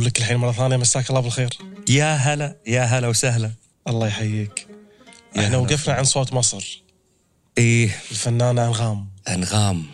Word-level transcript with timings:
أقول 0.00 0.08
لك 0.08 0.18
الحين 0.18 0.36
مرة 0.36 0.52
ثانية 0.52 0.76
مساك 0.76 1.10
الله 1.10 1.20
بالخير. 1.20 1.58
يا 1.88 2.14
هلا 2.14 2.56
يا 2.66 2.82
هلا 2.82 3.08
وسهلا. 3.08 3.50
الله 3.88 4.06
يحييك. 4.06 4.66
إحنا 5.38 5.56
وقفنا 5.56 5.94
عن 5.94 6.04
صوت 6.04 6.32
مصر. 6.32 6.82
إيه. 7.58 7.86
الفنانة 8.10 8.66
أنغام. 8.66 9.08
أنغام. 9.28 9.86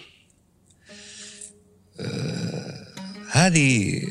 آه 2.00 2.86
هذه 3.32 4.02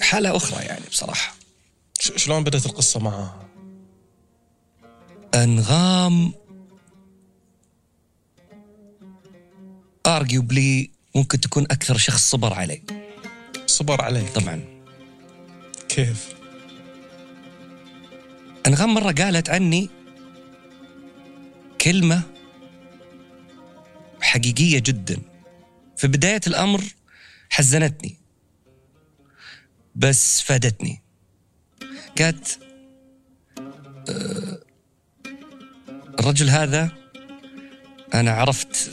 حالة 0.00 0.36
أخرى 0.36 0.64
يعني 0.64 0.84
بصراحة. 0.90 1.34
ش- 2.00 2.12
شلون 2.16 2.44
بدأت 2.44 2.66
القصة 2.66 3.00
معها؟ 3.00 3.48
أنغام 5.34 6.32
ارجيوبلي 10.06 10.90
ممكن 11.14 11.40
تكون 11.40 11.62
أكثر 11.64 11.96
شخص 11.96 12.30
صبر 12.30 12.54
علي 12.54 12.82
صبر 13.66 14.02
عليك. 14.02 14.28
طبعا. 14.28 14.73
كيف؟ 15.94 16.34
أنغام 18.66 18.94
مرة 18.94 19.12
قالت 19.12 19.50
عني 19.50 19.90
كلمة 21.80 22.22
حقيقية 24.20 24.78
جدا. 24.78 25.22
في 25.96 26.06
بداية 26.08 26.40
الأمر 26.46 26.82
حزنتني 27.50 28.16
بس 29.94 30.40
فادتني. 30.40 31.02
قالت 32.18 32.58
آه، 34.08 34.60
الرجل 36.18 36.50
هذا 36.50 36.90
أنا 38.14 38.30
عرفت 38.30 38.90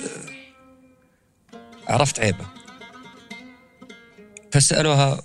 عرفت 1.88 2.20
عيبه. 2.20 2.48
فسألوها 4.52 5.24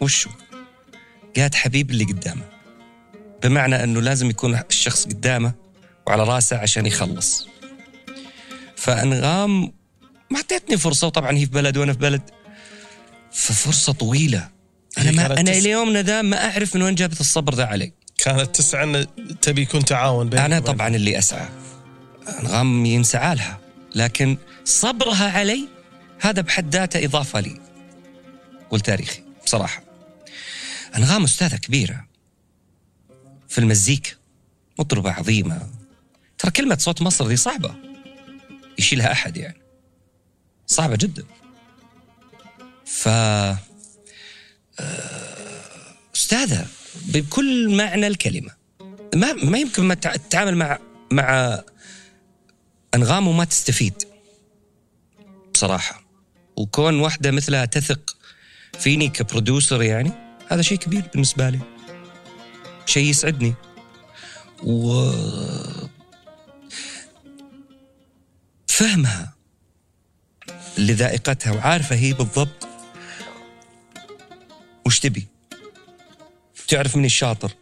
وشو؟ 0.00 0.30
قالت 1.36 1.54
حبيب 1.54 1.90
اللي 1.90 2.04
قدامه. 2.04 2.42
بمعنى 3.42 3.84
أنه 3.84 4.00
لازم 4.02 4.30
يكون 4.30 4.60
الشخص 4.70 5.06
قدامه 5.06 5.52
وعلى 6.06 6.24
راسه 6.24 6.56
عشان 6.58 6.86
يخلص. 6.86 7.46
فأنغام 8.76 9.60
ما 10.30 10.36
أعطيتني 10.36 10.76
فرصة 10.76 11.06
وطبعا 11.06 11.32
هي 11.32 11.46
في 11.46 11.52
بلد 11.52 11.76
وأنا 11.76 11.92
في 11.92 11.98
بلد. 11.98 12.22
ففرصة 13.32 13.92
طويلة. 13.92 14.48
أنا 14.98 15.10
هي 15.10 15.12
ما 15.12 15.26
أنا 15.26 15.52
تس- 15.52 15.58
إلى 15.58 15.70
يومنا 15.70 16.02
ذا 16.02 16.22
ما 16.22 16.50
أعرف 16.50 16.76
من 16.76 16.82
وين 16.82 16.94
جابت 16.94 17.20
الصبر 17.20 17.54
ذا 17.54 17.64
علي. 17.64 17.92
كانت 18.18 18.56
تسعى 18.56 18.84
أن 18.84 19.06
تبي 19.42 19.62
يكون 19.62 19.84
تعاون 19.84 20.32
أنا 20.34 20.44
وبين- 20.58 20.60
طبعا 20.74 20.88
اللي 20.88 21.18
أسعى. 21.18 21.48
أنغام 22.40 22.86
ينسعى 22.86 23.34
لها. 23.34 23.58
لكن 23.94 24.36
صبرها 24.64 25.30
علي 25.38 25.68
هذا 26.20 26.40
بحد 26.40 26.74
ذاته 26.76 27.04
إضافة 27.04 27.40
لي. 27.40 27.60
والتاريخي 28.70 29.20
بصراحة. 29.44 29.82
أنغام 30.96 31.24
أستاذة 31.24 31.56
كبيرة. 31.56 32.06
في 33.48 33.58
المزيكا 33.58 34.10
مطربة 34.78 35.10
عظيمة. 35.12 35.70
ترى 36.38 36.50
كلمة 36.50 36.76
صوت 36.78 37.02
مصر 37.02 37.28
دي 37.28 37.36
صعبة. 37.36 37.74
يشيلها 38.78 39.12
أحد 39.12 39.36
يعني. 39.36 39.60
صعبة 40.66 40.96
جدا. 40.96 41.24
ف 42.86 43.08
آه، 43.08 43.58
أستاذة 46.16 46.66
بكل 47.04 47.76
معنى 47.76 48.06
الكلمة. 48.06 48.50
ما 49.14 49.32
ما 49.32 49.58
يمكن 49.58 49.82
ما 49.84 49.94
تع- 49.94 50.16
تتعامل 50.16 50.56
مع 50.56 50.78
مع 51.12 51.58
أنغام 52.94 53.28
وما 53.28 53.44
تستفيد. 53.44 54.02
بصراحة. 55.54 56.06
وكون 56.56 57.00
واحدة 57.00 57.30
مثلها 57.30 57.64
تثق 57.64 58.16
فيني 58.78 59.08
كبرودوسر 59.08 59.82
يعني. 59.82 60.25
هذا 60.48 60.62
شيء 60.62 60.78
كبير 60.78 61.02
بالنسبة 61.12 61.50
لي. 61.50 61.60
شيء 62.86 63.10
يسعدني. 63.10 63.54
و 64.62 65.10
فهمها 68.66 69.34
لذائقتها 70.78 71.52
وعارفة 71.52 71.96
هي 71.96 72.12
بالضبط 72.12 72.68
وش 74.86 75.00
تبي. 75.00 75.26
تعرف 76.68 76.96
من 76.96 77.04
الشاطر. 77.04 77.52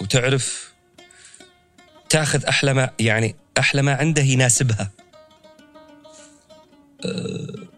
وتعرف 0.00 0.72
تاخذ 2.08 2.44
أحلى 2.44 2.74
ما 2.74 2.90
يعني 2.98 3.36
أحلى 3.58 3.82
ما 3.82 3.94
عنده 3.94 4.22
يناسبها. 4.22 4.90
أه 7.04 7.69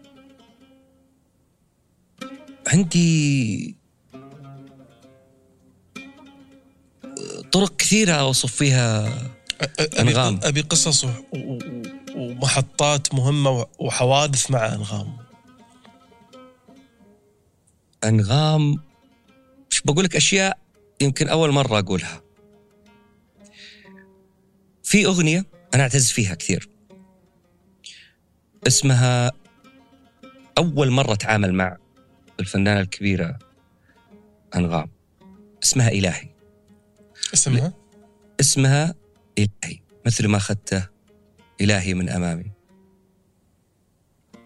عندي 2.67 3.75
طرق 7.51 7.75
كثيرة 7.75 8.11
أوصف 8.13 8.55
فيها 8.55 9.17
أنغام. 9.99 10.39
أبي 10.43 10.61
قصص 10.61 11.05
ومحطات 12.15 13.13
مهمة 13.13 13.49
و- 13.49 13.65
وحوادث 13.79 14.51
مع 14.51 14.73
أنغام. 14.73 15.17
أنغام 18.03 18.77
مش 19.69 19.81
بقول 19.85 20.05
لك 20.05 20.15
أشياء 20.15 20.57
يمكن 21.01 21.27
أول 21.27 21.51
مرة 21.51 21.79
أقولها. 21.79 22.21
في 24.83 25.05
أغنية 25.05 25.45
أنا 25.73 25.83
أعتز 25.83 26.11
فيها 26.11 26.35
كثير. 26.35 26.69
اسمها 28.67 29.31
أول 30.57 30.89
مرة 30.89 31.13
أتعامل 31.13 31.53
مع 31.53 31.77
الفنانة 32.39 32.79
الكبيرة 32.79 33.39
أنغام. 34.55 34.89
اسمها 35.63 35.89
إلهي. 35.89 36.29
اسمها؟ 37.33 37.73
اسمها 38.39 38.95
إلهي 39.37 39.79
مثل 40.05 40.27
ما 40.27 40.37
أخذته 40.37 40.87
إلهي 41.61 41.93
من 41.93 42.09
أمامي. 42.09 42.51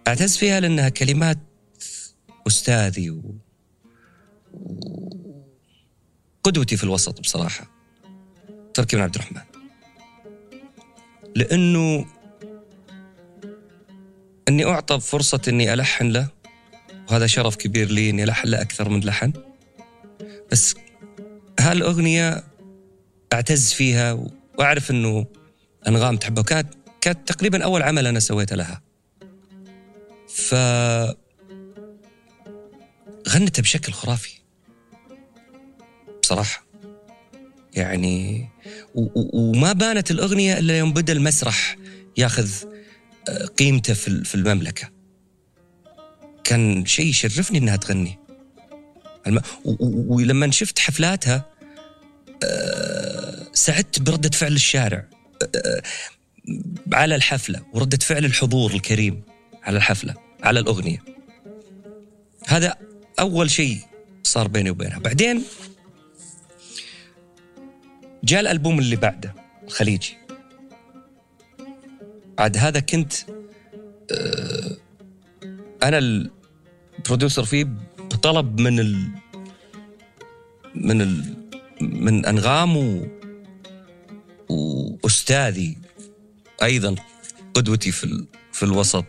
أعتز 0.08 0.38
فيها 0.38 0.60
لأنها 0.60 0.90
كلمات 0.90 1.40
أستاذي 2.48 3.10
و... 3.12 3.36
قدوتي 6.44 6.78
في 6.78 6.84
الوسط 6.84 7.20
بصراحة. 7.20 7.72
تركي 8.74 8.96
بن 8.96 9.02
عبد 9.02 9.16
الرحمن. 9.16 9.42
لأنه 11.36 12.06
أني 14.48 14.66
أعطى 14.66 15.00
فرصة 15.00 15.42
أني 15.48 15.74
ألحن 15.74 16.08
له 16.08 16.28
وهذا 17.10 17.28
شرف 17.28 17.56
كبير 17.56 17.92
لي 17.92 18.10
أني 18.10 18.24
ألحن 18.24 18.48
له 18.48 18.62
أكثر 18.62 18.90
من 18.90 19.00
لحن. 19.00 19.34
بس 20.52 20.76
هالأغنية 21.60 22.44
أعتز 23.34 23.74
فيها 23.74 24.28
وأعرف 24.58 24.92
أنه 24.92 25.26
أنغام 25.88 26.18
تحبها. 26.18 26.42
وكانت 26.42 26.74
كانت 27.02 27.28
تقريبا 27.28 27.64
أول 27.64 27.84
عمل 27.84 28.08
أنا 28.08 28.20
سويته 28.20 28.56
لها. 28.56 28.82
ف 30.30 30.56
غنتها 33.30 33.62
بشكل 33.62 33.94
خرافي. 33.94 34.34
بصراحة. 36.24 36.68
يعني 37.74 38.50
وما 39.34 39.74
بانت 39.74 40.12
الأغنية 40.12 40.58
إلا 40.60 40.78
يوم 40.78 40.94
بدأ 40.94 41.14
المسرح 41.14 41.78
ياخذ 42.18 42.50
آه، 43.30 43.46
قيمته 43.46 43.94
في 43.94 44.08
ال- 44.08 44.26
في 44.26 44.36
المملكة. 44.36 44.90
كان 46.48 46.86
شيء 46.86 47.06
يشرفني 47.06 47.58
إنها 47.58 47.76
تغني. 47.76 48.20
ولما 49.90 50.52
شفت 50.52 50.80
حفلاتها 50.80 51.46
آه، 52.44 53.48
سعدت 53.54 54.02
بردة 54.02 54.30
فعل 54.30 54.54
الشارع 54.54 55.06
آه، 55.56 55.82
على 56.94 57.16
الحفلة 57.16 57.62
وردة 57.74 57.98
فعل 57.98 58.26
الحضور 58.26 58.74
الكريم 58.74 59.22
على 59.64 59.78
الحفلة 59.78 60.14
على 60.44 60.60
الأغنية. 60.60 61.04
هذا 62.48 62.76
أول 63.20 63.52
شيء 63.52 63.80
صار 64.24 64.48
بيني 64.48 64.70
وبينها. 64.70 65.00
بعدين 65.00 65.44
جاء 68.24 68.40
الألبوم 68.40 68.80
اللي 68.80 68.96
بعده 68.96 69.36
الخليجي. 69.64 70.18
بعد 72.38 72.58
هذا 72.58 72.80
كنت 72.80 73.14
آه، 74.12 74.78
أنا 75.84 76.30
البروديوسر 76.98 77.46
فيه 77.46 77.64
بطلب 77.98 78.60
من 78.60 78.80
ال 78.80 79.10
من 80.76 81.02
ال 81.02 81.36
من 81.82 82.26
أنغام 82.26 82.78
و 82.78 83.08
وأستاذي 84.50 85.78
أيضا 86.64 86.96
قدوتي 87.54 87.92
في 87.92 88.04
ال... 88.04 88.26
في 88.52 88.64
الوسط 88.64 89.06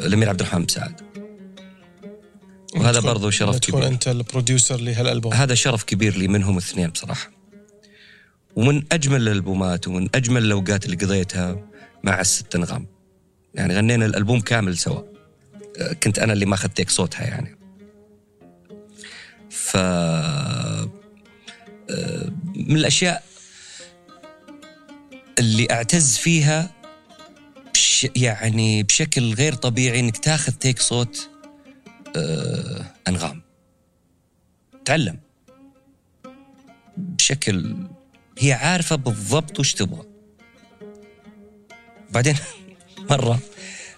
الأمير 0.00 0.28
عبد 0.28 0.40
الرحمن 0.40 0.62
مساعد 0.62 1.00
وهذا 2.76 3.00
برضو 3.00 3.30
شرف 3.30 3.58
تكون 3.58 3.80
كبير. 3.80 3.92
أنت 3.92 4.08
البروديوسر 4.08 4.80
لهالألبوم. 4.80 5.32
هذا 5.32 5.54
شرف 5.54 5.84
كبير 5.84 6.16
لي 6.16 6.28
منهم 6.28 6.56
اثنين 6.56 6.88
بصراحة. 6.88 7.30
ومن 8.56 8.84
أجمل 8.92 9.22
الألبومات 9.22 9.88
ومن 9.88 10.08
أجمل 10.14 10.44
الأوقات 10.44 10.84
اللي 10.84 10.96
قضيتها 10.96 11.68
مع 12.04 12.20
الست 12.20 12.54
أنغام. 12.54 12.86
يعني 13.54 13.76
غنينا 13.76 14.06
الألبوم 14.06 14.40
كامل 14.40 14.78
سوا. 14.78 15.13
كنت 16.02 16.18
أنا 16.18 16.32
اللي 16.32 16.46
ما 16.46 16.56
تيك 16.56 16.90
صوتها 16.90 17.24
يعني. 17.24 17.56
ف 19.50 19.76
آه، 19.76 20.90
من 22.54 22.76
الأشياء 22.76 23.24
اللي 25.38 25.66
أعتز 25.70 26.16
فيها 26.16 26.70
بش 27.74 28.06
يعني 28.16 28.82
بشكل 28.82 29.34
غير 29.34 29.54
طبيعي 29.54 30.00
إنك 30.00 30.16
تاخذ 30.16 30.52
تيك 30.52 30.78
صوت 30.78 31.30
آه 32.16 32.84
أنغام. 33.08 33.42
تعلم. 34.84 35.18
بشكل 36.96 37.76
هي 38.38 38.52
عارفة 38.52 38.96
بالضبط 38.96 39.60
وش 39.60 39.74
تبغى. 39.74 40.06
بعدين 42.10 42.36
مرة 43.10 43.38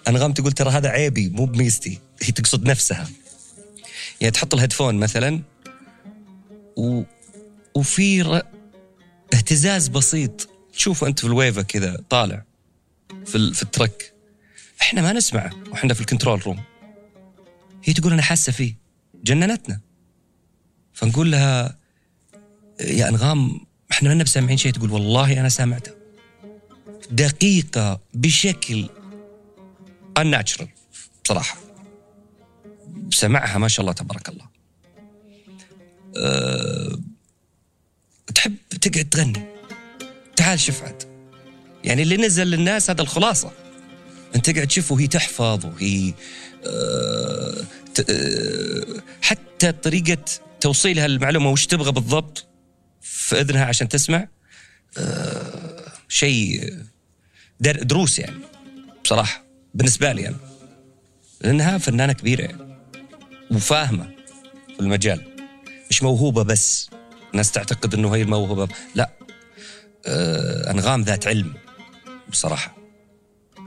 انغام 0.08 0.32
تقول 0.32 0.52
ترى 0.52 0.70
هذا 0.70 0.88
عيبي 0.88 1.28
مو 1.28 1.44
بميزتي. 1.44 1.98
هي 2.22 2.32
تقصد 2.32 2.68
نفسها. 2.68 3.08
يعني 4.20 4.30
تحط 4.30 4.54
ال 4.54 4.58
headphone 4.58 4.94
مثلا 4.94 5.42
و... 6.76 7.02
وفي 7.74 8.22
ر... 8.22 8.42
اهتزاز 9.34 9.88
بسيط. 9.88 10.48
تشوفه 10.72 11.06
انت 11.06 11.18
في 11.18 11.26
ال 11.26 11.33
wave 11.33 11.62
كذا 11.62 12.04
طالع 12.10 12.44
في 13.26 13.34
ال... 13.34 13.54
في 13.54 13.62
ال 13.62 13.69
track. 13.69 14.12
إحنا 14.80 15.02
ما 15.02 15.12
نسمعه 15.12 15.50
وإحنا 15.70 15.94
في 15.94 16.00
ال 16.00 16.06
control 16.06 16.46
room. 16.46 16.62
هي 17.84 17.92
تقول 17.92 18.12
أنا 18.12 18.22
حاسة 18.22 18.52
فيه. 18.52 18.74
جننتنا. 19.24 19.80
فنقول 20.92 21.32
لها 21.32 21.78
يا 22.80 23.08
أنغام 23.08 23.60
إحنا 23.90 24.14
ما 24.14 24.24
سامعين 24.24 24.56
شيء. 24.56 24.72
تقول 24.72 24.90
والله 24.90 25.40
أنا 25.40 25.48
سامعته. 25.48 25.92
دقيقة 27.10 28.00
بشكل 28.14 28.88
unnatural 30.18 30.66
بصراحه 31.24 31.58
سمعها 33.10 33.58
ما 33.58 33.68
شاء 33.68 33.80
الله 33.80 33.92
تبارك 33.92 34.28
الله. 34.28 34.48
أه 36.16 36.98
تحب 38.34 38.54
تقعد 38.80 39.08
تغني. 39.08 39.46
تعال 40.36 40.60
شفعت 40.60 41.02
يعني 41.84 42.02
اللي 42.02 42.16
نزل 42.16 42.46
للناس 42.46 42.90
هذا 42.90 43.02
الخلاصة. 43.02 43.52
أنت 44.36 44.50
قاعد 44.50 44.66
تشوف 44.66 44.92
وهي 44.92 45.06
تحفظ 45.06 45.66
وهي 45.66 46.14
أه 46.66 47.64
أه 48.10 49.02
حتى 49.22 49.72
طريقة 49.72 50.24
توصيلها 50.60 51.06
المعلومة 51.06 51.50
وش 51.50 51.66
تبغى 51.66 51.92
بالضبط 51.92 52.46
في 53.00 53.40
إذنها 53.40 53.64
عشان 53.64 53.88
تسمع 53.88 54.28
أه 54.98 55.92
شيء 56.08 56.74
دروس 57.60 58.18
يعني. 58.18 58.38
بصراحة. 59.04 59.45
بالنسبة 59.74 60.12
لي 60.12 60.28
أنا. 60.28 60.36
لأنها 61.40 61.78
فنانة 61.78 62.12
كبيرة 62.12 62.42
يعني 62.42 62.78
وفاهمة 63.50 64.10
في 64.74 64.80
المجال. 64.80 65.22
مش 65.90 66.02
موهوبة 66.02 66.42
بس. 66.42 66.90
الناس 67.32 67.52
تعتقد 67.52 67.94
أنه 67.94 68.14
هي 68.14 68.22
الموهوبة 68.22 68.68
لا. 68.94 69.10
آه 70.06 70.70
أنغام 70.70 71.02
ذات 71.02 71.26
علم 71.26 71.54
بصراحة. 72.30 72.76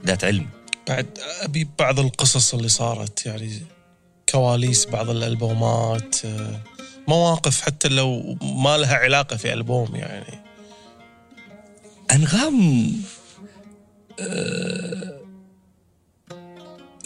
ذات 0.06 0.24
علم. 0.24 0.48
بعد 0.88 1.20
أبي 1.42 1.68
بعض 1.80 2.00
القصص 2.00 2.54
اللي 2.54 2.70
صارت 2.70 3.26
يعني 3.26 3.62
كواليس 4.30 4.86
بعض 4.86 5.10
الألبومات 5.10 6.26
آه 6.26 6.60
مواقف 7.08 7.62
حتى 7.62 7.88
لو 7.88 8.38
ما 8.42 8.78
لها 8.78 8.96
علاقة 8.96 9.36
في 9.36 9.54
ألبوم 9.54 9.96
يعني. 9.96 10.40
أنغام 12.12 12.92
آه 14.20 15.19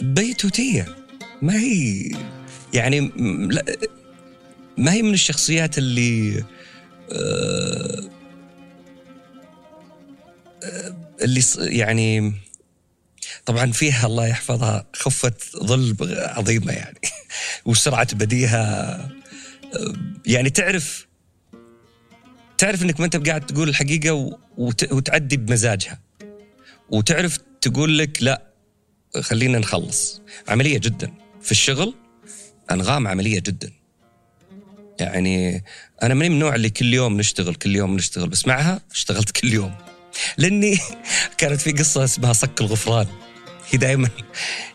بيتوتية 0.00 0.96
ما 1.42 1.58
هي 1.58 2.10
يعني 2.74 3.00
ما 4.78 4.92
هي 4.92 5.02
من 5.02 5.14
الشخصيات 5.14 5.78
اللي 5.78 6.44
آه 7.12 8.10
اللي 11.22 11.42
يعني 11.58 12.32
طبعا 13.46 13.72
فيها 13.72 14.06
الله 14.06 14.26
يحفظها 14.26 14.86
خفة 14.92 15.32
ظل 15.56 15.96
عظيمة 16.10 16.72
يعني 16.72 16.98
وسرعة 17.66 18.14
بديهة 18.14 19.10
يعني 20.26 20.50
تعرف 20.50 21.06
تعرف 22.58 22.82
إنك 22.82 23.00
ما 23.00 23.06
أنت 23.06 23.28
قاعد 23.28 23.46
تقول 23.46 23.68
الحقيقة 23.68 24.38
وتعدي 24.58 25.36
بمزاجها. 25.36 26.00
وتعرف 26.90 27.38
تقول 27.60 27.98
لك 27.98 28.22
لا 28.22 28.53
خلينا 29.20 29.58
نخلص. 29.58 30.22
عملية 30.48 30.78
جدا. 30.78 31.12
في 31.42 31.50
الشغل 31.50 31.94
أنغام 32.70 33.08
عملية 33.08 33.38
جدا. 33.38 33.72
يعني 35.00 35.64
أنا 36.02 36.14
ماني 36.14 36.28
من 36.28 36.34
النوع 36.34 36.54
اللي 36.54 36.70
كل 36.70 36.94
يوم 36.94 37.16
نشتغل 37.16 37.54
كل 37.54 37.76
يوم 37.76 37.96
نشتغل. 37.96 38.28
بس 38.28 38.46
معها 38.46 38.80
اشتغلت 38.90 39.30
كل 39.30 39.52
يوم. 39.52 39.74
لأني 40.38 40.78
كانت 41.38 41.60
في 41.60 41.72
قصة 41.72 42.04
اسمها 42.04 42.32
صك 42.32 42.60
الغفران. 42.60 43.06
هي 43.70 43.78
دائما 43.78 44.08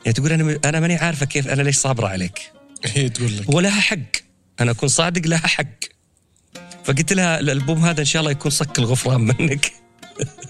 يعني 0.06 0.14
تقول 0.14 0.32
أنا 0.32 0.60
أنا 0.66 0.80
ماني 0.80 0.96
عارفة 0.96 1.26
كيف 1.26 1.48
أنا 1.48 1.62
ليش 1.62 1.76
صابرة 1.78 2.08
عليك. 2.08 2.52
هي 2.86 3.10
تقول 3.10 3.38
لك. 3.38 3.50
ولها 3.50 3.82
حق. 3.82 3.98
أنا 4.60 4.72
أكون 4.72 4.90
صادق 4.90 5.28
لها 5.28 5.48
حق. 5.48 5.80
فقلت 6.84 7.14
لها 7.14 7.40
الألبوم 7.40 7.86
هذا 7.86 8.00
إن 8.00 8.06
شاء 8.06 8.20
الله 8.20 8.32
يكون 8.32 8.52
صك 8.52 8.80
الغفران 8.80 9.22
منك. 9.22 9.72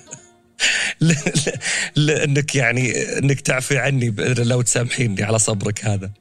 لأنك 1.95 2.55
يعني 2.55 2.91
إنك 3.17 3.41
تعفي 3.41 3.77
عني 3.77 4.15
لو 4.37 4.61
تسامحيني 4.61 5.23
على 5.23 5.39
صبرك 5.39 5.85
هذا. 5.85 6.11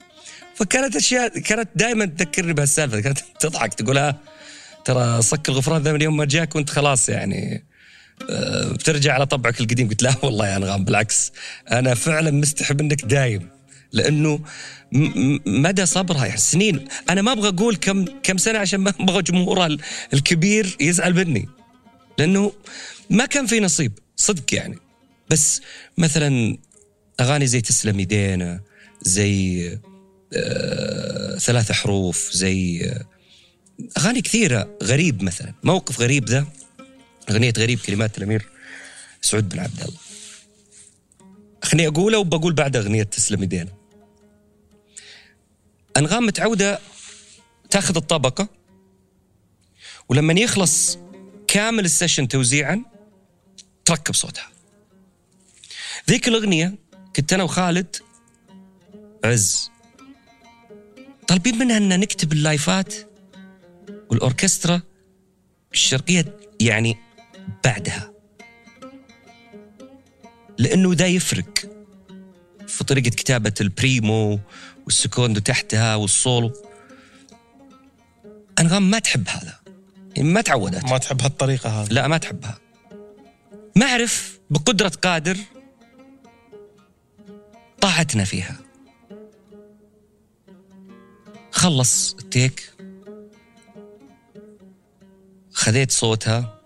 فكانت 0.55 0.97
أشياء 0.97 1.39
كانت 1.39 1.69
دائما 1.75 2.05
تذكرني 2.05 2.53
بهالسالفة 2.53 3.01
كانت 3.01 3.19
تضحك 3.41 3.75
تقول 3.75 3.99
ها 3.99 4.21
ترى 4.85 5.23
صك 5.23 5.49
الغفران 5.49 5.83
ذا 5.83 5.93
من 5.93 6.03
يوم 6.03 6.17
ما 6.17 6.25
جاك 6.25 6.57
وأنت 6.57 6.71
خلاص 6.71 7.09
يعني 7.09 7.65
آه، 8.31 8.69
بترجع 8.73 9.15
على 9.15 9.27
طبعك 9.27 9.61
القديم. 9.61 9.89
قلت 9.89 10.03
لا 10.03 10.15
والله 10.23 10.49
يا 10.49 10.57
انغام 10.57 10.85
بالعكس 10.85 11.33
أنا 11.71 11.95
فعلا 11.95 12.31
مستحي 12.31 12.75
منك 12.75 13.05
دايم 13.05 13.49
لأنه 13.93 14.41
مدى 15.47 15.87
صبرها 15.87 16.27
يعني 16.27 16.39
سنين. 16.39 16.89
أنا 17.11 17.23
ما 17.23 17.33
أبغى 17.33 17.49
أقول 17.49 17.77
كم 17.77 18.05
كم 18.23 18.39
سنة 18.39 18.59
عشان 18.59 18.81
ما 18.81 18.93
أبغى 19.01 19.23
جمهورها 19.23 19.77
الكبير 20.15 20.77
يزعل 20.81 21.15
مني 21.15 21.49
لأنه 22.19 22.53
ما 23.11 23.27
كان 23.27 23.47
في 23.47 23.61
نصيب. 23.61 23.99
صدق 24.19 24.55
يعني. 24.55 24.79
بس 25.31 25.61
مثلا 25.99 26.59
أغاني 27.21 27.47
زي 27.47 27.61
تسلم 27.61 28.01
يدينا 28.01 28.61
زي 29.03 29.79
آه، 30.37 31.39
ثلاث 31.39 31.73
حروف 31.73 32.31
زي 32.33 32.85
آه، 32.85 33.05
أغاني 33.99 34.21
كثيرة 34.21 34.79
غريب 34.83 35.23
مثلا. 35.23 35.55
موقف 35.63 36.01
غريب 36.01 36.29
ذا 36.29 36.47
أغنية 37.31 37.53
غريب 37.59 37.79
كلمات 37.79 38.19
الأمير 38.19 38.49
سعود 39.23 39.49
بن 39.49 39.59
عبد 39.59 39.81
الله. 39.81 39.99
خليني 41.63 41.89
أقوله 41.89 42.19
وبقول 42.19 42.53
بعد 42.53 42.77
أغنية 42.77 43.03
تسلم 43.03 43.43
يدينا. 43.43 43.73
أنغام 45.97 46.27
متعودة 46.27 46.79
تاخذ 47.71 47.97
الطبقه 47.97 48.49
ولما 50.09 50.33
يخلص 50.33 50.99
كامل 51.49 51.85
ال 51.85 51.90
session 51.90 52.29
توزيعا 52.29 52.85
تركب 53.89 54.15
صوتها. 54.15 54.49
ذيك 56.11 56.29
الأغنية 56.29 56.75
كنت 57.17 57.33
أنا 57.33 57.43
وخالد 57.43 57.97
عز 59.25 59.71
طالبين 61.29 61.59
منها 61.59 61.77
إن 61.77 62.01
نكتب 62.01 62.33
ال 62.33 62.43
live 62.43 62.84
ات 62.84 62.95
والأوركسترا 64.11 64.81
الشرقية 65.73 66.37
يعني 66.61 66.97
بعدها. 67.65 68.13
لأنه 70.59 70.95
ده 70.95 71.07
يفرق 71.07 71.59
في 72.67 72.85
طريقة 72.85 73.11
كتابة 73.11 73.55
ال 73.61 73.74
primo 73.74 74.41
وال 74.85 74.97
secondo 74.97 75.41
تحتها 75.41 75.95
والسولو. 75.95 76.53
أنغام 78.59 78.91
ما 78.91 78.99
تحب 78.99 79.29
هذا. 79.29 79.61
يعني 80.17 80.29
ما 80.29 80.41
تعودت. 80.41 80.85
ما 80.85 80.99
تحب 80.99 81.23
هالطريقة 81.23 81.71
هذه. 81.71 81.89
لا 81.93 82.09
ما 82.09 82.19
تحبها. 82.19 82.68
ما 83.77 83.87
أعرف 83.87 84.41
بقدرة 84.51 84.93
قادر 85.03 85.37
طاعتنا 87.81 88.25
فيها. 88.25 88.57
خلص 91.53 92.15
التيك. 92.15 92.73
خذيت 95.53 95.91
صوتها. 95.91 96.61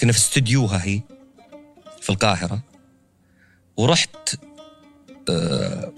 كنا 0.00 0.12
في 0.12 0.18
استديوها 0.18 0.84
هي 0.84 1.00
في 2.00 2.10
القاهرة. 2.10 2.62
ورحت 3.76 4.36
آه 5.28 5.92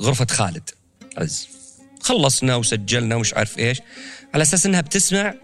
غرفة 0.00 0.26
خالد. 0.30 0.70
عز. 1.16 1.48
خلصنا 2.00 2.56
وسجلنا 2.56 3.16
ومش 3.16 3.34
عارف 3.34 3.58
إيش. 3.58 3.80
على 4.34 4.42
أساس 4.42 4.66
إنها 4.66 4.80
بتسمع 4.80 5.34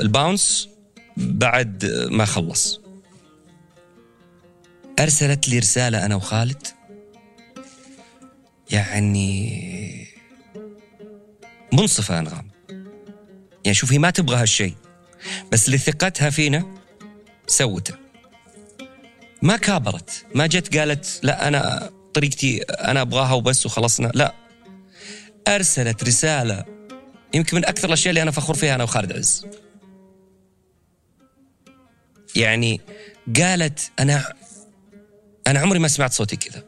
الباونس 0.00 0.68
بعد 1.16 2.08
ما 2.10 2.24
خلص. 2.24 2.80
أرسلت 4.98 5.48
لي 5.48 5.58
رسالة 5.58 6.06
أنا 6.06 6.14
وخالد. 6.14 6.66
يعني 8.70 10.06
منصفة 11.72 12.18
انغام 12.18 12.50
يعني 13.64 13.74
شوف 13.74 13.92
هي 13.92 13.98
ما 13.98 14.10
تبغى 14.10 14.36
هالشيء 14.36 14.74
بس 15.52 15.68
لثقتها 15.68 16.30
فينا 16.30 16.74
سوته. 17.46 17.94
ما 19.42 19.56
كابرت 19.56 20.26
ما 20.34 20.46
جت 20.46 20.76
قالت 20.76 21.20
لا 21.22 21.48
أنا 21.48 21.90
طريقتي 22.14 22.62
أنا 22.62 23.00
أبغاها 23.00 23.32
وبس 23.32 23.66
وخلصنا. 23.66 24.10
لا 24.14 24.34
أرسلت 25.48 26.04
رسالة 26.04 26.64
يمكن 27.34 27.56
من 27.56 27.64
أكثر 27.64 27.88
الأشياء 27.88 28.10
اللي 28.10 28.22
أنا 28.22 28.30
فخور 28.30 28.56
فيها 28.56 28.74
أنا 28.74 28.84
وخالد 28.84 29.12
عز. 29.12 29.46
يعني 32.36 32.80
قالت 33.36 33.90
أنا 33.98 34.32
أنا 35.46 35.60
عمري 35.60 35.78
ما 35.78 35.88
سمعت 35.88 36.12
صوتي 36.12 36.36
كذا. 36.36 36.64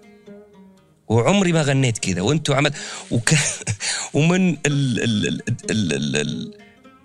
وعمري 1.08 1.52
ما 1.52 1.62
غنيت 1.62 1.98
كذا. 1.98 2.20
وأنتم 2.20 2.54
عمل 2.54 2.72
وك... 3.10 3.30
ومن 4.14 4.48
ال... 4.50 4.58
ال... 4.66 5.26
ال... 5.28 5.42
ال... 5.70 6.16
ال... 6.16 6.54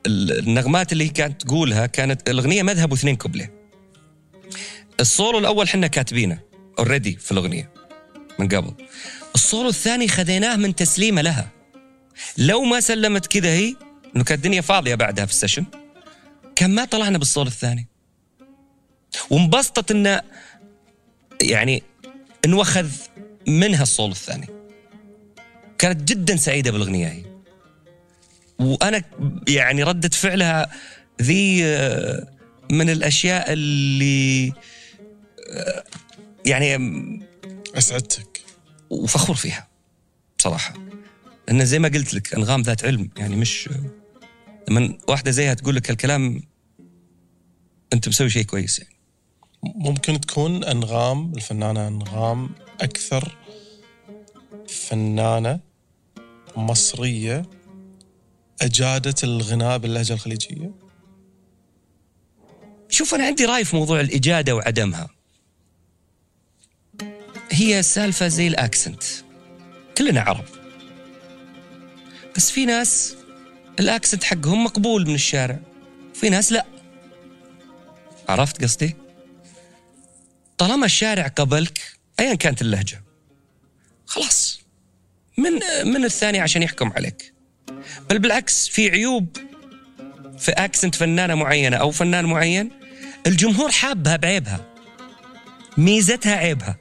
ال... 0.06 0.40
النغمات 0.40 0.94
اللي 0.94 1.08
كانت 1.08 1.42
تقولها 1.42 1.86
كانت 1.86 2.30
الأغنية 2.30 2.64
مذهب 2.64 2.92
واثنين 2.92 3.16
كوبليه. 3.16 3.54
الصولو 5.00 5.40
الأول 5.40 5.70
حنا 5.70 5.88
كاتبينه 5.88 6.40
already 6.80 7.16
في 7.16 7.32
الأغنية 7.32 7.72
من 8.40 8.48
قبل. 8.48 8.74
الصولو 9.36 9.70
الثاني 9.70 10.08
خذيناه 10.08 10.56
من 10.56 10.76
تسليمه 10.76 11.22
لها. 11.22 11.57
لو 12.38 12.64
ما 12.64 12.80
سلمت 12.80 13.28
كذا 13.28 13.50
هي 13.50 13.76
إنه 14.16 14.24
كانت 14.24 14.46
الدنيا 14.46 14.62
فاضية 14.62 14.96
بعدها 14.96 15.26
في 15.26 15.32
ال 15.32 15.35
session. 15.35 15.66
كان 16.56 16.76
ما 16.76 16.86
طلعنا 16.86 17.18
بالصول 17.18 17.48
الثاني 17.48 17.88
وانبسطت 19.30 19.92
انه 19.92 20.22
يعني 21.42 21.84
انوخذ 22.46 22.90
منها 23.48 23.84
الصول 23.84 24.12
الثاني 24.12 24.48
كانت 25.78 26.04
جدا 26.04 26.36
سعيدة 26.36 26.72
بالأغنية 26.72 27.08
هي. 27.08 27.24
وأنا 28.60 29.04
يعني 29.48 29.84
ردة 29.84 30.10
فعلها 30.10 30.72
ذي 31.22 31.64
من 32.72 32.90
الأشياء 32.90 33.54
اللي 33.54 34.54
يعني 36.46 36.78
أسعدتك. 37.78 38.42
وفخور 38.90 39.36
فيها 39.36 39.68
بصراحة. 40.40 40.74
لأن 41.48 41.66
زي 41.66 41.80
ما 41.80 41.88
قلت 41.88 42.14
لك 42.14 42.34
أنغام 42.34 42.62
ذات 42.62 42.86
علم 42.86 43.10
يعني 43.18 43.36
مش 43.36 43.70
لما 44.70 44.98
واحدة 45.08 45.32
زيها 45.32 45.54
تقول 45.54 45.76
لك 45.76 45.90
الكلام 45.90 46.42
أنت 47.94 48.08
مسوي 48.08 48.30
شيء 48.30 48.44
كويس 48.44 48.80
يعني. 48.80 48.98
ممكن 49.64 50.22
تكون 50.22 50.64
أنغام 50.64 51.34
الفنانة 51.36 51.88
أنغام 51.88 52.50
أكثر 52.82 53.36
فنانة 54.68 55.60
مصرية 56.56 57.46
أجادت 58.62 59.24
الغناء 59.24 59.78
باللهجة 59.78 60.14
الخليجية. 60.14 60.72
شوف 62.90 63.14
أنا 63.14 63.26
عندي 63.26 63.46
رأي 63.46 63.66
في 63.66 63.76
موضوع 63.76 64.00
الإجادة 64.00 64.56
وعدمها. 64.56 65.10
هي 67.52 67.84
سالفة 67.84 68.28
زي 68.28 68.48
ال 68.48 68.55
accent. 68.55 69.04
كلنا 69.98 70.22
عرب. 70.22 70.57
بس 72.38 72.52
في 72.52 72.66
ناس 72.66 73.16
ال 73.80 73.86
accent 73.86 74.24
حقهم 74.24 74.64
مقبول 74.64 75.08
من 75.08 75.16
الشارع 75.16 75.60
في 76.14 76.30
ناس 76.30 76.52
لا. 76.52 76.66
عرفت 78.30 78.64
قصدي؟ 78.64 78.96
طالما 80.58 80.86
الشارع 80.86 81.28
قبلك 81.28 81.80
ايا 82.20 82.36
كانت 82.36 82.62
اللهجة. 82.62 83.04
خلاص. 84.06 84.62
من 85.38 85.52
من 85.86 86.06
الثاني 86.06 86.40
عشان 86.40 86.64
يحكم 86.64 86.92
عليك. 86.92 87.34
بل 88.10 88.20
بالعكس 88.20 88.68
في 88.68 88.90
عيوب. 88.90 89.38
في 90.40 90.52
accent 90.52 90.96
فنانة 90.96 91.36
معينة 91.36 91.78
أو 91.78 91.92
فنان 91.92 92.26
معين 92.26 92.72
الجمهور 93.28 93.72
حابها 93.72 94.16
بعيبها. 94.16 94.66
ميزتها 95.78 96.36
عيبها. 96.36 96.78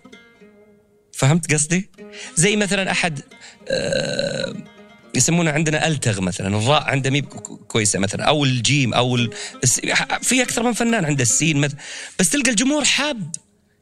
فهمت 1.13 1.53
قصدي؟ 1.53 1.91
زي 2.37 2.57
مثلا 2.57 2.91
أحد 2.91 3.21
آه 3.69 4.76
يسمونه 5.17 5.51
عندنا 5.51 5.87
ألثغ 5.87 6.21
مثلا 6.21 6.57
الراء 6.57 6.83
عنده 6.83 7.11
مهيب 7.11 7.25
كويسة 7.69 7.99
مثلا 7.99 8.25
أو 8.25 8.45
الجيم 8.45 8.95
أو 8.95 9.17
الس... 9.17 9.81
في 10.23 10.43
أكثر 10.43 10.63
من 10.63 10.73
فنان 10.73 11.05
عنده 11.05 11.23
السين 11.23 11.57
مثلا 11.57 11.79
بس 12.19 12.29
تلقى 12.29 12.51
الجمهور 12.51 12.85
حاب 12.85 13.31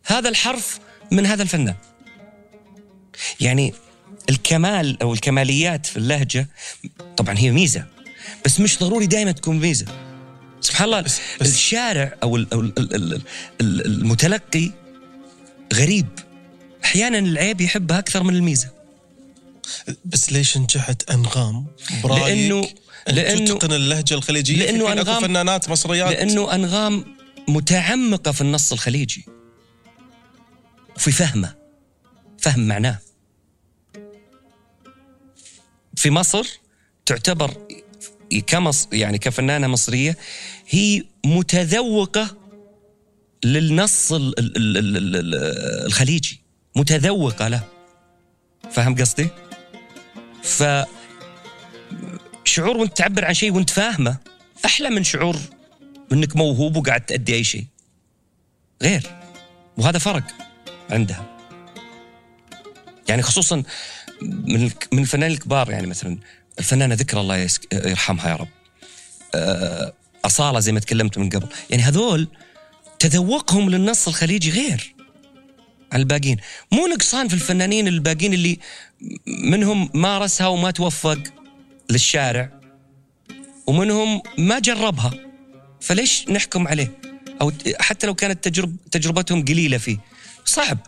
هذا 0.06 0.28
الحرف 0.28 0.78
من 1.12 1.26
هذا 1.26 1.42
الفنان. 1.42 1.74
يعني 3.40 3.74
الكمال 4.30 5.02
أو 5.02 5.12
الكماليات 5.12 5.86
في 5.86 5.96
اللهجة 5.96 6.48
طبعا 7.16 7.38
هي 7.38 7.50
ميزة 7.50 7.86
بس 8.44 8.60
مش 8.60 8.78
ضروري 8.78 9.06
دائما 9.06 9.32
تكون 9.32 9.58
ميزة. 9.58 9.86
سبحان 10.60 10.84
الله 10.84 11.00
بس 11.00 11.20
بس 11.40 11.54
الشارع 11.54 12.14
أو 12.22 12.36
المتلقي 13.60 14.70
غريب. 15.74 16.06
أحيانا 16.84 17.18
العيب 17.18 17.60
يحبها 17.60 17.98
أكثر 17.98 18.22
من 18.22 18.34
الميزة. 18.34 18.73
بس 20.04 20.32
ليش 20.32 20.58
نجحت 20.58 21.10
أنغام؟ 21.10 21.66
برايك؟ 22.04 22.24
لأنه 22.24 22.68
لأنه 23.08 23.44
تتقن 23.44 23.72
اللهجة 23.72 24.14
الخليجية 24.14 24.56
لأنه 24.56 24.92
انغام 24.92 25.22
فنانات 25.22 25.68
مصريات. 25.68 26.10
لأنه 26.10 26.54
أنغام 26.54 27.04
متعمقة 27.48 28.32
في 28.32 28.40
النص 28.40 28.72
الخليجي. 28.72 29.24
وفي 30.96 31.12
فهمه. 31.12 31.54
فهم 32.38 32.60
معناه. 32.68 32.98
في 35.96 36.10
مصر 36.10 36.46
تعتبر 37.06 37.54
كمص 38.46 38.88
يعني 38.92 39.18
كفنانة 39.18 39.66
مصرية 39.66 40.18
هي 40.68 41.04
متذوقة 41.26 42.36
للنص 43.44 44.08
الخليجي. 45.86 46.40
متذوقة 46.76 47.48
له. 47.48 47.62
فاهم 48.70 48.94
قصدي؟ 48.94 49.28
ف 50.44 50.64
شعور 52.44 52.76
وانت 52.76 52.96
تعبر 52.96 53.24
عن 53.24 53.34
شيء 53.34 53.52
وانت 53.52 53.70
فاهمه 53.70 54.16
أحلى 54.64 54.90
من 54.90 55.04
شعور 55.04 55.36
انك 56.12 56.36
موهوب 56.36 56.76
وقاعد 56.76 57.00
تأدي 57.00 57.34
أي 57.34 57.44
شيء. 57.44 57.66
غير. 58.82 59.10
وهذا 59.76 59.98
فرق 59.98 60.22
عندها. 60.90 61.36
يعني 63.08 63.22
خصوصا 63.22 63.62
من 64.22 64.70
من 64.92 64.98
الفنانين 64.98 65.36
الكبار 65.36 65.70
يعني 65.70 65.86
مثلا 65.86 66.18
الفنانة 66.58 66.94
ذكر 66.94 67.20
الله 67.20 67.48
يرحمها 67.72 68.28
يا 68.30 68.36
رب. 68.36 68.48
آه، 69.34 69.92
أصالة 70.24 70.60
زي 70.60 70.72
ما 70.72 70.80
تكلمت 70.80 71.18
من 71.18 71.30
قبل. 71.30 71.48
يعني 71.70 71.82
هذول 71.82 72.28
تذوقهم 72.98 73.70
للنص 73.70 74.08
الخليجي 74.08 74.50
غير. 74.50 74.94
عن 75.92 76.00
الباقيين. 76.00 76.36
مو 76.72 76.86
نقصان 76.86 77.28
في 77.28 77.34
الفنانين 77.34 77.88
الباقيين 77.88 78.34
اللي 78.34 78.58
منهم 79.26 79.90
مارسها 79.94 80.46
وما 80.46 80.70
توفق 80.70 81.18
للشارع 81.90 82.60
ومنهم 83.66 84.22
ما 84.38 84.58
جربها. 84.58 85.12
فليش 85.80 86.28
نحكم 86.28 86.68
عليه؟ 86.68 86.98
أو 87.40 87.52
حتى 87.80 88.06
لو 88.06 88.14
كانت 88.14 88.44
تجرب 88.44 88.76
تجربتهم 88.90 89.44
قليلة 89.44 89.78
فيه. 89.78 89.98
صعب. 90.44 90.78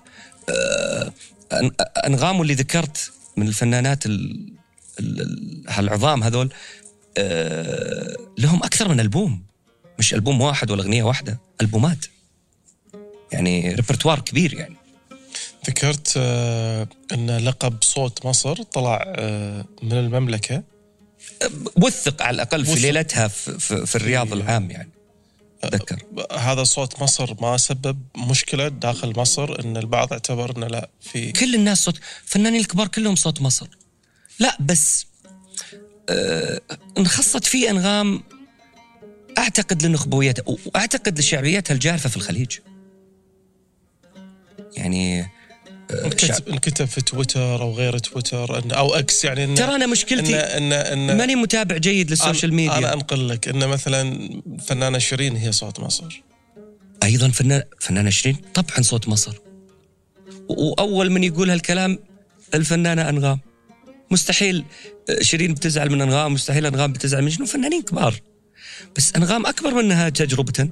آه، 0.51 1.13
انغام 2.07 2.43
اللي 2.43 2.55
ذكرت 2.55 3.13
من 3.37 3.49
الفنانات 3.49 4.05
هالعظام 5.69 6.23
هذول 6.23 6.53
آه، 7.19 8.17
لهم 8.39 8.63
أكثر 8.63 8.89
من 8.89 9.01
ألبوم. 9.01 9.43
مش 9.99 10.15
ألبوم 10.15 10.41
واحد 10.41 10.71
ولا 10.71 10.83
أغنية 10.83 11.03
واحدة 11.03 11.39
ألبومات. 11.61 12.07
يعني 13.33 13.75
ريperتوار 13.75 14.21
كبير 14.21 14.55
يعني. 14.55 14.77
ذكرت 15.69 16.15
آه، 16.17 16.89
إن 17.13 17.37
لقب 17.37 17.83
صوت 17.83 18.27
مصر 18.27 18.63
طلع 18.63 19.05
آه، 19.07 19.65
من 19.83 19.93
المملكة. 19.93 20.63
وثق 21.77 22.23
على 22.23 22.35
الأقل 22.35 22.67
في 22.67 22.75
ليلتها 22.75 23.29
في, 23.29 23.97
الرياض 23.97 24.33
العام 24.33 24.71
يعني. 24.71 24.91
أتذكر. 25.65 26.03
هذا 26.39 26.65
صوت 26.65 27.03
مصر 27.03 27.35
ما 27.41 27.57
سبب 27.57 27.99
مشكلة 28.17 28.69
داخل 28.69 29.13
مصر 29.17 29.61
إن 29.61 29.77
البعض 29.77 30.13
اعتبر 30.13 30.57
إنه 30.57 30.67
لا 30.67 30.91
في 31.01 31.33
كل 31.33 31.55
الناس 31.55 31.85
صوت 31.85 32.01
فنانين 32.25 32.61
الكبار 32.61 32.89
كلهم 32.89 33.17
صوت 33.17 33.41
مصر. 33.41 33.69
لا 34.39 34.57
بس 34.61 35.07
آه 36.09 36.61
انخصت 36.99 37.45
فيه 37.45 37.71
أنغام 37.71 38.23
أعتقد 39.39 39.83
لنخبويتها 39.83 40.45
وأعتقد 40.47 41.19
لشعبيتها 41.19 41.75
الجارفة 41.75 42.09
في 42.09 42.17
الخليج. 42.17 42.59
يعني 44.77 45.36
انكتب 46.49 46.85
في 46.85 47.01
تويتر 47.01 47.63
أو 47.63 47.73
غير 47.73 47.99
تويتر 47.99 48.65
إن 48.65 48.71
أو 48.73 48.95
إكس 48.95 49.25
يعني 49.25 49.45
إن 49.45 49.55
ترى 49.55 49.75
أنا 49.77 49.87
مشكلتي 49.87 50.37
إن 50.37 50.73
إن 50.73 51.11
إن 51.11 51.17
ماني 51.17 51.35
متابع 51.37 51.77
جيد 51.77 52.11
للسوشيال 52.11 52.55
ميديا. 52.55 52.79
أنا 52.79 52.93
أنقل 52.93 53.29
لك 53.29 53.49
إن 53.49 53.69
مثلا 53.69 54.31
فنانة 54.67 54.99
شيرين 54.99 55.37
هي 55.37 55.53
صوت 55.53 55.81
مصر. 55.81 56.23
أيضا 57.03 57.29
فنان 57.29 57.63
فنانة 57.81 58.11
شيرين 58.11 58.37
طبعا 58.55 58.83
صوت 58.83 59.09
مصر. 59.09 59.35
وأول 60.49 61.11
من 61.11 61.25
يقول 61.25 61.51
هالكلام 61.51 61.99
الفنانة 62.55 63.09
أنغام. 63.09 63.41
مستحيل 64.11 64.65
آه، 65.11 65.23
شيرين 65.23 65.55
بتزعل 65.55 65.91
من 65.91 66.01
أنغام 66.01 66.33
مستحيل 66.35 66.67
أنغام 66.67 66.93
بتزعل 66.93 67.23
من 67.23 67.31
شنو؟ 67.31 67.47
فنانين 67.47 67.83
كبار. 67.83 68.15
بس 68.97 69.13
أنغام 69.17 69.47
أكبر 69.47 69.75
منها 69.75 70.09
تجربة. 70.09 70.69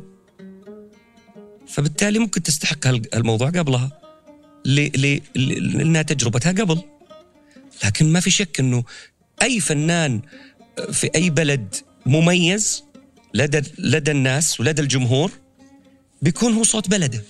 فبالتالي 1.69 2.19
ممكن 2.19 2.43
تستحق 2.43 2.87
هال- 2.87 3.09
هالموضوع 3.15 3.51
قبلها. 3.51 4.04
لأنها 4.65 6.03
تجربتها 6.03 6.53
قبل. 6.53 6.83
لكن 7.85 8.13
ما 8.13 8.21
في 8.21 8.31
شك 8.31 8.61
إنه 8.61 8.85
أي 9.43 9.61
فنان 9.61 10.21
في 10.93 11.11
أي 11.15 11.31
بلد 11.31 11.75
مميز 12.07 12.85
لدى 13.35 13.63
لدى 13.79 14.11
الناس 14.11 14.61
ولدى 14.61 14.83
الجمهور 14.83 15.31
بيكون 16.23 16.53
هو 16.53 16.63
صوت 16.63 16.89
بلده. 16.89 17.23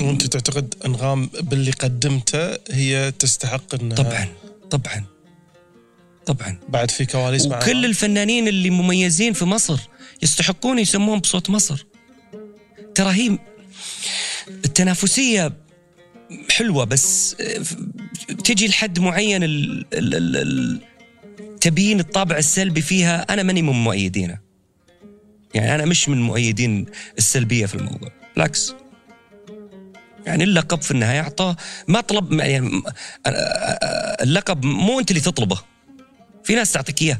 وأنت 0.00 0.26
تعتقد 0.26 0.74
أنغام 0.86 1.26
باللي 1.26 1.70
قدمته 1.70 2.58
هي 2.70 3.12
تستحق 3.18 3.74
إنها 3.74 3.96
طبعا 3.96 4.28
طبعا 4.70 5.04
طبعا. 6.26 6.58
بعد 6.68 6.90
في 6.90 7.06
كواليس 7.06 7.46
مع 7.46 7.58
وكل 7.58 7.84
الفنانين 7.84 8.48
اللي 8.48 8.70
مميزين 8.70 9.32
في 9.32 9.44
مصر 9.44 9.80
يستحقون 10.22 10.78
يسمون 10.78 11.18
بصوت 11.18 11.50
مصر. 11.50 11.86
ترى 12.94 13.10
هي 13.10 13.38
التنافسية 14.48 15.52
حلوة 16.50 16.84
بس 16.84 17.36
تجي 18.44 18.68
لحد 18.68 18.98
معين 18.98 19.40
تبيين 21.60 22.00
الطابع 22.00 22.36
السلبي 22.36 22.82
فيها 22.82 23.26
أنا 23.32 23.42
ماني 23.42 23.62
من 23.62 23.72
مؤيدينه 23.72 24.38
يعني 25.54 25.74
أنا 25.74 25.84
مش 25.84 26.08
من 26.08 26.22
مؤيدين 26.22 26.86
السلبية 27.18 27.66
في 27.66 27.74
الموضوع 27.74 28.10
بالعكس. 28.34 28.74
يعني 30.26 30.44
اللقب 30.44 30.82
في 30.82 30.90
النهاية 30.90 31.20
أعطاه 31.20 31.56
ما 31.88 32.00
طلب 32.00 32.32
يعني 32.32 32.82
اللقب 34.22 34.64
مو 34.64 35.00
أنت 35.00 35.10
اللي 35.10 35.20
تطلبه 35.22 35.60
في 36.44 36.54
ناس 36.54 36.72
تعطيك 36.72 37.02
إياه. 37.02 37.18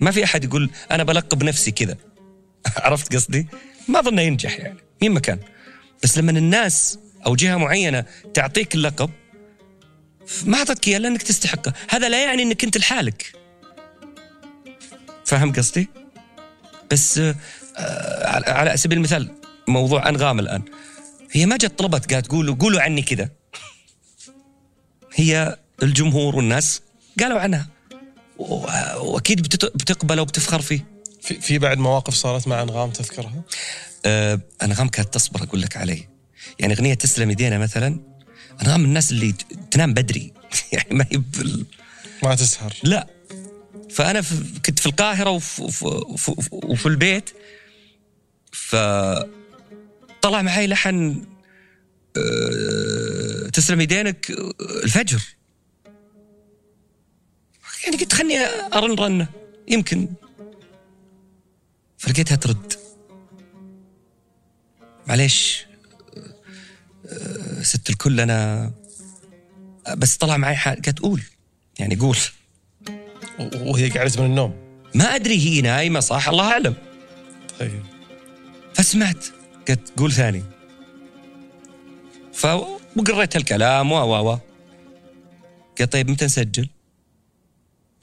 ما 0.00 0.10
في 0.10 0.24
أحد 0.24 0.44
يقول 0.44 0.70
أنا 0.90 1.02
بلقب 1.02 1.44
نفسي 1.44 1.70
كذا. 1.70 1.96
عرفت 2.76 3.14
قصدي؟ 3.14 3.46
ما 3.88 3.98
اظن 4.00 4.18
ينجح 4.18 4.58
يعني 4.58 4.78
مين 5.02 5.12
مكان 5.12 5.38
بس 6.02 6.18
لما 6.18 6.30
الناس 6.30 6.98
أو 7.26 7.34
جهة 7.36 7.56
معينة 7.56 8.04
تعطيك 8.34 8.74
اللقب 8.74 9.10
ما 10.44 10.58
أعطتك 10.58 10.88
إياه 10.88 10.98
لأنك 10.98 11.22
تستحقه، 11.22 11.72
هذا 11.90 12.08
لا 12.08 12.24
يعني 12.24 12.42
إنك 12.42 12.64
أنت 12.64 12.78
لحالك. 12.78 13.32
فاهم 15.24 15.52
قصدي؟ 15.52 15.88
بس 16.90 17.18
آه، 17.18 18.40
على- 18.40 18.74
سبيل 18.74 18.98
المثال 18.98 19.30
موضوع 19.68 20.08
انغام 20.08 20.38
الآن. 20.40 20.62
هي 21.32 21.46
ما 21.46 21.56
جت 21.56 21.78
طلبت 21.78 22.14
قالت 22.14 22.26
قولوا 22.26 22.54
قولوا 22.54 22.80
عني 22.80 23.02
كذا. 23.02 23.28
هي 25.14 25.58
الجمهور 25.82 26.36
والناس 26.36 26.82
قالوا 27.20 27.40
عنها. 27.40 27.68
و- 28.38 28.66
وأكيد 29.00 29.42
بتقبل 29.74 30.20
وبتفخر 30.20 30.60
فيه. 30.60 30.86
في, 31.22 31.40
في 31.40 31.58
بعد 31.58 31.78
مواقف 31.78 32.14
صارت 32.14 32.48
مع 32.48 32.62
أنغام 32.62 32.90
تذكرها؟ 32.90 33.42
أه 34.06 34.40
أنغام 34.62 34.88
كانت 34.88 35.14
تصبر 35.14 35.42
أقول 35.42 35.62
لك 35.62 35.76
علي. 35.76 36.08
يعني 36.58 36.74
أغنية 36.74 36.94
تسلم 36.94 37.30
يدينا 37.30 37.58
مثلا 37.58 38.00
أنغام 38.62 38.80
من 38.80 38.86
الناس 38.86 39.10
اللي 39.10 39.34
تنام 39.70 39.94
بدري. 39.94 40.32
يعني 40.72 40.94
ما 40.94 41.06
هي 41.12 41.16
بال... 41.16 41.66
ما 42.22 42.34
تسهر. 42.34 42.74
لا. 42.82 43.06
فأنا 43.90 44.20
في 44.20 44.60
كنت 44.66 44.78
في 44.78 44.86
القاهرة 44.86 45.30
وفي, 45.30 45.62
وفي, 45.84 46.48
وفي, 46.52 46.86
البيت. 46.86 47.30
ف 48.52 48.76
طلع 50.22 50.42
معي 50.42 50.66
لحن 50.66 51.24
أه 52.16 53.48
تسلم 53.52 53.80
يدينك 53.80 54.30
آه، 54.30 54.52
الفجر. 54.84 55.22
يعني 57.84 57.96
قلت 57.96 58.12
خلني 58.12 58.38
أرن 58.74 58.94
رنه. 58.94 59.28
يمكن 59.68 60.08
فلقيتها 62.00 62.36
ترد. 62.36 62.72
معليش 65.06 65.66
أه، 67.06 67.62
ست 67.62 67.90
الكل 67.90 68.20
أنا 68.20 68.70
بس 69.96 70.16
طلع 70.16 70.36
معي 70.36 70.56
حال 70.56 70.82
قالت 70.82 70.98
قول. 70.98 71.22
يعني 71.78 71.96
قول. 71.96 72.16
وهي 73.54 73.90
قعدت 73.90 74.18
من 74.18 74.26
النوم. 74.26 74.54
ما 74.94 75.04
أدري 75.04 75.38
هي 75.38 75.60
نايمة 75.60 76.00
صح؟ 76.00 76.28
الله 76.28 76.52
أعلم. 76.52 76.74
طيب. 77.60 77.82
فسمعت 78.74 79.24
قلت 79.68 79.92
قول 79.98 80.12
ثاني. 80.12 80.42
ف 82.32 82.46
وقريت 82.96 83.36
الكلام 83.36 83.92
و 83.92 83.96
و 83.96 84.32
و 84.32 84.38
قلت 85.80 85.92
طيب 85.92 86.10
متى 86.10 86.24
نسجل؟ 86.24 86.68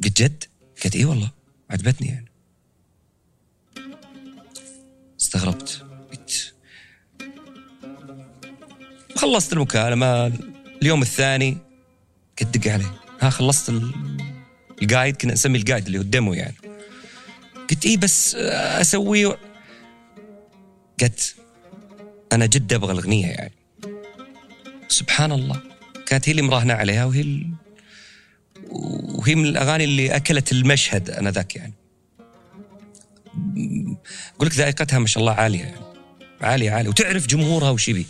قلت 0.03 0.21
جد؟ 0.21 0.43
قلت 0.83 0.95
إي 0.95 1.05
والله 1.05 1.31
عجبتني 1.69 2.07
يعني. 2.07 2.26
استغربت. 5.27 5.83
قلت 6.11 6.53
خلصت 9.15 9.53
المكالمة 9.53 10.33
اليوم 10.81 11.01
الثاني 11.01 11.57
قلت 12.41 12.57
دق 12.57 12.71
عليه. 12.71 12.99
ها 13.21 13.29
خلصت 13.29 13.69
ال- 13.69 13.93
القايد 14.81 15.15
كنا 15.15 15.33
نسمي 15.33 15.57
القايد 15.57 15.85
اللي 15.85 15.97
هو 15.97 16.01
الديمو 16.01 16.33
يعني. 16.33 16.55
قلت 17.69 17.85
اي 17.85 17.97
بس 17.97 18.35
أسوي 18.35 19.25
قالت 20.99 21.35
أنا 22.31 22.45
جد 22.45 22.73
أبغى 22.73 22.91
الأغنية 22.93 23.27
يعني. 23.27 23.53
سبحان 24.87 25.31
الله. 25.31 25.61
كانت 26.05 26.29
هي 26.29 26.31
اللي 26.31 26.41
مراهنة 26.41 26.73
عليها 26.73 27.05
وهي. 27.05 27.43
وهي 28.69 29.35
من 29.35 29.45
الأغاني 29.45 29.83
اللي 29.83 30.15
أكلت 30.15 30.51
المشهد 30.51 31.09
أنا 31.09 31.31
ذاك 31.31 31.55
يعني. 31.55 31.73
أقول 34.35 34.47
لك 34.47 34.53
ذائقتها 34.53 34.99
ما 34.99 35.07
شاء 35.07 35.21
الله 35.21 35.31
عالية. 35.33 35.59
يعني 35.59 35.77
عالية 36.41 36.71
عالية. 36.71 36.89
وتعرف 36.89 37.27
جمهورها 37.27 37.69
وش 37.69 37.87
يبي. 37.89 38.05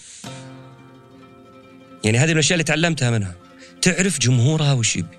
يعني 2.05 2.17
هذه 2.17 2.31
الأشياء 2.31 2.53
اللي 2.53 2.63
تعلمتها 2.63 3.11
منها. 3.11 3.35
تعرف 3.81 4.19
جمهورها 4.19 4.73
وش 4.73 4.95
يبي. 4.95 5.17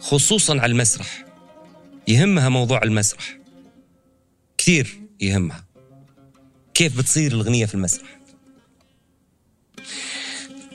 خصوصا 0.00 0.52
على 0.60 0.72
المسرح. 0.72 1.24
يهمها 2.08 2.48
موضوع 2.48 2.82
المسرح. 2.82 3.38
كثير 4.58 5.00
يهمها. 5.20 5.64
كيف 6.74 6.98
بتصير 6.98 7.32
الأغنية 7.32 7.66
في 7.66 7.74
المسرح. 7.74 8.20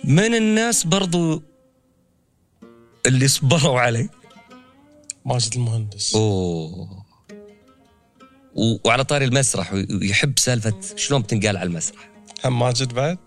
من 0.04 0.36
الناس 0.36 0.84
برضو 0.84 1.43
اللي 3.06 3.28
صبروا 3.28 3.80
علي. 3.80 4.10
ماجد 5.25 5.54
المهندس. 5.56 6.15
أوه. 6.15 6.82
و- 6.82 7.04
وعلى 8.55 9.03
طاري 9.03 9.25
المسرح 9.25 9.73
ويحب 9.73 10.39
سالفة 10.39 10.73
شلون 10.95 11.21
بتنقال 11.21 11.57
على 11.57 11.67
المسرح. 11.67 12.09
هم 12.45 12.59
ماجد 12.59 12.93
بعد؟ 12.93 13.17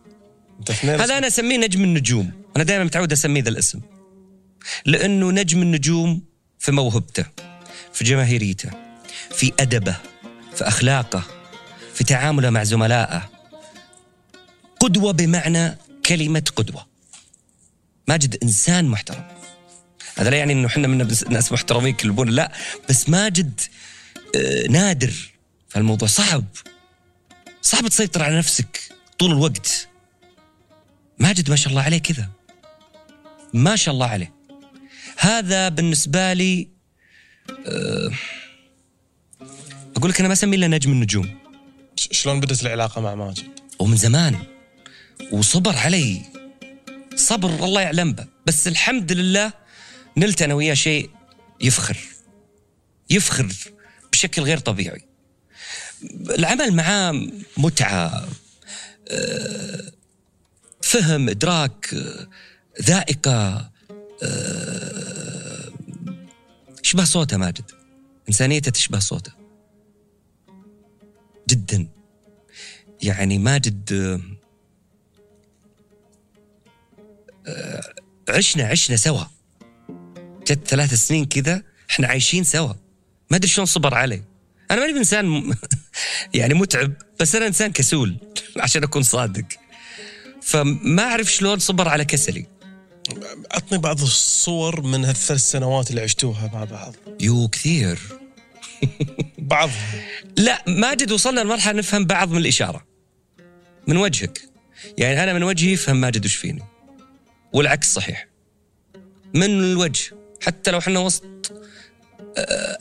هذا 0.83 1.19
أنا 1.19 1.27
أسميه 1.27 1.57
نجم 1.57 1.85
النجوم. 1.85 2.33
أنا 2.57 2.65
دائما 2.65 2.85
متعود 2.85 3.13
أسميه 3.13 3.43
ذا 3.43 3.49
الاسم. 3.49 3.81
لأنه 4.87 5.31
نجم 5.31 5.63
النجوم 5.63 6.23
في 6.59 6.73
موهبته 6.73 7.25
في 7.93 8.05
جماهيريته 8.05 8.71
في 9.31 9.53
أدبه 9.61 9.97
في 10.55 10.69
أخلاقه 10.69 11.23
في 11.95 12.05
تعامله 12.05 12.51
مع 12.51 12.65
زملائه. 12.65 13.31
قدوة 14.81 15.13
بمعنى 15.13 15.77
كلمة 16.07 16.45
قدوة. 16.57 16.87
ماجد 18.09 18.39
إنسان 18.43 18.85
محترم. 18.85 19.29
هذا 20.17 20.31
لا 20.31 20.37
يعني 20.37 20.53
إنه 20.53 20.67
إحنا 20.67 20.89
من 20.89 21.17
ناس 21.31 21.53
محترمين 21.53 21.95
كلبون 21.95 22.29
لا. 22.29 22.53
بس 22.89 23.09
ماجد 23.09 23.61
نادر. 24.71 25.13
فالموضوع 25.69 26.09
صعب. 26.09 26.45
صعب 27.63 27.89
تسيطر 27.89 28.23
على 28.23 28.39
نفسك 28.39 28.93
طول 29.19 29.31
الوقت. 29.31 29.89
ماجد 31.19 31.51
ما 31.51 31.57
شاء 31.57 31.71
الله 31.71 31.83
عليه 31.83 31.99
كذا. 31.99 32.29
ما 33.55 33.77
شاء 33.77 33.95
الله 33.95 34.07
عليه. 34.07 34.35
هذا 35.19 35.69
بالنسبة 35.69 36.33
لي 36.33 36.69
أه 37.67 38.11
أقول 39.97 40.11
لك 40.11 40.19
أنا 40.19 40.29
ما 40.29 40.35
أسميه 40.35 40.57
إلا 40.57 40.69
نجم 40.69 40.93
النجوم. 40.93 41.39
شلون 41.97 42.41
بدت 42.41 42.63
العلاقة 42.63 43.01
مع 43.01 43.15
ماجد؟ 43.15 43.61
ومن 43.79 43.97
زمان. 43.97 44.37
وصبر 45.33 45.77
علي. 45.77 46.23
صبر 47.17 47.65
الله 47.65 47.81
يعلم 47.81 48.13
به. 48.13 48.27
بس 48.47 48.69
الحمد 48.69 49.13
لله 49.13 49.53
نلت 50.17 50.43
أنا 50.43 50.55
وياه 50.55 50.75
شيء 50.75 51.11
يفخر. 51.61 51.97
يفخر. 53.11 53.55
بشكل 54.19 54.43
غير 54.43 54.59
طبيعي. 54.59 55.05
العمل 56.31 56.75
معاه 56.75 57.29
متعة 57.57 58.29
آه، 59.09 59.93
فهم 60.83 61.29
إدراك 61.29 61.95
آه، 61.95 62.29
ذائقة 62.83 63.71
آه، 64.23 65.73
يشبه 66.85 67.05
صوته 67.05 67.37
ماجد. 67.37 67.71
إنسانيته 68.29 68.71
تشبه 68.71 68.99
صوته. 68.99 69.33
جدا. 71.49 71.89
يعني 73.03 73.39
ماجد 73.39 74.21
عشنا 78.29 78.65
عشنا 78.65 78.97
سوا. 78.97 79.25
جت 80.47 80.69
ثلاث 80.69 80.95
سنين 80.95 81.25
كذا 81.25 81.63
إحنا 81.91 82.07
عايشين 82.09 82.45
سوا. 82.45 82.88
ما 83.31 83.37
أدري 83.37 83.49
شلون 83.49 83.67
صبر 83.67 83.95
علي 83.95 84.23
أنا 84.71 84.81
ماني 84.81 84.99
إنسان 84.99 85.27
م- 85.27 85.55
يعني 86.35 86.55
متعب 86.55 86.93
بس 87.21 87.35
أنا 87.35 87.47
إنسان 87.47 87.73
كسول 87.73 88.17
عشان 88.63 88.83
أكون 88.83 89.03
صادق. 89.03 89.45
فما 90.43 91.03
أعرف 91.03 91.33
شلون 91.33 91.59
صبر 91.59 91.89
على 91.89 92.05
كسلي. 92.05 92.47
عطني 93.51 93.79
بعض 93.79 94.01
الصور 94.03 94.81
من 94.83 95.05
هالثلاث 95.05 95.41
سنوات 95.41 95.91
اللي 95.91 96.01
عشتوها 96.01 96.51
مع 96.55 96.65
بعض. 96.65 96.95
يو 97.21 97.49
كثير. 97.49 97.99
بعضها 99.39 100.05
لا 100.37 100.65
ماجد 100.67 101.13
وصلنا 101.13 101.41
لمرحلة 101.41 101.79
نفهم 101.79 102.05
بعض 102.05 102.31
من 102.31 102.39
الإشارة. 102.39 102.87
من 103.87 103.97
وجهك. 103.97 104.43
يعني 104.99 105.23
أنا 105.23 105.33
من 105.33 105.43
وجهي 105.43 105.73
يفهم 105.73 105.97
ماجد 106.01 106.25
وش 106.25 106.35
فيني. 106.35 106.63
والعكس 107.53 107.95
صحيح. 107.95 108.29
من 109.35 109.45
الوجه. 109.45 110.11
حتى 110.43 110.71
لو 110.71 110.79
إحنا 110.79 110.99
وسط 110.99 111.25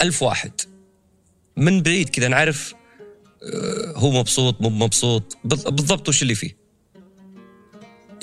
ألف 0.01 0.23
واحد. 0.23 0.51
من 1.57 1.81
بعيد 1.81 2.10
كذا 2.10 2.27
نعرف 2.27 2.73
آه، 3.53 3.93
هو 3.95 4.12
مبسوط 4.12 4.62
مو 4.62 4.69
مبسوط 4.69 5.38
بال- 5.43 5.71
بالضبط 5.71 6.10
وش 6.10 6.21
اللي 6.21 6.36
فيه. 6.36 6.57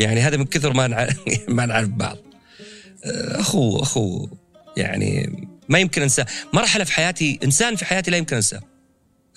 يعني 0.01 0.21
هذا 0.21 0.37
من 0.37 0.45
كثر 0.45 0.73
ما 0.73 0.87
نعرف 0.87 1.21
ما 1.49 1.67
نعرف 1.67 1.89
بعض. 1.89 2.17
آه، 3.05 3.41
أخو 3.41 3.83
أخو 3.83 4.29
يعني 4.77 5.31
ما 5.69 5.79
يمكن 5.79 6.03
أنساه. 6.03 6.27
مرحلة 6.53 6.85
في 6.85 6.93
حياتي 6.93 7.39
إنسان 7.45 7.77
في 7.77 7.85
حياتي 7.85 8.11
لا 8.11 8.17
يمكن 8.17 8.37
أنساه. 8.37 8.61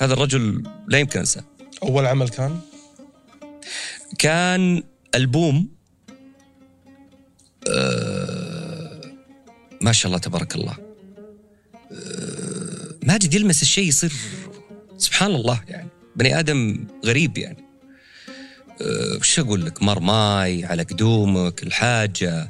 هذا 0.01 0.13
الرجل 0.13 0.63
لا 0.87 0.97
يمكن 0.99 1.19
أنساه. 1.19 1.43
أول 1.83 2.05
عمل 2.05 2.29
كان؟ 2.29 2.59
كان 4.19 4.83
ألبوم. 5.15 5.69
آه 7.69 9.01
ما 9.81 9.91
شاء 9.91 10.07
الله 10.07 10.19
تبارك 10.19 10.55
الله. 10.55 10.71
آه 10.71 10.86
ماجد 13.07 13.33
يلمس 13.33 13.61
الشيء 13.61 13.87
يصير 13.87 14.13
سبحان 14.97 15.35
الله 15.35 15.61
يعني 15.67 15.89
بني 16.15 16.39
آدم 16.39 16.87
غريب 17.05 17.37
يعني. 17.37 17.63
آه 18.81 19.17
وش 19.19 19.39
أقول 19.39 19.65
لك؟ 19.65 19.83
مرماي 19.83 20.65
على 20.65 20.83
قدومك 20.83 21.63
الحاجة 21.63 22.49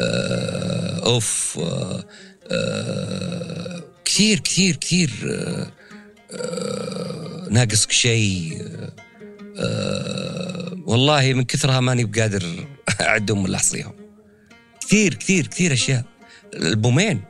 آه 0.00 1.06
أوف 1.06 1.58
آه 1.62 2.04
آه 2.50 3.82
كثير 4.04 4.38
كثير 4.38 4.76
كثير 4.76 5.10
آه 5.24 5.72
آه 6.30 7.48
ناقصك 7.50 7.92
شيء 7.92 8.66
آه، 9.58 10.76
والله 10.86 11.32
من 11.32 11.44
كثرها 11.44 11.80
ماني 11.80 12.04
بقادر 12.04 12.66
أعدهم 13.00 13.44
ولا 13.44 13.56
أحصيهم. 13.56 13.92
كثير 14.80 15.14
كثير 15.14 15.46
كثير 15.46 15.72
أشياء. 15.72 16.04
البومين 16.54 17.20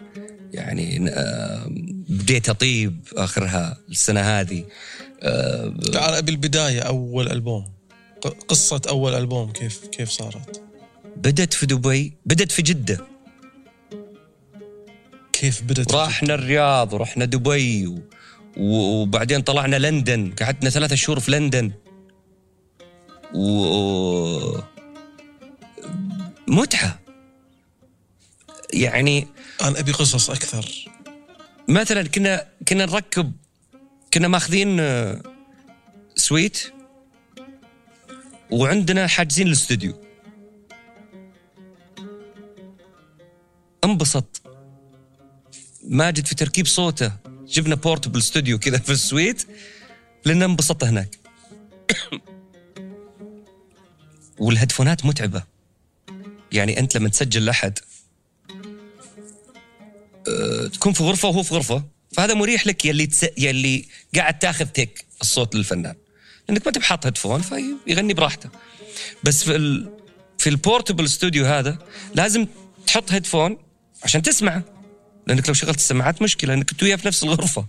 يعني 0.52 1.10
آه، 1.10 1.70
بديت 2.12 2.48
أطيب 2.48 3.04
آخرها 3.16 3.78
السنة 3.90 4.20
هذه. 4.20 4.64
آه، 5.22 5.74
تعال 5.92 6.14
أبي 6.14 6.30
البداية 6.30 6.80
أول 6.80 7.28
ألبوم. 7.28 7.72
قصة 8.48 8.80
أول 8.88 9.14
ألبوم 9.14 9.52
كيف 9.52 9.86
كيف 9.86 10.10
صارت؟ 10.10 10.62
بدت 11.16 11.54
في 11.54 11.66
دبي 11.66 12.12
بدت 12.26 12.52
في 12.52 12.62
جدة. 12.62 13.06
كيف 15.32 15.62
بدت 15.62 15.94
رحنا 15.94 16.34
الرياض 16.34 16.92
ورحنا 16.92 17.24
دبي 17.24 17.86
و... 17.86 18.02
وبعدين 18.56 19.40
طلعنا 19.40 19.76
لندن. 19.76 20.32
قعدنا 20.40 20.70
ثلاثة 20.70 20.96
شهور 20.96 21.20
في 21.20 21.30
لندن. 21.30 21.72
و 23.34 24.58
متعة. 26.48 27.00
يعني 28.72 29.28
أنا 29.62 29.80
أبي 29.80 29.92
قصص 29.92 30.30
أكثر. 30.30 30.91
مثلا 31.68 32.02
كنا 32.02 32.48
كنا 32.68 32.86
نركب 32.86 33.32
كنا 34.14 34.28
ماخذين 34.28 34.80
آه، 34.80 35.22
suite 36.16 36.72
وعندنا 38.50 39.06
حاجزين 39.06 39.46
الاستوديو. 39.46 39.94
انبسط. 43.84 44.42
ماجد 45.84 46.26
في 46.26 46.34
تركيب 46.34 46.66
صوته. 46.66 47.12
جبنا 47.46 47.74
portable 47.74 48.18
studio 48.18 48.58
كذا 48.58 48.78
في 48.78 48.92
ال 48.92 49.01
suite 49.01 49.46
لأن 50.24 50.42
انبسطت 50.42 50.84
هناك. 50.84 51.18
والهيدفونات 54.38 55.06
متعبة. 55.06 55.42
يعني 56.52 56.78
أنت 56.78 56.96
لما 56.96 57.08
تسجل 57.08 57.44
لأحد 57.44 57.78
تكون 60.72 60.92
في 60.92 61.02
غرفة 61.02 61.28
وهو 61.28 61.42
في 61.42 61.54
غرفة. 61.54 61.84
فهذا 62.12 62.34
مريح 62.34 62.66
لك 62.66 62.84
يلي 62.84 63.06
تس... 63.06 63.26
يلي 63.38 63.84
قاعد 64.14 64.38
تاخذ 64.38 64.66
take 64.66 65.04
الصوت 65.20 65.54
للفنان. 65.54 65.94
لأنك 66.48 66.66
ما 66.66 66.72
تبي 66.72 66.84
حاط 66.84 67.06
headphone 67.06 67.42
فيغني 67.42 68.14
براحته. 68.14 68.48
بس 69.24 69.44
في 69.44 69.56
ال... 69.56 69.90
في 70.38 70.50
ال 70.50 70.57
portable 70.57 71.08
studio 71.08 71.46
هذا 71.46 71.78
لازم 72.14 72.46
تحط 72.86 73.12
headphone 73.12 73.58
عشان 74.02 74.22
تسمعه. 74.22 74.64
لأنك 75.26 75.48
لو 75.48 75.54
شغلت 75.54 75.78
السماعات 75.78 76.22
مشكلة 76.22 76.54
انك 76.54 76.70
أنت 76.70 76.82
وياه 76.82 76.96
في 76.96 77.06
نفس 77.06 77.22
الغرفة. 77.22 77.66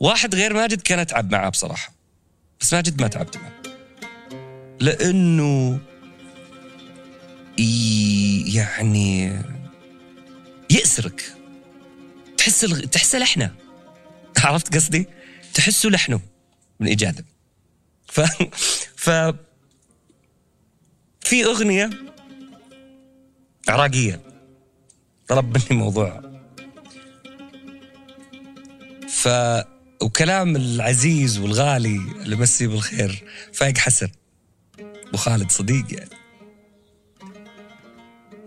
واحد 0.00 0.34
غير 0.34 0.54
ماجد 0.54 0.80
كان 0.80 0.98
أتعب 0.98 1.32
معاه 1.32 1.48
بصراحة. 1.48 1.94
بس 2.60 2.72
ماجد 2.72 3.00
ما 3.00 3.08
تعبت 3.08 3.36
معه. 3.36 3.52
لأنه 4.80 5.80
يعني 8.54 9.42
يأسرك 10.98 11.34
تحس 12.36 12.64
الغ... 12.64 12.80
تحس 12.80 13.14
لحنه. 13.14 13.54
عرفت 14.44 14.74
قصدي؟ 14.74 15.06
تحسه 15.54 15.88
لحنه 15.88 16.20
من 16.80 16.86
إيجاده. 16.86 17.24
ف 18.06 18.20
ف 18.96 19.10
في 21.20 21.44
أغنية 21.44 21.90
عراقية. 23.68 24.20
طلب 25.28 25.56
مني 25.56 25.80
موضوع. 25.82 26.22
ف 29.08 29.28
وكلام 30.02 30.56
العزيز 30.56 31.38
والغالي 31.38 31.96
اللي 31.96 32.36
مسي 32.36 32.66
بالخير 32.66 33.24
فايق 33.52 33.78
حسن. 33.78 34.08
أبو 34.80 35.16
خالد 35.16 35.50
صديق 35.50 35.94
يعني. 35.94 36.10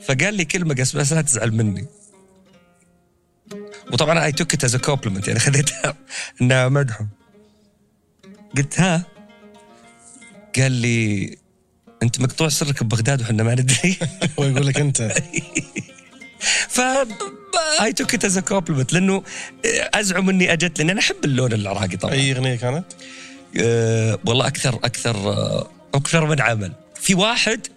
فقال 0.02 0.34
لي 0.34 0.46
كلمة 0.46 0.76
قس 0.76 0.96
بس 0.96 1.14
لا 1.14 1.22
تزعل 1.22 1.52
مني. 1.52 2.01
وطبعا 3.92 4.26
I 4.26 4.32
took 4.32 4.54
it 4.54 4.64
as 4.64 4.76
compliment 4.76 5.28
يعني 5.28 5.40
خذيتها 5.40 5.96
إنها 6.42 6.70
مدحه 6.70 7.08
قلت 8.58 8.80
ها؟ 8.80 9.04
قال 10.56 10.72
لي 10.72 11.38
أنت 12.04 12.20
مقطوع 12.20 12.50
سرك 12.50 12.84
ببغداد 12.84 13.22
وحنا 13.22 13.44
ما 13.44 13.56
ندري. 13.56 13.98
هو 14.40 14.44
يقول 14.44 14.68
لك 14.68 14.80
أنت. 14.80 15.14
ف 16.70 16.82
I 17.82 17.94
took 17.94 18.14
it 18.14 18.26
as 18.26 18.40
compliment 18.40 18.94
لأنه 18.94 19.24
أزعم 19.94 20.30
إني 20.30 20.54
أجت 20.54 20.80
لأني 20.80 20.92
أنا 20.92 21.00
أحب 21.00 21.26
اللون 21.26 21.54
العراقي 21.54 21.98
طبعا. 21.98 22.14
أي 22.14 22.32
أغنية 22.32 22.56
كانت؟ 22.56 22.86
أه 23.58 24.20
والله 24.26 24.48
أكثر 24.48 24.76
أكثر 24.76 25.16
أكثر 25.94 26.26
من 26.26 26.42
عمل. 26.42 26.74
في 26.96 27.16
واحد 27.16 27.68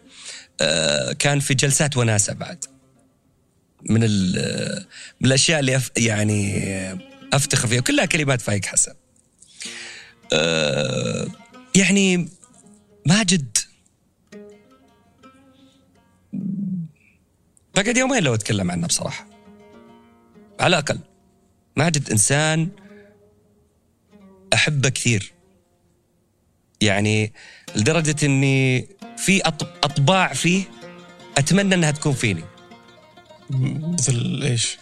أه 0.61 1.13
كان 1.13 1.41
في 1.41 1.55
جلسات 1.55 1.97
وناسة 1.97 2.33
بعد. 2.33 2.65
من 3.91 4.01
من 5.21 5.27
الأشياء 5.27 5.61
اللي 5.61 5.77
أف 5.77 5.91
يعني 5.97 6.63
أفتخر 7.33 7.69
فيها. 7.69 7.81
كلها 7.81 8.05
كلمات 8.05 8.41
فايق 8.41 8.65
حسن. 8.65 8.95
أه 10.33 11.27
يعني 11.77 12.29
ماجد 13.07 13.59
بقعد 17.75 17.97
يومين 17.97 18.23
لو 18.23 18.35
أتكلم 18.35 18.71
عنه 18.71 18.87
بصراحة. 18.87 19.27
على 20.61 20.77
الأقل. 20.79 20.99
ماجد 21.77 22.11
إنسان 22.11 22.69
أحبه 24.55 24.89
كثير. 24.89 25.33
يعني 26.81 27.33
لدرجة 27.77 28.27
إني 28.27 28.89
في 29.17 29.41
أط- 29.41 29.67
أطباع 29.85 30.33
فيه 30.33 30.65
أتمنى 31.39 31.75
إنها 31.75 31.91
تكون 31.91 32.13
فيني. 32.13 32.45
مثل 33.51 34.41
إيش؟ 34.43 34.79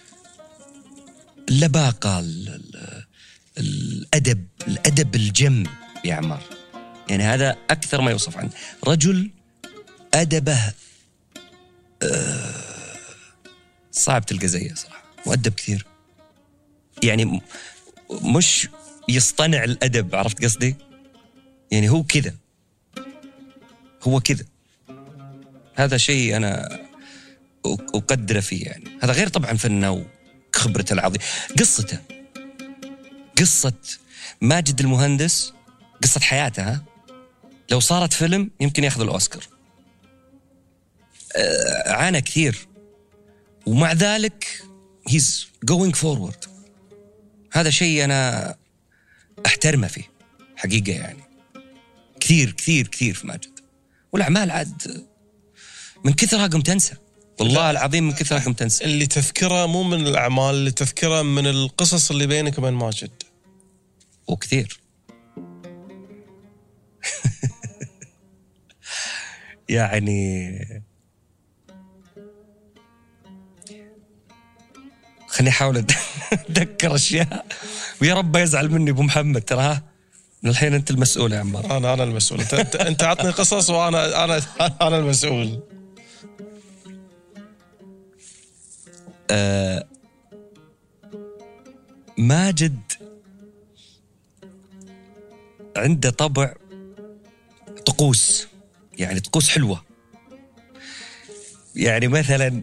اللباقة 1.49 2.19
ال- 2.19 2.49
ال- 2.49 3.05
الأدب 3.59 4.47
الأدب 4.69 5.15
الجم 5.15 5.65
يا 6.05 6.15
عمار. 6.15 6.43
يعني 7.11 7.23
هذا 7.23 7.57
أكثر 7.71 8.01
ما 8.01 8.11
يوصف 8.11 8.37
عنه. 8.37 8.51
رجل 8.87 9.31
أدبه 10.15 10.73
آه، 12.03 12.55
صعب 13.93 14.27
تلقى 14.27 14.49
زيه 14.49 14.75
صراحة 14.75 15.03
مؤدب 15.27 15.53
كثير. 15.55 15.87
يعني 17.03 17.41
مش 18.11 18.69
يصطنع 19.09 19.65
الأدب 19.65 20.15
عرفت 20.15 20.45
قصدي؟ 20.45 20.77
يعني 21.71 21.89
هو 21.89 22.03
كذا 22.03 22.35
هو 24.03 24.21
كذا. 24.21 24.45
هذا 25.75 25.97
شيء 25.97 26.37
أنا 26.37 26.81
وقدره 27.65 28.41
فيه 28.41 28.65
يعني. 28.65 28.85
هذا 29.03 29.13
غير 29.13 29.29
طبعا 29.29 29.53
فنه 29.53 30.07
وخبرته 30.55 30.93
العظيمه 30.93 31.25
قصته. 31.59 31.99
قصة 33.39 33.73
ماجد 34.41 34.81
المهندس 34.81 35.53
قصة 36.03 36.21
حياته 36.21 36.63
ها؟ 36.63 36.85
لو 37.71 37.81
صارت 37.81 38.13
فيلم 38.13 38.51
يمكن 38.61 38.85
ياخذ 38.85 39.01
الأوسكار. 39.01 39.45
آه، 41.37 41.93
عانى 41.93 42.21
كثير. 42.21 42.67
ومع 43.67 43.93
ذلك 43.93 44.63
he's 45.09 45.49
going 45.65 45.97
forward 45.97 46.45
هذا 47.53 47.71
شيء 47.71 48.05
أنا 48.05 48.55
أحترمه 49.47 49.87
فيه 49.87 50.11
حقيقة 50.57 50.93
يعني. 50.93 51.23
كثير 52.21 52.51
كثير 52.53 52.87
كثير 52.87 53.15
في 53.15 53.27
ماجد. 53.27 53.61
والأعمال 54.13 54.51
عاد 54.51 55.07
من 56.05 56.13
كثرها 56.13 56.47
قمت 56.47 56.69
أنسى. 56.69 56.95
والله 57.43 57.71
العظيم 57.71 58.05
من 58.05 58.13
كثرها 58.13 58.41
قمت 58.41 58.63
أنسى. 58.63 58.85
اللي 58.85 59.07
تذكره 59.07 59.67
مو 59.67 59.83
من 59.83 60.07
الأعمال 60.07 60.55
اللي 60.55 60.71
تذكره 60.71 61.23
من 61.23 61.47
القصص 61.47 62.11
اللي 62.11 62.27
بينك 62.27 62.59
وبين 62.59 62.73
ماجد. 62.73 63.11
وكثير. 64.27 64.81
يعني 69.69 70.59
خليني 75.29 75.51
أحاول 75.51 75.77
أتذكر 76.33 76.95
أشياء. 76.95 77.47
ويا 78.03 78.15
رب 78.15 78.37
يزعل 78.37 78.71
مني 78.71 78.91
أبو 78.91 79.03
محمد 79.03 79.43
ترى. 79.43 79.81
من 80.43 80.51
الحين 80.51 80.75
أنت 80.75 80.91
المسؤول 80.91 81.33
يا 81.33 81.39
عمار. 81.39 81.77
أنا 81.77 81.95
أنا 81.95 82.05
المسؤول. 82.05 82.41
انت 82.41 82.55
انت, 82.55 82.77
أنت 82.77 83.03
عطني 83.03 83.31
قصص 83.31 83.71
وأنا 83.71 84.25
أنا 84.25 84.43
أنا 84.61 84.99
المسؤول. 84.99 85.63
آه 89.33 89.89
ماجد 92.19 92.81
عنده 95.77 96.11
طبع 96.11 96.55
طقوس 97.87 98.49
يعني 98.99 99.21
طقوس 99.21 99.49
حلوة. 99.49 99.85
يعني 101.77 102.09
مثلا 102.09 102.63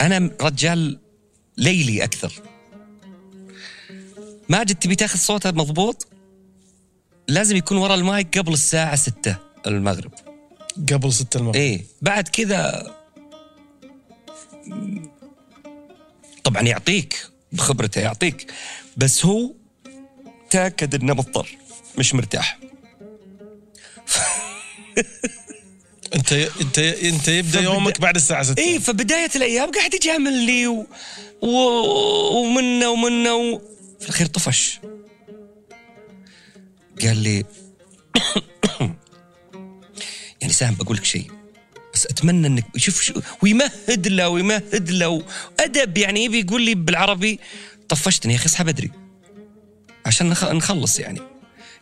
أنا 0.00 0.30
رجال 0.40 0.98
ليلي 1.56 2.04
أكثر. 2.04 2.32
ماجد 4.48 4.74
تبي 4.74 4.94
تاخذ 4.94 5.18
صوته 5.18 5.50
مضبوط؟ 5.50 6.08
لازم 7.28 7.56
يكون 7.56 7.78
ورا 7.78 7.94
المايك 7.94 8.38
قبل 8.38 8.52
الساعة 8.52 8.96
ستة 8.96 9.36
المغرب. 9.66 10.12
قبل 10.92 11.12
ستة 11.12 11.38
المغرب. 11.38 11.56
إيه 11.56 11.84
بعد 12.02 12.28
كذا 12.28 12.92
طبعا 16.46 16.62
يعطيك 16.62 17.28
بخبرته 17.52 18.00
يعطيك. 18.00 18.52
بس 18.96 19.26
هو 19.26 19.52
تأكد 20.50 20.94
إنه 20.94 21.14
مضطر 21.14 21.48
مش 21.98 22.14
مرتاح. 22.14 22.58
أنت 26.14 26.32
أنت 26.32 26.78
أنت 26.78 27.28
يبدأ 27.28 27.60
فبدأ- 27.60 27.62
يومك 27.62 28.00
بعد 28.00 28.16
الساعة 28.16 28.42
6 28.42 28.62
اي 28.62 28.80
فبداية 28.80 29.30
الأيام 29.36 29.70
قاعد 29.70 29.94
يجامل 29.94 30.32
لي 30.32 30.66
و... 30.66 30.86
و... 31.42 31.48
ومنا 32.38 32.88
ومنا 32.88 33.32
و... 33.32 33.58
في 34.00 34.04
الأخير 34.04 34.26
طفش. 34.26 34.80
قال 37.02 37.16
لي 37.16 37.44
يعني 40.40 40.52
سام 40.52 40.74
بقول 40.74 40.96
لك 40.96 41.04
شيء. 41.04 41.35
بس 41.96 42.06
أتمنى 42.06 42.46
انك 42.46 42.64
شوف 42.76 43.02
شو 43.02 43.20
ويمهد 43.42 44.08
له 44.08 44.28
ويمهد 44.28 44.90
له. 44.90 45.22
أدب 45.60 45.98
يعني 45.98 46.24
يبي 46.24 46.40
يقول 46.40 46.62
لي 46.62 46.74
بالعربي 46.74 47.40
طفشتني 47.88 48.32
يا 48.32 48.38
أخي 48.38 48.46
اصحى 48.46 48.64
بدري 48.64 48.90
عشان 50.06 50.28
نخ- 50.30 50.44
نخلص 50.52 50.98
يعني. 51.00 51.20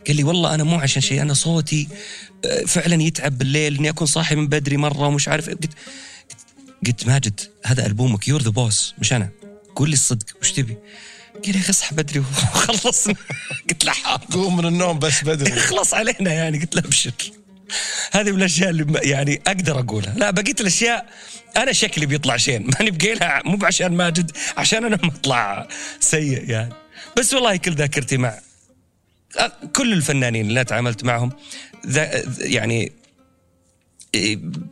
قال 0.07 0.15
لي 0.15 0.23
والله 0.23 0.55
أنا 0.55 0.63
مو 0.63 0.75
عشان 0.79 1.01
شيء 1.01 1.21
أنا 1.21 1.33
صوتي 1.33 1.87
آه، 2.45 2.65
فعلا 2.65 3.03
يتعب 3.03 3.37
بالليل 3.37 3.77
إني 3.77 3.89
أكون 3.89 4.07
صاحي 4.07 4.35
من 4.35 4.47
بدري 4.47 4.77
مرة 4.77 5.07
ومش 5.07 5.27
عارف 5.27 5.49
إيه. 5.49 5.55
قلت 5.55 5.71
قلت 6.87 7.07
ماجد 7.07 7.39
هذا 7.65 7.85
ألبومك 7.85 8.27
you're 8.27 8.41
the 8.41 8.49
boss 8.49 8.93
مش 8.99 9.13
أنا. 9.13 9.29
قول 9.75 9.89
لي 9.89 9.93
الصدق 9.93 10.25
وش 10.41 10.51
تبي؟ 10.51 10.77
قال 11.43 11.51
لي 11.51 11.53
يا 11.53 11.59
أخي 11.59 11.69
اصحى 11.69 11.95
بدري 11.95 12.19
وخلصنا 12.19 13.15
قلت 13.69 13.85
له 13.85 13.91
حاضر. 13.91 14.25
قوم 14.33 14.57
من 14.57 14.65
النوم 14.65 14.99
بس 14.99 15.23
بدري. 15.23 15.53
اخلص 15.59 15.93
علينا 15.93 16.33
يعني. 16.33 16.59
قلت 16.59 16.75
له 16.75 16.81
أبشر. 16.85 17.11
هذه 18.11 18.31
من 18.31 18.37
الأشياء 18.37 18.69
اللي 18.69 18.99
يعني 19.03 19.41
أقدر 19.47 19.79
أقولها. 19.79 20.13
لا 20.17 20.31
بقيت 20.31 20.61
الأشياء 20.61 21.05
أنا 21.57 21.71
شكلي 21.71 22.05
بيطلع 22.05 22.37
شين. 22.37 22.67
ماني 22.79 22.91
بقيلها 22.91 23.41
مو 23.45 23.65
عشان 23.65 23.93
ماجد 23.93 24.31
عشان 24.57 24.85
أنا 24.85 24.99
مطلع 25.03 25.67
سيء 25.99 26.49
يعني. 26.49 26.73
بس 27.17 27.33
والله 27.33 27.55
كل 27.55 27.71
ذاكرتي 27.75 28.17
مع 28.17 28.39
كل 29.75 29.93
الفنانين 29.93 30.45
اللي 30.47 30.63
تعاملت 30.63 31.03
معهم 31.03 31.31
يعني 32.39 32.91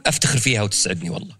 أفتخر 0.06 0.38
فيها 0.38 0.62
وتسعدني 0.62 1.10
والله. 1.10 1.36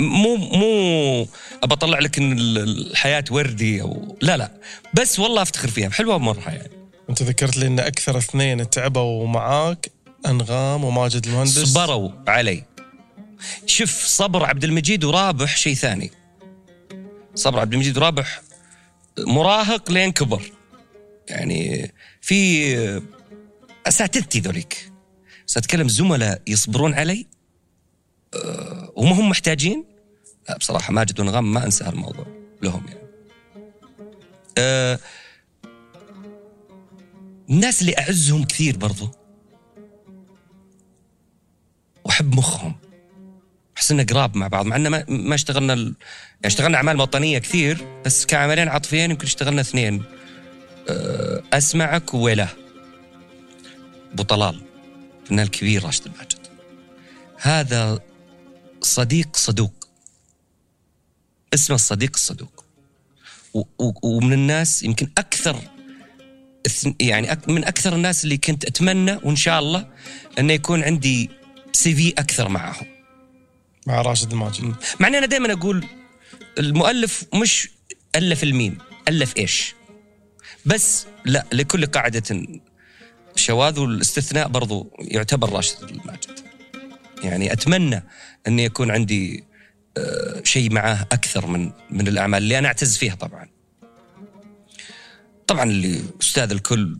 مو 0.00 0.36
مو 0.36 1.22
أبى 1.62 1.74
أطلع 1.74 1.98
لك 1.98 2.18
إن 2.18 2.32
ال- 2.32 2.58
الحياة 2.90 3.24
وردي 3.30 3.82
أو 3.82 4.16
لا 4.20 4.36
لا. 4.36 4.52
بس 4.94 5.18
والله 5.18 5.42
أفتخر 5.42 5.68
فيها. 5.68 5.90
حلوة 5.90 6.18
مرها 6.18 6.50
يعني. 6.50 6.70
أنت 7.10 7.22
ذكرت 7.22 7.56
لي 7.56 7.66
إن 7.66 7.78
أكثر 7.80 8.18
اثنين 8.18 8.70
تعبوا 8.70 9.26
معاك 9.26 9.90
أنغام 10.26 10.84
وماجد 10.84 11.26
المهندس. 11.26 11.58
صبروا 11.58 12.10
علي. 12.28 12.64
شوف 13.66 14.04
صبر 14.04 14.44
عبد 14.44 14.64
المجيد 14.64 15.04
ورابح 15.04 15.56
شيء 15.56 15.74
ثاني. 15.74 16.10
صبر 17.34 17.58
عبد 17.60 17.72
المجيد 17.72 17.98
ورابح 17.98 18.42
مراهق 19.18 19.90
لين 19.90 20.12
كبر. 20.12 20.52
يعني 21.28 21.92
في 22.20 23.02
أساتذتي 23.86 24.40
ذوليك. 24.40 24.92
بس 25.46 25.56
أتكلم 25.56 25.88
زملاء 25.88 26.42
يصبرون 26.46 26.94
علي. 26.94 27.26
أه، 28.34 28.92
وما 28.96 29.12
هم 29.12 29.28
محتاجين؟ 29.28 29.84
لا 30.48 30.58
بصراحة 30.58 30.92
ماجد 30.92 31.20
ونغام 31.20 31.52
ما 31.52 31.64
أنسى 31.64 31.84
هالموضوع 31.84 32.26
لهم 32.62 32.86
يعني. 32.88 33.08
أه 34.58 34.98
الناس 37.50 37.80
اللي 37.80 37.98
أعزهم 37.98 38.44
كثير 38.44 38.76
برضو. 38.76 39.10
وأحب 42.04 42.34
مخهم. 42.34 42.74
أحس 43.76 43.90
اننا 43.90 44.02
قراب 44.10 44.36
مع 44.36 44.48
بعض 44.48 44.66
مع 44.66 44.76
ان 44.76 44.88
ما, 44.88 45.04
ما 45.08 45.34
اشتغلنا 45.34 45.72
ال... 45.72 45.80
يعني 45.80 45.94
اشتغلنا 46.44 46.76
أعمال 46.76 47.00
وطنية 47.00 47.38
كثير 47.38 47.86
بس 48.04 48.26
كعملين 48.26 48.68
عاطفيين 48.68 49.10
يمكن 49.10 49.26
اشتغلنا 49.26 49.60
اثنين. 49.60 50.02
أه، 50.88 51.42
أسمعك 51.52 52.14
أبو 54.12 54.22
طلال 54.22 54.62
الفنان 55.22 55.46
الكبير 55.46 55.84
راشد 55.84 56.06
الماجد. 56.06 56.38
هذا 57.40 58.00
صديق 58.80 59.36
صدوق. 59.36 59.88
اسمه 61.54 61.74
الصديق 61.76 62.10
الصدوق 62.14 62.64
و- 63.54 63.60
و- 63.78 63.92
ومن 64.16 64.32
الناس 64.32 64.82
يمكن 64.82 65.08
أكثر 65.18 65.56
يعني 67.00 67.38
من 67.48 67.64
أكثر 67.64 67.94
الناس 67.94 68.24
اللي 68.24 68.36
كنت 68.36 68.64
أتمنى 68.64 69.12
وإن 69.22 69.36
شاء 69.36 69.58
الله 69.58 69.88
إنه 70.38 70.52
يكون 70.52 70.82
عندي 70.84 71.30
سي 71.72 71.94
في 71.94 72.10
أكثر 72.18 72.48
معهم. 72.48 72.86
مع 73.86 74.02
راشد 74.02 74.32
الماجد. 74.32 74.74
مع 75.00 75.08
إني 75.08 75.18
أنا 75.18 75.26
دائما 75.26 75.52
أقول 75.52 75.86
المؤلف 76.58 77.24
مش 77.34 77.68
ألف 78.16 78.42
الميم 78.42 78.78
ألف 79.08 79.36
إيش. 79.36 79.74
بس 80.66 81.06
لا 81.24 81.46
لكل 81.52 81.86
قاعدة 81.86 82.46
شواذ 83.36 83.80
والاستثناء 83.80 84.48
برضو 84.48 84.96
يعتبر 84.98 85.52
راشد 85.52 85.82
الماجد. 85.82 86.40
يعني 87.22 87.52
أتمنى 87.52 88.02
أن 88.46 88.58
يكون 88.58 88.90
عندي 88.90 89.44
آه، 89.96 90.42
شيء 90.44 90.72
معاه 90.72 91.02
أكثر 91.12 91.46
من 91.46 91.72
من 91.90 92.08
الأعمال 92.08 92.42
اللي 92.42 92.58
أنا 92.58 92.68
أعتز 92.68 92.96
فيها 92.96 93.14
طبعا. 93.14 93.48
طبعا 95.46 95.64
اللي 95.64 96.02
أستاذ 96.20 96.50
الكل 96.50 96.98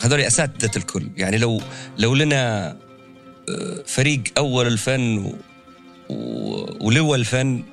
هذول 0.00 0.20
أساتذة 0.20 0.78
الكل. 0.78 1.10
يعني 1.16 1.38
لو 1.38 1.62
لو 1.98 2.14
لنا 2.14 2.76
فريق 3.86 4.22
أول 4.38 4.66
الفن 4.66 5.18
و- 5.18 5.34
و- 6.08 6.86
ولواء 6.86 7.14
الفن. 7.18 7.64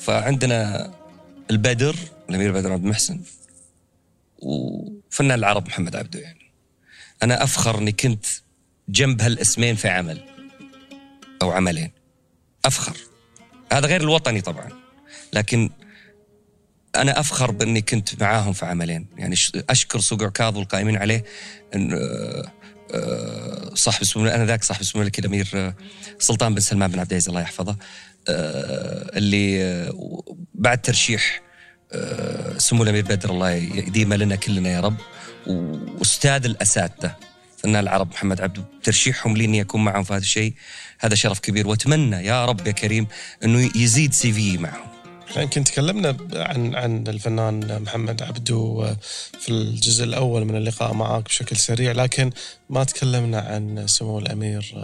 فعندنا 0.00 0.90
البدر 1.50 1.96
الأمير 2.30 2.52
بدر 2.52 2.72
عبد 2.72 2.84
المحسن 2.84 3.20
وفنان 4.38 5.38
العرب 5.38 5.66
محمد 5.66 5.96
عبده 5.96 6.20
يعني. 6.20 6.50
أنا 7.22 7.42
أفخر 7.42 7.78
إني 7.78 7.92
كنت 7.92 8.26
جنب 8.88 9.22
هالاسمين 9.22 9.74
في 9.76 9.88
عمل 9.88 10.20
أو 11.42 11.50
عملين. 11.50 11.90
أفخر. 12.64 12.96
هذا 13.72 13.86
غير 13.86 14.00
الوطني 14.00 14.40
طبعا. 14.40 14.68
لكن 15.32 15.70
أنا 16.96 17.20
أفخر 17.20 17.50
بإني 17.50 17.80
كنت 17.80 18.22
معاهم 18.22 18.52
في 18.52 18.66
عملين. 18.66 19.06
يعني 19.18 19.34
أشكر 19.70 20.00
سوق 20.00 20.22
عكاظ 20.22 20.56
والقائمين 20.58 20.96
عليه 20.96 21.24
إن 21.74 21.92
آه، 21.92 21.96
آه، 21.96 22.52
صاحب 23.74 24.02
السمو 24.02 24.26
أنا 24.26 24.44
ذاك 24.44 24.64
صاحب 24.64 24.80
السمو 24.80 25.02
الملكي 25.02 25.20
الامير 25.20 25.50
آه، 25.54 25.74
سلطان 26.18 26.54
بن 26.54 26.60
سلمان 26.60 26.90
بن 26.90 26.98
عبد 26.98 27.10
العزيز 27.10 27.28
الله 27.28 27.40
يحفظه 27.40 27.76
آه، 28.28 29.18
اللي 29.18 29.62
آه، 29.62 30.22
بعد 30.54 30.82
ترشيح 30.82 31.42
سمو 32.58 32.82
الأمير 32.82 33.04
بدر 33.04 33.30
الله 33.30 33.50
يديم 33.50 34.14
لنا 34.14 34.36
كلنا 34.36 34.68
يا 34.68 34.80
رب 34.80 34.96
وأستاذ 35.46 36.44
الأساتذة 36.44 37.14
فنان 37.56 37.82
العرب 37.82 38.08
محمد 38.10 38.40
عبده 38.40 38.64
ترشيحهم 38.82 39.36
لي 39.36 39.44
إني 39.44 39.60
أكون 39.60 39.84
معهم 39.84 40.02
في 40.02 40.12
هذا 40.12 40.20
الشيء 40.20 40.54
هذا 41.00 41.14
شرف 41.14 41.40
كبير 41.40 41.68
وأتمنى 41.68 42.16
يا 42.26 42.44
رب 42.44 42.66
يا 42.66 42.72
كريم 42.72 43.06
إنه 43.44 43.70
يزيد 43.76 44.12
سي 44.12 44.32
في 44.32 44.58
معهم. 44.58 44.95
يمكن 45.36 45.64
تكلمنا 45.64 46.16
عن 46.34 46.74
عن 46.74 47.08
الفنان 47.08 47.82
محمد 47.82 48.22
عبدو 48.22 48.86
في 49.40 49.48
الجزء 49.48 50.04
الأول 50.04 50.44
من 50.44 50.56
اللقاء 50.56 50.94
معك 50.94 51.24
بشكل 51.24 51.56
سريع 51.56 51.92
لكن 51.92 52.30
ما 52.70 52.84
تكلمنا 52.84 53.40
عن 53.40 53.86
سمو 53.86 54.18
الأمير 54.18 54.74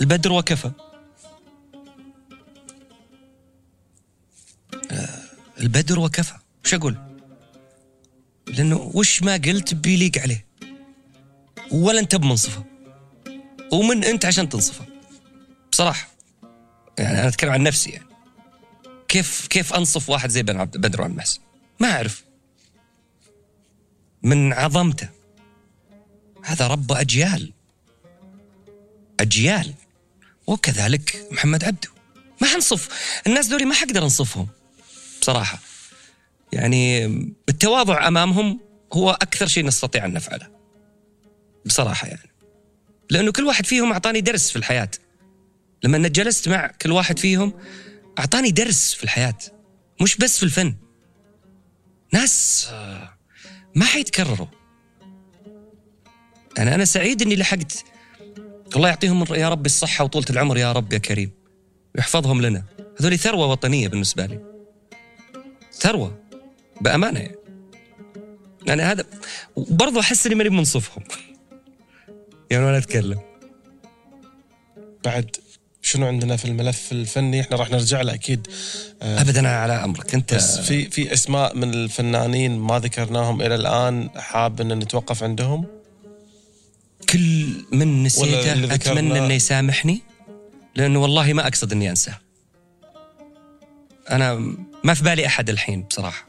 البدر 0.00 0.32
وكفى. 0.32 0.70
آه، 4.90 5.08
البدر 5.60 6.00
وكفى. 6.00 6.34
وش 6.64 6.74
أقول؟ 6.74 6.98
لأنه 8.46 8.90
وش 8.94 9.22
ما 9.22 9.32
قلت 9.32 9.74
بيليق 9.74 10.18
عليه. 10.18 10.46
ولا 11.72 12.00
أنت 12.00 12.16
بمنصفه. 12.16 12.64
ومن 13.72 14.04
أنت 14.04 14.24
عشان 14.24 14.48
تنصفه. 14.48 14.84
بصراحة 15.72 16.08
يعني 16.98 17.20
أنا 17.20 17.28
أتكلم 17.28 17.50
عن 17.50 17.62
نفسي 17.62 17.90
يعني. 17.90 18.13
كيف 19.14 19.46
كيف 19.46 19.74
أنصف 19.74 20.10
واحد 20.10 20.30
زي 20.30 20.42
بن 20.42 20.60
عبد 20.60 20.76
بدر 20.76 21.06
المحسن؟ 21.06 21.40
ما 21.80 21.92
أعرف. 21.92 22.24
من 24.22 24.52
عظمته. 24.52 25.08
هذا 26.44 26.66
رب 26.66 26.92
أجيال. 26.92 27.52
أجيال. 29.20 29.74
وكذلك 30.46 31.26
محمد 31.30 31.64
عبده. 31.64 31.88
ما 32.40 32.48
حنصف 32.48 32.88
الناس 33.26 33.46
دوري 33.46 33.64
ما 33.64 33.74
حقدر 33.74 34.02
أنصفهم. 34.02 34.48
بصراحة. 35.20 35.58
يعني 36.52 37.04
التواضع 37.48 38.08
أمامهم 38.08 38.60
هو 38.92 39.10
أكثر 39.10 39.46
شيء 39.46 39.64
نستطيع 39.64 40.04
أن 40.04 40.12
نفعله. 40.12 40.48
بصراحة 41.66 42.08
يعني. 42.08 42.30
لأنه 43.10 43.32
كل 43.32 43.44
واحد 43.44 43.66
فيهم 43.66 43.92
أعطاني 43.92 44.20
درس 44.20 44.50
في 44.50 44.56
الحياة. 44.56 44.90
لما 45.82 46.08
جلست 46.08 46.48
مع 46.48 46.66
كل 46.66 46.92
واحد 46.92 47.18
فيهم 47.18 47.52
أعطاني 48.18 48.50
درس 48.50 48.94
في 48.94 49.04
الحياة 49.04 49.38
مش 50.02 50.16
بس 50.16 50.36
في 50.38 50.42
الفن. 50.42 50.74
ناس 52.12 52.66
آه، 52.72 53.18
ما 53.74 53.84
حيتكرروا. 53.84 54.46
أنا 56.58 56.74
أنا 56.74 56.84
سعيد 56.84 57.22
إني 57.22 57.36
لحقت. 57.36 57.84
الله 58.76 58.88
يعطيهم 58.88 59.24
يا 59.34 59.48
رب 59.48 59.66
الصحة 59.66 60.04
وطولة 60.04 60.26
العمر 60.30 60.58
يا 60.58 60.72
رب 60.72 60.92
يا 60.92 60.98
كريم. 60.98 61.30
ويحفظهم 61.94 62.42
لنا. 62.42 62.64
هذول 63.00 63.18
ثروة 63.18 63.46
وطنية 63.46 63.88
بالنسبة 63.88 64.26
لي. 64.26 64.40
ثروة 65.72 66.18
بأمانة 66.80 67.20
يعني. 67.20 67.36
أنا 68.68 68.92
هذا 68.92 69.06
وبرضه 69.56 70.00
أحس 70.00 70.26
إني 70.26 70.34
ماني 70.34 70.50
منصفهم. 70.50 71.04
يعني 72.50 72.64
وأنا 72.64 72.78
أتكلم. 72.78 73.20
بعد 75.04 75.36
شنو 75.84 76.06
عندنا 76.06 76.36
في 76.36 76.44
الملف 76.44 76.92
الفني؟ 76.92 77.40
إحنا 77.40 77.56
راح 77.56 77.70
نرجع 77.70 78.02
له 78.02 78.14
أكيد. 78.14 78.46
آه 79.02 79.20
ابدا 79.20 79.48
على 79.48 79.72
أمرك. 79.72 80.14
انت 80.14 80.34
بس 80.34 80.58
في 80.58 80.90
في 80.90 81.12
أسماء 81.12 81.56
من 81.56 81.74
الفنانين 81.74 82.58
ما 82.58 82.78
ذكرناهم 82.78 83.42
إلى 83.42 83.54
الآن 83.54 84.10
حاب 84.16 84.60
إن 84.60 84.78
نتوقف 84.78 85.22
عندهم؟ 85.22 85.66
كل 87.08 87.46
من 87.72 88.02
نسيته 88.02 88.74
أتمنى 88.74 89.18
إنه 89.18 89.34
يسامحني 89.34 90.02
لأنه 90.74 90.98
والله 90.98 91.32
ما 91.32 91.46
أقصد 91.46 91.72
إني 91.72 91.90
انساه 91.90 92.20
أنا 94.10 94.54
ما 94.84 94.94
في 94.94 95.04
بالي 95.04 95.26
أحد 95.26 95.50
الحين 95.50 95.82
بصراحة. 95.82 96.28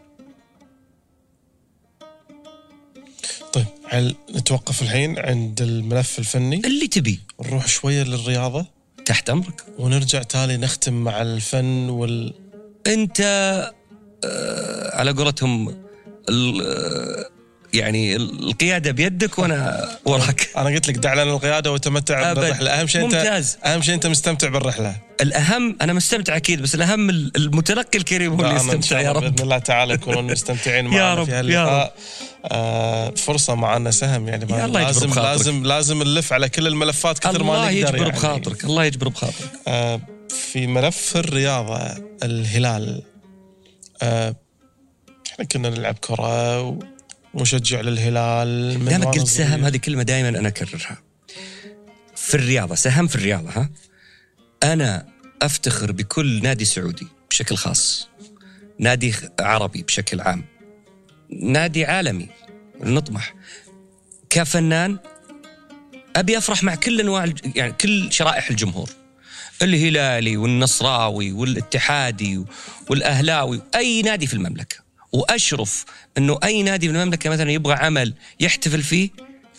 طيب 3.54 3.66
هل 3.90 4.16
نتوقف 4.36 4.82
الحين 4.82 5.20
عند 5.20 5.62
الملف 5.62 6.20
الفني؟ 6.20 6.62
اللي 6.66 6.88
تبي. 6.88 7.20
نروح 7.42 7.68
شوية 7.68 8.04
للرياضة. 8.04 8.75
تحت 9.06 9.30
أمرك. 9.30 9.64
ونرجع 9.78 10.24
تالي 10.24 10.58
نختم 10.58 10.94
مع 10.94 11.22
الفن 11.22 11.90
وال 11.90 12.34
أنت 12.88 13.22
آه 14.24 14.96
على 14.98 15.12
قولتهم 15.12 15.76
يعني 17.74 18.16
القيادة 18.16 18.92
بيدك 18.92 19.40
وأنا 19.40 19.90
وراك. 20.06 20.50
أنا 20.58 20.70
قلت 20.70 20.88
لك 20.88 20.96
دع 20.96 21.14
لنا 21.14 21.24
القيادة 21.34 21.72
وتمتع 21.72 22.34
بالرحلة. 22.34 22.72
أهم 22.72 22.88
شيء 22.88 23.06
انت 23.06 23.16
ممتاز. 23.16 23.58
أهم 23.66 23.82
شيء 23.82 23.94
أنت 23.96 24.08
مستمتع 24.08 24.50
بالرحلة. 24.50 24.96
الأهم 25.22 25.78
أنا 25.82 25.94
مستمتع 25.94 26.36
أكيد 26.36 26.62
بس 26.62 26.76
الأهم 26.76 27.10
المتلقي 27.10 27.98
الكريم 27.98 28.34
هو 28.34 28.42
اللي 28.42 28.56
يستمتع. 28.56 29.00
يا 29.00 29.12
رب. 29.12 29.22
بإذن 29.22 29.44
الله 29.44 29.58
تعالى 29.58 29.94
يكونون 29.94 30.24
مستمتعين 30.32 30.86
معنا 30.86 30.98
يا 30.98 31.14
رب 31.14 31.26
في 31.26 31.32
هاللقاء. 31.32 31.96
آه 32.46 33.10
فرصة 33.10 33.56
معنا 33.56 33.92
سهم 33.92 34.28
يعني 34.28 34.54
يا 34.54 34.66
الله 34.66 34.80
يجبر 34.80 34.94
لازم 34.94 35.08
بخاطرك. 35.08 35.38
لازم 35.38 35.64
لازم 35.64 36.04
نلف 36.04 36.34
على 36.34 36.50
كل 36.50 36.68
الملفات 36.68 37.20
كثر 37.20 37.44
ما 37.44 37.54
الله 37.54 37.66
نقدر 37.66 37.78
يجبر 37.78 37.98
يعني. 37.98 38.12
بخاطرك 38.12 38.64
الله 38.64 38.86
يجبر 38.86 39.08
بخاطرك. 39.10 39.50
آه 39.68 40.02
في 40.30 40.68
ملف 40.68 41.18
الرياضة 41.18 41.80
الهلال. 42.24 43.02
آه 44.02 44.36
إحنا 45.32 45.46
كنا 45.46 45.70
نلعب 45.70 45.96
كرة 46.02 46.80
ومشجع 47.36 47.82
للهلال 47.82 48.80
من 48.80 48.88
وأنا 48.88 49.06
قلت. 49.06 49.28
سهم 49.28 49.64
هذه 49.66 49.78
كلمة 49.78 50.04
دائما 50.04 50.30
أنا 50.30 50.48
أكررها. 50.48 50.98
في 52.16 52.36
الرياضة 52.36 52.76
سهم 52.76 53.08
في 53.08 53.16
الرياضة 53.16 53.50
ها؟ 53.50 53.70
أنا 54.64 55.06
أفتخر 55.42 55.92
بكل 55.92 56.42
نادي 56.44 56.66
سعودي 56.66 57.08
بشكل 57.30 57.56
خاص 57.58 58.10
نادي 58.80 59.14
عربي 59.40 59.84
بشكل 59.84 60.22
عام 60.22 60.46
نادي 61.42 61.86
عالمي 61.86 62.28
نطمح. 62.82 63.36
كفنان 64.30 64.98
أبي 66.16 66.38
أفرح 66.38 66.64
مع 66.64 66.76
كل 66.76 67.00
أنواع 67.02 67.24
الج- 67.24 67.56
يعني 67.58 67.72
كل 67.74 68.08
شرائح 68.14 68.50
الجمهور. 68.50 68.90
الهلالي 69.62 70.38
والنصراوي 70.38 71.32
والاتحادي 71.32 72.46
والأهلاوي 72.90 73.62
أي 73.76 74.02
نادي 74.02 74.28
في 74.28 74.34
المملكة. 74.34 74.85
وأشرف 75.16 75.86
إنه 76.18 76.40
أي 76.44 76.64
نادي 76.64 76.90
في 76.90 76.96
المملكة 76.96 77.30
مثلا 77.30 77.52
يبغى 77.52 77.74
عمل 77.74 78.14
يحتفل 78.40 78.84
فيه 78.84 79.10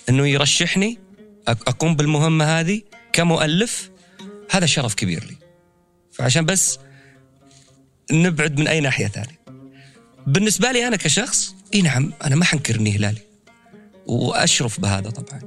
إنه 0.08 0.28
يرشحني 0.28 0.98
أقوم 1.48 1.96
بالمهمة 1.96 2.44
هذه 2.44 2.82
كمؤلف 3.12 3.90
هذا 4.50 4.66
شرف 4.66 4.94
كبير 4.94 5.24
لي. 5.24 5.36
فعشان 6.12 6.44
بس 6.44 6.78
نبعد 8.12 8.58
من 8.58 8.68
أي 8.68 8.80
ناحية 8.80 9.06
ثانية. 9.06 9.40
بالنسبة 10.26 10.72
لي 10.72 10.88
أنا 10.88 10.96
كشخص 10.96 11.54
إي 11.74 11.82
نعم 11.82 12.12
أنا 12.24 12.36
ما 12.36 12.44
حنكر 12.44 12.74
إني 12.74 12.96
هلالي. 12.96 13.20
وأشرف 14.06 14.80
بهذا 14.80 15.10
طبعا. 15.10 15.40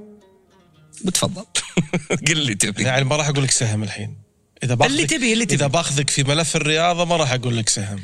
وتفضل. 1.06 1.46
قل 2.28 2.38
لي 2.38 2.56
تبي. 2.56 2.84
يعني 2.84 3.04
ما 3.04 3.16
راح 3.16 3.28
أقول 3.28 3.44
لك 3.44 3.52
سهم 3.52 3.84
الحين. 3.84 4.29
إذا 4.64 4.74
باخذك 4.74 4.92
اللي 4.92 5.08
تبي 5.08 5.34
اللي 5.34 5.46
تبي 5.46 5.56
اذا 5.56 5.68
باخذك 5.68 6.10
في 6.10 6.24
ملف 6.24 6.56
الرياضة 6.56 7.06
ما 7.06 7.18
راح 7.18 7.32
أقول 7.34 7.58
لك 7.58 7.70
سهم. 7.70 8.00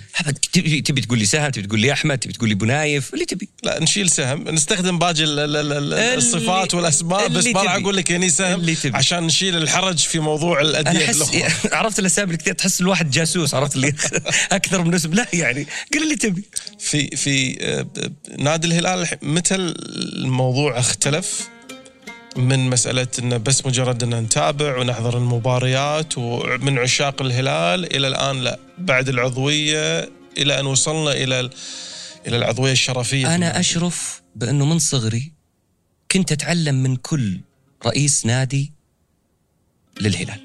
تبي 0.54 0.82
تبي 0.82 1.02
تقول 1.02 1.20
لي 1.20 1.26
سهم 1.26 1.50
تبي 1.50 1.68
تقول 1.68 1.80
لي 1.80 1.91
أحمد 1.94 2.18
تبي 2.18 2.34
تقول 2.34 2.49
لي 2.49 2.56
بنايف 2.56 3.14
اللي 3.14 3.26
تبي. 3.26 3.49
لا 3.64 3.84
نشيل 3.84 4.10
سهم. 4.10 4.49
نستخدم 4.49 4.99
باقي 4.99 5.14
الصفات 6.18 6.74
والاسماء 6.74 7.28
بس 7.28 7.45
ما 7.45 7.62
راح. 7.64 7.76
أقول 7.76 7.97
لك 7.97 8.12
اني 8.12 8.30
سهم 8.30 8.60
اللي 8.60 8.76
تبي. 8.76 8.97
عشان 8.97 9.24
نشيل 9.24 9.56
الحرج 9.58 9.97
في 9.97 10.20
موضوع 10.20 10.62
أنا 10.62 10.70
الانديه 10.70 11.06
احس 11.06 11.32
عرفت 11.74 11.99
الأسامي 11.99 12.26
اللي 12.28 12.38
كثير 12.38 12.53
تحس 12.53 12.82
الواحد 12.82 13.12
جاسوس 13.12 13.53
عرفت 13.53 13.76
اللي 13.76 13.93
أكثر 14.51 14.84
من 14.84 14.93
اسم. 14.93 15.14
لا 15.14 15.28
يعني 15.34 15.68
قل 15.93 16.03
اللي 16.03 16.16
تبي. 16.16 16.43
في 16.80 17.08
في 17.08 17.58
آه، 17.62 17.86
نادي 18.38 18.68
الهلال 18.68 19.08
متى 19.22 19.56
الموضوع 19.56 20.80
اختلف؟ 20.80 21.55
من 22.36 22.70
مسألة 22.70 23.08
انه 23.20 23.38
بس 23.38 23.66
مجرد 23.66 24.04
إن 24.04 24.16
نتابع 24.24 24.78
ونحضر 24.78 25.18
المباريات 25.18 26.18
ومن 26.18 26.80
عشاق 26.80 27.22
الهلال 27.22 27.96
إلى 27.96 28.08
الآن 28.08 28.42
لا. 28.42 28.60
بعد 28.78 29.10
العضوية 29.10 30.10
إلى 30.38 30.60
أن 30.60 30.66
وصلنا 30.66 31.12
إلى 31.12 31.40
ال- 31.40 31.54
إلى 32.28 32.38
العضوية 32.38 32.72
الشرفية. 32.72 33.36
أنا 33.36 33.60
أشرف 33.60 34.22
بأنه 34.36 34.66
من 34.66 34.80
صغري 34.80 35.32
كنت 36.12 36.32
أتعلم 36.32 36.76
من 36.84 36.96
كل 36.96 37.40
رئيس 37.86 38.26
نادي 38.26 38.72
للهلال. 40.02 40.40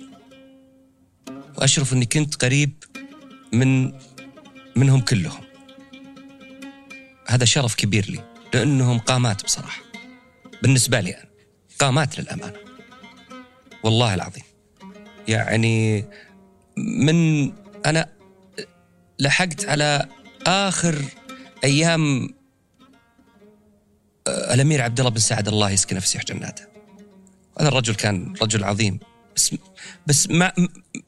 وأشرف 1.59 1.93
إني 1.93 2.07
كنت 2.07 2.45
قريب 2.45 2.71
من 3.53 3.93
منهم 4.77 5.01
كلهم. 5.01 5.41
هذا 7.27 7.45
شرف 7.45 7.75
كبير 7.75 8.11
لي 8.11 8.25
لأنهم 8.55 8.99
قامات 8.99 9.45
بصراحة. 9.45 9.83
بالنسبة 10.63 11.01
لي 11.01 11.11
أنا. 11.15 11.30
قامات 11.81 12.19
للأمانة. 12.19 12.57
والله 13.85 14.15
العظيم. 14.15 14.45
يعني 15.29 16.05
من 16.77 17.53
أنا 17.87 18.09
لحقت 19.19 19.65
على 19.65 20.07
آخر 20.47 21.05
أيام 21.65 22.29
الأمير 24.29 24.83
عبد 24.83 24.99
الله 25.01 25.11
بن 25.11 25.19
سعد 25.19 25.49
الله 25.49 25.71
يسكنه 25.71 26.01
في 26.01 26.09
سيح 26.09 26.25
جناته. 26.25 26.65
هذا 27.61 27.69
الرجل 27.69 27.95
كان 27.95 28.35
رجل 28.43 28.65
عظيم. 28.65 28.99
بس 29.37 29.55
بس 30.07 30.31
ما 30.31 30.53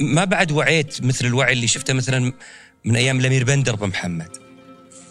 ما 0.00 0.24
بعد 0.24 0.52
وعيت 0.52 1.02
مثل 1.02 1.26
الوعي 1.26 1.52
اللي 1.52 1.66
شفته 1.66 1.94
مثلا 1.94 2.32
من 2.84 2.96
أيام 2.96 3.20
الأمير 3.20 3.44
بندر 3.44 3.74
بن 3.74 3.88
محمد 3.88 4.36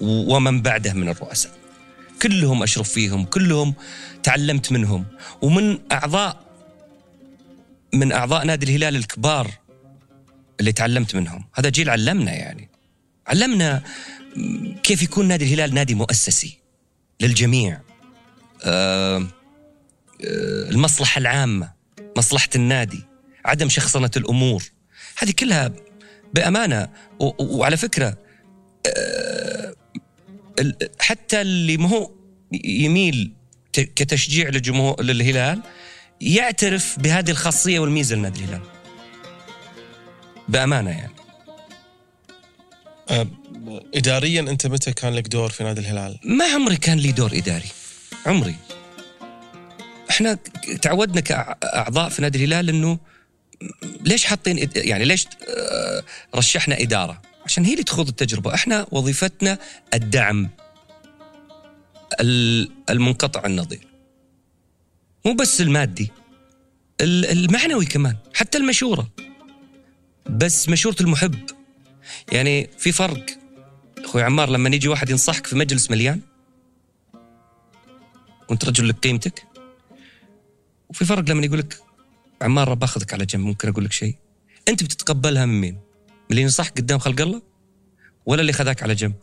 ومن 0.01 0.61
بعده 0.61 0.93
من 0.93 1.09
الرؤساء. 1.09 1.60
كلهم 2.21 2.63
أشرف 2.63 2.89
فيهم 2.89 3.25
كلهم 3.25 3.73
تعلمت 4.23 4.71
منهم. 4.71 5.05
ومن 5.41 5.79
اعضاء 5.91 6.51
من 7.93 8.11
أعضاء 8.11 8.45
نادي 8.45 8.65
الهلال 8.65 8.95
الكبار 8.95 9.51
اللي 10.59 10.71
تعلمت 10.71 11.15
منهم. 11.15 11.45
هذا 11.53 11.69
جيل 11.69 11.89
علمنا 11.89 12.33
يعني. 12.33 12.69
علمنا 13.27 13.83
كيف 14.83 15.03
يكون 15.03 15.27
نادي 15.27 15.45
الهلال 15.45 15.73
نادي 15.73 15.95
مؤسسي 15.95 16.57
للجميع. 17.21 17.81
آه، 18.63 19.17
آه، 19.17 19.27
المصلحة 20.69 21.19
العامة 21.19 21.71
مصلحة 22.17 22.49
النادي 22.55 23.03
عدم 23.45 23.69
شخصنة 23.69 24.11
الأمور. 24.17 24.63
هذه 25.17 25.31
كلها 25.31 25.71
بأمانة. 26.33 26.89
وعلى 27.39 27.77
فكرة 27.77 28.17
آه، 28.97 29.75
حتى 30.99 31.41
اللي 31.41 31.77
ما 31.77 31.89
هو 31.89 32.11
يميل 32.63 33.33
كتشجيع 33.73 34.49
للجمهور 34.49 35.03
للهلال 35.03 35.61
يعترف 36.21 36.99
بهذه 36.99 37.31
الخاصية 37.31 37.79
والميزة 37.79 38.15
لنادي 38.15 38.39
الهلال 38.39 38.61
بأمانة 40.49 40.89
يعني 40.89 41.13
اداريا 43.95 44.41
أنت 44.41 44.67
متى 44.67 44.93
كان 44.93 45.13
لك 45.13 45.27
دور 45.27 45.49
في 45.49 45.63
نادي 45.63 45.81
الهلال؟ 45.81 46.19
ما 46.23 46.45
عمري 46.45 46.75
كان 46.75 46.97
لي 46.97 47.11
دور 47.11 47.31
إداري 47.33 47.69
عمري 48.25 48.55
إحنا 50.09 50.37
تعودنا 50.81 51.21
كأعضاء 51.21 52.09
في 52.09 52.21
نادي 52.21 52.37
الهلال 52.37 52.69
إنه 52.69 52.99
ليش 54.01 54.25
حاطين 54.25 54.69
يعني 54.75 55.05
ليش 55.05 55.25
آه، 55.25 56.03
رشحنا 56.35 56.81
إدارة؟ 56.81 57.21
عشان 57.45 57.65
هي 57.65 57.71
اللي 57.73 57.83
تخوض 57.83 58.07
التجربة، 58.07 58.53
إحنا 58.53 58.87
وظيفتنا 58.91 59.57
الدعم 59.93 60.49
المنقطع 62.89 63.45
النظير. 63.45 63.87
مو 65.25 65.33
بس 65.33 65.61
المادي 65.61 66.11
المعنوي 67.01 67.85
كمان، 67.85 68.15
حتى 68.33 68.57
المشورة. 68.57 69.09
بس 70.29 70.69
مشورة 70.69 70.95
المحب. 71.01 71.39
يعني 72.31 72.69
في 72.77 72.91
فرق 72.91 73.25
أخوي 73.97 74.23
عمار 74.23 74.49
لما 74.49 74.69
يجي 74.69 74.87
واحد 74.87 75.09
ينصحك 75.09 75.47
في 75.47 75.55
مجلس 75.55 75.91
مليان 75.91 76.21
وأنت 78.49 78.65
رجل 78.65 78.89
لك 78.89 78.95
قيمتك 78.95 79.43
وفي 80.89 81.05
فرق 81.05 81.29
لما 81.29 81.45
يقول 81.45 81.59
لك 81.59 81.77
عمار 82.41 82.73
باخذك 82.73 83.13
على 83.13 83.25
جنب 83.25 83.41
ممكن 83.45 83.69
أقول 83.69 83.85
لك 83.85 83.91
شيء 83.91 84.15
أنت 84.67 84.83
بتتقبلها 84.83 85.45
من 85.45 85.61
مين؟ 85.61 85.77
اللي 86.31 86.41
ينصحك 86.41 86.77
قدام 86.77 86.99
خلق 86.99 87.21
الله؟ 87.21 87.41
ولا 88.25 88.41
اللي 88.41 88.53
خذاك 88.53 88.83
على 88.83 88.95
جنب؟ 88.95 89.13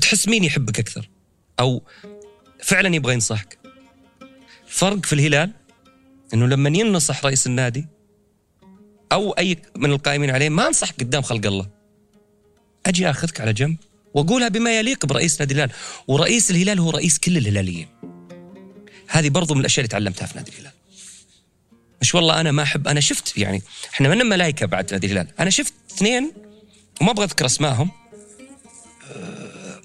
تحس 0.00 0.28
مين 0.28 0.44
يحبك 0.44 0.78
أكثر؟ 0.78 1.10
أو 1.60 1.82
فعلا 2.62 2.94
يبغى 2.94 3.14
ينصحك؟ 3.14 3.58
فرق 4.66 5.06
في 5.06 5.12
الهلال 5.12 5.50
إنه 6.34 6.46
لما 6.46 6.78
ينصح 6.78 7.24
رئيس 7.24 7.46
النادي 7.46 7.86
أو 9.12 9.32
أي 9.32 9.56
من 9.76 9.90
القائمين 9.90 10.30
عليه 10.30 10.48
ما 10.48 10.66
انصحك 10.66 11.00
قدام 11.00 11.22
خلق 11.22 11.46
الله. 11.46 11.68
أجي 12.86 13.10
أخذك 13.10 13.40
على 13.40 13.52
جنب 13.52 13.76
وأقولها 14.14 14.48
بما 14.48 14.78
يليق 14.78 15.06
برئيس 15.06 15.40
نادي 15.40 15.54
الهلال. 15.54 15.70
ورئيس 16.08 16.50
الهلال 16.50 16.80
هو 16.80 16.90
رئيس 16.90 17.18
كل 17.18 17.36
الهلاليين. 17.36 17.88
هذه 19.08 19.28
برضو 19.28 19.54
من 19.54 19.60
الأشياء 19.60 19.80
اللي 19.80 19.88
تعلمتها 19.88 20.26
في 20.26 20.38
نادي 20.38 20.50
الهلال. 20.50 20.72
مش 22.00 22.14
والله 22.14 22.40
أنا 22.40 22.52
ما 22.52 22.62
أحب 22.62 22.88
أنا 22.88 23.00
شفت 23.00 23.38
يعني 23.38 23.62
إحنا 23.94 24.08
من 24.08 24.26
ملائكه 24.26 24.66
بعد 24.66 24.92
نادي 24.92 25.06
الهلال. 25.06 25.28
أنا 25.40 25.50
شفت 25.50 25.74
اثنين 25.90 26.32
وما 27.00 27.10
أبغى 27.10 27.24
أذكر 27.24 27.46
أسمائهم. 27.46 27.90
آه، 29.16 29.80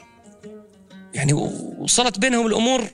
يعني 1.13 1.33
وصلت 1.33 2.19
بينهم 2.19 2.47
الأمور 2.47 2.89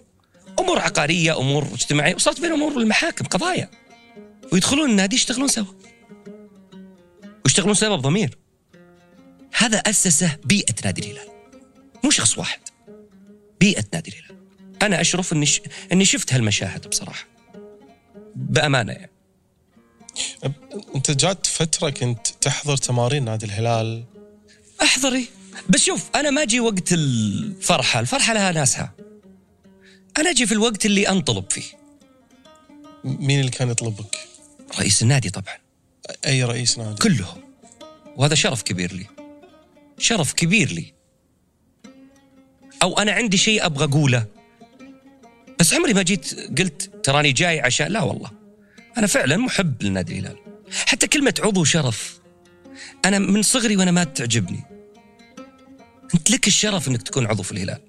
أمور 0.59 0.79
عقارية 0.79 1.39
أمور 1.39 1.67
اجتماعية 1.73 2.15
وصلت 2.15 2.41
بينهم 2.41 2.63
أمور 2.63 2.81
المحاكم 2.81 3.25
قضايا. 3.25 3.69
ويدخلون 4.51 4.89
النادي 4.89 5.15
يشتغلون 5.15 5.47
سوا. 5.47 5.65
ويشتغلون 7.45 7.73
سوا 7.73 7.95
بضمير. 7.95 8.37
هذا 9.57 9.77
أسسه 9.77 10.37
بيئة 10.43 10.75
نادي 10.85 11.01
الهلال. 11.01 11.27
مو 12.03 12.09
شخص 12.09 12.37
واحد. 12.37 12.59
بيئة 13.59 13.83
نادي 13.93 14.11
الهلال. 14.11 14.45
أنا 14.81 15.01
أشرف 15.01 15.33
أني, 15.33 15.45
ش... 15.45 15.61
أني 15.91 16.05
شفت 16.05 16.33
هالمشاهد 16.33 16.87
بصراحة. 16.87 17.25
بأمانة 18.35 18.93
يعني. 18.93 19.10
أنت 20.95 21.11
جات 21.11 21.45
فترة 21.45 21.89
كنت 21.89 22.27
تحضر 22.41 22.77
تمارين 22.77 23.25
نادي 23.25 23.45
الهلال. 23.45 24.03
أحضري. 24.81 25.27
بس 25.69 25.83
شوف 25.83 26.09
أنا 26.15 26.29
ما 26.29 26.41
أجي 26.41 26.59
وقت 26.59 26.93
الفرحة 26.93 27.99
الفرحة 27.99 28.33
لها 28.33 28.51
ناسها. 28.51 28.93
أنا 30.17 30.29
أجي 30.29 30.45
في 30.45 30.51
الوقت 30.51 30.85
اللي 30.85 31.09
أنطلب 31.09 31.51
فيه. 31.51 31.63
مين 33.03 33.39
اللي 33.39 33.51
كان 33.51 33.69
يطلبك؟ 33.69 34.17
رئيس 34.79 35.03
النادي 35.03 35.29
طبعا. 35.29 35.55
أي 36.25 36.43
رئيس 36.43 36.77
نادي؟ 36.77 37.01
كلهم. 37.01 37.43
وهذا 38.15 38.35
شرف 38.35 38.61
كبير 38.61 38.93
لي. 38.93 39.05
شرف 39.97 40.33
كبير 40.33 40.71
لي. 40.71 40.93
أو 42.83 42.99
أنا 42.99 43.11
عندي 43.11 43.37
شيء 43.37 43.65
أبغى 43.65 43.85
أقوله. 43.85 44.25
بس 45.59 45.73
عمري 45.73 45.93
ما 45.93 46.01
جيت 46.01 46.59
قلت 46.59 46.91
تراني 47.03 47.31
جاي 47.31 47.59
عشان 47.59 47.87
لا 47.87 48.01
والله. 48.01 48.40
أنا 48.97 49.07
فعلا 49.07 49.37
محب 49.37 49.83
لنادي 49.83 50.19
الهلال. 50.19 50.37
حتى 50.85 51.07
كلمة 51.07 51.33
عضو 51.39 51.63
شرف 51.63 52.19
أنا 53.05 53.19
من 53.19 53.41
صغري 53.41 53.77
وأنا 53.77 53.91
ما 53.91 54.03
تعجبني. 54.03 54.63
أنت 56.13 56.31
لك 56.31 56.47
الشرف 56.47 56.87
إنك 56.87 57.01
تكون 57.01 57.25
عضو 57.25 57.43
في 57.43 57.51
الهلال. 57.51 57.81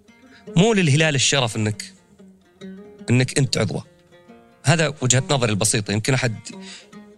مو 0.57 0.73
للهلال 0.73 1.15
الشرف 1.15 1.57
إنك 1.57 1.93
إنك 3.11 3.39
أنت 3.39 3.59
عضوه 3.59 3.87
هذا 4.65 4.95
وجهة 5.01 5.23
نظري 5.31 5.51
البسيطة 5.51 5.93
يمكن 5.93 6.15
أحد 6.15 6.35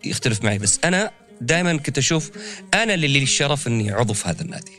يختلف 0.04 0.44
معي 0.44 0.58
بس 0.58 0.80
أنا 0.84 1.10
دائما 1.40 1.76
كنت 1.76 1.98
أشوف 1.98 2.30
أنا 2.74 2.94
اللي 2.94 3.08
لي 3.08 3.22
الشرف 3.22 3.66
إني 3.66 3.92
عضو 3.92 4.12
في 4.12 4.28
هذا 4.28 4.42
النادي 4.42 4.72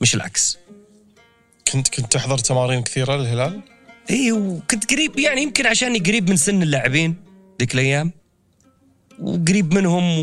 مش 0.00 0.14
العكس. 0.14 0.58
كنت 1.72 1.88
كنت 1.88 2.12
تحضر 2.12 2.38
تمارين 2.38 2.82
كثيرة 2.82 3.16
للهلال؟ 3.16 3.60
اي 4.10 4.32
وكنت 4.32 4.92
قريب 4.92 5.18
يعني 5.18 5.42
يمكن 5.42 5.66
عشاني 5.66 5.98
قريب 5.98 6.30
من 6.30 6.36
سن 6.36 6.62
اللاعبين 6.62 7.16
ذيك 7.60 7.74
الأيام. 7.74 8.12
وقريب 9.20 9.74
منهم 9.74 10.18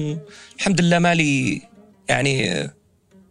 والحمد 0.54 0.82
لله 0.82 1.00
مالي 1.00 1.62
يعني 2.10 2.64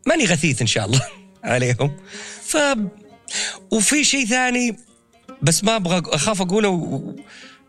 ماني 0.07 0.25
غثيث 0.25 0.61
إن 0.61 0.67
شاء 0.67 0.87
الله 0.87 1.07
عليهم. 1.45 1.97
ف 2.45 2.57
وفي 3.71 4.05
شيء 4.05 4.27
ثاني 4.27 4.77
بس 5.43 5.65
ما 5.65 5.77
أبغى 5.77 6.03
أخاف 6.15 6.43
أقوله 6.43 6.69
و... 6.69 7.15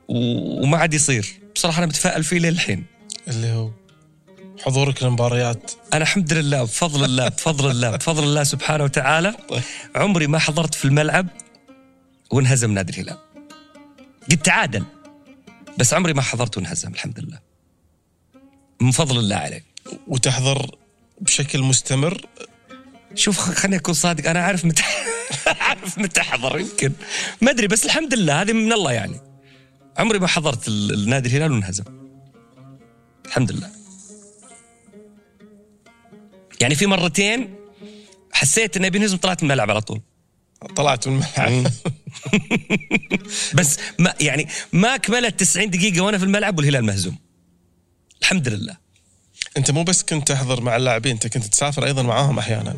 و... 0.08 0.64
وما 0.64 0.78
عاد 0.78 0.94
يصير. 0.94 1.40
بصراحة 1.56 1.78
أنا 1.78 1.86
متفائل 1.86 2.24
فيه 2.24 2.40
للحين. 2.40 2.86
اللي 3.28 3.52
هو 3.52 3.72
حضورك 4.66 5.04
للمباريات. 5.04 5.72
أنا 5.94 6.02
الحمد 6.02 6.34
لله 6.34 6.64
بفضل 6.64 7.06
الله 7.06 7.28
بفضل 7.28 7.72
الله 7.72 7.92
بفضل 7.92 8.24
الله 8.24 8.44
سبحانه 8.44 8.84
وتعالى. 8.84 9.36
عمري 9.96 10.28
ما 10.28 10.40
حضرت 10.40 10.76
في 10.76 10.86
الملعب 10.86 11.28
وانهزم 12.32 12.74
نادي 12.74 12.94
الهلال. 13.02 13.18
قد 14.32 14.38
تعادل 14.38 14.86
بس 15.78 15.94
عمري 15.94 16.14
ما 16.14 16.22
حضرت 16.22 16.58
وانهزم 16.58 16.94
الحمد 16.94 17.20
لله. 17.20 17.51
من 18.82 18.92
فضل 18.92 19.20
الله 19.20 19.36
عليك. 19.36 19.64
وتحضر 20.08 20.76
بشكل 21.22 21.62
مستمر. 21.62 22.26
شوف 23.16 23.40
خليني 23.40 23.76
أكون 23.76 23.94
صادق 23.94 24.30
أنا 24.30 24.40
عارف 24.40 24.66
متى 24.66 24.84
عارف 25.62 25.98
متى 25.98 26.22
احضر 26.22 26.60
يمكن. 26.60 26.92
ما 27.42 27.52
أدري 27.52 27.68
بس 27.68 27.86
الحمد 27.86 28.14
لله 28.14 28.42
هذه 28.42 28.54
من 28.54 28.74
الله 28.74 28.92
يعني. 28.92 29.22
عمري 29.98 30.20
ما 30.20 30.28
حضرت 30.28 30.68
النادي 30.68 31.30
الهلال 31.30 31.52
وانهزم. 31.52 31.84
الحمد 33.26 33.52
لله. 33.52 33.70
يعني 36.62 36.76
في 36.76 36.86
مرتين 36.86 37.56
حسيت 38.32 38.78
اني 38.78 38.90
بنهزم 38.90 39.18
طلعت 39.18 39.44
من 39.44 39.52
الملعب 39.52 39.70
على 39.70 39.82
طول. 39.82 40.02
طلعت 40.76 41.08
من 41.08 41.24
الملعب. 41.38 41.72
بس 43.58 43.78
ما 44.00 44.14
يعني 44.22 44.48
ما 44.74 44.98
كملت 44.98 45.40
90 45.40 45.70
دقيقة 45.70 46.02
وأنا 46.02 46.18
في 46.18 46.24
الملعب 46.24 46.58
والهلال 46.58 46.86
مهزوم. 46.86 47.31
الحمد 48.22 48.48
لله. 48.48 48.78
أنت 49.58 49.72
مو 49.72 49.84
بس 49.84 50.04
كنت 50.04 50.28
تحضر 50.28 50.62
مع 50.62 50.76
اللاعبين 50.76 51.12
أنت 51.12 51.28
كنت 51.28 51.46
تسافر 51.46 51.86
أيضا 51.86 52.02
معاهم 52.02 52.40
أحيانا. 52.40 52.76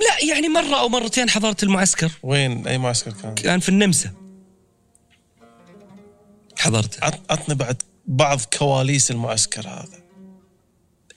لا 0.00 0.28
يعني 0.28 0.48
مرة 0.48 0.80
أو 0.80 0.88
مرتين 0.88 1.30
حضرت 1.30 1.62
المعسكر. 1.62 2.12
وين؟ 2.22 2.66
أي 2.66 2.78
معسكر 2.78 3.12
كان؟ 3.22 3.34
كان 3.34 3.60
في 3.60 3.68
النمسا. 3.68 4.12
حضرت 6.58 7.02
عطني 7.30 7.54
بعد 7.54 7.82
بعض 8.06 8.40
كواليس 8.58 9.10
المعسكر 9.10 9.68
هذا. 9.68 10.02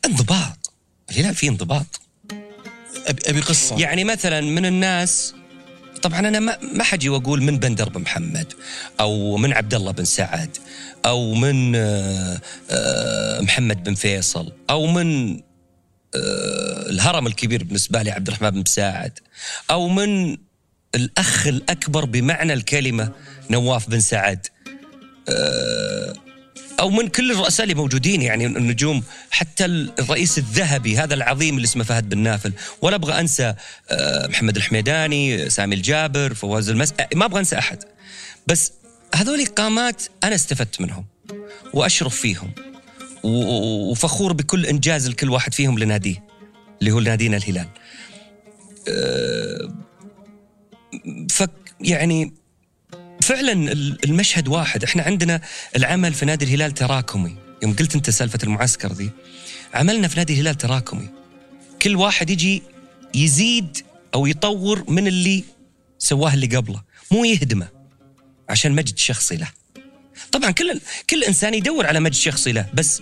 انضباط. 0.05 0.73
الهلال 1.11 1.35
فيه 1.35 1.49
انضباط؟ 1.49 2.01
ابي 3.07 3.21
أبي 3.25 3.41
قصة. 3.41 3.79
يعني 3.79 4.03
مثلا 4.03 4.41
من 4.41 4.65
الناس 4.65 5.33
طبعا 6.07 6.19
أنا 6.19 6.39
ما 6.73 6.83
حجي 6.83 7.09
واقول 7.09 7.43
من 7.43 7.59
بندر 7.59 7.89
بن 7.89 8.01
محمد 8.01 8.53
أو 8.99 9.37
من 9.37 9.53
عبد 9.53 9.73
الله 9.73 9.91
بن 9.91 10.05
سعد 10.05 10.57
أو 11.05 11.33
من 11.33 11.75
آه، 11.75 12.41
آه، 12.71 13.41
محمد 13.41 13.83
بن 13.83 13.95
فيصل 13.95 14.51
أو 14.69 14.85
من 14.85 15.33
آه، 16.15 16.89
الهرم 16.89 17.27
الكبير 17.27 17.63
بالنسبة 17.63 18.01
لي 18.01 18.11
عبد 18.11 18.27
الرحمن 18.27 18.49
بن 18.49 18.59
مساعد 18.59 19.19
أو 19.71 19.87
من 19.87 20.37
الأخ 20.95 21.47
الأكبر 21.47 22.05
بمعنى 22.05 22.53
الكلمة 22.53 23.11
نواف 23.49 23.89
بن 23.89 23.99
سعد. 23.99 24.47
أو 26.79 26.89
من 26.89 27.07
كل 27.07 27.31
الرؤساء 27.31 27.63
اللي 27.63 27.75
موجودين 27.75 28.21
يعني 28.21 28.45
النجوم 28.45 29.03
حتى 29.31 29.65
الرئيس 29.65 30.37
الذهبي 30.37 30.97
هذا 30.97 31.13
العظيم 31.13 31.55
اللي 31.55 31.65
اسمه 31.65 31.83
فهد 31.83 32.09
بن 32.09 32.17
نافل. 32.17 32.53
ولا 32.81 32.95
أبغى 32.95 33.19
أنسى 33.19 33.53
آه، 33.89 34.27
محمد 34.27 34.55
الحميداني 34.55 35.49
سامي 35.49 35.75
الجابر 35.75 36.33
فواز 36.33 36.69
المس 36.69 36.93
ما 37.15 37.25
أبغى 37.25 37.39
أنسى 37.39 37.57
أحد. 37.57 37.83
بس 38.47 38.71
هذول 39.15 39.45
قامات 39.45 40.03
أنا 40.23 40.35
استفدت 40.35 40.81
منهم 40.81 41.05
وأشرف 41.73 42.15
فيهم 42.15 42.51
وفخور 43.23 44.33
بكل 44.33 44.65
إنجاز 44.65 45.09
لكل 45.09 45.29
واحد 45.29 45.53
فيهم 45.53 45.79
لناديه 45.79 46.23
اللي 46.79 46.91
هو 46.91 46.99
نادينا 46.99 47.37
الهلال. 47.37 47.67
آه، 48.89 49.73
فك 51.29 51.51
يعني 51.81 52.33
فعلا 53.27 53.71
المشهد 54.03 54.47
واحد. 54.47 54.83
إحنا 54.83 55.03
عندنا 55.03 55.41
العمل 55.75 56.13
في 56.13 56.25
نادي 56.25 56.45
الهلال 56.45 56.73
تراكمي. 56.73 57.37
يوم 57.63 57.73
قلت 57.73 57.95
أنت 57.95 58.09
سالفة 58.09 58.39
المعسكر 58.43 58.93
ذي 58.93 59.09
عملنا 59.73 60.07
في 60.07 60.17
نادي 60.17 60.33
الهلال 60.33 60.55
تراكمي. 60.55 61.09
كل 61.81 61.95
واحد 61.95 62.29
يجي 62.29 62.63
يزيد 63.15 63.77
أو 64.13 64.27
يطور 64.27 64.91
من 64.91 65.07
اللي 65.07 65.43
سواه 65.99 66.33
اللي 66.33 66.57
قبله. 66.57 66.83
مو 67.11 67.25
يهدمه 67.25 67.67
عشان 68.49 68.71
مجد 68.71 68.97
شخصي 68.97 69.35
له. 69.35 69.47
طبعا 70.31 70.51
كل 70.51 70.79
كل 71.09 71.23
إنسان 71.23 71.53
يدور 71.53 71.85
على 71.85 71.99
مجد 71.99 72.13
شخصي 72.13 72.51
له 72.51 72.69
بس 72.73 73.01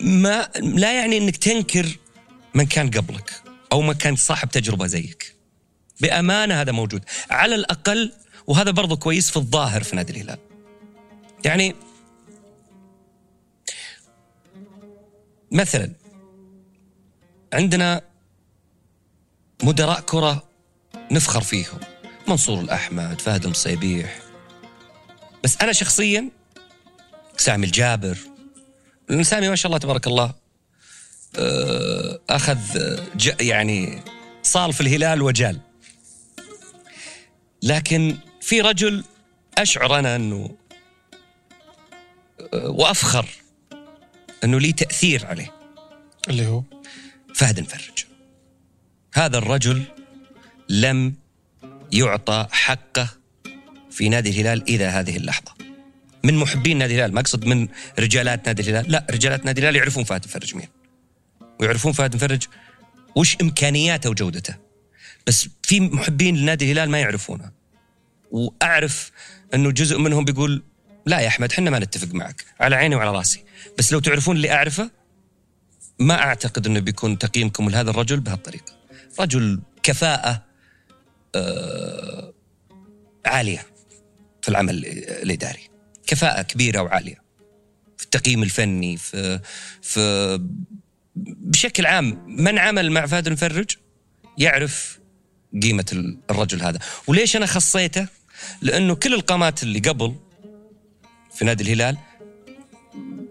ما 0.00 0.48
لا 0.56 0.92
يعني 0.92 1.18
إنك 1.18 1.36
تنكر 1.36 1.86
من 2.54 2.66
كان 2.66 2.90
قبلك 2.90 3.30
أو 3.72 3.82
من 3.82 3.94
كان 3.94 4.16
صاحب 4.16 4.48
تجربة 4.48 4.86
زيك. 4.86 5.34
بأمانة 6.00 6.60
هذا 6.60 6.72
موجود. 6.72 7.04
على 7.30 7.54
الأقل 7.54 8.12
وهذا 8.46 8.70
برضو 8.70 8.96
كويس 8.96 9.30
في 9.30 9.36
الظاهر 9.36 9.82
في 9.82 9.96
نادي 9.96 10.12
الهلال. 10.12 10.38
يعني 11.44 11.74
مثلا 15.52 15.92
عندنا 17.52 18.02
مدراء 19.62 20.00
كرة 20.00 20.42
نفخر 21.10 21.40
فيهم. 21.40 21.80
منصور 22.28 22.60
الأحمد 22.60 23.20
فهد 23.20 23.44
المصيبيح. 23.44 24.18
بس 25.44 25.56
أنا 25.62 25.72
شخصيا 25.72 26.30
سامي 27.36 27.66
الجابر. 27.66 28.18
سامي 29.22 29.48
ما 29.48 29.56
شاء 29.56 29.66
الله 29.66 29.78
تبارك 29.78 30.06
الله 30.06 30.34
آه، 31.36 32.20
أخذ 32.30 32.58
يعني 33.40 34.02
صال 34.42 34.72
في 34.72 34.80
الهلال 34.80 35.22
وجال. 35.22 35.60
لكن 37.62 38.16
في 38.44 38.60
رجل 38.60 39.04
أشعر 39.58 39.98
أنا 39.98 40.16
أنه 40.16 40.56
أه، 42.54 42.68
وأفخر 42.68 43.26
أنه 44.44 44.60
لي 44.60 44.72
تأثير 44.72 45.26
عليه. 45.26 45.54
اللي 46.28 46.46
هو؟ 46.46 46.62
فهد 47.34 47.58
المفرج 47.58 48.04
هذا 49.14 49.38
الرجل 49.38 49.82
لم 50.68 51.14
يعطى 51.92 52.46
حقه 52.50 53.08
في 53.90 54.08
نادي 54.08 54.30
الهلال 54.30 54.62
إلى 54.68 54.84
هذه 54.84 55.16
اللحظة. 55.16 55.54
من 56.24 56.34
محبين 56.34 56.78
نادي 56.78 56.94
الهلال 56.94 57.14
ما 57.14 57.20
أقصد 57.20 57.44
من 57.44 57.68
رجالات 57.98 58.46
نادي 58.46 58.62
الهلال 58.62 58.92
لا 58.92 59.06
رجالات 59.10 59.44
نادي 59.44 59.60
الهلال 59.60 59.76
يعرفون 59.76 60.04
فهد 60.04 60.24
المفرج 60.24 60.56
مين. 60.56 60.68
ويعرفون 61.60 61.92
فهد 61.92 62.10
المفرج 62.10 62.46
وش 63.16 63.36
إمكانياته 63.42 64.10
وجودته. 64.10 64.54
بس 65.26 65.48
في 65.62 65.80
محبين 65.80 66.36
لنادي 66.36 66.64
الهلال 66.64 66.90
ما 66.90 67.00
يعرفونه. 67.00 67.63
وأعرف 68.34 69.10
أنه 69.54 69.70
جزء 69.70 69.98
منهم 69.98 70.24
بيقول 70.24 70.62
لا 71.06 71.20
يا 71.20 71.28
أحمد 71.28 71.52
إحنا 71.52 71.70
ما 71.70 71.78
نتفق 71.78 72.14
معك 72.14 72.44
على 72.60 72.76
عيني 72.76 72.94
وعلى 72.94 73.10
رأسي. 73.10 73.44
بس 73.78 73.92
لو 73.92 74.00
تعرفون 74.00 74.36
اللي 74.36 74.52
أعرفه 74.52 74.90
ما 75.98 76.14
أعتقد 76.14 76.66
إنه 76.66 76.80
بيكون 76.80 77.18
تقييمكم 77.18 77.70
لهذا 77.70 77.90
الرجل 77.90 78.20
بهالطريقة. 78.20 78.72
رجل 79.20 79.60
كفاءة 79.82 80.42
آه 81.34 82.32
عالية 83.26 83.66
في 84.42 84.48
العمل 84.48 84.86
الإداري. 85.22 85.68
كفاءة 86.06 86.42
كبيرة 86.42 86.82
وعالية 86.82 87.22
في 87.96 88.04
التقييم 88.04 88.42
الفني 88.42 88.96
في 88.96 89.40
في 89.82 90.40
بشكل 91.16 91.86
عام 91.86 92.24
من 92.26 92.58
عمل 92.58 92.92
مع 92.92 93.06
فهد 93.06 93.26
المفرج 93.26 93.70
يعرف 94.38 94.98
قيمة 95.62 96.14
الرجل 96.30 96.62
هذا. 96.62 96.78
وليش 97.06 97.36
أنا 97.36 97.46
خصيته؟ 97.46 98.06
لأنه 98.62 98.94
كل 98.94 99.14
القامات 99.14 99.62
اللي 99.62 99.78
قبل 99.78 100.14
في 101.34 101.44
نادي 101.44 101.64
الهلال 101.64 101.96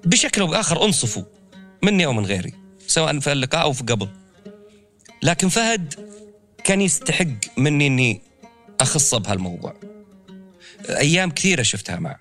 بشكل 0.06 0.42
أو 0.42 0.48
بآخر 0.48 0.86
أنصفوا 0.86 1.24
مني 1.82 2.06
أو 2.06 2.14
من 2.14 2.26
غيري 2.26 2.54
سواء 2.88 3.20
في 3.20 3.32
اللقاء 3.32 3.62
أو 3.62 3.74
في 3.74 3.84
قبل. 3.84 4.10
لكن 5.24 5.50
فهد 5.50 5.94
كان 6.64 6.82
يستحق 6.82 7.28
مني 7.58 7.88
إني 7.88 8.22
اخصه 8.80 9.18
بهالموضوع. 9.18 9.76
أيام 10.90 11.32
كثيرة 11.32 11.62
شفتها 11.62 12.00
معه. 12.00 12.20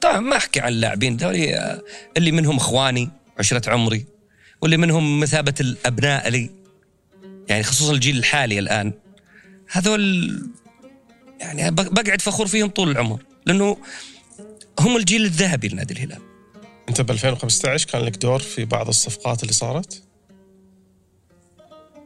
طبعا 0.00 0.20
ما 0.20 0.36
أحكي 0.36 0.60
عن 0.60 0.72
اللاعبين 0.72 1.16
ذولي 1.16 1.80
اللي 2.16 2.32
منهم 2.32 2.56
إخواني 2.56 3.10
عشرة 3.38 3.70
عمري 3.70 4.06
واللي 4.62 4.76
منهم 4.76 5.20
مثابة 5.20 5.54
الأبناء 5.60 6.28
لي. 6.28 6.50
يعني 7.48 7.62
خصوصا 7.62 7.92
الجيل 7.92 8.18
الحالي 8.18 8.58
الآن. 8.58 8.92
هذول 9.70 10.52
يعني 11.42 11.70
بقعد 11.70 12.20
فخور 12.20 12.46
فيهم 12.46 12.68
طول 12.68 12.90
العمر 12.90 13.22
لأنه 13.46 13.76
هم 14.80 14.96
الجيل 14.96 15.24
الذهبي 15.24 15.68
لنادي 15.68 15.94
الهلال. 15.94 16.22
أنت 16.88 17.00
ب 17.00 17.10
2015 17.10 17.86
كان 17.86 18.02
لك 18.02 18.16
دور 18.16 18.38
في 18.38 18.64
بعض 18.64 18.88
الصفقات 18.88 19.42
اللي 19.42 19.52
صارت؟ 19.52 20.02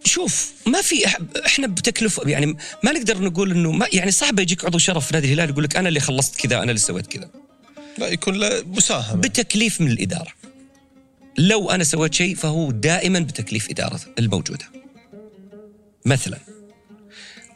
شوف 0.05 0.53
ما 0.67 0.83
في 0.83 1.07
إحنا 1.47 1.67
بتكلف 1.67 2.21
يعني 2.27 2.47
ما 2.85 2.93
نقدر 2.93 3.23
نقول 3.23 3.51
إنه 3.51 3.73
ما 3.73 3.87
يعني 3.93 4.11
صعب 4.11 4.39
يجيك 4.39 4.65
عضو 4.65 4.79
شرف 4.79 5.07
في 5.07 5.15
نادي 5.15 5.27
الهلال 5.27 5.51
يقول 5.51 5.65
لك 5.65 5.77
أنا 5.77 5.89
اللي 5.89 6.01
خلصت 6.01 6.37
كذا 6.37 6.57
أنا 6.57 6.71
اللي 6.71 6.79
سويت 6.79 7.07
كذا. 7.07 7.31
لا 7.99 8.09
يكون 8.09 8.35
له 8.35 8.63
مساهمة. 8.67 9.21
بتكليف 9.21 9.81
من 9.81 9.91
الإدارة. 9.91 10.33
لو 11.39 11.71
أنا 11.71 11.85
سويت 11.85 12.15
شيء 12.15 12.35
فهو 12.35 12.71
دائما 12.71 13.21
بتكليف 13.21 13.71
إدارة 13.71 14.01
الموجودة. 14.19 14.65
مثلا. 16.05 16.39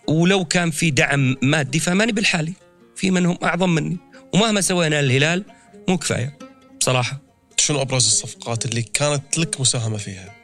ولو 0.06 0.44
كان 0.44 0.70
في 0.70 0.90
دعم 0.90 1.36
مادي 1.42 1.78
فماني 1.78 2.12
بالحالي 2.12 2.52
في 2.96 3.10
منهم 3.10 3.38
أعظم 3.42 3.70
مني. 3.74 3.96
ومهما 4.34 4.60
سوينا 4.60 5.00
الهلال 5.00 5.44
مو 5.88 5.98
كفاية. 5.98 6.38
بصراحة. 6.80 7.20
شنو 7.56 7.82
أبرز 7.82 8.06
الصفقات 8.06 8.64
اللي 8.64 8.82
كانت 8.82 9.38
لك 9.38 9.60
مساهمة 9.60 9.98
فيها؟ 9.98 10.34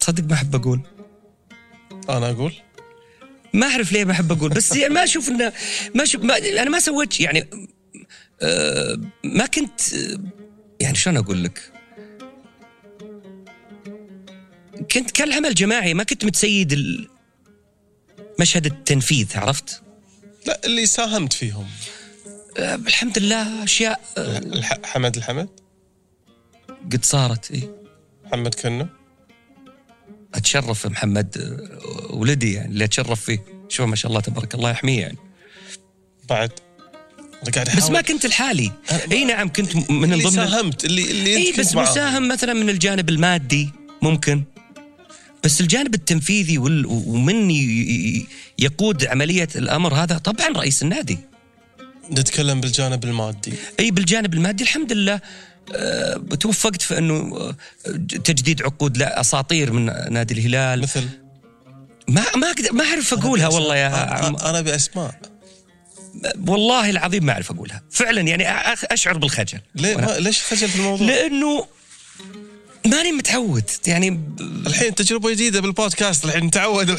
تصدق 0.00 0.24
ما 0.24 0.34
أحب 0.34 0.54
أقول. 0.54 0.80
أنا 2.08 2.30
أقول؟ 2.30 2.52
ما 3.52 3.66
أعرف 3.66 3.92
ليه 3.92 4.04
ما 4.04 4.12
أحب 4.12 4.32
أقول. 4.32 4.50
بس 4.50 4.76
يعني 4.76 4.94
ما 4.94 5.04
أشوف 5.04 5.28
انه 5.28 5.52
ما 5.94 6.02
أشوف 6.02 6.24
ما 6.24 6.38
أنا 6.38 6.70
ما 6.70 6.78
سويت 6.78 7.20
يعني 7.20 7.50
آه 8.42 9.00
ما 9.24 9.46
كنت 9.46 9.80
يعني 10.80 10.94
شلون 10.94 11.16
أقول 11.16 11.44
لك؟ 11.44 11.72
كنت 14.92 15.10
كان 15.10 15.28
العمل 15.28 15.54
جماعي 15.54 15.94
ما 15.94 16.04
كنت 16.04 16.24
متسيد 16.24 16.80
مشهد 18.40 18.66
التنفيذ 18.66 19.26
عرفت؟ 19.38 19.82
لا 20.46 20.60
اللي 20.64 20.86
ساهمت 20.86 21.32
فيهم. 21.32 21.66
أه 22.58 22.74
الحمد 22.74 23.18
لله 23.18 23.64
أشياء 23.64 24.00
أه 24.18 24.40
حمد 24.84 25.16
الحمد؟ 25.16 25.48
قد 26.92 27.04
صارت 27.04 27.50
إي. 27.50 27.70
محمد 28.24 28.54
كنو؟ 28.54 28.86
أتشرف 30.34 30.86
محمد 30.86 31.38
أه، 31.38 32.14
ولدي 32.14 32.52
يعني 32.52 32.72
اللي 32.72 32.84
أتشرف 32.84 33.20
فيه. 33.20 33.44
شوف 33.68 33.86
ما 33.86 33.96
شاء 33.96 34.10
الله 34.10 34.20
تبارك 34.20 34.54
الله 34.54 34.70
يحميه 34.70 35.00
يعني. 35.00 35.18
بعد؟ 36.28 36.50
قاعد 37.54 37.76
بس 37.76 37.90
ما 37.90 38.00
كنت 38.00 38.24
الحالي. 38.24 38.72
إي 39.12 39.24
نعم 39.24 39.48
كنت 39.48 39.90
من 39.90 40.12
اللي 40.12 40.24
ضمن 40.24 40.32
ساهمت 40.32 40.84
اللي 40.84 41.10
اللي 41.10 41.36
إي 41.36 41.52
بس 41.58 41.74
مساهم 41.74 42.28
مثلا 42.28 42.52
من 42.52 42.70
الجانب 42.70 43.08
المادي 43.08 43.70
ممكن. 44.02 44.44
بس 45.46 45.60
الجانب 45.60 45.94
التنفيذي 45.94 46.58
ومن 46.58 47.50
يقود 48.58 49.04
عملية 49.04 49.48
الأمر 49.56 49.94
هذا 49.94 50.18
طبعا 50.18 50.48
رئيس 50.48 50.82
النادي. 50.82 51.18
نتكلم 52.10 52.60
بالجانب 52.60 53.04
المادي. 53.04 53.52
إي 53.80 53.90
بالجانب 53.90 54.34
المادي 54.34 54.64
الحمد 54.64 54.92
لله. 54.92 55.20
أه 55.74 56.14
توفقت 56.40 56.82
في 56.82 56.98
أنه 56.98 57.14
آه، 57.14 57.56
تجديد 58.24 58.62
عقود 58.62 58.96
لاساطير 58.96 59.72
من 59.72 59.84
نادي 60.12 60.34
الهلال. 60.34 60.82
مثل؟ 60.82 61.08
ما 62.08 62.24
ما 62.36 62.50
أقدر 62.50 62.72
ما 62.72 62.84
أعرف 62.84 63.12
أقولها 63.14 63.48
والله 63.48 63.76
يا 63.76 63.88
عم. 63.88 64.36
أنا 64.36 64.58
ابي 64.58 64.74
اسماء 64.74 65.20
والله 66.46 66.90
العظيم 66.90 67.24
ما 67.24 67.32
أعرف 67.32 67.50
أقولها. 67.50 67.82
فعلا 67.90 68.20
يعني 68.20 68.50
أشعر 68.90 69.18
بالخجل. 69.18 69.60
ليه 69.74 69.96
ما 69.96 70.18
ليش 70.18 70.42
خجل 70.42 70.68
في 70.68 70.76
الموضوع؟ 70.76 71.06
لأنه 71.06 71.66
ماني 72.86 73.12
متعود 73.12 73.64
يعني 73.86 74.20
الحين 74.66 74.94
تجربة 74.94 75.30
جديدة 75.30 75.60
بالبودكاست 75.60 76.24
الحين 76.24 76.50
الحين. 76.50 76.96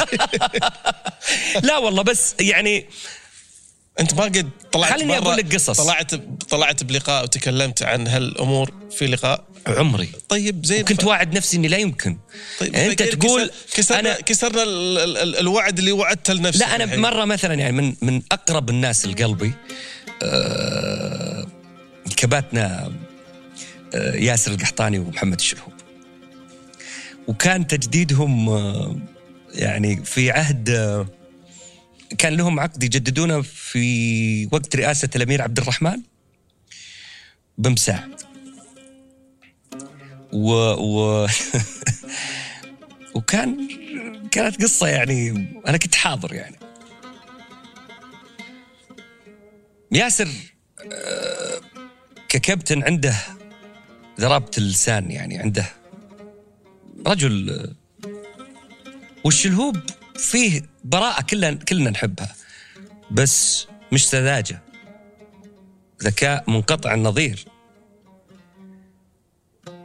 لا 1.67 1.77
والله 1.77 2.03
بس 2.03 2.35
يعني 2.39 2.85
أنت 3.99 4.13
ما 4.13 4.23
قد 4.23 4.49
طلعت 4.71 4.93
خليني 4.93 5.17
أقول 5.17 5.37
لك 5.37 5.55
قصص. 5.55 5.81
طلعت 5.81 6.15
طلعت 6.49 6.83
بلقاء 6.83 7.23
وتكلمت 7.23 7.83
عن 7.83 8.07
هالأمور 8.07 8.73
في 8.97 9.07
لقاء 9.07 9.43
عمري 9.67 10.09
طيب 10.29 10.65
زين 10.65 10.83
كنت 10.85 11.03
واعد 11.03 11.33
نفسي 11.35 11.57
إني 11.57 11.67
لا 11.67 11.77
يمكن 11.77 12.17
طيب 12.59 12.73
يعني 12.75 12.91
أنت 12.91 13.03
تقول 13.03 13.45
كسر- 13.47 13.53
كسرنا 13.77 13.99
انا 13.99 14.13
كسرنا 14.21 14.63
ال- 14.63 14.97
ال- 14.97 15.17
ال- 15.17 15.35
الوعد 15.39 15.77
اللي 15.79 15.91
وعدته 15.91 16.33
لنفسك 16.33 16.61
لا 16.61 16.75
أنا 16.75 16.83
الحين. 16.83 16.99
مرة 16.99 17.25
مثلا 17.25 17.53
يعني 17.53 17.71
من 17.81 17.95
من 18.01 18.21
أقرب 18.31 18.69
الناس 18.69 19.05
لقلبي 19.05 19.53
آه، 20.23 21.47
كباتنا 22.17 22.91
آه، 23.95 24.15
ياسر 24.15 24.51
القحطاني 24.51 24.99
ومحمد 24.99 25.39
الشلهوب 25.39 25.73
وكان 27.27 27.67
تجديدهم 27.67 28.49
آه، 28.49 28.95
يعني 29.53 30.05
في 30.05 30.31
عهد 30.31 30.69
آه، 30.69 31.07
كان 32.17 32.33
لهم 32.33 32.59
عقد 32.59 32.83
يجددونه 32.83 33.41
في 33.41 34.47
وقت 34.51 34.75
رئاسة 34.75 35.09
الأمير 35.15 35.41
عبد 35.41 35.57
الرحمن 35.57 36.01
بمساعد 37.57 38.21
و, 40.33 40.51
و 40.71 41.27
وكان 43.15 43.67
كانت 44.31 44.63
قصة 44.63 44.87
يعني 44.87 45.47
أنا 45.67 45.77
كنت 45.77 45.95
حاضر 45.95 46.33
يعني. 46.33 46.55
ياسر 49.91 50.27
آه، 50.93 51.61
ككابتن 52.29 52.83
عنده 52.83 53.15
ذرابة 54.19 54.51
اللسان 54.57 55.11
يعني 55.11 55.37
عنده 55.37 55.65
رجل 57.07 57.73
والشلهوب 59.23 59.77
فيه 60.15 60.61
براءة 60.83 61.21
كلنا 61.21 61.53
كلنا 61.53 61.89
نحبها 61.89 62.35
بس 63.11 63.67
مش 63.91 64.09
سذاجة 64.09 64.61
ذكاء 66.03 66.43
منقطع 66.47 66.93
النظير. 66.93 67.45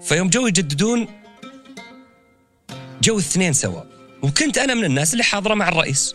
فيوم 0.02 0.28
جو 0.28 0.46
يجددون 0.46 1.08
جو 3.02 3.14
الاثنين 3.14 3.52
سوا 3.52 3.82
وكنت 4.22 4.58
أنا 4.58 4.74
من 4.74 4.84
الناس 4.84 5.12
اللي 5.12 5.24
حاضرة 5.24 5.54
مع 5.54 5.68
الرئيس. 5.68 6.14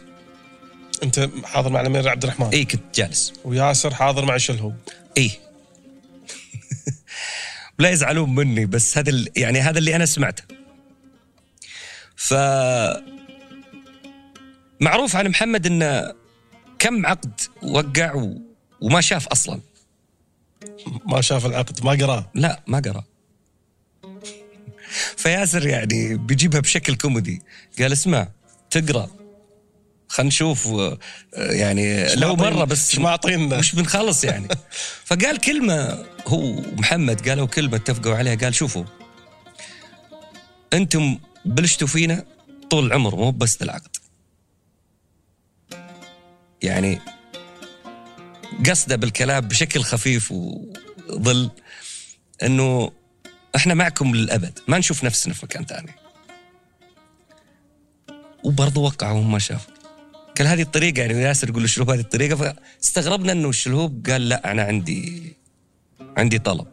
أنت 1.04 1.30
حاضر 1.43 1.70
مع 1.70 1.82
الأمير 1.82 2.10
عبد 2.10 2.24
الرحمن؟ 2.24 2.48
اي 2.48 2.66
كنت 2.66 2.82
جالس. 2.95 3.34
وياسر 3.45 3.93
حاضر 3.93 4.26
مع 4.26 4.38
شلهوب 4.38 4.76
إيه. 5.18 5.32
لا 7.80 7.89
يزعلون 7.89 8.36
مني 8.36 8.66
بس 8.66 8.98
هذا 8.98 9.26
يعني 9.36 9.60
هذا 9.60 9.80
اللي 9.80 9.95
أنا 9.95 10.06
سمعته. 10.06 10.57
ف 12.18 12.34
معروف 14.82 15.15
عن 15.15 15.28
محمد 15.28 15.65
انه 15.65 16.13
كم 16.80 17.05
عقد 17.05 17.41
وقع 17.63 18.13
و... 18.13 18.41
وما 18.82 19.01
شاف 19.01 19.28
أصلا. 19.28 19.61
ما 21.05 21.22
شاف 21.22 21.45
العقد 21.45 21.86
ما 21.86 21.91
قراه 21.91 22.32
لا 22.36 22.63
ما 22.68 22.80
قرأ. 22.80 23.03
فياسر 25.18 25.68
يعني 25.68 26.18
بيجيبها 26.18 26.59
بشكل 26.59 26.95
كوميدي. 26.95 27.41
قال 27.80 27.91
اسمع 27.91 28.28
تقرأ. 28.70 29.09
خلينا 30.07 30.28
نشوف 30.28 30.68
آه، 30.68 30.97
يعني 31.34 32.15
لو 32.15 32.36
مرة 32.36 32.63
بس 32.63 32.89
إيش 32.89 32.99
معطينا؟ 32.99 33.57
مش 33.57 33.76
بنخلص 33.76 34.24
يعني. 34.24 34.47
فقال 35.05 35.38
كلمة 35.38 36.05
هو 36.28 36.39
ومحمد 36.39 37.30
قالوا 37.30 37.47
كلمة 37.47 37.76
اتفقوا 37.76 38.15
عليها 38.15 38.36
قال 38.36 38.55
شوفوا 38.55 38.84
أنتم 40.74 41.20
بلشتوا 41.46 41.88
فينا 41.88 42.26
طول 42.70 42.86
العمر 42.86 43.16
مو 43.16 43.32
بس 43.32 43.62
العقد. 43.62 43.98
يعني 46.64 47.00
قصده 48.70 48.96
بالكلام 48.96 49.48
بشكل 49.48 49.84
خفيف 49.84 50.32
وظل 50.32 51.50
إنه 52.44 52.92
إحنا 53.56 53.74
معكم 53.74 54.16
للأبد 54.16 54.60
ما 54.68 54.78
نشوف 54.78 55.04
نفسنا 55.04 55.34
في 55.34 55.46
مكان 55.46 55.66
ثاني 55.66 55.92
وبرضه 58.44 58.82
وقعوا 58.82 59.22
هم 59.22 59.40
شافوا. 59.40 59.74
قال 60.38 60.48
هذه 60.48 60.62
الطريقة 60.62 61.00
يعني 61.00 61.14
ياسر 61.14 61.50
يقول 61.50 61.62
له 61.62 61.68
شلوب 61.68 61.90
هذه 61.90 62.00
الطريقة 62.00 62.56
فاستغربنا 62.82 63.32
إنه 63.32 63.50
الشلهوب 63.50 64.10
قال 64.10 64.30
لا 64.30 64.52
أنا 64.52 64.64
عندي 64.64 65.34
عندي 66.18 66.40
طلب. 66.40 66.68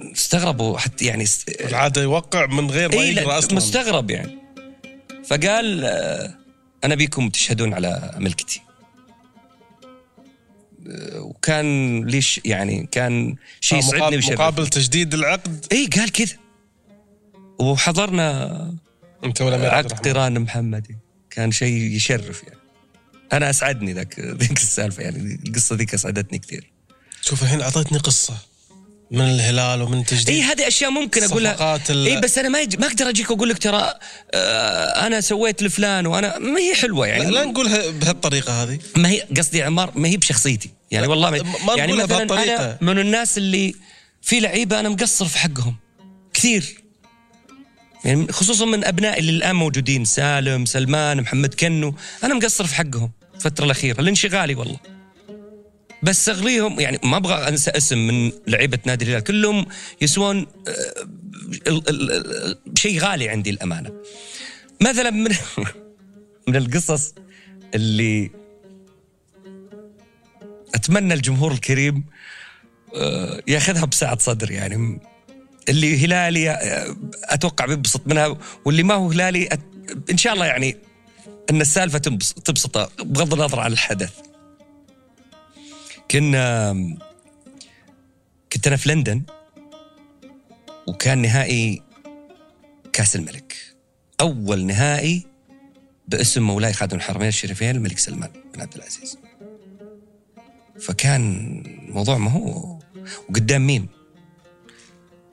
استغربوا 0.00 0.78
حتى 0.78 1.04
يعني 1.04 1.22
است... 1.22 1.48
العاده 1.48 2.02
يوقع 2.02 2.46
من 2.46 2.70
غير 2.70 2.88
ما 2.88 3.02
إيه 3.02 3.16
يقرأ 3.16 3.28
لا 3.28 3.38
أصلا. 3.38 3.54
مستغرب 3.54 4.10
يعني. 4.10 4.38
فقال 5.26 5.84
آه، 5.84 6.34
أنا 6.84 6.94
بيكم 6.94 7.28
تشهدون 7.28 7.74
على 7.74 8.14
ملكتي. 8.18 8.62
آه، 10.86 11.20
وكان 11.20 12.00
ليش 12.04 12.40
يعني 12.44 12.88
كان 12.92 13.36
شيء 13.60 13.78
آه، 13.78 13.82
يسعدني 13.82 14.16
مقابل, 14.16 14.32
مقابل 14.32 14.66
تجديد 14.66 15.14
العقد؟ 15.14 15.66
اي 15.72 15.86
قال 15.86 16.12
كذا. 16.12 16.36
وحضرنا 17.58 18.74
أنت 19.24 19.42
عبد 19.42 19.64
عقد 19.64 20.08
قران 20.08 20.40
محمدي. 20.40 20.96
كان 21.30 21.52
شيء 21.52 21.74
يشرف 21.74 22.42
يعني. 22.42 22.60
أنا 23.32 23.50
أسعدني 23.50 23.92
ذاك 23.92 24.20
ذيك 24.20 24.58
السالفة 24.58 25.02
يعني. 25.02 25.40
القصة 25.46 25.76
ذيك 25.76 25.94
أسعدتني 25.94 26.38
كثير. 26.38 26.70
شوف 27.20 27.42
الحين 27.42 27.60
أعطيتني 27.60 27.98
قصة. 27.98 28.49
من 29.10 29.20
الهلال 29.20 29.82
ومن 29.82 30.04
تجديد 30.04 30.28
اي 30.34 30.42
هذه 30.42 30.68
أشياء 30.68 30.90
ممكن 30.90 31.22
أقولها. 31.22 31.76
ال- 31.90 32.06
اي 32.06 32.20
بس 32.20 32.38
أنا 32.38 32.48
ما 32.48 32.60
يج... 32.60 32.80
ما 32.80 32.86
أقدر 32.86 33.08
أجيك 33.08 33.30
وأقول 33.30 33.48
لك 33.48 33.58
ترى 33.58 33.94
آه 34.34 35.06
أنا 35.06 35.20
سويت 35.20 35.62
لفلان 35.62 36.06
وأنا 36.06 36.38
ما 36.38 36.58
هي 36.60 36.74
حلوة 36.74 37.06
يعني. 37.06 37.24
لا, 37.24 37.30
لا 37.30 37.44
نقولها 37.44 37.90
بهالطريقة 37.90 38.62
هذه. 38.62 38.78
ما 38.96 39.08
هي 39.08 39.22
قصدي 39.36 39.58
يا 39.58 39.64
عمار 39.64 39.92
ما 39.94 40.08
هي 40.08 40.16
بشخصيتي. 40.16 40.70
يعني 40.90 41.06
والله 41.06 41.30
ما- 41.30 41.42
ما 41.66 41.74
يعني 41.76 41.92
مثلا 41.92 42.06
بهالطريقة. 42.06 42.64
أنا 42.64 42.78
من 42.80 42.98
الناس 42.98 43.38
اللي 43.38 43.74
في 44.22 44.40
لعيبة 44.40 44.80
أنا 44.80 44.88
مقصر 44.88 45.24
في 45.24 45.38
حقهم. 45.38 45.76
كثير. 46.34 46.82
يعني 48.04 48.32
خصوصا 48.32 48.64
من 48.64 48.84
أبنائي 48.84 49.20
اللي 49.20 49.30
الآن 49.32 49.56
موجودين. 49.56 50.04
سالم 50.04 50.64
سلمان 50.66 51.20
محمد 51.20 51.54
كنو. 51.54 51.94
أنا 52.24 52.34
مقصر 52.34 52.66
في 52.66 52.74
حقهم. 52.74 53.10
الفترة 53.34 53.64
الأخيرة. 53.64 54.00
لانشغالي 54.02 54.54
والله. 54.54 54.76
بس 56.02 56.28
اغليهم 56.28 56.80
يعني 56.80 56.98
ما 57.04 57.16
أبغى 57.16 57.48
أنسى 57.48 57.70
اسم 57.70 57.98
من 57.98 58.32
لعيبة 58.46 58.78
نادي 58.84 59.04
الهلال 59.04 59.24
كلهم 59.24 59.66
يسوون 60.00 60.46
آه، 61.66 62.56
شيء 62.74 63.00
غالي 63.00 63.28
عندي 63.28 63.50
الامانه 63.50 63.90
مثلا 64.80 65.10
من 65.10 65.30
من 66.48 66.56
القصص 66.56 67.14
اللي 67.74 68.30
أتمنى 70.74 71.14
الجمهور 71.14 71.52
الكريم 71.52 72.04
آه، 72.94 73.42
ياخذها 73.48 73.84
بسعه 73.84 74.18
صدر 74.18 74.50
يعني 74.50 75.00
اللي 75.68 76.04
هلالي 76.04 76.50
آه، 76.50 76.96
أتوقع 77.24 77.66
بينبسط 77.66 78.06
منها 78.06 78.36
واللي 78.64 78.82
ما 78.82 78.94
هو 78.94 79.10
هلالي 79.10 79.48
إن 80.10 80.16
شاء 80.16 80.32
الله 80.34 80.46
يعني 80.46 80.76
أن 81.50 81.60
السالفة 81.60 81.98
تبسطه 81.98 82.90
بغض 82.98 83.34
النظر 83.34 83.60
عن 83.60 83.72
الحدث. 83.72 84.29
كنا 86.10 86.72
كنت 88.52 88.66
أنا 88.66 88.76
في 88.76 88.88
لندن 88.88 89.22
وكان 90.86 91.18
نهائي 91.18 91.82
كأس 92.92 93.16
الملك 93.16 93.56
أول 94.20 94.64
نهائي 94.66 95.26
باسم 96.08 96.42
مولاي 96.42 96.72
خادم 96.72 96.96
الحرمين 96.96 97.28
الشريفين 97.28 97.76
الملك 97.76 97.98
سلمان 97.98 98.30
بن 98.54 98.60
عبد 98.60 98.74
العزيز. 98.74 99.18
فكان 100.80 101.22
الموضوع 101.88 102.18
ما 102.18 102.30
هو 102.30 102.78
وقدام 103.28 103.66
مين؟ 103.66 103.88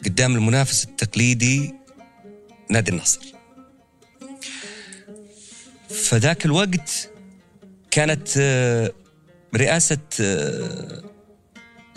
قدام 0.06 0.36
المنافس 0.36 0.84
التقليدي 0.84 1.74
نادي 2.70 2.92
النصر. 2.92 3.34
فذاك 5.90 6.46
الوقت 6.46 7.10
كانت 7.92 8.28
رئاسة 9.56 9.98
آه، 10.22 11.04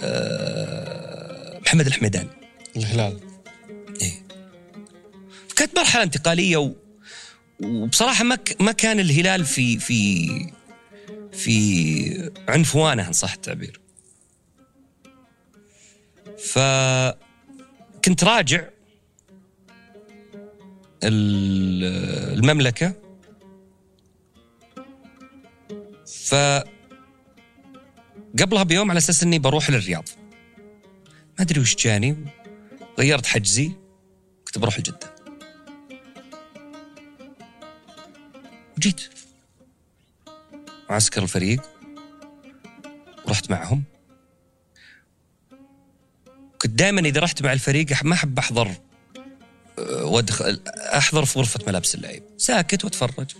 آه، 0.00 1.58
محمد 1.60 1.86
الحميداني 1.86 2.28
الهلال 2.76 3.20
إيه. 4.02 4.22
كانت 5.56 5.76
مرحلة 5.78 6.02
انتقالية 6.02 6.56
و... 6.56 6.72
وبصراحة 7.62 8.24
ما 8.24 8.34
ك... 8.34 8.62
ما 8.62 8.72
كان 8.72 9.00
الهلال 9.00 9.44
في 9.44 9.78
في 9.78 10.28
في 11.32 12.30
عنفوانه 12.48 13.06
إن 13.08 13.12
صح 13.12 13.32
التعبير. 13.32 13.80
فكنت 16.38 18.24
راجع 18.24 18.64
ال- 21.04 22.38
المملكة 22.38 22.92
ف 26.06 26.34
قبلها 28.38 28.62
بيوم 28.62 28.90
على 28.90 28.98
أساس 28.98 29.22
إني 29.22 29.38
بروح 29.38 29.70
للرياض. 29.70 30.08
ما 31.38 31.44
أدري 31.44 31.60
وش 31.60 31.76
جاني. 31.76 32.16
غيرت 32.98 33.26
حجزي 33.26 33.72
كنت 34.46 34.58
بروح 34.58 34.78
لجده 34.78 35.14
وجيت. 38.76 39.00
معسكر 40.90 41.22
الفريق. 41.22 41.62
ورحت 43.24 43.50
معهم. 43.50 43.82
كنت 46.58 46.72
دائما 46.72 47.00
إذا 47.00 47.20
رحت 47.20 47.42
مع 47.42 47.52
الفريق 47.52 48.04
ما 48.04 48.14
أحب 48.14 48.38
أحضر 48.38 48.70
أه، 49.78 50.04
وأدخل 50.04 50.60
أحضر 50.76 51.24
في 51.24 51.38
غرفة 51.38 51.60
ملابس 51.66 51.94
اللعيب. 51.94 52.22
ساكت 52.38 52.84
وأتفرج. 52.84 53.30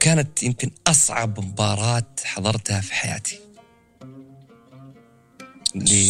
كانت 0.00 0.42
يمكن 0.42 0.70
أصعب 0.86 1.40
مباراة 1.40 2.06
حضرتها 2.24 2.80
في 2.80 2.94
حياتي. 2.94 3.38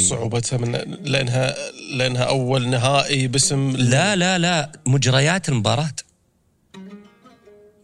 صعوبتها 0.09 0.57
من 0.57 0.73
لأنها 1.03 1.55
لأنها 1.93 2.23
أول 2.23 2.69
نهائي 2.69 3.27
باسم 3.27 3.71
لا 3.71 4.17
لا 4.17 4.39
لا 4.39 4.73
مجريات 4.87 5.49
المباراة. 5.49 5.95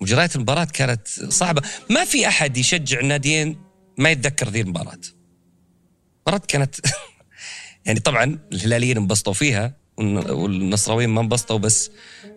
مجريات 0.00 0.36
المباراة 0.36 0.64
كانت 0.64 1.08
صعبة. 1.08 1.62
ما 1.90 2.04
في 2.04 2.28
أحد 2.28 2.56
يشجع 2.56 3.00
الناديين 3.00 3.58
ما 3.98 4.10
يتذكر 4.10 4.48
ذي 4.48 4.60
المباراة. 4.60 4.98
المباراة 6.16 6.46
كانت 6.48 6.74
يعني 7.86 8.00
طبعا 8.00 8.38
الهلاليين 8.52 8.96
انبسطوا 8.96 9.32
فيها 9.32 9.76
والنصراويين 9.98 11.10
ما 11.10 11.20
انبسطوا 11.20 11.58
بس 11.58 11.90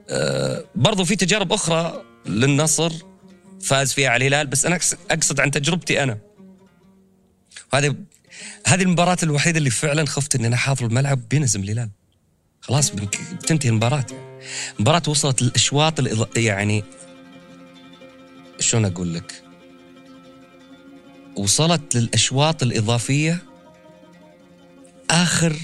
آه 0.10 0.64
برضو 0.76 1.06
في 1.06 1.16
تجارب 1.16 1.54
أخرى 1.54 2.04
للنصر. 2.26 2.92
فاز 3.62 3.94
فيها 3.94 4.10
على 4.10 4.28
الهلال 4.28 4.48
بس 4.48 4.66
أنا 4.66 4.80
أقصد 5.12 5.40
عن 5.40 5.52
تجربتي 5.52 6.04
أنا. 6.04 6.18
هذه 7.74 7.96
هذه 8.68 8.82
المباراة 8.82 9.18
الوحيدة 9.24 9.58
اللي 9.58 9.70
فعلا 9.70 10.06
خفت 10.06 10.36
إني 10.36 10.48
أنا 10.48 10.56
حاضر 10.56 10.86
الملعب 10.86 11.30
بينزم 11.30 11.64
الهلال. 11.64 11.90
خلاص 12.62 12.90
بتنتهي 12.90 13.70
المباراة. 13.70 14.06
المباراة 14.76 15.04
وصلت 15.08 15.42
الاشواط 15.42 16.00
يعني 16.38 16.84
شلون 18.60 18.86
أقول 18.86 19.14
لك؟ 19.14 19.44
وصلت 21.36 21.96
للأشواط 21.96 22.64
الإضافية 22.64 23.44
آخر 25.10 25.56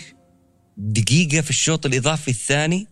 دقيقة 0.78 1.42
في 1.42 1.50
الشوط 1.50 1.86
الإضافي 1.86 2.32
الثاني 2.32 2.88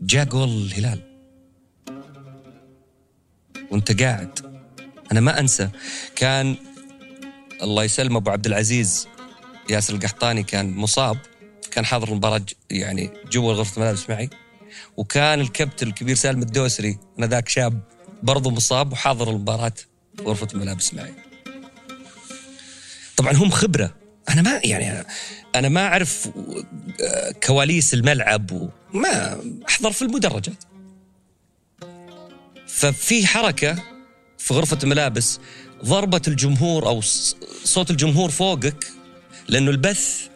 جاء 0.00 0.24
جول 0.24 0.48
الهلال. 0.48 1.07
وانت 3.70 4.02
قاعد. 4.02 4.60
أنا 5.12 5.20
ما 5.20 5.40
أنسى 5.40 5.68
كان 6.16 6.56
الله 7.62 7.84
يسلمه 7.84 8.18
أبو 8.18 8.30
عبد 8.30 8.46
العزيز 8.46 9.08
ياسر 9.70 9.94
القحطاني 9.94 10.42
كان 10.42 10.76
مصاب 10.76 11.18
كان 11.70 11.84
حاضر 11.84 12.08
المباراة 12.08 12.42
يعني 12.70 13.10
جوا 13.32 13.52
غرفة 13.52 13.76
الملابس 13.76 14.10
معي 14.10 14.30
وكان 14.96 15.40
الكابتن 15.40 15.86
الكبير 15.86 16.16
سالم 16.16 16.42
الدوسري 16.42 16.98
أنا 17.18 17.26
ذاك 17.26 17.48
شاب 17.48 17.80
برضه 18.22 18.50
مصاب 18.50 18.92
وحاضر 18.92 19.30
المباراة 19.30 19.72
غرفة 20.20 20.48
الملابس 20.54 20.94
معي. 20.94 21.14
طبعا 23.16 23.32
هم 23.32 23.50
خبرة. 23.50 23.94
أنا 24.28 24.42
ما 24.42 24.60
يعني 24.64 25.04
أنا 25.54 25.68
ما 25.68 25.86
أعرف 25.86 26.28
كواليس 27.46 27.94
الملعب 27.94 28.70
وما 28.92 29.40
أحضر 29.68 29.92
في 29.92 30.02
المدرجات. 30.02 30.64
ففي 32.68 33.26
حركة 33.26 33.82
في 34.38 34.54
غرفة 34.54 34.78
الملابس 34.82 35.40
ضربه 35.84 36.22
الجمهور 36.28 36.86
أو 36.86 37.00
صوت 37.64 37.90
الجمهور 37.90 38.30
فوقك 38.30 38.86
لأنه 39.48 39.70
البث 39.70 40.28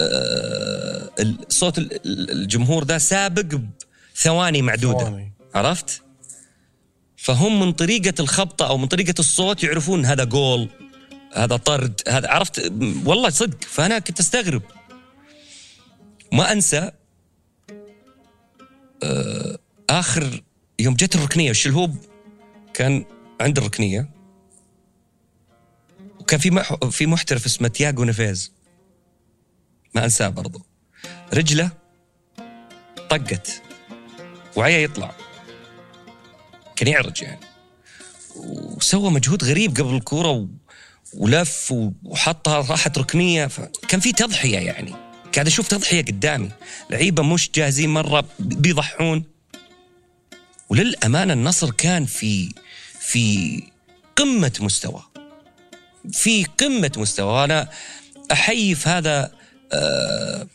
آه، 0.00 1.10
صوت 1.48 1.78
الجمهور 2.06 2.82
ده 2.82 2.98
سابق 2.98 3.60
بثواني 4.14 4.62
معدودة 4.62 4.98
ثواني. 5.04 5.32
عرفت؟ 5.54 6.02
فهم 7.16 7.60
من 7.60 7.72
طريقة 7.72 8.14
الخبطة 8.20 8.66
أو 8.68 8.78
من 8.78 8.86
طريقة 8.86 9.14
الصوت 9.18 9.64
يعرفون 9.64 10.04
هذا 10.04 10.24
جول 10.24 10.68
هذا 11.34 11.56
طرد 11.56 12.00
هذا 12.08 12.28
عرفت 12.28 12.72
والله 13.04 13.30
صدق 13.30 13.64
فأنا 13.64 13.98
كنت 13.98 14.20
أستغرب 14.20 14.62
ما 16.32 16.52
أنسى 16.52 16.90
آه، 19.02 19.58
آخر 19.90 20.42
يوم 20.80 20.94
جت 20.94 21.14
الركنية 21.14 21.50
الشلهوب 21.50 21.96
كان 22.74 23.04
عند 23.40 23.58
الركنية. 23.58 24.10
وكان 26.20 26.40
في 26.40 26.64
في 26.90 27.06
محترف 27.06 27.46
اسمه 27.46 27.68
تياغو 27.68 28.04
نفيز 28.04 28.52
ما 29.94 30.04
أنساه 30.04 30.28
برضو. 30.28 30.66
رجله 31.32 31.70
طقت. 33.10 33.62
وعيه 34.56 34.84
يطلع. 34.84 35.14
كان 36.76 36.88
يعرج 36.88 37.22
يعني. 37.22 37.40
وسوى 38.36 39.10
مجهود 39.10 39.44
غريب 39.44 39.76
قبل 39.76 39.94
الكورة. 39.94 40.48
ولف 41.14 41.74
وحطها 42.04 42.60
راحت 42.60 42.98
ركنية. 42.98 43.46
فكان 43.46 44.00
في 44.00 44.12
تضحية 44.12 44.58
يعني. 44.58 44.94
قاعد 45.34 45.46
أشوف 45.46 45.68
تضحية 45.68 46.02
قدامي. 46.04 46.50
لعيبة 46.90 47.22
مش 47.22 47.50
جاهزين 47.54 47.90
مرة 47.90 48.24
بيضحون. 48.38 49.39
وللأمانة 50.70 51.32
النصر 51.32 51.70
كان 51.70 52.06
في 52.06 52.54
في 53.00 53.62
قمة 54.16 54.52
مستوى 54.60 55.02
في 56.12 56.44
قمة 56.44 56.92
مستوى 56.96 57.44
أنا 57.44 57.68
احيي 58.32 58.74
في 58.74 58.88
هذا 58.88 59.32
آه، 59.72 60.46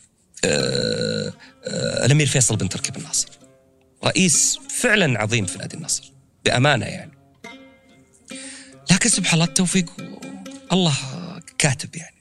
آه، 0.46 1.34
آه، 1.66 2.06
الأمير 2.06 2.28
فيصل 2.28 2.56
بن 2.56 2.70
تركي 2.70 2.92
بن 2.92 3.04
ناصر. 3.04 3.30
رئيس 4.06 4.60
فعلا 4.70 5.22
عظيم 5.22 5.46
في 5.46 5.58
نادي 5.58 5.78
النصر 5.78 6.12
بأمانة 6.46 6.86
يعني. 6.86 7.12
لكن 8.92 9.10
سبحان 9.10 9.34
الله 9.34 9.46
التوفيق 9.46 9.92
الله 10.72 10.96
كاتب 11.58 11.96
يعني. 11.96 12.16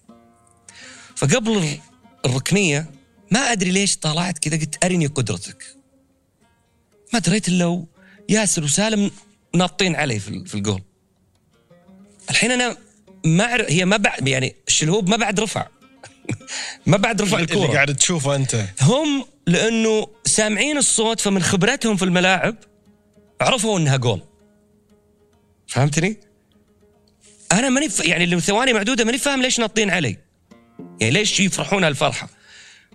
فقبل 1.17 1.79
الركنية 2.25 2.91
ما 3.31 3.41
أدري 3.41 3.71
ليش 3.71 3.97
طلعت 3.97 4.39
كذا 4.39 4.57
قلت 4.57 4.85
أرني 4.85 5.07
قدرتك. 5.07 5.84
ما 7.15 7.21
دريت 7.21 7.49
إلا 7.49 7.85
ياسر 8.29 8.65
وسالم 8.65 9.11
ناطين 9.55 9.97
علي 9.97 10.19
في 10.19 10.55
الجول. 10.55 10.83
الحين 12.31 12.51
أنا 12.51 12.77
ما 13.25 13.55
هي 13.69 13.85
ما 13.85 13.97
بعد 13.97 14.29
يعني 14.29 14.57
الشلهوب 14.69 15.09
ما 15.09 15.17
بعد 15.17 15.41
رفع. 15.41 15.67
ما 16.87 16.97
بعد 16.97 17.23
رفع 17.23 17.39
الكورة. 17.39 17.65
اللي 17.65 17.75
قاعد 17.75 17.97
تشوفه 17.97 18.35
أنت. 18.35 18.65
هم 18.81 19.25
لأنه 19.47 20.07
سامعين 20.25 20.77
الصوت 20.79 21.21
فمن 21.21 21.43
خبرتهم 21.43 21.97
في 21.97 22.05
الملاعب 22.05 22.57
عرفوا 23.41 23.79
إنها 23.79 23.97
جول. 23.97 24.23
فهمتني؟ 25.67 26.17
أنا 27.53 27.69
ماني 27.69 27.89
ف... 27.89 28.01
يعني 28.05 28.27
لو 28.27 28.41
ثواني 28.41 28.73
معدودة 28.73 29.05
ماني 29.05 29.19
فاهم 29.19 29.43
ليش 29.43 29.61
ناطين 29.61 29.91
علي. 29.91 30.19
يعني 31.01 31.12
ليش 31.12 31.41
يفرحون 31.41 31.85
هالفرحة. 31.85 32.29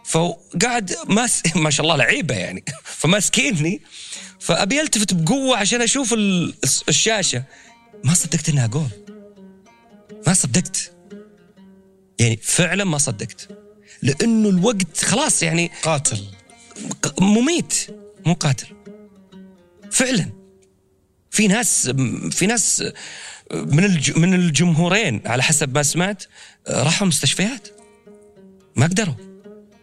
فقاعد 0.05 0.95
ماس 1.07 1.43
ما 1.55 1.69
شاء 1.69 1.83
الله 1.83 1.95
لعيبة 1.95 2.35
يعني. 2.35 2.63
فماسكيني. 2.99 3.81
فأبي 4.39 4.81
ألتفت 4.81 5.13
بقوة 5.13 5.57
عشان 5.57 5.81
أشوف 5.81 6.13
الشاشة. 6.89 7.43
ما 8.03 8.13
صدقت 8.13 8.49
إنها 8.49 8.67
جول. 8.67 8.89
ما 10.27 10.33
صدقت. 10.33 10.91
يعني 12.19 12.39
فعلا 12.43 12.83
ما 12.83 12.97
صدقت. 12.97 13.47
لأنه 14.01 14.49
الوقت 14.49 14.97
خلاص 14.97 15.43
يعني 15.43 15.71
قاتل. 15.83 16.25
مميت. 17.21 17.73
مو 18.25 18.33
قاتل. 18.33 18.67
فعلا. 19.91 20.29
في 21.31 21.47
ناس 21.47 21.89
في 22.31 22.45
ناس 22.47 22.83
من 23.51 24.01
من 24.15 24.33
الجمهورين 24.33 25.21
على 25.25 25.43
حسب 25.43 25.75
ما 25.75 25.83
سمعت 25.83 26.23
راحوا 26.69 27.07
مستشفيات. 27.07 27.67
ما 28.75 28.85
قدروا. 28.85 29.15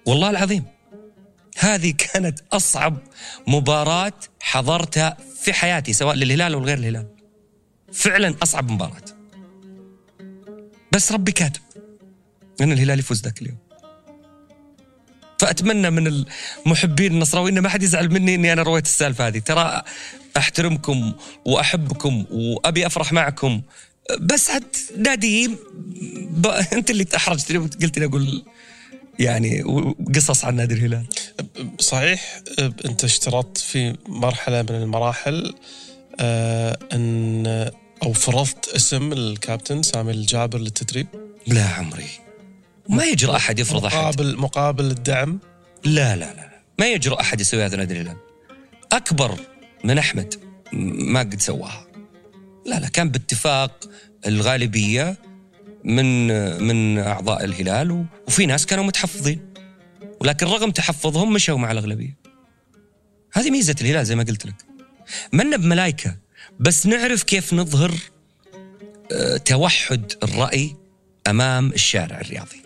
والله 0.07 0.31
العظيم. 0.31 0.65
هذه 1.59 1.95
كانت 1.99 2.41
أصعب 2.53 2.99
مباراة 3.47 4.13
حضرتها 4.41 5.17
في 5.41 5.53
حياتي 5.53 5.93
سواء 5.93 6.15
للهلال 6.15 6.53
أو 6.53 6.65
غير 6.65 6.79
الهلال. 6.79 7.07
فعلا 7.93 8.35
أصعب 8.43 8.71
مباراة. 8.71 9.05
بس 10.93 11.13
ربي 11.13 11.33
كاتب 11.33 11.61
إن 12.61 12.73
الهلال 12.73 12.99
يفوز 12.99 13.23
ذاك 13.23 13.43
اليوم. 13.43 13.59
فأتمنى 15.39 15.91
من 15.91 16.25
المحبين 16.67 17.13
النصراويين 17.13 17.59
ما 17.59 17.69
حد 17.69 17.83
يزعل 17.83 18.13
مني 18.13 18.35
إني 18.35 18.53
أنا 18.53 18.63
رويت 18.63 18.87
السالفة 18.87 19.27
هذه. 19.27 19.39
ترى 19.39 19.83
أحترمكم 20.37 21.13
وأحبكم 21.45 22.25
وأبي 22.31 22.87
أفرح 22.87 23.13
معكم. 23.13 23.63
بس 24.21 24.51
عاد 24.51 24.77
نادي 24.97 25.51
ب... 26.31 26.47
أنت 26.47 26.91
اللي 26.91 27.07
أحرجتني 27.17 27.59
قلت 27.59 27.99
لي 27.99 28.07
أقول 28.07 28.45
يعني 29.19 29.63
قصص 30.15 30.45
عن 30.45 30.57
نادي 30.57 30.75
الهلال. 30.75 31.07
صحيح 31.81 32.43
انت 32.59 33.05
اشترطت 33.05 33.59
في 33.59 33.97
مرحلة 34.09 34.63
من 34.63 34.71
المراحل 34.71 35.55
آه 36.21 36.79
ان 36.93 37.71
أو 38.03 38.13
فرضت 38.13 38.69
اسم 38.69 39.13
الكابتن 39.13 39.83
سامي 39.83 40.13
الجابر 40.13 40.59
للتدريب؟ 40.59 41.07
لا 41.47 41.65
عمري. 41.65 42.09
ما 42.89 43.05
يجرأ 43.05 43.37
أحد 43.37 43.59
يفرض 43.59 43.85
أحد. 43.85 43.97
مقابل 43.97 44.37
مقابل 44.37 44.85
الدعم؟ 44.85 45.39
لا 45.85 46.17
لا 46.17 46.35
لا 46.35 46.51
ما 46.79 46.87
يجرؤ 46.87 47.21
أحد 47.21 47.41
يسوي 47.41 47.65
هذا 47.65 47.77
نادي 47.77 47.95
الهلال 47.95 48.17
أكبر 48.93 49.39
من 49.85 49.99
أحمد 49.99 50.35
ما 50.73 51.21
قد 51.21 51.41
سواها. 51.41 51.87
لا 52.67 52.81
لا 52.81 52.89
كان 52.89 53.09
باتفاق 53.11 53.85
الغالبية 54.27 55.17
من 55.85 56.27
من 56.63 56.99
أعضاء 56.99 57.45
الهلال 57.45 58.07
وفي 58.29 58.47
ناس 58.47 58.67
كانوا 58.67 58.85
متحفظين. 58.85 59.56
ولكن 60.21 60.47
رغم 60.47 60.71
تحفظهم 60.71 61.33
مشوا 61.33 61.59
مع 61.59 61.73
الأغلبية. 61.73 62.17
هذه 63.33 63.51
ميزة 63.51 63.75
الهلال 63.81 64.07
زي 64.07 64.15
ما 64.15 64.23
قلت 64.23 64.47
لك. 64.47 64.55
منا 65.33 65.57
بملايكة 65.57 66.17
بس 66.61 66.87
نعرف 66.87 67.23
كيف 67.23 67.55
نظهر 67.55 67.95
آه، 69.13 69.37
توحد 69.37 70.13
الرأي 70.23 70.77
أمام 71.27 71.73
الشارع 71.73 72.21
الرياضي. 72.21 72.63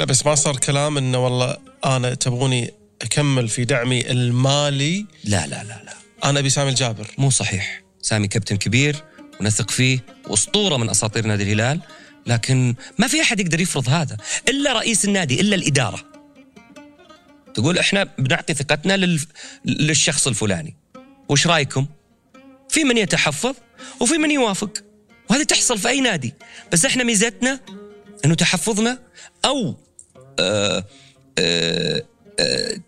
لا 0.00 0.06
بس 0.06 0.26
ما 0.26 0.34
صار 0.34 0.56
كلام 0.56 0.98
إنه 0.98 1.24
والله 1.24 1.56
أنا 1.84 2.14
تبغوني 2.14 2.70
أكمل 3.02 3.48
في 3.48 3.64
دعمي 3.64 4.10
المالي؟ 4.10 5.06
لا 5.24 5.46
لا 5.46 5.64
لا 5.64 5.82
لا. 5.84 5.94
أنا 6.24 6.40
أبي 6.40 6.50
سامي 6.50 6.70
الجابر. 6.70 7.06
مو 7.18 7.30
صحيح. 7.30 7.82
سامي 8.02 8.28
كابتن 8.28 8.56
كبير 8.56 9.04
ونثق 9.40 9.70
فيه 9.70 10.04
وأسطورة 10.28 10.76
من 10.76 10.90
أساطير 10.90 11.26
نادي 11.26 11.42
الهلال 11.42 11.80
لكن 12.26 12.74
ما 12.98 13.06
في 13.06 13.22
أحد 13.22 13.40
يقدر 13.40 13.60
يفرض 13.60 13.88
هذا. 13.88 14.16
إلا 14.48 14.72
رئيس 14.72 15.04
النادي 15.04 15.40
إلا 15.40 15.54
الإدارة. 15.54 16.07
تقول 17.58 17.78
إحنا 17.78 18.04
بنعطي 18.18 18.54
ثقتنا 18.54 18.96
لل... 18.96 19.20
للشخص 19.64 20.26
الفلاني. 20.26 20.76
وش 21.28 21.46
رأيكم؟ 21.46 21.86
في 22.68 22.84
من 22.84 22.96
يتحفظ 22.96 23.54
وفي 24.00 24.18
من 24.18 24.30
يوافق. 24.30 24.84
وهذه 25.30 25.42
تحصل 25.42 25.78
في 25.78 25.88
أي 25.88 26.00
نادي. 26.00 26.34
بس 26.72 26.84
إحنا 26.84 27.04
ميزتنا 27.04 27.60
إنه 28.24 28.34
تحفظنا 28.34 28.98
أو 29.44 29.76
آه 30.38 30.84
آه 31.38 32.02
آه 32.40 32.80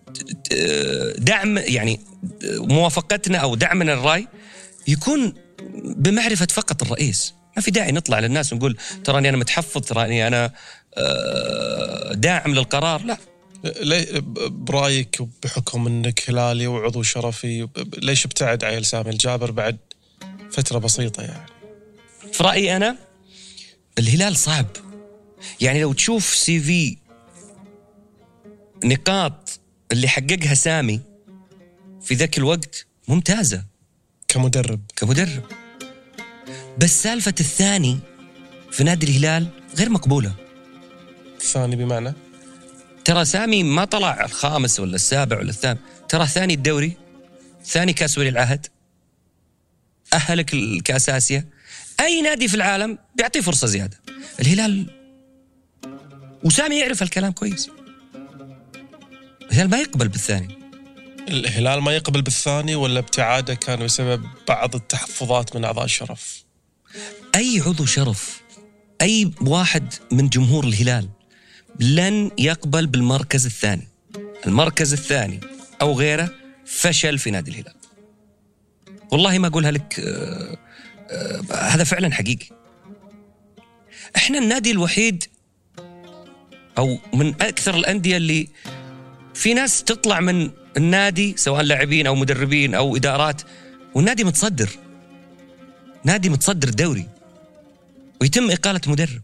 آه، 0.53 1.15
دعم 1.19 1.59
يعني 1.59 2.01
موافقتنا 2.45 3.39
أو 3.39 3.55
دعمنا 3.55 3.93
الراي 3.93 4.29
يكون 4.89 5.35
بمعرفة 5.85 6.47
فقط 6.47 6.83
الرئيس. 6.83 7.35
ما 7.57 7.63
في 7.63 7.71
داعي 7.71 7.93
نطلع 7.93 8.19
للناس 8.19 8.53
ونقول 8.53 8.77
تراني 9.05 9.29
أنا 9.29 9.37
متحفظ 9.37 9.81
تراني 9.81 10.27
أنا 10.27 10.53
داعم 12.15 12.55
للقرار. 12.55 13.05
لا. 13.05 13.17
برأيك 14.49 15.23
بحكم 15.43 15.87
إنك 15.87 16.31
هلالي 16.31 16.67
وعضو 16.67 17.03
شرفي 17.03 17.69
ليش 17.99 18.25
ابتعد 18.25 18.65
عيل 18.65 18.85
سامي 18.85 19.11
الجابر 19.11 19.51
بعد 19.51 19.79
فترة 20.51 20.79
بسيطة 20.79 21.23
يعني؟ 21.23 21.51
في 22.33 22.43
رأيي 22.43 22.77
أنا 22.77 22.97
الهلال 23.99 24.37
صعب. 24.37 24.67
يعني 25.61 25.81
لو 25.81 25.93
تشوف 25.93 26.35
سي 26.35 26.61
في 26.61 26.97
نقاط 28.85 29.61
اللي 29.93 30.09
حققها 30.09 30.55
سامي 30.55 31.01
في 32.03 32.15
ذاك 32.15 32.39
الوقت 32.39 32.87
ممتازة. 33.09 33.65
كمدرب. 34.29 34.81
كمدرب. 34.97 35.43
بس 36.79 37.03
سالفة 37.03 37.35
الثاني 37.41 37.99
في 38.71 38.85
نادي 38.85 39.07
الهلال 39.07 39.47
غير 39.77 39.89
مقبولة. 39.89 40.35
الثاني 41.41 41.77
بمعنى؟ 41.77 42.15
ترى 43.11 43.25
سامي 43.25 43.63
ما 43.63 43.85
طلع 43.85 44.25
الخامس 44.25 44.81
ولا 44.81 44.95
السابع 44.95 45.39
ولا 45.39 45.51
الثامن. 45.51 45.79
ترى 46.09 46.27
ثاني 46.27 46.55
الدوري 46.55 46.97
ثاني 47.65 47.93
كاس 47.93 48.19
ولي 48.19 48.29
العهد. 48.29 48.67
أهلك 50.13 50.55
الكاس 50.55 51.09
آسيا. 51.09 51.49
أي 52.01 52.23
نادي 52.23 52.49
في 52.49 52.55
العالم 52.55 52.99
بيعطيه 53.15 53.41
فرصة 53.41 53.67
زيادة. 53.67 54.01
الهلال 54.41 54.87
وسامي 56.45 56.79
يعرف 56.79 57.03
الكلام 57.03 57.33
كويس. 57.33 57.71
الهلال 59.51 59.71
ما 59.71 59.79
يقبل 59.79 60.09
بالثاني. 60.09 60.59
الهلال 61.29 61.81
ما 61.81 61.93
يقبل 61.93 62.23
بالثاني 62.23 62.75
ولا 62.75 62.99
ابتعاده 62.99 63.55
كان 63.55 63.85
بسبب 63.85 64.27
بعض 64.49 64.75
التحفظات 64.75 65.57
من 65.57 65.65
أعضاء 65.65 65.85
الشرف؟ 65.85 66.45
أي 67.35 67.63
عضو 67.67 67.87
شرف 67.87 68.43
أي 69.03 69.31
واحد 69.41 69.95
من 70.13 70.29
جمهور 70.29 70.65
الهلال 70.65 71.09
لن 71.81 72.31
يقبل 72.39 72.87
بالمركز 72.87 73.47
الثاني. 73.47 73.89
المركز 74.47 74.93
الثاني 74.93 75.41
أو 75.83 75.93
غيره 75.93 76.31
فشل 76.67 77.19
في 77.19 77.31
نادي 77.31 77.51
الهلال. 77.51 77.75
والله 79.13 79.39
ما 79.39 79.47
أقولها 79.47 79.71
لك 79.71 80.01
آه، 80.01 80.59
آه، 81.11 81.43
هذا 81.55 81.85
فعلا 81.85 82.13
حقيقي. 82.13 82.47
إحنا 84.17 84.39
النادي 84.39 84.71
الوحيد 84.71 85.25
أو 86.79 86.99
من 87.15 87.29
أكثر 87.29 87.75
الأندية 87.75 88.17
اللي 88.17 88.49
في 89.35 89.55
ناس 89.55 89.85
تطلع 89.85 90.21
من 90.21 90.51
النادي 90.77 91.35
سواء 91.37 91.63
لاعبين 91.63 92.07
أو 92.07 92.15
مدربين 92.15 92.75
أو 92.75 92.97
إدارات 92.97 93.43
والنادي 93.95 94.25
متصدر. 94.25 94.71
نادي 96.05 96.29
متصدر 96.29 96.69
الدوري 96.69 97.09
ويتم 98.21 98.51
إقالة 98.51 98.81
مدرب. 98.87 99.23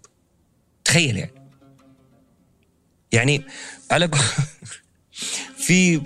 تخيل 0.84 1.16
يعني. 1.16 1.45
يعني 3.16 3.42
على 3.90 4.10
في 5.58 6.02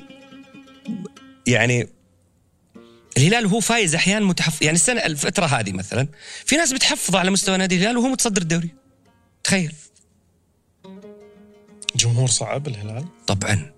يعني 1.47 1.89
الهلال 3.17 3.47
وهو 3.47 3.61
فايز 3.61 3.95
أحيانا 3.95 4.25
متحفظ 4.25 4.63
يعني 4.63 4.75
السنة 4.75 5.01
الفترة 5.01 5.47
هذه 5.47 5.73
مثلا 5.73 6.09
في 6.47 6.57
ناس 6.57 6.73
بتحفظ 6.73 7.17
على 7.17 7.31
مستوى 7.31 7.57
نادي 7.57 7.77
الهلال 7.77 7.97
وهو 7.97 8.09
متصدر 8.09 8.43
الدوري. 8.43 8.69
تخيل. 9.45 9.75
جمهور 11.97 12.29
صعب 12.29 12.69
الهلال؟ 12.69 13.05
طبعا. 13.27 13.73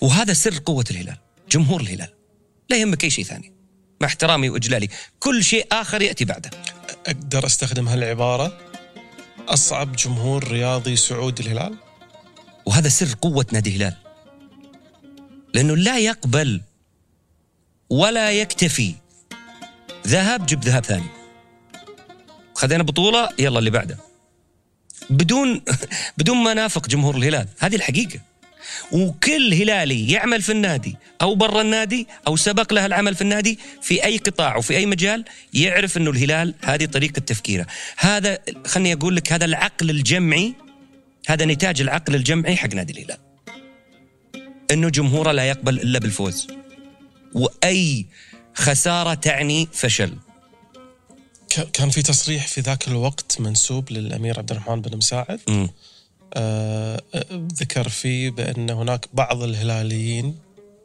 وهذا 0.00 0.32
سر 0.32 0.58
قوة 0.66 0.84
الهلال 0.90 1.16
جمهور 1.50 1.80
الهلال. 1.80 2.14
لا 2.70 2.76
يهمك 2.76 3.04
أي 3.04 3.10
شيء 3.10 3.24
ثاني. 3.24 3.52
مع 4.00 4.06
احترامي 4.06 4.50
وإجلالي 4.50 4.88
كل 5.20 5.44
شيء 5.44 5.66
آخر 5.72 6.02
يأتي 6.02 6.24
بعده. 6.24 6.50
أقدر 7.06 7.46
أستخدم 7.46 7.88
هالعبارة؟ 7.88 8.58
أصعب 9.48 9.96
جمهور 9.96 10.48
رياضي 10.48 10.96
سعودي 10.96 11.42
الهلال؟ 11.42 11.83
وهذا 12.66 12.88
سر 12.88 13.14
قوة 13.22 13.46
نادي 13.52 13.70
الهلال. 13.70 13.94
لأنه 15.54 15.76
لا 15.76 15.98
يقبل 15.98 16.60
ولا 17.90 18.32
يكتفي. 18.32 18.94
ذهب 20.06 20.46
جيب 20.46 20.64
ذهب 20.64 20.84
ثاني. 20.84 21.08
خذينا 22.54 22.82
بطولة 22.82 23.28
يلا 23.38 23.58
اللي 23.58 23.70
بعده. 23.70 23.98
بدون 25.10 25.62
بدون 26.18 26.36
ما 26.36 26.54
نافق 26.54 26.88
جمهور 26.88 27.16
الهلال. 27.16 27.48
هذه 27.58 27.76
الحقيقة. 27.76 28.20
وكل 28.92 29.54
هلالي 29.54 30.12
يعمل 30.12 30.42
في 30.42 30.52
النادي 30.52 30.96
أو 31.22 31.34
برا 31.34 31.60
النادي 31.60 32.06
أو 32.26 32.36
سبق 32.36 32.72
له 32.72 32.86
العمل 32.86 33.14
في 33.14 33.22
النادي 33.22 33.58
في 33.82 34.04
أي 34.04 34.16
قطاع 34.16 34.56
وفي 34.56 34.76
أي 34.76 34.86
مجال 34.86 35.24
يعرف 35.54 35.96
إنه 35.96 36.10
الهلال 36.10 36.54
هذه 36.64 36.84
طريقة 36.84 37.20
تفكيره. 37.20 37.66
هذا 37.96 38.38
خلني 38.66 38.92
أقول 38.92 39.16
لك 39.16 39.32
هذا 39.32 39.44
العقل 39.44 39.90
الجمعي 39.90 40.54
هذا 41.26 41.44
نتاج 41.44 41.80
العقل 41.80 42.14
الجمعي 42.14 42.56
حق 42.56 42.74
نادي 42.74 42.92
الهلال. 42.92 43.18
إنه 44.70 44.88
جمهوره 44.88 45.32
لا 45.32 45.48
يقبل 45.48 45.80
إلا 45.80 45.98
بالفوز. 45.98 46.46
وأي 47.34 48.06
خسارة 48.54 49.14
تعني 49.14 49.68
فشل. 49.72 50.16
كان 51.72 51.90
في 51.90 52.02
تصريح 52.02 52.46
في 52.48 52.60
ذاك 52.60 52.88
الوقت 52.88 53.40
منسوب 53.40 53.92
للأمير 53.92 54.38
عبد 54.38 54.50
الرحمن 54.50 54.80
بن 54.80 54.96
مساعد. 54.96 55.40
مم. 55.48 55.68
آه، 56.34 57.02
آه، 57.14 57.24
ذكر 57.32 57.88
فيه 57.88 58.30
بأن 58.30 58.70
هناك 58.70 59.08
بعض 59.12 59.42
الهلاليين 59.42 60.38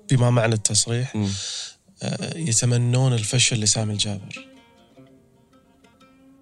بما 0.09 0.29
معنى 0.29 0.53
التصريح 0.53 1.15
مم. 1.15 1.29
آه، 2.03 2.37
يتمنون 2.37 3.13
الفشل 3.13 3.59
لسامي 3.59 3.93
الجابر. 3.93 4.47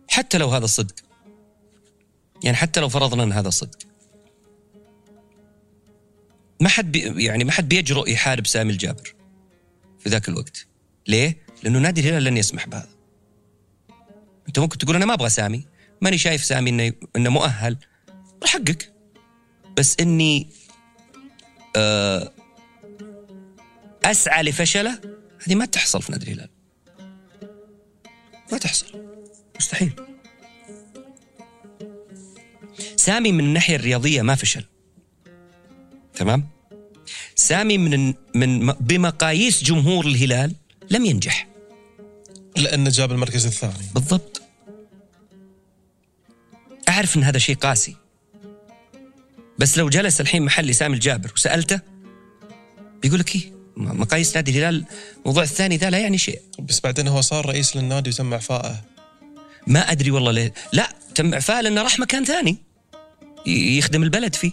حتى 0.07 0.37
لو 0.37 0.49
هذا 0.49 0.65
صدق. 0.65 0.95
يعني 2.43 2.57
حتى 2.57 2.79
لو 2.79 2.89
فرضنا 2.89 3.23
إن 3.23 3.31
هذا 3.31 3.49
صدق. 3.49 3.77
ما 6.61 6.69
حد 6.69 6.91
بي 6.91 7.23
يعني 7.23 7.43
ما 7.43 7.51
حد 7.51 7.69
بيجرؤ 7.69 8.07
يحارب 8.09 8.47
سامي 8.47 8.71
الجابر 8.71 9.15
في 9.99 10.09
ذاك 10.09 10.29
الوقت. 10.29 10.67
ليه؟ 11.07 11.37
لأنه 11.63 11.79
نادي 11.79 12.01
الهلال 12.01 12.23
لن 12.23 12.37
يسمح 12.37 12.67
بهذا. 12.67 12.89
أنت 14.47 14.59
ممكن 14.59 14.77
تقول 14.77 14.95
أنا 14.95 15.05
ما 15.05 15.13
أبغى 15.13 15.29
سامي. 15.29 15.65
ماني 16.01 16.17
شايف 16.17 16.43
سامي 16.43 16.69
إنه 16.69 16.93
إنه 17.15 17.29
مؤهل. 17.29 17.77
حقك 18.45 18.93
بس 19.77 19.95
إني 19.99 20.49
آه 21.75 22.33
أسعى 24.05 24.43
لفشله 24.43 25.01
هذه 25.47 25.55
ما 25.55 25.65
تحصل 25.65 26.01
في 26.01 26.11
نادي 26.11 26.25
الهلال. 26.25 26.49
ما 28.51 28.57
تحصل. 28.57 29.07
مستحيل. 29.59 30.06
سامي 33.07 33.31
من 33.31 33.39
الناحية 33.39 33.75
الرياضية 33.75 34.21
ما 34.21 34.35
فشل. 34.35 34.63
تمام؟ 36.15 36.47
سامي 37.35 37.77
من 37.77 38.13
من 38.35 38.71
بمقاييس 38.71 39.63
جمهور 39.63 40.05
الهلال 40.05 40.55
لم 40.89 41.05
ينجح. 41.05 41.47
لأنه 42.57 42.89
جاب 42.89 43.11
المركز 43.11 43.45
الثاني. 43.45 43.73
بالضبط. 43.95 44.41
أعرف 46.89 47.17
إن 47.17 47.23
هذا 47.23 47.37
شيء 47.37 47.55
قاسي. 47.55 47.95
بس 49.57 49.77
لو 49.77 49.89
جلس 49.89 50.21
الحين 50.21 50.41
محلي 50.41 50.73
سامي 50.73 50.95
الجابر 50.95 51.31
وسألته 51.35 51.79
بيقول 53.01 53.19
لك 53.19 53.35
إيه 53.35 53.51
مقاييس 53.77 54.35
نادي 54.35 54.51
الهلال 54.51 54.85
الموضوع 55.17 55.43
الثاني 55.43 55.77
ذا 55.77 55.89
لا 55.89 55.97
يعني 55.97 56.17
شيء. 56.17 56.41
بس 56.59 56.79
بعدين 56.79 57.07
هو 57.07 57.21
صار 57.21 57.45
رئيس 57.45 57.75
للنادي 57.75 58.09
وتم 58.09 58.33
إعفائه. 58.33 58.83
ما 59.67 59.91
أدري 59.91 60.11
والله 60.11 60.31
ليه. 60.31 60.53
لا 60.73 60.89
تم 61.15 61.33
اعفاء 61.33 61.61
لأنه 61.61 61.81
راح 61.81 61.99
مكان 61.99 62.25
ثاني. 62.25 62.66
يخدم 63.47 64.03
البلد 64.03 64.35
فيه 64.35 64.51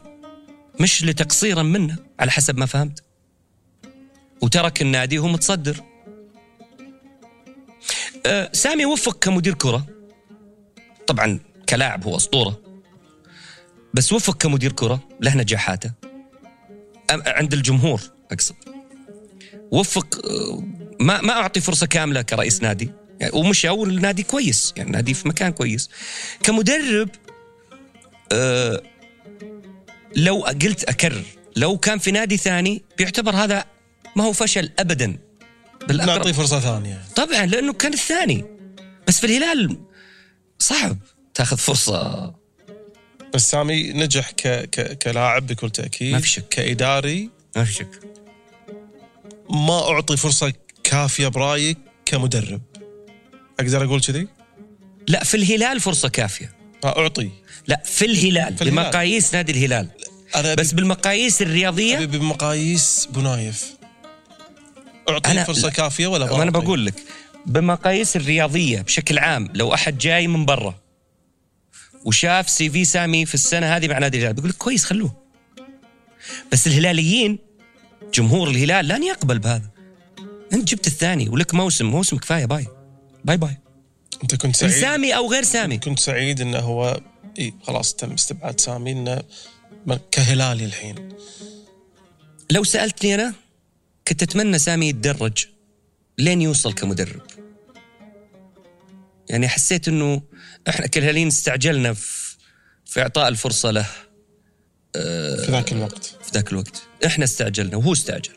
مش 0.80 1.04
لتقصيرا 1.04 1.62
منه 1.62 1.96
على 2.20 2.30
حسب 2.30 2.58
ما 2.58 2.66
فهمت. 2.66 3.02
وترك 4.40 4.82
النادي 4.82 5.18
وهو 5.18 5.28
متصدر. 5.28 5.80
أه 8.26 8.50
سامي 8.52 8.86
وفق 8.86 9.18
كمدير 9.18 9.54
كرة. 9.54 9.86
طبعا 11.06 11.40
كلاعب 11.68 12.04
هو 12.04 12.16
أسطورة. 12.16 12.60
بس 13.94 14.12
وفق 14.12 14.36
كمدير 14.36 14.72
كرة 14.72 15.08
له 15.20 15.36
نجاحاته. 15.36 15.92
عند 17.10 17.52
الجمهور 17.52 18.00
أقصد. 18.32 18.54
وفق 19.70 20.26
أه، 20.26 20.62
ما 21.00 21.20
ما 21.20 21.32
أعطي 21.32 21.60
فرصة 21.60 21.86
كاملة 21.86 22.22
كرئيس 22.22 22.62
نادي. 22.62 22.90
يعني 23.20 23.32
ومشى 23.36 23.68
والنادي 23.68 24.22
كويس. 24.22 24.74
يعني 24.76 24.90
نادي 24.90 25.14
في 25.14 25.28
مكان 25.28 25.52
كويس. 25.52 25.90
كمدرب 26.42 27.08
أه 28.32 28.82
لو 30.16 30.42
قلت 30.42 30.84
أكرر 30.84 31.24
لو 31.56 31.78
كان 31.78 31.98
في 31.98 32.10
نادي 32.10 32.36
ثاني 32.36 32.82
بيعتبر 32.98 33.34
هذا 33.34 33.64
ما 34.16 34.24
هو 34.24 34.32
فشل 34.32 34.70
ابدا 34.78 35.18
بالأقرب. 35.88 36.18
نعطيه 36.18 36.32
فرصة 36.32 36.60
ثانية. 36.60 37.02
طبعا 37.16 37.46
لأنه 37.46 37.72
كان 37.72 37.92
الثاني. 37.92 38.44
بس 39.08 39.20
في 39.20 39.26
الهلال 39.26 39.78
صعب 40.58 40.98
تاخذ 41.34 41.56
فرصة. 41.56 42.34
بس 43.34 43.50
سامي 43.50 43.92
نجح 43.92 44.30
ك... 44.30 44.48
ك... 44.48 44.98
كلاعب 44.98 45.46
بكل 45.46 45.70
تأكيد. 45.70 46.12
ما 46.12 46.20
في 46.20 46.28
شك. 46.28 46.48
كإداري. 46.48 47.30
ما 47.56 47.64
في 47.64 47.72
شك. 47.72 48.00
ما 49.50 49.90
أعطي 49.90 50.16
فرصة 50.16 50.52
كافية 50.84 51.28
برايك 51.28 51.78
كمدرب. 52.06 52.62
أقدر 53.60 53.84
أقول 53.84 54.00
كذي؟ 54.00 54.28
لا 55.08 55.24
في 55.24 55.36
الهلال 55.36 55.80
فرصة 55.80 56.08
كافية. 56.08 56.52
أعطي. 56.84 57.30
لا 57.66 57.82
في 57.84 58.04
الهلال, 58.04 58.56
في 58.56 58.62
الهلال. 58.62 58.84
بمقاييس 58.84 59.34
نادي 59.34 59.52
الهلال. 59.52 59.88
أنا 60.36 60.54
بس 60.54 60.72
بالمقاييس 60.72 61.42
الرياضية؟ 61.42 61.96
أبي 62.02 62.18
بمقاييس 62.18 63.08
بنايف. 63.10 63.74
اعطي 65.08 65.34
أنا- 65.34 65.46
فرصة 65.46 65.68
لا. 65.68 65.70
كافية 65.74 66.06
ولا 66.06 66.26
بعطي؟ 66.26 66.50
بقول 66.50 66.86
لك 66.86 66.94
بمقاييس 67.46 68.16
الرياضية 68.16 68.80
بشكل 68.80 69.18
عام 69.18 69.48
لو 69.54 69.74
أحد 69.74 69.98
جاي 69.98 70.26
من 70.28 70.44
برا 70.44 70.74
وشاف 72.04 72.50
سي 72.50 72.70
في 72.70 72.84
سامي 72.84 73.26
في 73.26 73.34
السنة 73.34 73.76
هذه 73.76 73.88
مع 73.88 73.98
نادي 73.98 74.18
الهلال 74.18 74.34
بيقول 74.34 74.50
لك 74.50 74.56
كويس 74.56 74.84
خلوه. 74.84 75.14
بس 76.52 76.66
الهلاليين 76.66 77.38
جمهور 78.14 78.48
الهلال 78.50 78.88
لن 78.88 79.02
يقبل 79.02 79.38
بهذا. 79.38 79.70
أنت 80.52 80.68
جبت 80.68 80.86
الثاني 80.86 81.28
ولك 81.28 81.54
موسم 81.54 81.86
موسم 81.86 82.16
كفاية 82.16 82.44
bye. 82.46 82.66
Bye 83.24 83.36
bye. 83.36 83.58
أنت 84.22 84.34
كنت 84.34 84.56
سعيد. 84.56 84.72
سامي 84.72 85.16
أو 85.16 85.30
غير 85.32 85.42
سامي؟ 85.42 85.78
كنت 85.78 85.98
سعيد 85.98 86.40
إنه 86.40 86.58
هو 86.58 87.00
إي 87.38 87.54
خلاص 87.62 87.94
تم 87.94 88.12
استبعاد 88.12 88.60
سامي 88.60 88.92
إنه 88.92 89.22
كهلالي 90.10 90.64
الحين. 90.64 91.08
لو 92.50 92.64
سألتني 92.64 93.14
أنا 93.14 93.34
كنت 94.08 94.22
أتمنى 94.22 94.58
سامي 94.58 94.88
يتدرج 94.88 95.46
لين 96.18 96.42
يوصل 96.42 96.72
كمدرب. 96.72 97.22
يعني 99.30 99.48
حسيت 99.48 99.88
إنه 99.88 100.22
إحنا 100.68 100.86
كالهلاليين 100.86 101.28
استعجلنا 101.28 101.92
في 101.92 102.36
في 102.86 103.02
إعطاء 103.02 103.28
الفرصة 103.28 103.70
له 103.70 103.86
في 104.92 105.46
ذاك 105.48 105.72
الوقت. 105.72 106.04
في 106.04 106.30
ذاك 106.34 106.52
الوقت. 106.52 106.82
إحنا 107.06 107.24
استعجلنا 107.24 107.76
وهو 107.76 107.92
استعجل. 107.92 108.32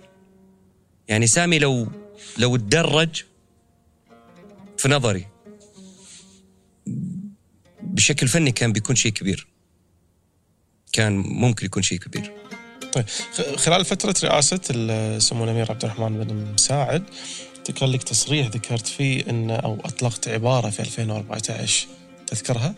يعني 1.08 1.28
سامي 1.28 1.60
لو 1.60 1.92
لو 2.38 2.56
تدرج 2.56 3.24
في 4.78 4.90
نظري 4.90 5.28
بشكل 7.98 8.28
فني 8.28 8.52
كان 8.52 8.72
بيكون 8.72 8.96
شيء 8.96 9.12
كبير. 9.12 9.48
كان 10.94 11.18
ممكن 11.18 11.66
يكون 11.66 11.84
شيء 11.84 12.00
كبير. 12.00 12.34
طيب 12.94 13.06
خلال 13.56 13.86
فترة 13.86 14.16
رئاسة 14.24 14.62
سمو 15.20 15.44
الأمير 15.44 15.72
عبد 15.72 15.84
الرحمن 15.84 16.24
بن 16.24 16.54
مساعد 16.54 17.04
كان 17.76 17.90
لك 17.90 18.04
تصريح 18.04 18.48
ذكرت 18.48 18.88
فيه 18.88 19.30
أن 19.30 19.52
أو 19.52 19.78
أطلقت 19.86 20.28
عبارة 20.28 20.70
في 20.70 20.80
2014 20.80 21.88
تذكرها؟ 22.28 22.76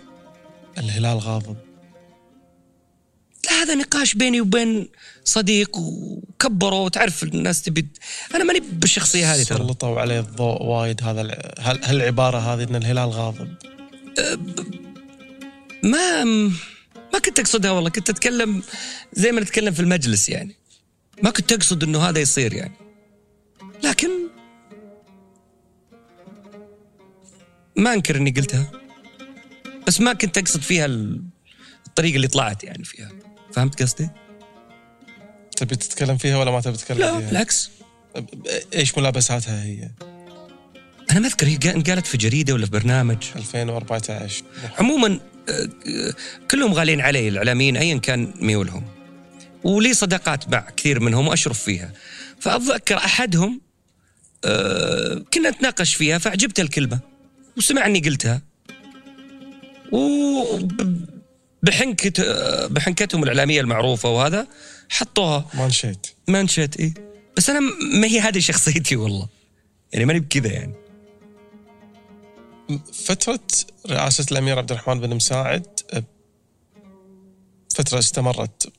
الهلال 0.77 1.17
غاضب. 1.17 1.55
لا 3.45 3.51
هذا 3.51 3.75
نقاش 3.75 4.13
بيني 4.13 4.41
وبين 4.41 4.89
صديق 5.23 5.77
وكبره 5.77 6.79
وتعرف 6.79 7.23
الناس 7.23 7.61
تبي 7.61 7.87
أنا 8.35 8.43
ماني 8.43 8.59
بالشخصية 8.59 9.33
هذه 9.35 9.43
ترى. 9.43 9.57
سلطوا 9.57 9.99
عليه 9.99 10.19
الضوء 10.19 10.63
وايد 10.63 11.03
هذا 11.03 11.21
هالعبارة 11.59 12.37
هذه 12.37 12.63
أن 12.63 12.75
الهلال 12.75 13.09
غاضب؟ 13.09 13.53
ما 15.83 16.23
ما 17.13 17.19
كنت 17.25 17.39
أقصدها 17.39 17.71
والله 17.71 17.89
كنت 17.89 18.09
أتكلم 18.09 18.63
زي 19.13 19.31
ما 19.31 19.41
نتكلم 19.41 19.73
في 19.73 19.79
المجلس 19.79 20.29
يعني 20.29 20.55
ما 21.23 21.29
كنت 21.29 21.51
أقصد 21.51 21.83
إنه 21.83 21.99
هذا 21.99 22.19
يصير 22.19 22.53
يعني 22.53 22.73
لكن 23.83 24.09
ما 27.75 27.93
أنكر 27.93 28.15
إني 28.17 28.31
قلتها 28.31 28.71
بس 29.87 30.01
ما 30.01 30.13
كنت 30.13 30.37
أقصد 30.37 30.61
فيها 30.61 30.85
ال- 30.85 31.21
الطريقة 31.87 32.15
اللي 32.15 32.27
طلعت 32.27 32.63
يعني 32.63 32.83
فيها 32.83 33.11
فهمت 33.53 33.81
قصدي؟ 33.81 34.09
تبي 35.57 35.75
تتكلم 35.75 36.17
فيها 36.17 36.37
ولا 36.37 36.51
ما 36.51 36.61
تبي 36.61 36.77
تتكلم 36.77 36.97
لا 36.99 37.17
فيها؟ 37.19 37.29
بالعكس 37.29 37.69
ب- 38.15 38.45
إيش 38.73 38.97
ملابساتها 38.97 39.63
هي؟ 39.63 39.89
أنا 41.11 41.19
ما 41.19 41.27
أذكر 41.27 41.47
هي 41.47 41.55
قا- 41.57 41.89
قالت 41.89 42.07
في 42.07 42.17
جريدة 42.17 42.53
ولا 42.53 42.65
في 42.65 42.71
برنامج؟ 42.71 43.17
2014 43.35 44.43
عموما 44.79 45.19
آه، 45.49 45.51
آه، 45.87 46.13
كلهم 46.51 46.73
غاليين 46.73 47.01
علي 47.01 47.27
الإعلاميين 47.27 47.77
ايا 47.77 47.97
كان 47.97 48.33
ميولهم 48.41 48.83
ولي 49.63 49.93
صداقات 49.93 50.49
مع 50.49 50.59
كثير 50.77 50.99
منهم 50.99 51.27
وأشرف 51.27 51.59
فيها. 51.63 51.93
فأتذكر 52.39 52.97
أحدهم 52.97 53.61
آه، 54.45 55.23
كنا 55.33 55.49
نتناقش 55.49 55.95
فيها 55.95 56.17
فعجبت 56.17 56.59
الكلمة 56.59 56.99
وسمعني 57.57 57.99
قلتها. 57.99 58.41
وبحنكة 61.63 62.13
بحنكتهم 62.67 63.23
الإعلامية 63.23 63.61
المعروفة 63.61 64.09
وهذا 64.09 64.47
حطوها. 64.89 65.47
ما 65.53 65.67
نشيت 65.67 66.07
منشت 66.27 66.75
إيه. 66.79 66.93
بس 67.37 67.49
أنا 67.49 67.59
ما 67.93 68.07
هي 68.07 68.19
هذه 68.19 68.39
شخصيتي 68.39 68.95
والله. 68.95 69.27
يعني 69.93 70.05
ماني 70.05 70.19
بكذا 70.19 70.47
يعني. 70.51 70.73
فترة 72.93 73.39
رئاسة 73.89 74.25
الأمير 74.31 74.57
عبد 74.57 74.71
الرحمن 74.71 74.99
بن 74.99 75.15
مساعد 75.15 75.65
أه، 75.93 76.03
فترة 77.75 77.99
استمرت 77.99 78.73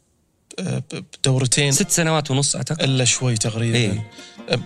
أه، 0.59 0.82
بدورتين. 0.93 1.72
ست 1.72 1.91
سنوات 1.91 2.30
ونص 2.30 2.57
أعتقد. 2.57 2.82
إلا 2.82 3.05
شوي 3.05 3.36
تقريبا. 3.36 3.78
إيه. 3.78 4.11
أه، 4.49 4.61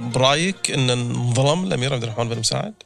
برأيك 0.00 0.70
أن 0.70 0.90
انظلم 0.90 1.64
الأمير 1.64 1.94
عبد 1.94 2.02
الرحمن 2.02 2.28
بن 2.28 2.38
مساعد؟ 2.38 2.74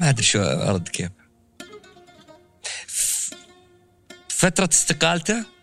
ما 0.00 0.08
أدري 0.08 0.22
شو 0.22 0.42
أرد 0.42 0.88
كيف. 0.88 1.10
فترة 4.28 4.68
استقالته؟ 4.72 5.59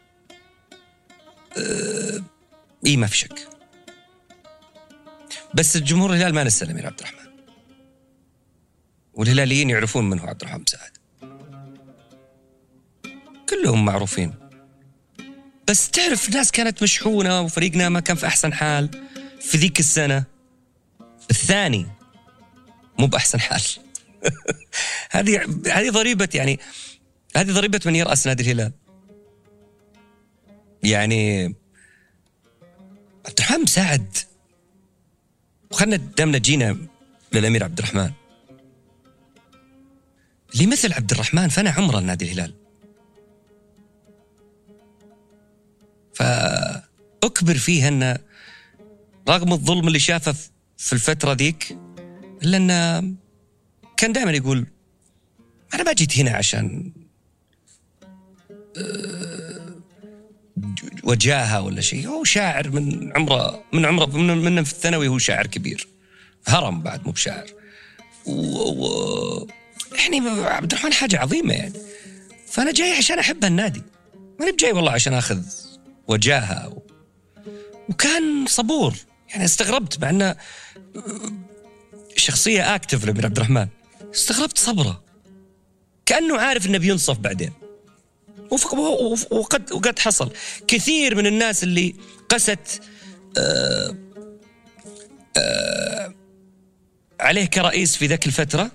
اي 2.85 2.97
ما 2.97 3.07
في 3.07 3.17
شك. 3.17 3.47
بس 5.53 5.75
الجمهور 5.75 6.13
الهلال 6.13 6.33
ما 6.33 6.43
نسى 6.43 6.65
الأمير 6.65 6.85
عبد 6.85 6.99
الرحمن. 6.99 7.27
والهلاليين 9.13 9.69
يعرفون 9.69 10.09
من 10.09 10.19
هو 10.19 10.27
عبد 10.27 10.41
الرحمن 10.41 10.61
مساعد 10.61 10.97
كلهم 13.49 13.85
معروفين. 13.85 14.33
بس 15.67 15.89
تعرف 15.89 16.29
ناس 16.29 16.51
كانت 16.51 16.83
مشحونة 16.83 17.41
وفريقنا 17.41 17.89
ما 17.89 17.99
كان 17.99 18.15
في 18.15 18.27
أحسن 18.27 18.53
حال 18.53 18.89
في 19.41 19.57
ذيك 19.57 19.79
السنة. 19.79 20.23
الثاني 21.31 21.87
مو 22.99 23.07
بأحسن 23.07 23.39
حال. 23.39 23.61
هذه 25.11 25.61
هذه 25.71 25.89
ضريبة 25.89 26.29
يعني 26.33 26.59
هذه 27.35 27.51
ضريبة 27.51 27.79
من 27.85 27.95
يرأس 27.95 28.27
نادي 28.27 28.43
الهلال. 28.43 28.71
يعني 30.83 31.43
عبد 33.25 33.39
الرحمن 33.39 33.61
مساعد. 33.61 34.17
وخلنا 35.71 35.95
دامنا 35.95 36.37
جينا 36.37 36.77
للأمير 37.33 37.63
عبد 37.63 37.77
الرحمن. 37.79 38.11
اللي 40.53 40.65
مثل 40.65 40.93
عبد 40.93 41.11
الرحمن 41.11 41.47
فنى 41.47 41.69
عمره 41.69 41.99
لنادي 41.99 42.25
الهلال. 42.25 42.53
فأكبر 46.13 47.57
فيه 47.57 47.87
أنه 47.87 48.17
رغم 49.29 49.53
الظلم 49.53 49.87
اللي 49.87 49.99
شافه 49.99 50.35
في 50.77 50.93
الفترة 50.93 51.33
ذيك 51.33 51.77
إلا 52.43 52.57
أنه 52.57 53.15
كان 53.97 54.13
دائما 54.13 54.31
يقول 54.31 54.65
أنا 55.73 55.83
ما 55.83 55.93
جيت 55.93 56.19
هنا 56.19 56.31
عشان 56.31 56.91
آه، 58.77 59.56
وجاهه 61.03 61.61
ولا 61.61 61.81
شيء. 61.81 62.07
هو 62.07 62.23
شاعر 62.23 62.69
من 62.69 63.11
عمره 63.15 63.63
من 63.73 63.85
عمره 63.85 64.05
من, 64.05 64.37
من 64.37 64.63
في 64.63 64.71
الثانوي 64.71 65.07
هو 65.07 65.17
شاعر 65.17 65.47
كبير. 65.47 65.87
هرم 66.47 66.81
بعد 66.81 67.05
مو 67.05 67.11
بشاعر. 67.11 67.47
و... 68.25 68.31
و... 68.85 69.47
يعني 69.91 70.29
عبد 70.29 70.71
الرحمن 70.71 70.93
حاجة 70.93 71.19
عظيمة 71.19 71.53
يعني. 71.53 71.79
فأنا 72.47 72.71
جاي 72.71 72.97
عشان 72.97 73.19
أحب 73.19 73.45
النادي 73.45 73.81
ماني 74.39 74.51
بجاي 74.51 74.71
والله 74.71 74.91
عشان 74.91 75.13
أخذ 75.13 75.43
وجاهة 76.07 76.69
و... 76.69 76.81
وكان 77.89 78.45
صبور. 78.47 78.95
يعني 79.29 79.45
استغربت 79.45 80.01
مع 80.01 80.09
إنه 80.09 80.35
شخصية 82.15 82.75
اكتف 82.75 83.05
لأمير 83.05 83.25
عبد 83.25 83.37
الرحمن. 83.37 83.67
استغربت 84.13 84.57
صبره. 84.57 85.03
كأنه 86.05 86.37
عارف 86.37 86.67
إنه 86.67 86.77
بينصف 86.77 87.17
بعدين. 87.17 87.51
وقد 88.51 89.71
وقد 89.71 89.99
حصل. 89.99 90.31
كثير 90.67 91.15
من 91.15 91.27
الناس 91.27 91.63
اللي 91.63 91.95
قست 92.29 92.81
آآ 93.37 93.41
آه، 93.41 93.95
آآ 95.37 96.05
آه، 96.05 96.13
عليه 97.19 97.45
كرئيس 97.45 97.95
في 97.95 98.07
ذاك 98.07 98.25
الفترة. 98.25 98.71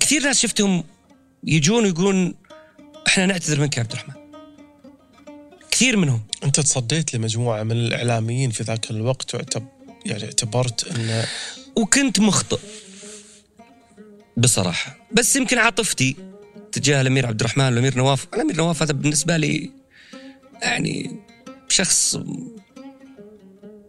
كثير 0.00 0.22
ناس 0.22 0.40
شفتهم 0.40 0.84
يجون 1.44 1.84
ويقولون 1.84 2.34
إحنا 3.06 3.26
نعتذر 3.26 3.60
منك 3.60 3.76
يا 3.76 3.82
عبد 3.82 3.92
الرحمن. 3.92 4.14
كثير 5.70 5.96
منهم. 5.96 6.22
أنت 6.44 6.60
تصديت 6.60 7.14
لمجموعة 7.14 7.62
من 7.62 7.72
الإعلاميين 7.72 8.50
في 8.50 8.62
ذاك 8.62 8.90
الوقت 8.90 9.34
واعتب 9.34 9.66
يعني 10.06 10.24
اعتبرت 10.24 10.86
انه 10.88 11.24
وكنت 11.76 12.20
مخطئ. 12.20 12.58
بصراحة. 14.36 14.96
بس 15.12 15.36
يمكن 15.36 15.58
عاطفتي. 15.58 16.16
تجاه 16.72 17.00
الأمير 17.00 17.26
عبد 17.26 17.40
الرحمن 17.40 17.64
والامير 17.64 17.96
نواف. 17.96 18.26
الأمير 18.34 18.56
نواف 18.56 18.82
هذا 18.82 18.92
بالنسبة 18.92 19.36
لي 19.36 19.70
يعني 20.62 21.20
شخص 21.68 22.18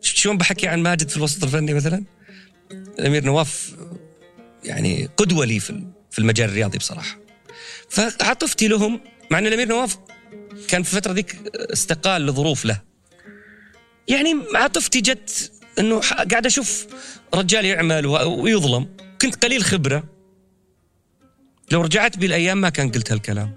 شلون 0.01 0.37
بحكي 0.37 0.67
عن 0.67 0.83
ماجد 0.83 1.09
في 1.09 1.17
الوسط 1.17 1.43
الفني 1.43 1.73
مثلا؟ 1.73 2.03
الأمير 2.71 3.25
نواف 3.25 3.75
يعني 4.63 5.09
قدوة 5.17 5.45
لي 5.45 5.59
في 5.59 5.83
في 6.11 6.19
المجال 6.19 6.49
الرياضي 6.49 6.77
بصراحة. 6.77 7.19
فعاطفتي 7.89 8.67
لهم 8.67 9.01
مع 9.31 9.39
إن 9.39 9.47
الأمير 9.47 9.67
نواف 9.67 9.97
كان 10.67 10.83
في 10.83 10.93
الفترة 10.93 11.13
ذيك 11.13 11.35
استقال 11.55 12.25
لظروف 12.25 12.65
له. 12.65 12.81
يعني 14.07 14.35
عاطفتي 14.55 15.01
جت 15.01 15.51
إنه 15.79 15.99
قاعد 15.99 16.45
أشوف 16.45 16.87
رجال 17.33 17.65
يعمل 17.65 18.05
ويظلم. 18.05 18.95
كنت 19.21 19.45
قليل 19.45 19.63
خبرة. 19.63 20.03
لو 21.71 21.81
رجعت 21.81 22.17
بي 22.17 22.25
الأيام 22.25 22.61
ما 22.61 22.69
كان 22.69 22.91
قلت 22.91 23.11
هالكلام. 23.11 23.55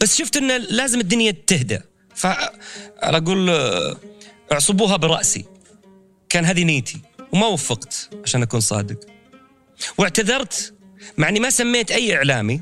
بس 0.00 0.16
شفت 0.16 0.36
إنه 0.36 0.56
لازم 0.56 1.00
الدنيا 1.00 1.30
تهدى. 1.46 1.80
فاقول 2.14 3.50
اعصبوها 4.52 4.96
برأسي. 4.96 5.44
كان 6.28 6.44
هذه 6.44 6.64
نيتي. 6.64 7.00
وما 7.32 7.46
وفقت 7.46 8.10
عشان 8.24 8.42
أكون 8.42 8.60
صادق. 8.60 9.00
واعتذرت. 9.98 10.74
مع 11.18 11.28
إني 11.28 11.40
ما 11.40 11.50
سميت 11.50 11.90
أي 11.90 12.16
إعلامي. 12.16 12.60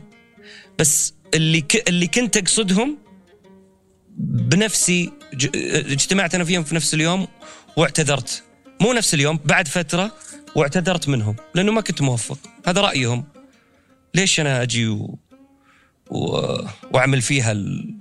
بس 0.78 1.14
اللي 1.34 1.60
ك... 1.60 1.88
اللي 1.88 2.06
كنت 2.06 2.36
أقصدهم 2.36 2.98
بنفسي 4.18 5.12
ج... 5.34 5.48
اجتمعت 5.92 6.34
أنا 6.34 6.44
فيهم 6.44 6.64
في 6.64 6.74
نفس 6.74 6.94
اليوم 6.94 7.28
واعتذرت. 7.76 8.42
مو 8.80 8.92
نفس 8.92 9.14
اليوم 9.14 9.40
بعد 9.44 9.68
فترة 9.68 10.12
واعتذرت 10.54 11.08
منهم. 11.08 11.36
لأنه 11.54 11.72
ما 11.72 11.80
كنت 11.80 12.02
موفق. 12.02 12.38
هذا 12.66 12.80
رأيهم. 12.80 13.24
ليش 14.14 14.40
أنا 14.40 14.62
أجي 14.62 14.88
و... 14.88 15.18
و... 16.10 16.26
وأعمل 16.92 17.22
فيها 17.22 17.52
ال... 17.52 17.94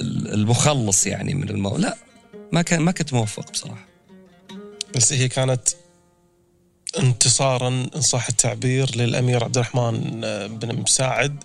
المخلص 0.00 1.06
يعني 1.06 1.34
من 1.34 1.48
المو... 1.48 1.76
لا 1.76 1.96
ما 2.52 2.62
كان 2.62 2.82
ما 2.82 2.92
كنت 2.92 3.12
موفق 3.12 3.50
بصراحة. 3.50 3.86
بس 4.96 5.12
هي 5.12 5.28
كانت 5.28 5.68
انتصارا 6.98 7.68
إن 7.68 8.00
صح 8.00 8.28
التعبير 8.28 8.96
للأمير 8.96 9.44
عبد 9.44 9.58
الرحمن 9.58 10.20
بن 10.60 10.80
مساعد. 10.80 11.44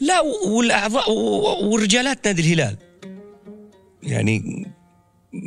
لا 0.00 0.20
والأعضاء 0.46 1.10
ورجالات 1.62 2.26
نادي 2.26 2.42
الهلال. 2.42 2.76
يعني 4.02 4.66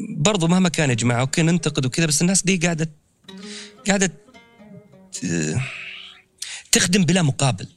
برضو 0.10 0.48
مهما 0.48 0.70
كان 0.70 0.90
يا 0.90 0.96
جماعة 0.96 1.22
okay 1.22 1.42
ننتقد 1.42 1.86
وكذا 1.86 2.06
بس 2.06 2.22
الناس 2.22 2.44
دي 2.44 2.58
قاعدة 2.58 2.90
قاعدة 3.88 4.12
تخدم 6.72 7.06
بلا 7.06 7.22
مقابل 7.22 7.68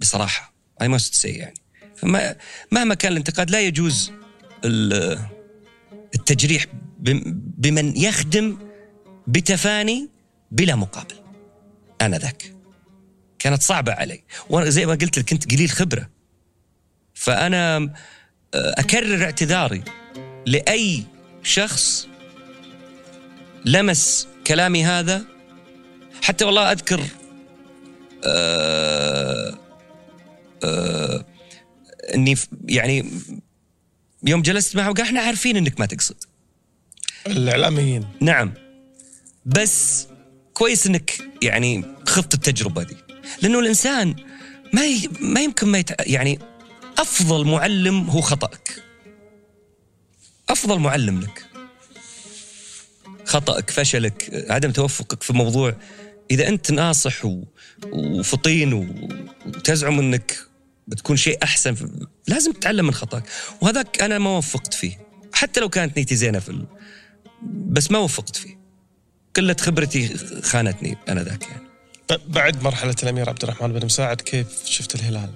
بصراحة. 0.00 0.54
I 0.82 0.88
must 0.88 1.14
say 1.14 1.28
يعني. 1.28 1.54
فما 1.96 2.36
مهما 2.72 2.94
كان 2.94 3.12
الانتقاد 3.12 3.50
لا 3.50 3.60
يجوز 3.60 4.12
التجريح 6.14 6.66
بمن 7.58 7.96
يخدم 7.96 8.58
بتفاني 9.26 10.08
بلا 10.50 10.74
مقابل. 10.74 11.14
أنا 12.00 12.18
ذاك 12.18 12.54
كانت 13.38 13.62
صعبة 13.62 13.92
علي. 13.92 14.24
وأنا 14.50 14.70
زي 14.70 14.86
ما 14.86 14.92
قلت 14.92 15.18
لك 15.18 15.30
كنت 15.30 15.52
قليل 15.52 15.70
خبرة. 15.70 16.10
فأنا 17.14 17.76
آه، 18.54 18.74
أكرر 18.78 19.24
اعتذاري 19.24 19.84
لأي 20.46 21.04
شخص 21.42 22.08
لمس 23.64 24.28
كلامي 24.46 24.84
هذا. 24.84 25.24
حتى 26.22 26.44
والله 26.44 26.72
أذكر 26.72 27.00
آه 28.24 29.58
آه 30.64 31.24
إني 32.14 32.36
يعني 32.64 33.10
يوم 34.26 34.42
جلست 34.42 34.76
معه 34.76 34.92
قال 34.92 35.06
إحنا 35.06 35.20
عارفين 35.20 35.56
إنك 35.56 35.80
ما 35.80 35.86
تقصد. 35.86 36.16
الإعلاميين. 37.26 38.08
نعم. 38.20 38.52
بس 39.46 40.06
كويس 40.54 40.86
إنك 40.86 41.20
يعني 41.42 41.84
خضت 42.06 42.34
التجربة 42.34 42.82
دي. 42.82 42.96
لأنه 43.42 43.58
الإنسان 43.58 44.16
ما 44.72 44.86
ي... 44.86 45.08
ما 45.20 45.40
يمكن 45.40 45.68
ما 45.68 45.78
يت... 45.78 45.90
يعني 46.00 46.38
أفضل 46.98 47.46
معلم 47.46 48.10
هو 48.10 48.20
خطأك. 48.20 48.82
أفضل 50.48 50.78
معلم 50.78 51.20
لك. 51.20 51.44
خطأك 53.24 53.70
فشلك 53.70 54.46
عدم 54.50 54.70
توفقك 54.70 55.22
في 55.22 55.32
موضوع. 55.32 55.76
إذا 56.30 56.48
أنت 56.48 56.70
ناصح 56.70 57.24
و... 57.24 57.42
وفطين. 57.92 58.72
وتزعم 59.46 59.98
إنك 59.98 60.38
بتكون 60.88 61.16
شيء 61.16 61.38
أحسن. 61.42 61.76
لازم 62.28 62.52
تتعلم 62.52 62.86
من 62.86 62.94
خطأك 62.94 63.24
وهذاك 63.60 64.02
أنا 64.02 64.18
ما 64.18 64.36
وفقت 64.36 64.74
فيه 64.74 64.98
حتى 65.32 65.60
لو 65.60 65.68
كانت 65.68 65.98
نيتي 65.98 66.16
زينة 66.16 66.38
في 66.38 66.48
ال... 66.48 66.66
بس 67.42 67.90
ما 67.90 67.98
وفقت 67.98 68.36
فيه 68.36 68.58
قلة 69.36 69.56
خبرتي 69.60 70.16
خانتني 70.42 70.96
أنا 71.08 71.22
ذاك 71.22 71.42
يعني 71.42 71.62
بعد 72.26 72.62
مرحلة 72.62 72.94
الأمير 73.02 73.28
عبد 73.28 73.42
الرحمن 73.42 73.72
بن 73.72 73.86
مساعد 73.86 74.20
كيف 74.20 74.64
شفت 74.64 74.94
الهلال؟ 74.94 75.30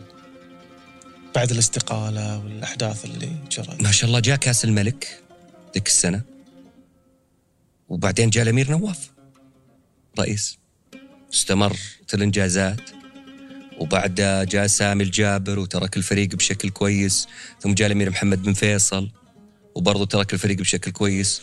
بعد 1.34 1.50
الاستقالة 1.50 2.38
والأحداث 2.38 3.04
اللي 3.04 3.30
جرت 3.50 3.82
ما 3.82 3.92
شاء 3.92 4.08
الله 4.08 4.20
جاء 4.20 4.36
كأس 4.36 4.64
الملك 4.64 5.22
ذيك 5.74 5.86
السنة 5.86 6.22
وبعدين 7.88 8.30
جاء 8.30 8.42
الأمير 8.42 8.70
نواف 8.70 9.10
رئيس 10.18 10.58
استمرت 11.35 12.15
الإنجازات. 12.15 12.90
وبعدها 13.78 14.44
جاء 14.44 14.66
سامي 14.66 15.05
الجابر 15.05 15.59
وترك 15.59 15.97
الفريق 15.97 16.28
بشكل 16.28 16.70
كويس. 16.70 17.28
ثم 17.61 17.74
جاء 17.74 17.86
الأمير 17.86 18.11
محمد 18.11 18.43
بن 18.43 18.52
فيصل 18.52 19.11
وبرضه 19.74 20.05
ترك 20.05 20.32
الفريق 20.32 20.59
بشكل 20.59 20.90
كويس. 20.90 21.43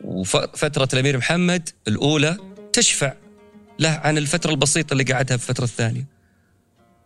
وفترة 0.00 0.88
الأمير 0.92 1.18
محمد 1.18 1.68
الأولى 1.88 2.36
تشفع 2.72 3.14
له 3.78 3.90
عن 3.90 4.18
الفترة 4.18 4.50
البسيطة 4.50 4.92
اللي 4.92 5.04
قعدها 5.04 5.36
في 5.36 5.50
الفترة 5.50 5.64
الثانية. 5.64 6.06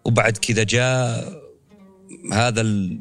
وبعد 0.04 0.36
كذا 0.36 0.62
جاء 0.62 1.32
هذا 2.32 2.60
ال... 2.60 3.00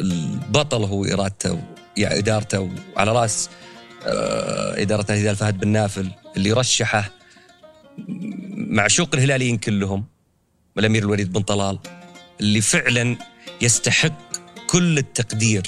البطل 0.00 0.84
هو 0.84 1.04
إرادته 1.04 1.62
يعني 1.96 2.18
إدارته 2.18 2.60
وعلى 2.96 3.10
آه، 3.10 3.38
إدارة 4.06 5.06
نادي 5.08 5.20
الهلال 5.20 5.36
فهد 5.36 5.60
بن 5.60 5.68
نافل 5.68 6.10
اللي 6.36 6.52
رشحه 6.52 7.10
معشوق 8.56 9.08
الهلاليين 9.14 9.58
كلهم 9.58 10.04
الأمير 10.78 11.02
الوليد 11.02 11.32
بن 11.32 11.42
طلال 11.42 11.78
اللي 12.40 12.60
فعلا 12.60 13.16
يستحق 13.62 14.32
كل 14.66 14.98
التقدير 14.98 15.62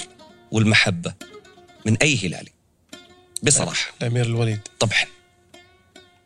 والمحبة 0.51 1.13
من 1.85 1.97
أي 1.97 2.17
هلالي. 2.17 2.51
بصراحة. 3.43 3.93
الأمير 4.01 4.25
الوليد. 4.25 4.59
طبعا. 4.79 5.05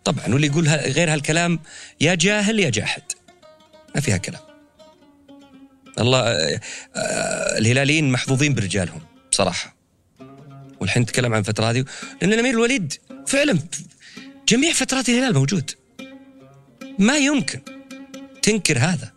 طبعا. 0.03 0.27
واللي 0.27 0.47
يقول 0.47 0.67
غير 0.67 1.13
هالكلام 1.13 1.59
يا 2.01 2.15
جاهل 2.15 2.59
يا 2.59 2.69
جاحد. 2.69 3.03
ما 3.95 4.01
فيها 4.01 4.17
كلام. 4.17 4.41
الله 5.99 6.19
آه، 6.19 6.59
آه، 6.95 7.57
الهلاليين 7.57 8.11
محظوظين 8.11 8.53
برجالهم 8.53 9.01
بصراحة. 9.31 9.80
والحين 10.81 11.03
نتكلم 11.03 11.33
عن 11.33 11.39
الفترة 11.39 11.65
هذه. 11.65 11.85
لأن 12.21 12.33
الأمير 12.33 12.53
الوليد 12.53 12.93
فعلا 13.27 13.59
جميع 14.47 14.73
فترات 14.73 15.09
الهلال 15.09 15.33
موجود. 15.33 15.71
ما 16.99 17.17
يمكن 17.17 17.61
تنكر 18.41 18.79
هذا. 18.79 19.13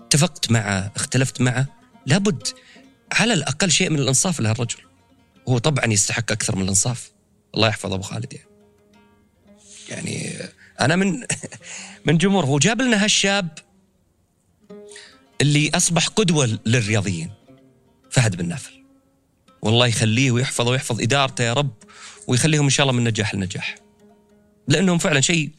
اتفقت 0.00 0.50
معه 0.50 0.92
اختلفت 0.96 1.40
معه 1.40 1.66
لابد 2.06 2.48
على 3.12 3.32
الأقل 3.32 3.70
شيء 3.70 3.90
من 3.90 3.98
الإنصاف 3.98 4.40
لهالرجل. 4.40 4.78
هو 5.48 5.58
طبعا 5.58 5.86
يستحق 5.86 6.32
أكثر 6.32 6.56
من 6.56 6.62
الإنصاف. 6.62 7.12
الله 7.54 7.68
يحفظ 7.68 7.92
أبو 7.92 8.02
خالد 8.02 8.32
يعني. 8.32 8.46
يعني 9.88 10.38
أنا 10.80 10.96
من 10.96 11.20
من 12.06 12.18
جمهور 12.18 12.44
هو 12.44 12.58
جاب 12.58 12.82
لنا 12.82 13.04
هالشاب 13.04 13.48
اللي 15.40 15.70
أصبح 15.74 16.06
قدوة 16.06 16.58
للرياضيين 16.66 17.30
فهد 18.10 18.36
بن 18.36 18.48
نافل. 18.48 18.81
والله 19.62 19.86
يخليه 19.86 20.30
ويحفظه 20.30 20.70
ويحفظ 20.70 21.00
إدارته 21.00 21.44
يا 21.44 21.52
رب 21.52 21.74
ويخليهم 22.26 22.64
إن 22.64 22.70
شاء 22.70 22.84
الله 22.84 22.98
من 22.98 23.04
نجاح 23.04 23.34
لنجاح. 23.34 23.74
لأنهم 24.68 24.98
فعلا 24.98 25.20
شيء 25.20 25.50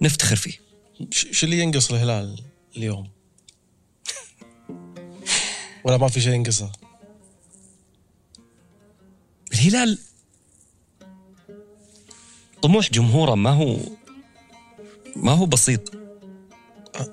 نفتخر 0.00 0.36
فيه. 0.36 0.60
شو 1.10 1.46
اللي 1.46 1.58
ينقص 1.58 1.90
الهلال 1.90 2.42
اليوم؟ 2.76 3.08
ولا 5.84 5.96
ما 5.96 6.08
في 6.08 6.20
شيء 6.20 6.32
ينقصه؟ 6.32 6.72
الهلال 9.52 9.98
طموح 12.62 12.90
جمهوره 12.90 13.34
ما 13.34 13.50
هو 13.50 13.78
ما 15.16 15.32
هو 15.32 15.46
بسيط. 15.46 15.94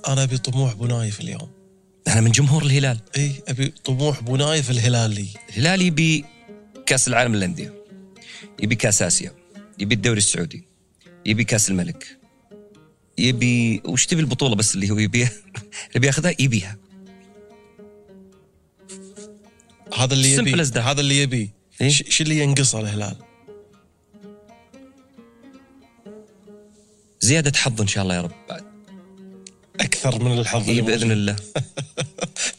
أنا 0.07 0.23
أبي 0.23 0.37
طموح 0.37 0.73
بنايف 0.73 1.21
اليوم. 1.21 1.51
أنا 2.07 2.21
من 2.21 2.31
جمهور 2.31 2.63
الهلال. 2.63 2.99
إي 3.17 3.43
أبي 3.47 3.67
طموح 3.67 4.19
بنايف 4.19 4.71
الهلالي. 4.71 5.27
الهلال 5.49 5.81
يبي 5.81 6.25
كاس 6.89 7.07
العالم 7.07 7.35
للأندية. 7.35 7.73
يبي 8.63 8.75
كاس 8.75 9.01
آسيا. 9.01 9.31
يبي 9.79 9.95
الدوري 9.95 10.17
السعودي. 10.17 10.63
يبي 11.25 11.43
كاس 11.43 11.69
الملك. 11.69 12.17
يبي 13.17 13.81
وش 13.85 14.05
تبي 14.05 14.21
البطولة 14.21 14.55
بس 14.55 14.75
اللي 14.75 14.91
هو 14.91 14.97
يبيها؟ 14.97 15.31
اللي 15.89 15.99
بياخذها؟ 15.99 16.33
يبيها. 16.39 16.77
هذا 19.97 20.13
اللي 20.13 20.33
يبي. 20.33 20.53
هذا 20.79 21.01
اللي 21.01 21.21
يبي. 21.21 21.49
إيه؟ 21.81 21.89
ش- 21.89 22.03
شو 22.09 22.23
اللي 22.23 22.39
ينقصه 22.39 22.79
الهلال؟ 22.79 23.15
زيادة 27.19 27.57
حظ 27.57 27.81
إن 27.81 27.87
شاء 27.87 28.03
الله 28.03 28.15
يا 28.15 28.21
رب 28.21 28.31
بعد. 28.49 28.68
أكثر 29.89 30.23
من 30.23 30.39
الحظ 30.39 30.69
إيه 30.69 30.71
اللي 30.71 30.81
بإذن. 30.81 31.11
الله. 31.11 31.35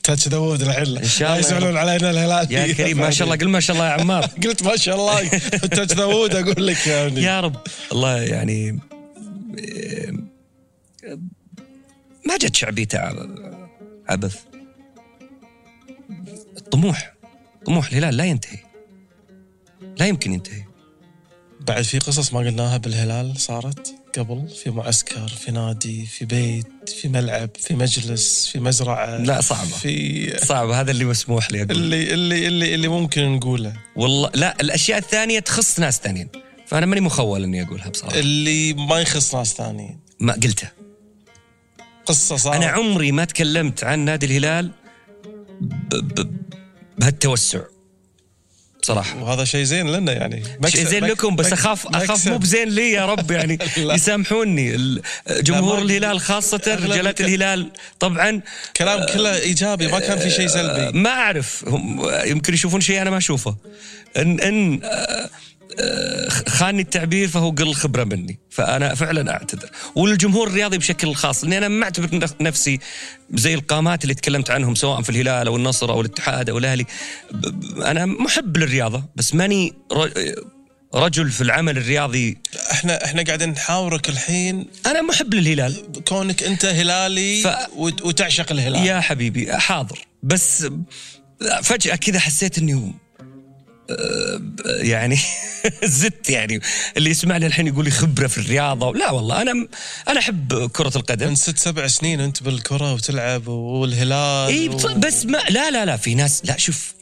تاتش 0.02 0.28
داوود 0.28 0.62
الحين 0.62 0.96
إن 0.96 1.04
شاء 1.04 1.28
الله. 1.28 1.34
يا 1.34 1.40
يسالون 1.40 1.76
علينا 1.76 2.10
الهلال 2.10 2.52
يا 2.52 2.72
كريم 2.72 2.98
ما 2.98 3.10
شاء 3.10 3.24
الله. 3.24 3.36
قل 3.36 3.48
ما 3.48 3.60
شاء 3.60 3.76
الله 3.76 3.86
يا 3.88 3.92
عمار. 3.92 4.24
قلت 4.44 4.62
ما 4.62 4.76
شاء 4.76 4.96
الله. 4.96 5.28
تاتش 5.76 5.94
داوود 5.94 6.34
أقول 6.34 6.66
لك 6.66 6.86
يعني 6.86 7.22
يا 7.22 7.40
رب. 7.40 7.56
الله 7.92 8.16
يعني 8.22 8.80
ما 12.26 12.36
جت 12.40 12.56
شعبيته 12.56 12.98
عبث. 14.08 14.36
الطموح 16.56 17.14
طموح 17.66 17.88
الهلال 17.88 18.16
لا 18.16 18.24
ينتهي. 18.24 18.58
لا 19.98 20.06
يمكن 20.06 20.32
ينتهي. 20.32 20.62
بعد 21.60 21.82
في 21.82 21.98
قصص 21.98 22.32
ما 22.32 22.38
قلناها 22.38 22.76
بالهلال 22.76 23.40
صارت 23.40 23.94
قبل 24.18 24.48
في 24.48 24.70
معسكر 24.70 25.28
في 25.28 25.50
نادي 25.52 26.06
في 26.06 26.24
بيت. 26.24 26.66
في 26.92 27.08
ملعب 27.08 27.50
في 27.58 27.74
مجلس 27.74 28.48
في 28.48 28.60
مزرعة 28.60 29.16
لا، 29.16 29.40
صعبة. 29.40 29.68
في 29.68 30.38
صعب 30.44 30.70
هذا 30.70 30.90
اللي 30.90 31.04
مسموح 31.04 31.52
لي. 31.52 31.62
أقول 31.62 31.70
اللي 31.76 32.14
اللي 32.14 32.46
اللي 32.46 32.74
اللي 32.74 32.88
ممكن 32.88 33.28
نقوله. 33.28 33.72
والله 33.96 34.30
لا 34.34 34.56
الأشياء 34.60 34.98
الثانية 34.98 35.38
تخص 35.38 35.80
ناس 35.80 36.00
ثانيين 36.00 36.28
فأنا 36.66 36.86
ماني 36.86 37.00
مخول 37.00 37.42
إني 37.42 37.62
أقولها 37.62 37.88
بصراحة. 37.88 38.18
اللي 38.18 38.72
ما 38.72 39.00
يخص 39.00 39.34
ناس 39.34 39.54
ثانيين. 39.54 39.98
ما 40.20 40.32
قلته 40.32 40.68
قصة 42.06 42.36
صارت 42.36 42.56
أنا 42.56 42.66
عمري 42.66 43.12
ما 43.12 43.24
تكلمت 43.24 43.84
عن 43.84 43.98
نادي 43.98 44.26
الهلال 44.26 44.70
ب... 45.60 45.94
ب... 45.94 46.40
بهالتوسع. 46.98 47.60
بصراحة. 48.82 49.22
وهذا 49.22 49.44
شيء 49.44 49.62
زين 49.64 49.86
لنا 49.92 50.12
يعني. 50.12 50.42
شيء 50.68 50.84
زين 50.86 51.04
لكم 51.04 51.36
بس 51.36 51.52
اخاف 51.52 51.86
أخاف. 51.86 52.26
مو 52.28 52.38
بزين 52.38 52.68
لي 52.68 52.90
يا 52.92 53.06
رب 53.06 53.30
يعني. 53.40 53.58
يسامحوني. 53.76 55.00
جمهور 55.30 55.78
الهلال 55.78 56.20
خاصة 56.20 56.78
رجالات 56.82 57.20
الهلال 57.20 57.70
طبعا 58.00 58.40
كلام 58.76 59.06
كله 59.06 59.38
إيجابي 59.38 59.86
ما 59.86 59.98
كان 60.00 60.18
في 60.18 60.30
شيء 60.30 60.46
سلبي. 60.46 60.98
ما 60.98 61.10
أعرف. 61.10 61.64
هم 61.68 62.10
يمكن 62.24 62.54
يشوفون 62.54 62.80
شيء 62.80 63.02
أنا 63.02 63.10
ما 63.10 63.16
أشوفه. 63.16 63.56
ان 64.16 64.40
إن 64.40 64.80
آه، 64.84 64.86
آه، 64.86 65.30
خاني 66.48 66.82
التعبير 66.82 67.28
فهو 67.28 67.50
قل 67.50 67.74
خبره 67.74 68.04
مني. 68.04 68.38
فأنا 68.50 68.94
فعلا 68.94 69.32
أعتذر. 69.32 69.70
والجمهور 69.94 70.46
الرياضي 70.48 70.78
بشكل 70.78 71.14
خاص 71.14 71.44
لأني 71.44 71.58
أنا 71.58 71.68
ما 71.68 71.84
أعتبر 71.84 72.08
نف- 72.26 72.40
نفسي 72.40 72.78
زي 73.34 73.54
القامات 73.54 74.02
اللي 74.02 74.14
تكلمت 74.14 74.50
عنهم 74.50 74.74
سواء 74.74 75.02
في 75.02 75.10
الهلال 75.10 75.46
أو 75.46 75.56
النصر 75.56 75.90
أو 75.90 76.00
الاتحاد 76.00 76.50
أو 76.50 76.58
الأهلي. 76.58 76.86
أنا 77.84 78.06
محب 78.06 78.56
للرياضة 78.56 79.04
بس 79.16 79.34
ماني 79.34 79.72
رجل 80.94 81.30
في 81.30 81.40
العمل 81.40 81.78
الرياضي. 81.78 82.38
إحنا 82.72 83.04
إحنا 83.04 83.22
قاعدين 83.22 83.48
نحاورك 83.48 84.08
الحين. 84.08 84.66
أنا 84.86 85.02
محب 85.02 85.34
للهلال. 85.34 86.02
كونك 86.08 86.42
أنت 86.42 86.64
هلالي 86.64 87.42
ف- 87.42 87.76
وت- 87.76 88.02
وتعشق 88.02 88.52
الهلال. 88.52 88.86
يا 88.86 89.00
حبيبي 89.00 89.52
حاضر. 89.56 89.98
بس 90.22 90.66
فجأة 91.62 91.96
كذا 91.96 92.18
حسيت 92.18 92.58
إني 92.58 92.74
آه، 92.74 92.92
يعني 94.66 95.18
زدت 95.84 96.30
يعني 96.30 96.60
اللي 96.96 97.10
يسمعني 97.10 97.46
الحين 97.46 97.66
يقول 97.66 97.84
لي 97.84 97.90
خبرة 97.90 98.26
في 98.26 98.38
الرياضة 98.38 98.92
لا 98.92 99.10
والله 99.10 99.42
أنا 99.42 99.68
أنا 100.08 100.18
أحب 100.20 100.70
كرة 100.72 100.92
القدم 100.96 101.28
من 101.28 101.34
ست 101.34 101.58
سبع 101.58 101.86
سنين 101.86 102.20
أنت 102.20 102.42
بالكرة 102.42 102.92
وتلعب 102.94 103.48
والهلال 103.48 104.48
إي 104.52 104.68
و... 104.68 104.76
بس 104.76 105.24
ما 105.26 105.38
لا 105.50 105.70
لا 105.70 105.84
لا 105.84 105.96
في 105.96 106.14
ناس 106.14 106.42
لا 106.44 106.56
شوف 106.58 106.94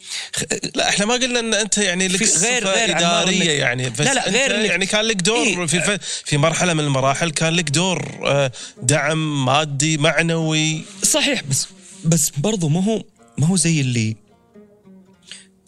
لا 0.74 0.88
إحنا 0.88 1.06
ما 1.06 1.14
قلنا 1.14 1.40
إن 1.40 1.54
أنت 1.54 1.78
يعني 1.78 2.08
لك 2.08 2.22
غير- 2.22 2.66
غير 2.66 2.96
إدارية 2.98 3.50
يعني 3.50 3.90
بس 3.90 4.00
لا 4.00 4.14
لا، 4.14 4.28
غير 4.30 4.50
إنك- 4.50 4.70
يعني 4.70 4.86
كان 4.86 5.04
لك 5.04 5.16
دور 5.16 5.46
إيه. 5.46 5.66
في. 5.66 5.98
في 6.24 6.36
مرحلة 6.36 6.74
من 6.74 6.84
المراحل 6.84 7.30
كان 7.30 7.52
لك 7.52 7.70
دور 7.70 8.18
آه، 8.26 8.52
دعم 8.82 9.44
مادي 9.44 9.98
معنوي 9.98 10.82
صحيح 11.02 11.42
بس 11.50 11.66
بس 12.04 12.30
برضو 12.36 12.68
ما 12.68 12.84
هو 12.84 13.02
ما 13.38 13.46
هو 13.46 13.56
زي 13.56 13.80
اللي 13.80 14.16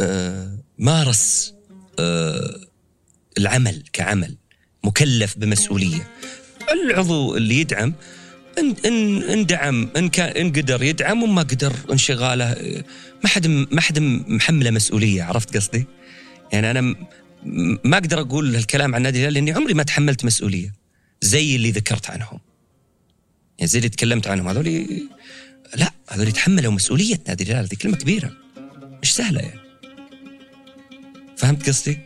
آه 0.01 0.59
مارس 0.81 1.55
آه 1.99 2.61
العمل 3.39 3.83
كعمل 3.93 4.37
مكلف 4.85 5.39
بمسؤولية 5.39 6.09
العضو 6.73 7.37
اللي 7.37 7.61
يدعم 7.61 7.95
إن 8.59 8.75
إن 8.85 9.23
إن 9.23 9.47
دعم 9.47 9.89
إن 9.97 10.09
كان 10.09 10.29
إن 10.37 10.53
قدر 10.53 10.83
يدعم 10.83 11.23
وما 11.23 11.43
قدر 11.43 11.73
انشغاله 11.93 12.45
آه، 12.45 12.85
ما 13.23 13.29
حد 13.29 13.47
ما 13.47 13.81
حد 13.81 13.99
محمله 14.29 14.71
مسؤولية 14.71 15.23
عرفت 15.23 15.57
قصدي؟ 15.57 15.87
يعني 16.53 16.71
أنا 16.71 16.81
ما 17.85 17.97
أقدر 17.99 18.21
أقول 18.21 18.57
هالكلام 18.57 18.95
عن 18.95 19.03
نادي 19.03 19.19
الهلال 19.19 19.35
لأني 19.35 19.53
عمري 19.53 19.75
ما 19.75 19.83
تحملت 19.83 20.25
مسؤولية 20.25 20.75
زي 21.23 21.57
اللي 21.57 21.71
ذكرت 21.71 22.11
عنهم. 22.11 22.39
يعني 23.59 23.69
زي 23.69 23.79
اللي 23.79 23.89
تكلمت 23.89 24.27
عنهم 24.27 24.49
هذول 24.49 24.87
لا 25.75 25.93
هذول 26.09 26.29
يتحملوا 26.29 26.73
مسؤولية 26.73 27.21
نادي 27.29 27.45
الهلال 27.45 27.65
هذه 27.65 27.75
كلمة 27.75 27.97
كبيرة 27.97 28.33
مش 29.03 29.15
سهلة 29.15 29.41
يعني 29.41 29.70
فهمت 31.41 31.69
قصدي؟ 31.69 31.99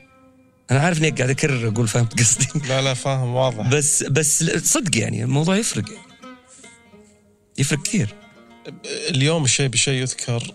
أنا 0.70 0.81
عارف 0.81 0.98
إني 0.98 1.11
قاعد 1.11 1.31
أكرر 1.31 1.69
أقول 1.69 1.89
فهمت 1.89 2.20
قصدي 2.20 2.47
لا 2.69 2.82
لا 2.82 2.94
فاهم 2.94 3.35
واضح 3.35 3.69
بس 3.69 4.02
بس 4.02 4.44
صدق 4.44 4.98
يعني 4.98 5.24
الموضوع 5.24 5.56
يفرق 5.56 5.93
يعني. 5.93 6.05
يفرق 7.59 7.82
كثير 7.82 8.15
اليوم 8.85 9.44
الشيء 9.44 9.69
بشيء 9.69 9.94
يذكر 9.94 10.55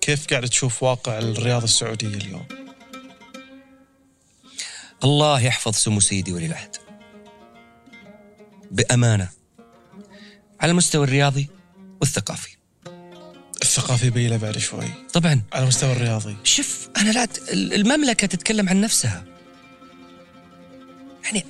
كيف 0.00 0.26
قاعد 0.26 0.48
تشوف 0.48 0.82
واقع 0.82 1.18
الرياضه 1.18 1.64
السعودية 1.64 2.16
اليوم؟ 2.16 2.46
الله 5.04 5.40
يحفظ 5.40 5.74
سمو 5.74 6.00
سيدي 6.00 6.32
ولي 6.32 6.46
العهد 6.46 6.76
بأمانة 8.70 9.28
على 10.60 10.70
المستوى 10.70 11.04
الرياضي 11.04 11.48
والثقافي 12.00 12.55
الثقافي 13.66 14.10
بيله 14.10 14.36
بعد 14.36 14.58
شوي. 14.58 14.88
طبعا. 15.12 15.42
على 15.52 15.62
المستوى 15.62 15.92
الرياضي. 15.92 16.36
شوف 16.44 16.88
أنا 16.96 17.10
لا 17.10 17.28
المملكة 17.52 18.26
تتكلم 18.26 18.68
عن 18.68 18.80
نفسها. 18.80 19.24
يعني 21.24 21.44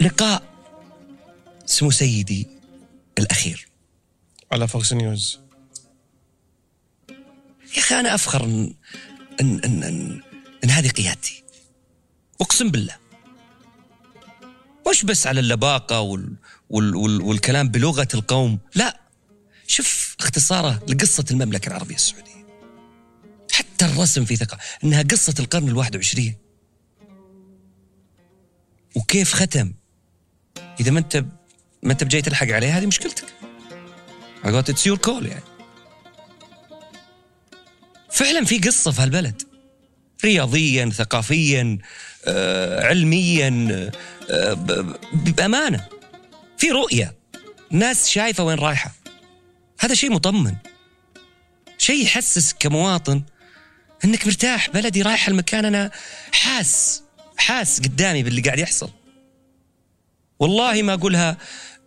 لقاء 0.00 0.42
سمو 1.66 1.90
سيدي 1.90 2.46
الأخير. 3.18 3.68
على 4.52 4.68
فوكس 4.68 4.92
نيوز 4.92 5.40
يا 7.76 7.78
أخي 7.78 8.00
أنا 8.00 8.14
أفخر 8.14 8.44
ان 8.44 8.74
ان 9.40 9.60
ان, 9.64 9.82
إن, 9.82 10.22
إن 10.64 10.70
هذه 10.70 10.88
قيادتي. 10.88 11.42
أقسم 12.40 12.70
بالله. 12.70 12.96
مش 14.90 15.04
بس 15.04 15.26
على 15.26 15.40
اللباقة 15.40 16.00
وال 16.00 16.36
وال 16.70 16.96
وال 16.96 17.20
والكلام 17.20 17.68
بلغة 17.68 18.08
القوم. 18.14 18.58
لا. 18.74 19.05
شوف 19.66 20.16
اختصاره 20.20 20.82
لقصة 20.88 21.24
المملكة 21.30 21.68
العربية 21.68 21.94
السعودية. 21.94 22.46
حتى 23.52 23.84
الرسم 23.84 24.24
في 24.24 24.36
ثقة. 24.36 24.58
إنها 24.84 25.02
قصة 25.02 25.34
القرن 25.38 25.68
الواحد 25.68 25.96
وعشرين. 25.96 26.34
وكيف 28.94 29.34
ختم؟ 29.34 29.72
إذا 30.80 30.90
ما 30.90 30.98
أنت 30.98 31.24
ما 31.82 31.92
أنت 31.92 32.04
بجاي 32.04 32.22
تلحق 32.22 32.46
عليه 32.46 32.78
هذه 32.78 32.86
مشكلتك. 32.86 33.24
على 34.44 34.58
it's 34.58 34.86
your 34.86 34.98
call 34.98 35.26
يعني. 35.26 35.44
فعلا 38.10 38.44
في 38.44 38.58
قصة 38.58 38.90
في 38.90 39.02
هالبلد. 39.02 39.42
رياضيا 40.24 40.90
ثقافيا 40.90 41.78
آه، 42.24 42.86
علميا 42.86 43.90
آه، 44.30 44.52
بأمانة. 45.12 45.88
في 46.58 46.70
رؤية. 46.70 47.14
ناس 47.70 48.08
شايفة 48.08 48.44
وين 48.44 48.58
رايحة. 48.58 49.05
هذا 49.80 49.94
شيء 49.94 50.12
مطمن. 50.12 50.56
شيء 51.78 52.04
يحسس 52.04 52.52
كمواطن 52.52 53.22
إنك 54.04 54.26
مرتاح 54.26 54.70
بلدي 54.70 55.02
رايح 55.02 55.28
المكان 55.28 55.64
أنا 55.64 55.90
حاس 56.32 57.02
حاس 57.36 57.80
قدامي 57.80 58.22
باللي 58.22 58.40
قاعد 58.40 58.58
يحصل. 58.58 58.90
والله 60.38 60.82
ما 60.82 60.94
أقولها 60.94 61.36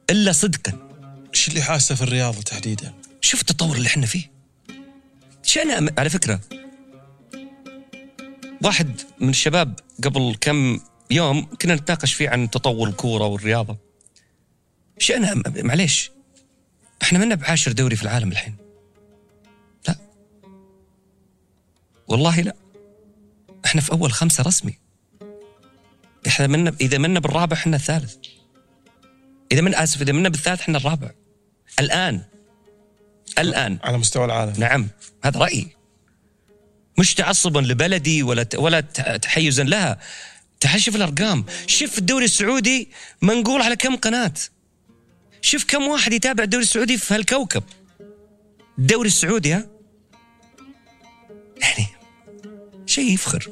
إلا 0.10 0.32
صدقا. 0.32 0.90
إيش 1.34 1.48
اللي 1.48 1.62
حاسه 1.62 1.96
في 1.96 2.02
الرياض 2.02 2.36
تحديدا؟ 2.36 2.94
شوف 3.22 3.42
التطور 3.42 3.76
اللي 3.76 3.88
إحنا 3.88 4.06
فيه. 4.06 4.32
شأن 5.44 5.90
على 5.98 6.10
فكرة 6.10 6.40
واحد 8.64 9.02
من 9.20 9.30
الشباب 9.30 9.80
قبل 10.04 10.36
كم 10.42 10.80
يوم 11.12 11.46
كنا 11.56 11.76
نتناقش 11.76 12.14
فيه 12.14 12.30
عن 12.30 12.50
تطور 12.50 12.88
الكورة 12.88 13.26
والرياضة. 13.26 13.78
شأنها 14.98 15.34
معليش. 15.56 16.12
إحنا 17.02 17.20
منا 17.20 17.36
بعاشر 17.36 17.72
دوري 17.72 17.96
في 17.96 18.04
العالم 18.04 18.32
الحين. 18.32 18.56
لا. 19.88 19.96
والله 22.08 22.42
لا. 22.42 22.56
إحنا 23.66 23.82
في 23.82 23.92
أول 23.92 24.12
خمسة 24.12 24.44
رسمي. 24.44 24.78
إحنا 26.28 26.48
منا 26.48 26.76
إذا 26.82 26.98
منا 26.98 27.20
بالرابع 27.20 27.58
إحنا 27.58 27.76
الثالث. 27.76 28.16
إذا 29.52 29.62
من 29.62 29.76
آسف 29.76 30.02
إذا 30.02 30.12
منا 30.12 30.30
بالثالث 30.30 30.62
إحنا 30.62 30.78
الرابع. 30.78 31.12
الآن. 31.80 32.22
الآن. 33.40 33.80
على 33.84 33.98
مستوى 33.98 34.26
العالم. 34.26 34.54
نعم. 34.58 34.88
هذا 35.24 35.40
رأيي. 35.40 35.68
مش 36.98 37.14
تعصبا 37.14 37.60
لبلدي 37.60 38.24
ولا 38.24 38.46
ولا 38.56 38.82
تحيزا 39.22 39.64
لها. 39.64 40.00
تحشف 40.60 40.96
الأرقام. 40.96 41.46
شوف 41.68 41.98
الدوري 41.98 42.26
السعودي 42.26 42.92
منقول 43.22 43.62
على 43.62 43.76
كم 43.76 43.96
قناة. 43.96 44.34
شوف 45.42 45.66
كم 45.66 45.88
واحد 45.88 46.14
يتابع 46.14 46.44
الدوري 46.44 46.64
السعودي 46.64 46.98
في 46.98 47.14
هالكوكب. 47.14 47.64
الدوري 48.80 49.08
السعودي 49.08 49.54
ها؟ 49.54 49.68
يعني 51.62 51.88
شيء 52.86 53.14
يفخر. 53.14 53.50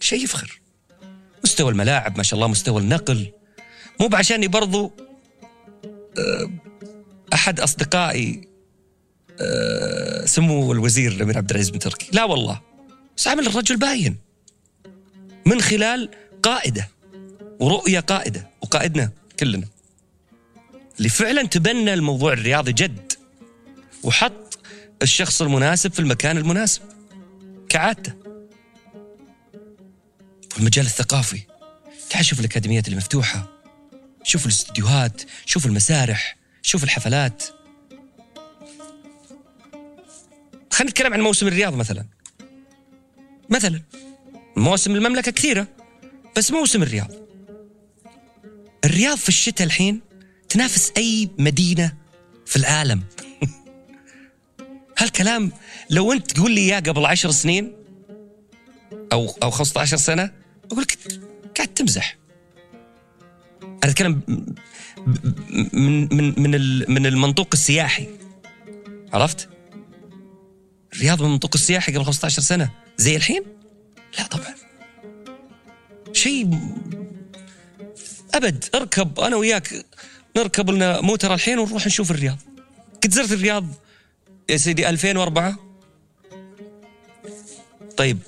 شيء 0.00 0.24
يفخر. 0.24 0.60
مستوى 1.44 1.72
الملاعب 1.72 2.16
ما 2.16 2.22
شاء 2.22 2.36
الله 2.36 2.48
مستوى 2.48 2.80
النقل. 2.80 3.32
مو 4.00 4.08
بعشاني 4.08 4.48
برضو 4.48 4.92
آه، 6.18 6.50
أحد 7.34 7.60
أصدقائي 7.60 8.48
آه، 9.40 10.24
سمو 10.24 10.72
الوزير 10.72 11.12
الأمير 11.12 11.36
عبد 11.38 11.50
العزيز 11.50 11.70
بن 11.70 11.78
تركي. 11.78 12.10
لا 12.12 12.24
والله. 12.24 12.60
بس 13.16 13.28
عمل 13.28 13.46
الرجل 13.46 13.76
باين. 13.76 14.16
من 15.46 15.60
خلال 15.60 16.10
قائده 16.42 16.88
ورؤية 17.60 18.00
قائده 18.00 18.50
وقائدنا 18.62 19.10
كلنا. 19.40 19.68
اللي 20.98 21.08
فعلا 21.08 21.42
تبنى 21.42 21.94
الموضوع 21.94 22.32
الرياضي 22.32 22.72
جد 22.72 23.12
وحط 24.02 24.58
الشخص 25.02 25.42
المناسب 25.42 25.92
في 25.92 26.00
المكان 26.00 26.38
المناسب 26.38 26.82
كعادته. 27.68 28.12
في 30.50 30.58
المجال 30.58 30.86
الثقافي 30.86 31.40
تعال 32.10 32.24
شوف 32.24 32.40
الأكاديميات 32.40 32.88
المفتوحة 32.88 33.46
شوف 34.22 34.46
الاستديوهات 34.46 35.22
شوف 35.46 35.66
المسارح 35.66 36.36
شوف 36.62 36.84
الحفلات. 36.84 37.44
خلينا 40.72 40.90
نتكلم 40.90 41.14
عن 41.14 41.20
موسم 41.20 41.46
الرياض 41.46 41.74
مثلا. 41.74 42.04
مثلا 43.50 43.82
مواسم 44.56 44.94
المملكة 44.94 45.32
كثيرة 45.32 45.68
بس 46.36 46.50
موسم 46.50 46.82
الرياض. 46.82 47.10
الرياض 48.84 49.16
في 49.16 49.28
الشتاء 49.28 49.66
الحين 49.66 50.07
تنافس 50.48 50.92
أي 50.96 51.30
مدينة 51.38 51.94
في 52.46 52.56
العالم. 52.56 53.02
هالكلام 54.98 55.52
لو 55.90 56.12
أنت 56.12 56.30
تقول 56.30 56.50
لي 56.52 56.60
إياه 56.60 56.80
قبل 56.80 57.06
عشر 57.06 57.30
سنين 57.30 57.72
أو 59.12 59.34
أو 59.42 59.50
15 59.50 59.96
سنة 59.96 60.30
أقول 60.72 60.82
لك 60.82 60.98
قاعد 61.56 61.68
تمزح. 61.68 62.16
أنا 63.62 63.92
أتكلم 63.92 64.20
من 65.72 66.14
من 66.16 66.34
من 66.42 66.50
من 66.88 67.06
المنطوق 67.06 67.48
السياحي. 67.52 68.08
عرفت؟ 69.12 69.48
الرياض 70.92 71.20
من 71.20 71.26
المنطوق 71.26 71.50
السياحي 71.54 71.92
قبل 71.92 72.04
15 72.04 72.42
سنة. 72.42 72.70
زي 72.96 73.16
الحين؟ 73.16 73.42
لا 74.18 74.26
طبعا. 74.26 74.54
شيء 76.12 76.50
أبد 78.34 78.64
اركب 78.74 79.20
أنا 79.20 79.36
وياك 79.36 79.84
نركب 80.36 80.70
لنا 80.70 81.00
موتر 81.00 81.34
الحين 81.34 81.58
ونروح 81.58 81.86
نشوف 81.86 82.10
الرياض. 82.10 82.38
قد 83.04 83.12
زرت 83.12 83.32
الرياض 83.32 83.66
يا 84.48 84.56
سيدي 84.56 84.88
2004 84.88 85.56
طيب 87.96 88.18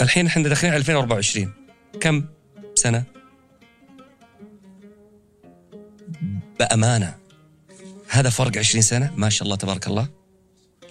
الحين 0.00 0.26
إحنا 0.26 0.48
داخلين 0.48 0.72
على 0.72 0.78
2024 0.78 1.52
كم 2.00 2.24
سنة؟ 2.74 3.04
بأمانة 6.58 7.14
هذا 8.08 8.30
فرق 8.30 8.58
20 8.58 8.82
سنة؟ 8.82 9.12
ما 9.16 9.28
شاء 9.28 9.42
الله 9.42 9.56
تبارك 9.56 9.86
الله. 9.86 10.08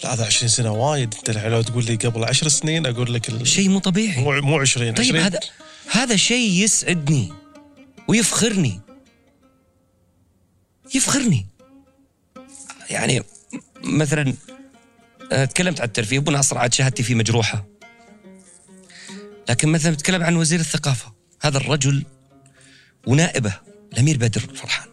لا 0.04 0.14
هذا 0.14 0.26
20 0.26 0.50
سنة 0.50 0.72
وايد. 0.72 1.14
أنت 1.14 1.30
لو 1.30 1.62
تقول 1.62 1.86
لي 1.86 1.96
قبل 1.96 2.24
10 2.24 2.48
سنين 2.48 2.86
أقول 2.86 3.14
لك 3.14 3.30
ال... 3.30 3.48
شيء 3.48 3.70
مو 3.70 3.80
طبيعي. 3.80 4.22
مو 4.22 4.42
مو 4.42 4.60
20 4.60 4.94
طيب 4.94 5.06
20. 5.06 5.26
هذا 5.26 5.40
هذا 5.92 6.16
شيء 6.16 6.64
يسعدني 6.64 7.34
ويفخرني. 8.08 8.82
يفخرني. 10.94 11.46
يعني 12.90 13.24
مثلا 13.84 14.34
آه، 15.32 15.46
تكلمت 15.46 15.82
عن 15.82 15.88
الترفيه 15.88 16.20
ناصر 16.20 16.58
عاد 16.58 16.74
شهادتي 16.74 17.04
فيه 17.04 17.16
مجروحة. 17.16 17.66
لكن 19.50 19.70
مثلا 19.70 19.96
تكلم 19.96 20.24
عن 20.24 20.36
وزير 20.36 20.60
الثقافة. 20.60 21.14
هذا 21.42 21.58
الرجل 21.58 22.06
ونائبة 23.08 23.60
الأمير 23.94 24.18
بدر 24.18 24.42
فرحان. 24.42 24.90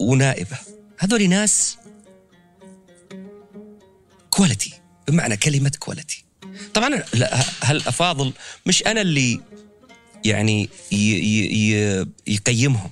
ونائبة. 0.00 0.56
هذول 0.98 1.28
ناس 1.28 1.78
quality 4.30 4.72
بمعنى 5.08 5.36
كلمة 5.36 5.72
quality 5.78 6.24
طبعا 6.74 7.02
هل 7.62 7.76
أفاضل 7.76 8.32
مش 8.66 8.86
أنا 8.86 9.00
اللي 9.00 9.40
يعني 10.24 10.68
يقيمهم؟ 12.26 12.90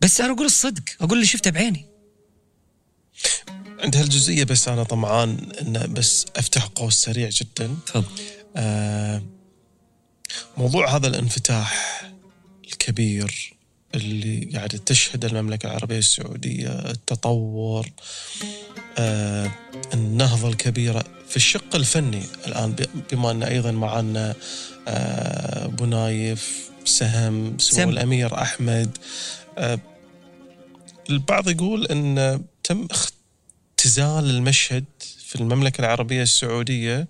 بس 0.00 0.20
أنا 0.20 0.32
أقول 0.32 0.46
الصدق 0.46 0.82
أقول 1.00 1.12
اللي 1.12 1.26
شفته 1.26 1.50
بعيني. 1.50 1.86
عند 3.80 3.96
هالجزئيه 3.96 4.44
بس 4.44 4.68
أنا 4.68 4.82
طمعان 4.82 5.52
إن 5.60 5.94
بس 5.94 6.26
أفتح 6.36 6.64
قوس 6.64 6.94
سريع 6.94 7.28
جدا. 7.28 7.76
تفضل. 7.86 8.22
آه 8.56 9.22
موضوع 10.56 10.96
هذا 10.96 11.06
الانفتاح 11.06 12.02
الكبير 12.64 13.54
اللي 13.94 14.50
قاعدة 14.54 14.78
تشهد 14.78 15.24
المملكة 15.24 15.66
العربية 15.66 15.98
السعودية 15.98 16.68
التطور 16.68 17.86
آه 18.98 19.50
النهضة 19.94 20.48
الكبيرة 20.48 21.04
في 21.28 21.36
الشق 21.36 21.76
الفني 21.76 22.22
الآن 22.46 22.74
بما 23.12 23.30
أن 23.30 23.42
أيضا 23.42 23.70
معنا 23.70 24.34
آه 24.88 25.64
أبو 25.64 25.84
نايف 25.84 26.70
سهم 26.84 27.58
سمو 27.58 27.90
الأمير 27.90 28.42
أحمد 28.42 28.98
آه 29.58 29.78
البعض 31.10 31.48
يقول 31.48 31.86
إن 31.86 32.40
تم 32.64 32.88
اختزال 32.90 34.30
المشهد 34.30 34.84
في 35.26 35.36
المملكة 35.36 35.80
العربية 35.80 36.22
السعودية 36.22 37.08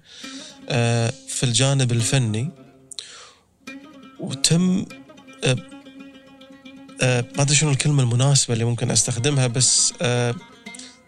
آه، 0.69 1.13
في 1.29 1.43
الجانب 1.43 1.93
الفني. 1.93 2.51
وتم 4.21 4.87
آه، 5.45 5.57
آه، 7.03 7.25
ما 7.37 7.43
أدري 7.43 7.57
شنو 7.57 7.71
الكلمة 7.71 8.03
المناسبة 8.03 8.55
اللي 8.55 8.65
ممكن 8.65 8.91
أستخدمها 8.91 9.47
بس 9.47 9.93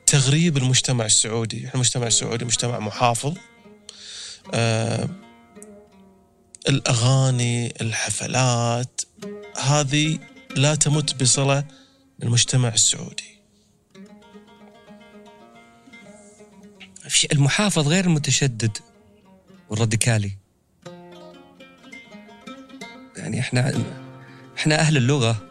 تغريب 0.06 0.56
المجتمع 0.56 1.04
السعودي، 1.04 1.68
المجتمع 1.74 2.06
السعودي 2.06 2.44
مجتمع 2.44 2.78
محافظ. 2.78 3.34
الأغاني، 6.68 7.74
الحفلات 7.80 9.00
هذه 9.58 10.18
لا 10.56 10.74
تمت 10.74 11.22
بصلة 11.22 11.64
المجتمع 12.22 12.68
السعودي. 12.68 13.38
المحافظ 17.32 17.88
غير 17.88 18.04
المتشدد 18.04 18.78
والراديكالي. 19.70 20.32
يعني 23.16 23.40
إحنا 23.40 23.84
إحنا 24.56 24.74
أهل 24.80 24.96
اللغة 24.96 25.48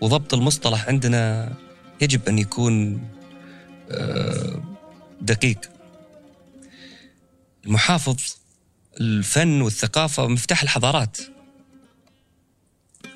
وضبط 0.00 0.34
المصطلح 0.34 0.88
عندنا 0.88 1.52
يجب 2.00 2.28
أن 2.28 2.38
يكون 2.38 3.04
آه، 3.90 4.62
دقيق. 5.20 5.70
المحافظ 7.66 8.16
الفن 9.00 9.62
والثقافة 9.62 10.26
مفتاح 10.26 10.62
الحضارات. 10.62 11.18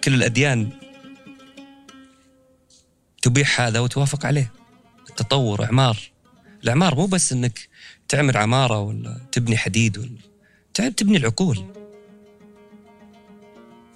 كل 0.04 0.14
الأديان 0.14 0.85
تبيح 3.26 3.60
هذا 3.60 3.80
وتوافق 3.80 4.26
عليه. 4.26 4.52
التطور 5.10 5.64
اعمار 5.64 5.98
الاعمار 6.62 6.94
مو 6.94 7.06
بس 7.06 7.32
إنك 7.32 7.68
تعمل 8.08 8.36
عمارة 8.36 8.80
ولا 8.80 9.20
تبني 9.32 9.56
حديد 9.56 9.98
ولا 9.98 10.88
تبني 10.88 11.16
العقول. 11.16 11.66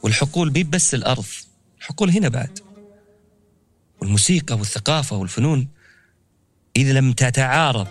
والحقول 0.02 0.50
بي 0.50 0.62
بس 0.64 0.94
الأرض 0.94 1.24
الحقول 1.78 2.10
هنا 2.10 2.28
بعد. 2.28 2.58
والموسيقى 4.00 4.54
والثقافة 4.54 5.16
والفنون 5.16 5.68
إذا 6.76 6.92
لم 6.92 7.12
تتعارض 7.12 7.88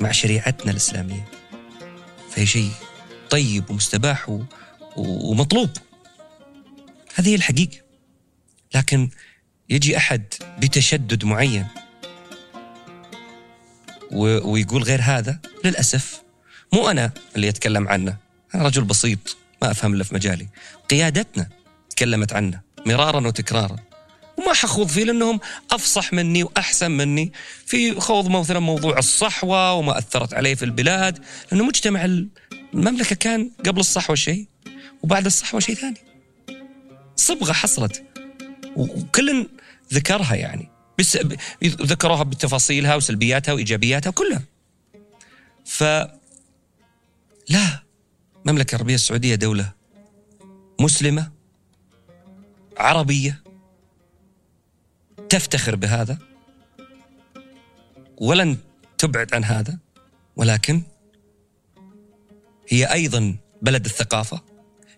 مع 0.00 0.12
شريعتنا 0.12 0.70
الإسلامية 0.70 1.28
فهي 2.30 2.46
شيء 2.46 2.70
طيب 3.30 3.70
ومستباح. 3.70 4.40
ومطلوب. 4.96 5.70
هذه 7.14 7.28
هي 7.28 7.34
الحقيقة. 7.34 7.76
لكن 8.74 9.10
يجي 9.72 9.96
أحد 9.96 10.22
بتشدد 10.58 11.24
معين. 11.24 11.66
ويقول 14.10 14.82
غير 14.82 15.00
هذا؟ 15.02 15.38
للأسف 15.64 16.22
مو 16.72 16.90
أنا 16.90 17.12
اللي 17.36 17.48
أتكلم 17.48 17.88
عنه. 17.88 18.16
أنا 18.54 18.62
رجل 18.62 18.84
بسيط 18.84 19.36
ما 19.62 19.70
أفهم 19.70 19.94
إلا 19.94 20.04
في 20.04 20.14
مجالي. 20.14 20.48
قيادتنا 20.90 21.48
تكلمت 21.90 22.32
عنه 22.32 22.60
مرارا 22.86 23.26
وتكرارا. 23.26 23.76
وما 24.36 24.52
حخوض 24.52 24.88
فيه 24.88 25.04
لأنهم 25.04 25.40
أفصح 25.70 26.12
مني 26.12 26.42
وأحسن 26.42 26.90
مني 26.90 27.32
في 27.66 28.00
خوض 28.00 28.28
مثلا 28.28 28.58
موضوع 28.58 28.98
الصحوة 28.98 29.72
وما 29.72 29.98
أثرت 29.98 30.34
عليه 30.34 30.54
في 30.54 30.64
البلاد. 30.64 31.24
لأنه 31.52 31.64
مجتمع 31.64 32.04
المملكة 32.74 33.16
كان 33.16 33.50
قبل 33.66 33.80
الصحوة 33.80 34.16
شيء 34.16 34.46
وبعد 35.02 35.26
الصحوة 35.26 35.60
شيء 35.60 35.74
ثاني. 35.74 36.00
صبغة 37.16 37.52
حصلت. 37.52 38.02
وكل 38.76 39.48
ذكرها 39.92 40.34
يعني. 40.34 40.70
بس 40.98 41.18
ذكروها 41.64 42.22
بتفاصيلها 42.22 42.94
وسلبياتها 42.94 43.52
وإيجابياتها 43.52 44.10
كلها. 44.10 44.42
ف 45.64 45.82
لا 47.48 47.82
المملكة 48.46 48.74
العربية 48.74 48.94
السعودية 48.94 49.34
دولة 49.34 49.72
مسلمة 50.80 51.32
عربية 52.78 53.42
تفتخر 55.28 55.76
بهذا 55.76 56.18
ولن 58.18 58.56
تبعد 58.98 59.34
عن 59.34 59.44
هذا 59.44 59.78
ولكن 60.36 60.82
هي 62.68 62.92
أيضا 62.92 63.36
بلد 63.62 63.84
الثقافة 63.84 64.42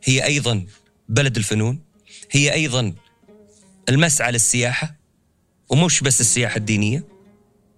هي 0.04 0.24
أيضا 0.24 0.66
بلد 1.08 1.36
الفنون 1.36 1.80
هي 2.30 2.52
أيضا 2.52 2.94
المسعى 3.88 4.32
للسياحه 4.32 4.94
ومش 5.68 6.00
بس 6.00 6.20
السياحة 6.20 6.56
الدينية 6.56 7.04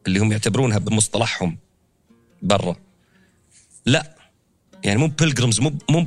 اللي 0.07 0.19
هم 0.19 0.33
يعتبرونها 0.33 0.79
بمصطلحهم 0.79 1.59
برا. 2.43 2.77
لا 3.87 4.17
يعني 4.85 4.99
مو 4.99 5.07
بيلجرمز 5.07 5.61
مو 5.61 5.73
مو 5.91 6.07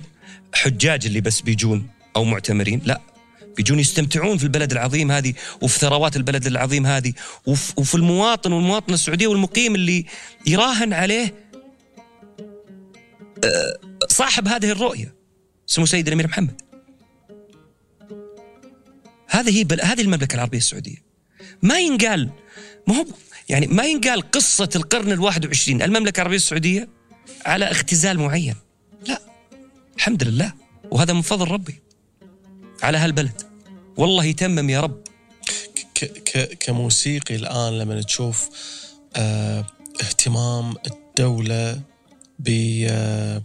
حجاج 0.53 1.05
اللي 1.05 1.21
بس 1.21 1.41
بيجون 1.41 1.87
أو 2.15 2.23
معتمرين 2.23 2.81
لا. 2.85 3.01
بيجون 3.57 3.79
يستمتعون 3.79 4.37
في 4.37 4.43
البلد 4.43 4.71
العظيم 4.71 5.11
هذه 5.11 5.33
وفي 5.61 5.79
ثروات 5.79 6.15
البلد 6.15 6.45
العظيم 6.47 6.85
هذه 6.85 7.13
وفي 7.47 7.95
المواطن 7.95 8.51
والمواطنة 8.51 8.93
السعودية 8.93 9.27
والمقيم 9.27 9.75
اللي 9.75 10.05
يراهن 10.47 10.93
عليه 10.93 11.33
آه، 13.43 13.79
صاحب 14.09 14.47
هذه 14.47 14.71
الرؤية 14.71 15.15
سمو 15.65 15.85
سيد 15.85 16.07
الأمير 16.07 16.27
محمد. 16.27 16.68
هذه 19.29 19.57
هي 19.57 19.63
بل... 19.63 19.81
هذه 19.81 20.01
المملكة 20.01 20.35
العربية 20.35 20.57
السعودية. 20.57 21.03
ما 21.61 21.79
ينقال 21.79 22.29
ما 22.87 22.97
هو 22.97 23.05
يعني 23.49 23.67
ما 23.67 23.83
ينقال 23.83 24.31
قصة 24.31 24.69
القرن 24.75 25.11
الواحد 25.11 25.45
وعشرين. 25.45 25.81
المملكة 25.81 26.17
العربية 26.17 26.37
السعودية 26.37 26.89
على 27.45 27.71
اختزال 27.71 28.19
معين. 28.19 28.55
لا. 29.07 29.21
الحمد 29.97 30.23
لله. 30.23 30.53
وهذا 30.91 31.13
من 31.13 31.21
فضل 31.21 31.47
ربي. 31.47 31.81
على 32.83 32.97
هالبلد. 32.97 33.41
والله 33.97 34.25
يتمم 34.25 34.69
يا 34.69 34.81
رب. 34.81 35.03
كموسيقي 36.59 37.35
الآن 37.35 37.77
لما 37.77 38.01
تشوف 38.01 38.49
آه 39.15 39.65
اهتمام 40.01 40.75
الدولة 40.87 41.81
ب 42.39 42.49
آه، 42.89 43.41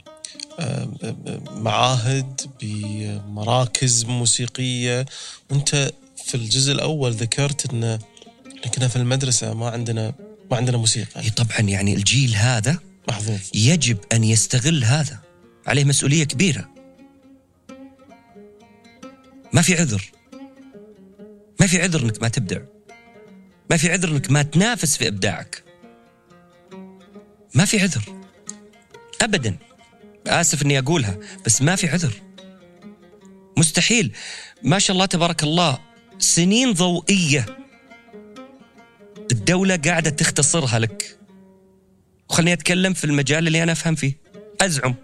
معاهد 1.56 2.40
بمراكز 2.60 4.04
موسيقية. 4.04 5.06
وأنت 5.50 5.92
في 6.24 6.34
الجزء 6.34 6.72
الأول 6.72 7.12
ذكرت 7.12 7.72
إن 7.72 7.98
كنا 8.74 8.88
في 8.88 8.96
المدرسة 8.96 9.54
ما 9.54 9.70
عندنا 9.70 10.14
ما 10.50 10.56
عندنا 10.56 10.76
موسيقى. 10.76 11.30
طبعا 11.30 11.60
يعني 11.60 11.94
الجيل 11.94 12.34
هذا 12.34 12.78
محظوظ. 13.08 13.40
يجب 13.54 13.98
أن 14.12 14.24
يستغل 14.24 14.84
هذا. 14.84 15.20
عليه 15.66 15.84
مسؤولية 15.84 16.24
كبيرة. 16.24 16.68
ما 19.52 19.62
في 19.62 19.74
عذر. 19.74 20.10
ما 21.60 21.66
في 21.66 21.82
عذر 21.82 22.02
إنك 22.02 22.22
ما 22.22 22.28
تبدع. 22.28 22.60
ما 23.70 23.76
في 23.76 23.92
عذر 23.92 24.08
إنك 24.08 24.30
ما 24.30 24.42
تنافس 24.42 24.96
في 24.96 25.08
إبداعك. 25.08 25.64
ما 27.54 27.64
في 27.64 27.80
عذر. 27.80 28.22
ابدا. 29.22 29.56
آسف 30.26 30.62
إني 30.62 30.78
أقولها 30.78 31.18
بس 31.46 31.62
ما 31.62 31.76
في 31.76 31.88
عذر. 31.88 32.14
مستحيل. 33.56 34.12
ما 34.62 34.78
شاء 34.78 34.94
الله 34.94 35.06
تبارك 35.06 35.42
الله 35.42 35.78
سنين 36.18 36.72
ضوئية 36.72 37.46
الدولة 39.32 39.76
قاعدة 39.76 40.10
تختصرها 40.10 40.78
لك. 40.78 41.18
وخلني 42.30 42.52
أتكلم 42.52 42.94
في 42.94 43.04
المجال 43.04 43.46
اللي 43.46 43.62
أنا 43.62 43.72
أفهم 43.72 43.94
فيه. 43.94 44.16
أزعم 44.60 44.94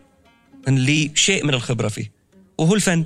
إن 0.68 0.78
لي 0.78 1.10
شيء 1.14 1.44
من 1.44 1.54
الخبرة 1.54 1.88
فيه. 1.88 2.12
وهو 2.58 2.74
الفن. 2.74 3.04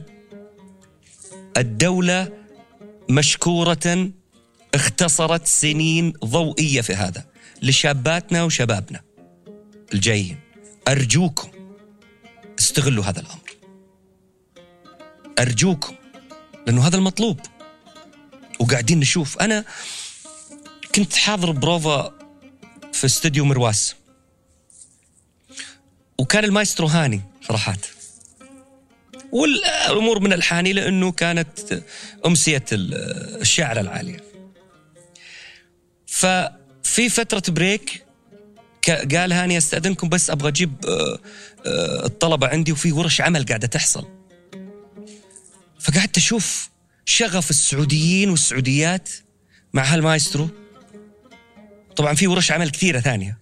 الدولة 1.57 2.33
مشكورة 3.11 4.11
اختصرت 4.75 5.47
سنين 5.47 6.13
ضوئية 6.25 6.81
في 6.81 6.95
هذا. 6.95 7.25
لشاباتنا 7.63 8.43
وشبابنا. 8.43 9.01
الجايين. 9.95 10.39
أرجوكم. 10.89 11.54
استغلوا 12.75 13.05
هذا 13.05 13.21
الأمر. 13.21 13.57
أرجوكم 15.39 15.95
لأنه 16.67 16.87
هذا 16.87 16.97
المطلوب. 16.97 17.41
وقاعدين 18.61 19.01
نشوف. 19.01 19.39
أنا 19.39 19.65
كنت 20.95 21.17
حاضر 21.17 21.51
بروفا 21.51 22.19
في 22.93 23.05
استوديو 23.05 23.45
مرواس. 23.45 23.95
وكان 26.19 26.45
المايسترو 26.45 26.87
هاني 26.87 27.21
فرحات 27.43 27.87
والأمور 29.33 30.21
من 30.21 30.33
الحاني 30.33 30.73
لأنه 30.73 31.13
كانت 31.13 31.83
أمسية 32.27 32.65
الشعر 32.73 33.81
العالية. 33.81 34.25
ففي 36.07 37.09
فترة 37.09 37.43
بريك 37.49 38.04
قال 38.91 39.33
هاني 39.33 39.59
أستأذنكم 39.59 40.09
بس 40.09 40.31
أبغى 40.31 40.49
أجيب 40.49 40.73
آه، 40.87 41.19
آه، 41.67 42.07
الطلبة 42.07 42.47
عندي 42.47 42.73
وفي 42.73 42.93
ورش 42.93 43.21
عمل 43.21 43.47
قاعدة 43.47 43.67
تحصل. 43.67 44.09
فقعدت 45.81 46.17
أشوف 46.17 46.71
شغف 47.05 47.51
السعوديين 47.51 48.31
والسعوديات 48.31 49.09
مع 49.73 49.83
هالمايسترو. 49.83 50.49
طبعا 51.97 52.15
في 52.15 52.27
ورش 52.27 52.53
عمل 52.53 52.71
كثيرة 52.71 53.01
ثانية. 53.01 53.39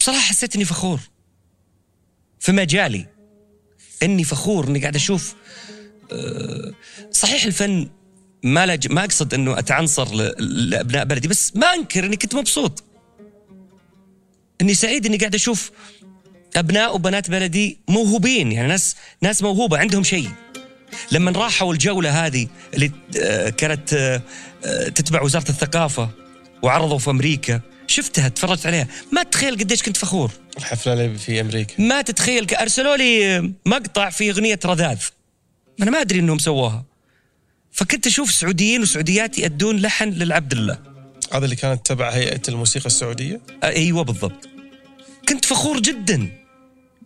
بصراحة 0.00 0.20
حسيت 0.20 0.54
إني 0.54 0.64
فخور. 0.64 1.00
في 2.40 2.52
مجالي 2.52 3.06
إني 4.02 4.24
فخور 4.24 4.68
إني 4.68 4.80
قاعد 4.80 4.96
أشوف 4.96 5.34
آه، 6.12 6.74
صحيح 7.12 7.44
الفن 7.44 7.90
ما. 8.42 8.78
ما 8.90 9.04
أقصد 9.04 9.34
إنه 9.34 9.58
أتعنصر 9.58 10.14
لأبناء 10.38 11.04
بلدي 11.04 11.28
بس 11.28 11.56
ما 11.56 11.66
أنكر 11.66 12.06
إني 12.06 12.16
كنت 12.16 12.34
مبسوط. 12.34 12.93
إني 14.64 14.74
سعيد 14.74 15.06
إني 15.06 15.16
قاعد 15.16 15.34
أشوف 15.34 15.70
أبناء 16.56 16.94
وبنات 16.94 17.30
بلدي 17.30 17.78
موهوبين. 17.88 18.52
يعني 18.52 18.68
ناس 18.68 18.96
ناس 19.22 19.42
موهوبة 19.42 19.78
عندهم 19.78 20.04
شيء. 20.04 20.30
لما 21.12 21.30
راحوا 21.30 21.72
الجولة 21.72 22.26
هذه 22.26 22.48
اللي 22.74 22.90
آه، 23.20 23.48
كانت 23.48 23.92
آه، 24.64 24.88
تتبع 24.88 25.22
وزارة 25.22 25.48
الثقافة 25.48 26.10
وعرضوا 26.62 26.98
في 26.98 27.10
أمريكا 27.10 27.60
شفتها 27.86 28.28
تفرجت 28.28 28.66
عليها. 28.66 28.88
ما 29.12 29.22
تتخيل 29.22 29.58
قديش 29.58 29.82
كنت 29.82 29.96
فخور. 29.96 30.30
الحفلة 30.58 30.92
اللي 30.92 31.18
في 31.18 31.40
أمريكا. 31.40 31.82
ما 31.82 32.02
تتخيل 32.02 32.54
أرسلوا 32.54 32.96
لي 32.96 33.40
مقطع 33.66 34.10
في 34.10 34.30
أغنية 34.30 34.60
رذاذ. 34.64 34.98
أنا 35.82 35.90
ما 35.90 36.00
أدري 36.00 36.18
إنهم 36.18 36.38
سووها. 36.38 36.84
فكنت 37.72 38.06
أشوف 38.06 38.32
سعوديين 38.32 38.82
وسعوديات 38.82 39.38
يأدون 39.38 39.76
لحن 39.76 40.08
للعبد 40.08 40.52
الله. 40.52 40.78
هذا 41.32 41.44
اللي 41.44 41.56
كانت 41.56 41.86
تبع 41.86 42.10
هيئة 42.10 42.42
الموسيقى 42.48 42.86
السعودية؟ 42.86 43.40
أيوه 43.64 44.02
بالضبط. 44.02 44.53
كنت 45.28 45.44
فخور 45.44 45.80
جدا 45.80 46.30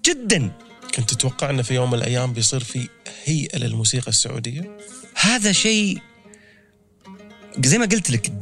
جدا. 0.04 0.52
كنت 0.94 1.10
تتوقع 1.14 1.50
انه 1.50 1.62
في 1.62 1.74
يوم 1.74 1.90
من 1.90 1.98
الأيام 1.98 2.32
بيصير 2.32 2.64
في 2.64 2.88
هيئة 3.24 3.58
للموسيقى 3.58 4.08
السعودية؟ 4.08 4.76
هذا 5.14 5.52
شيء 5.52 5.98
زي 7.64 7.78
ما 7.78 7.86
قلت 7.86 8.10
لك 8.10 8.32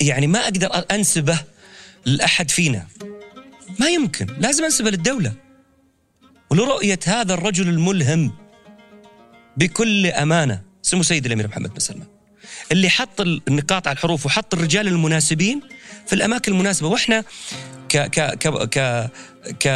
يعني 0.00 0.26
ما 0.26 0.38
أقدر 0.38 0.84
أنسبه 0.90 1.38
لأحد 2.04 2.50
فينا. 2.50 2.86
ما 3.80 3.88
يمكن 3.88 4.26
لازم 4.38 4.64
أنسبه 4.64 4.90
للدولة. 4.90 5.32
ولرؤية 6.50 6.98
هذا 7.06 7.34
الرجل 7.34 7.68
الملهم 7.68 8.32
بكل 9.56 10.06
أمانة 10.06 10.62
اسمه 10.84 11.02
سيد 11.02 11.26
الأمير 11.26 11.48
محمد 11.48 11.70
بن 11.70 11.78
سلمان 11.78 12.06
اللي 12.72 12.90
حط 12.90 13.20
النقاط 13.20 13.86
على 13.86 13.94
الحروف 13.96 14.26
وحط 14.26 14.54
الرجال 14.54 14.88
المناسبين 14.88 15.60
في 16.06 16.12
الأماكن 16.12 16.52
المناسبة. 16.52 16.88
وإحنا 16.88 17.24
ك 17.88 17.96
ك 17.96 18.38
ك 18.38 18.68
ك 18.68 19.10
ك 19.62 19.66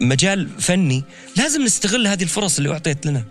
مجال 0.00 0.60
فني 0.60 1.04
لازم 1.36 1.62
نستغل 1.62 2.06
هذه 2.06 2.22
الفرص 2.22 2.56
اللي 2.56 2.72
أعطيت 2.72 3.06
لنا. 3.06 3.24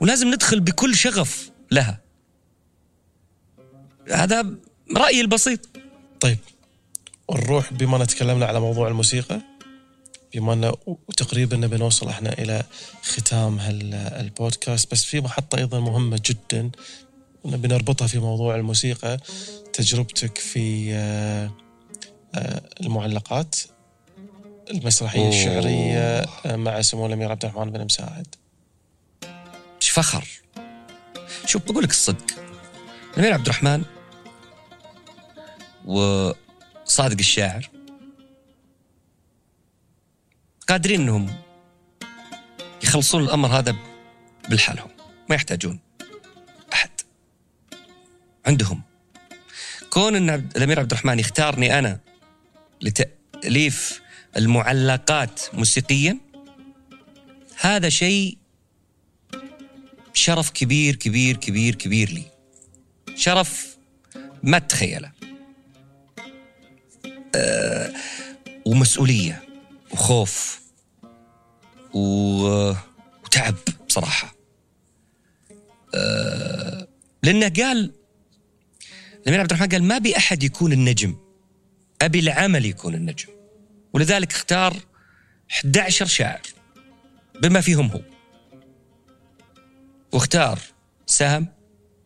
ولازم 0.00 0.28
ندخل 0.28 0.60
بكل 0.60 0.96
شغف 0.96 1.50
لها. 1.70 2.00
هذا 4.12 4.46
رأيي 4.96 5.20
البسيط. 5.20 5.60
طيب 6.20 6.38
نروح 7.32 7.72
بما 7.72 8.02
أن 8.02 8.06
تكلمنا 8.06 8.46
على 8.46 8.60
موضوع 8.60 8.88
الموسيقى 8.88 9.40
بما 10.34 10.52
أن 10.52 10.72
وتقريبا 10.86 11.56
نبي 11.56 11.76
نوصل 11.76 12.08
إحنا 12.08 12.32
إلى 12.32 12.62
ختام 13.02 13.58
هالبودكاست 13.58 14.92
بس 14.92 15.04
في 15.04 15.20
محطة 15.20 15.58
أيضا 15.58 15.80
مهمة 15.80 16.20
جدا 16.26 16.70
نبي 17.44 17.68
نربطها 17.68 18.06
في 18.06 18.18
موضوع 18.18 18.56
الموسيقى. 18.56 19.18
تجربتك 19.74 20.38
في 20.38 20.94
آه، 20.94 21.50
آه، 22.34 22.62
المعلقات 22.80 23.54
المسرحية 24.70 25.20
أوه. 25.20 25.28
الشعرية 25.28 25.98
آه، 26.46 26.56
مع 26.56 26.82
سمو 26.82 27.06
الأمير 27.06 27.30
عبد 27.30 27.44
الرحمن 27.44 27.70
بن 27.70 27.84
مساعد. 27.84 28.34
إيش 29.82 29.90
فخر؟ 29.90 30.28
شوف 31.46 31.62
بقول 31.62 31.84
لك 31.84 31.90
الصدق؟ 31.90 32.24
الأمير 33.14 33.34
عبد 33.34 33.46
الرحمن 33.46 33.84
وصادق 35.84 37.18
الشاعر 37.18 37.70
قادرين 40.68 41.00
إنهم 41.00 41.36
يخلصون 42.82 43.24
الأمر 43.24 43.48
هذا 43.48 43.76
بالحالهم 44.48 44.90
ما 45.28 45.34
يحتاجون 45.34 45.80
أحد. 46.72 46.90
عندهم 48.46 48.93
كون 49.94 50.16
إن 50.16 50.30
الأمير 50.30 50.80
عبد 50.80 50.90
الرحمن 50.90 51.18
يختارني 51.18 51.78
أنا 51.78 52.00
لتأليف 52.82 54.00
المعلقات 54.36 55.40
موسيقيا 55.52 56.18
هذا 57.60 57.88
شيء 57.88 58.38
شرف 60.14 60.50
كبير 60.50 60.96
كبير 60.96 61.36
كبير 61.36 61.74
كبير 61.74 62.10
لي 62.10 62.22
شرف 63.16 63.76
ما 64.42 64.58
تتخيله 64.58 65.12
أه 67.34 67.92
ومسؤولية 68.64 69.42
وخوف. 69.90 70.60
وتعب 71.92 73.54
بصراحة 73.88 74.34
أه 75.94 76.88
لأنه 77.22 77.48
قال 77.48 78.03
الأمير 79.24 79.40
عبد 79.40 79.52
الرحمن 79.52 79.68
قال 79.68 79.84
ما 79.84 79.98
بي 79.98 80.16
أحد 80.16 80.42
يكون 80.42 80.72
النجم. 80.72 81.16
أبي 82.02 82.18
العمل 82.18 82.66
يكون 82.66 82.94
النجم. 82.94 83.28
ولذلك 83.92 84.32
اختار 84.32 84.76
11 85.50 86.06
شاعر 86.06 86.40
بما 87.42 87.60
فيهم 87.60 87.86
هو. 87.86 88.00
واختار 90.12 90.58
سهم 91.06 91.46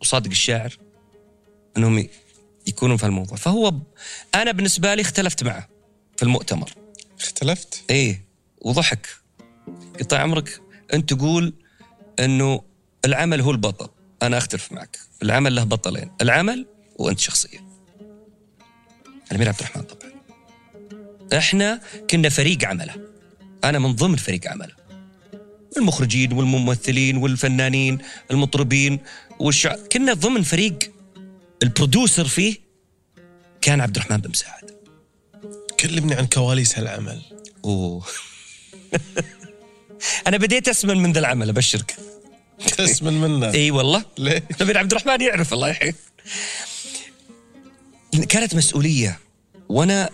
وصادق 0.00 0.30
الشاعر 0.30 0.76
أنهم 1.76 2.08
يكونون 2.66 2.96
في 2.96 3.06
الموضوع 3.06 3.36
فهو. 3.36 3.74
أنا 4.34 4.52
بالنسبة 4.52 4.94
لي 4.94 5.02
اختلفت 5.02 5.44
معه 5.44 5.68
في 6.16 6.22
المؤتمر. 6.22 6.70
اختلفت؟ 7.20 7.84
إيه 7.90 8.24
وضحك. 8.60 9.08
قلت 9.98 10.10
طيب 10.10 10.20
عمرك 10.20 10.60
أنت 10.94 11.14
تقول 11.14 11.54
إنه 12.18 12.62
العمل 13.04 13.40
هو 13.40 13.50
البطل. 13.50 13.88
أنا 14.22 14.38
أختلف 14.38 14.72
معك. 14.72 14.98
العمل 15.22 15.54
له 15.54 15.64
بطلين. 15.64 16.10
العمل 16.20 16.66
وأنت 16.98 17.20
شخصيا 17.20 17.60
الأمير 19.30 19.48
عبد 19.48 19.58
الرحمن 19.58 19.82
طبعا. 19.82 20.12
إحنا 21.38 21.80
كنا 22.10 22.28
فريق 22.28 22.64
عمله. 22.64 22.94
أنا 23.64 23.78
من 23.78 23.94
ضمن 23.94 24.16
فريق 24.16 24.50
عمله. 24.50 24.74
المخرجين 25.76 26.32
والممثلين 26.32 27.16
والفنانين 27.16 27.98
المطربين 28.30 28.98
والشع... 29.38 29.76
كنا 29.92 30.12
ضمن 30.12 30.42
فريق 30.42 30.78
البرودوسر 31.62 32.28
فيه 32.28 32.56
كان 33.60 33.80
عبد 33.80 33.96
الرحمن 33.96 34.16
بن 34.16 34.30
مساعد. 34.30 34.70
كلمني 35.80 36.14
عن 36.14 36.26
كواليس 36.26 36.78
هالعمل. 36.78 37.22
أوه. 37.64 38.06
أنا 40.26 40.36
بديت 40.36 40.68
أسمن 40.68 40.96
من 40.96 41.12
ذا 41.12 41.20
العمل 41.20 41.48
أبشرك. 41.48 41.96
تسمن 42.76 43.20
منا 43.20 43.54
إي 43.54 43.70
والله. 43.70 44.04
ليه؟ 44.18 44.42
نبيل 44.60 44.78
عبد 44.78 44.92
الرحمن 44.92 45.20
يعرف 45.20 45.52
الله 45.52 45.68
يحييه 45.68 45.94
كانت 48.28 48.54
مسؤولية 48.54 49.18
وأنا 49.68 50.10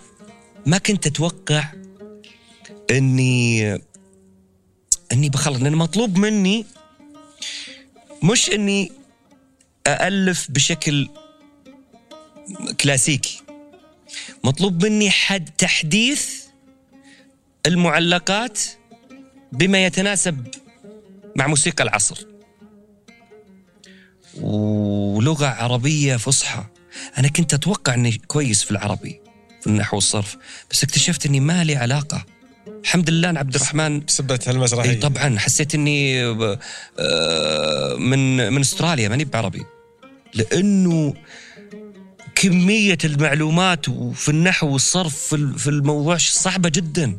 ما 0.65 0.77
كنت 0.77 1.07
أتوقع 1.07 1.73
إني 2.91 3.73
إني 5.11 5.29
بخلص 5.29 5.61
لأن 5.61 5.75
مطلوب 5.75 6.17
مني 6.17 6.65
مش 8.23 8.49
إني 8.49 8.91
أألف 9.87 10.51
بشكل 10.51 11.09
كلاسيكي. 12.81 13.41
مطلوب 14.43 14.85
مني 14.85 15.09
حد 15.11 15.49
تحديث 15.57 16.45
المعلقات 17.65 18.59
بما 19.51 19.85
يتناسب 19.85 20.47
مع 21.35 21.47
موسيقى 21.47 21.83
العصر. 21.83 22.25
ولغة 24.41 25.47
عربية 25.47 26.17
فصحى. 26.17 26.63
أنا 27.17 27.27
كنت 27.27 27.53
أتوقع 27.53 27.93
أني 27.93 28.21
كويس 28.27 28.63
في 28.63 28.71
العربي 28.71 29.21
في 29.61 29.67
النحو 29.67 29.95
والصرف 29.97 30.37
بس 30.71 30.83
اكتشفت 30.83 31.25
أني 31.25 31.39
ما 31.39 31.63
لي 31.63 31.75
علاقة. 31.75 32.25
الحمد 32.83 33.09
لله 33.09 33.29
أن 33.29 33.37
عبد 33.37 33.55
الرحمن 33.55 33.99
بسبة 33.99 34.39
هالمسرحية 34.47 34.89
إي 34.89 34.95
طبعا 34.95 35.39
حسيت 35.39 35.75
إني 35.75 36.33
ب- 36.33 36.59
آه، 36.99 37.95
من 37.95 38.53
من 38.53 38.61
أستراليا 38.61 39.09
ماني 39.09 39.25
بعربي. 39.25 39.65
لأنه 40.33 41.13
كمية 42.35 42.97
المعلومات 43.05 43.89
وفي 43.89 44.29
النحو 44.29 44.67
والصرف 44.67 45.15
في 45.17 45.35
ال- 45.35 45.59
في 45.59 45.69
الموضوع 45.69 46.17
صعبة 46.17 46.69
جدا. 46.69 47.17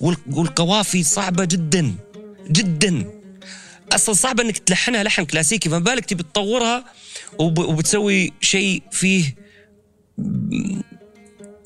وال- 0.00 0.16
والقوافي 0.30 1.02
صعبة 1.02 1.44
جدا 1.44 1.94
جدا. 2.50 3.04
أصلا 3.92 4.14
صعبه 4.14 4.42
إنك 4.42 4.58
تلحنها 4.58 5.02
لحن 5.02 5.24
كلاسيكي 5.24 5.68
فما 5.68 5.78
بالك 5.78 6.04
تبي 6.04 6.22
تطورها؟ 6.22 6.84
وبتسوي 7.38 8.32
شيء 8.40 8.82
فيه 8.90 9.34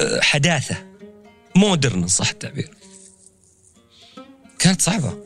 آه، 0.00 0.20
حداثة. 0.20 0.86
مودرن 1.56 2.06
صح 2.06 2.28
التعبير. 2.30 2.70
كانت 4.58 4.82
صعبة. 4.82 5.18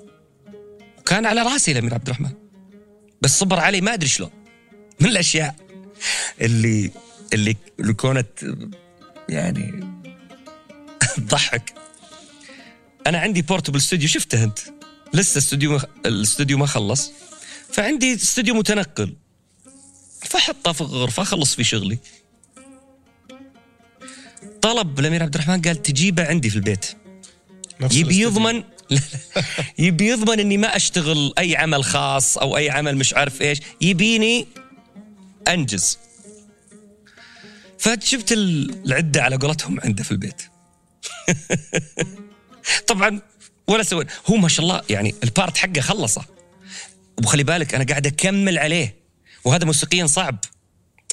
وكان 0.99 1.27
على 1.27 1.43
رأسي 1.43 1.73
الأمير 1.73 1.95
عبد 1.95 2.07
الرحمن. 2.09 2.33
بس 3.23 3.39
صبر 3.39 3.61
علي 3.61 3.81
ما 3.81 3.95
أدري 3.95 4.09
شلون. 4.09 4.31
من 5.01 5.09
الأشياء 5.09 5.55
اللي 6.41 6.91
اللي 7.33 7.57
اللي 7.81 7.95
كانت 7.95 8.29
يعني 9.29 9.81
تضحك 11.17 11.75
أنا 13.07 13.19
عندي 13.19 13.43
بورتبل 13.43 13.77
استوديو 13.79 14.09
شفته 14.09 14.45
أنت؟ 14.45 14.59
لسه 15.15 15.33
الاستوديو 15.33 15.73
ما- 15.73 15.87
الاستوديو 16.07 16.59
ما 16.59 16.67
خلص. 16.67 17.13
فعندي 17.73 18.15
استوديو 18.15 18.55
متنقل. 18.55 19.15
فحطه 20.27 20.73
في 20.73 20.81
الغرفة 20.81 21.23
اخلص 21.23 21.55
فيه 21.55 21.63
شغلي. 21.63 21.99
طلب 24.63 25.01
الأمير 25.01 25.23
عبد 25.23 25.35
الرحمن 25.35 25.63
قال 25.63 25.83
تجيبه 25.83 26.27
عندي 26.27 26.51
في 26.51 26.57
البيت. 26.57 26.87
يبي. 27.93 28.21
يضمن. 28.21 28.65
يبي 29.79 30.09
يضمن 30.09 30.41
إني 30.41 30.57
ما 30.57 30.77
أشتغل 30.77 31.33
أي 31.39 31.57
عمل 31.57 31.85
خاص 31.85 32.39
أو 32.39 32.57
أي 32.57 32.71
عمل 32.71 32.97
مش 32.97 33.15
عارف 33.15 33.43
إيش. 33.43 33.59
يبيني 33.81 34.47
أنجز. 35.49 35.99
فشفت 37.79 38.33
العدة 38.33 39.23
على 39.23 39.37
قولتهم 39.37 39.81
عنده 39.81 40.05
في 40.05 40.13
البيت. 40.13 40.43
طبعا 42.89 43.21
ولا 43.69 43.83
سوينا 43.83 44.11
هو 44.27 44.37
ما 44.37 44.49
شاء 44.49 44.67
الله 44.67 44.83
يعني 44.91 45.15
البارت 45.25 45.57
حقه 45.57 45.81
خلصه. 45.81 46.25
وخلي 47.23 47.45
بالك 47.45 47.75
أنا 47.75 47.85
قاعد 47.85 48.07
أكمل 48.07 48.59
عليه. 48.59 49.06
وهذا 49.47 49.65
موسيقيا 49.65 50.07
صعب. 50.07 50.39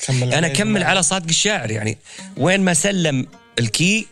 كمل 0.07 0.33
أنا. 0.33 0.47
أكمل 0.47 0.83
على 0.83 1.03
صادق 1.03 1.27
الشاعر 1.29 1.71
يعني. 1.71 1.97
وين 2.37 2.61
ما 2.61 2.73
سلم 2.73 3.27
الكي 3.59 4.07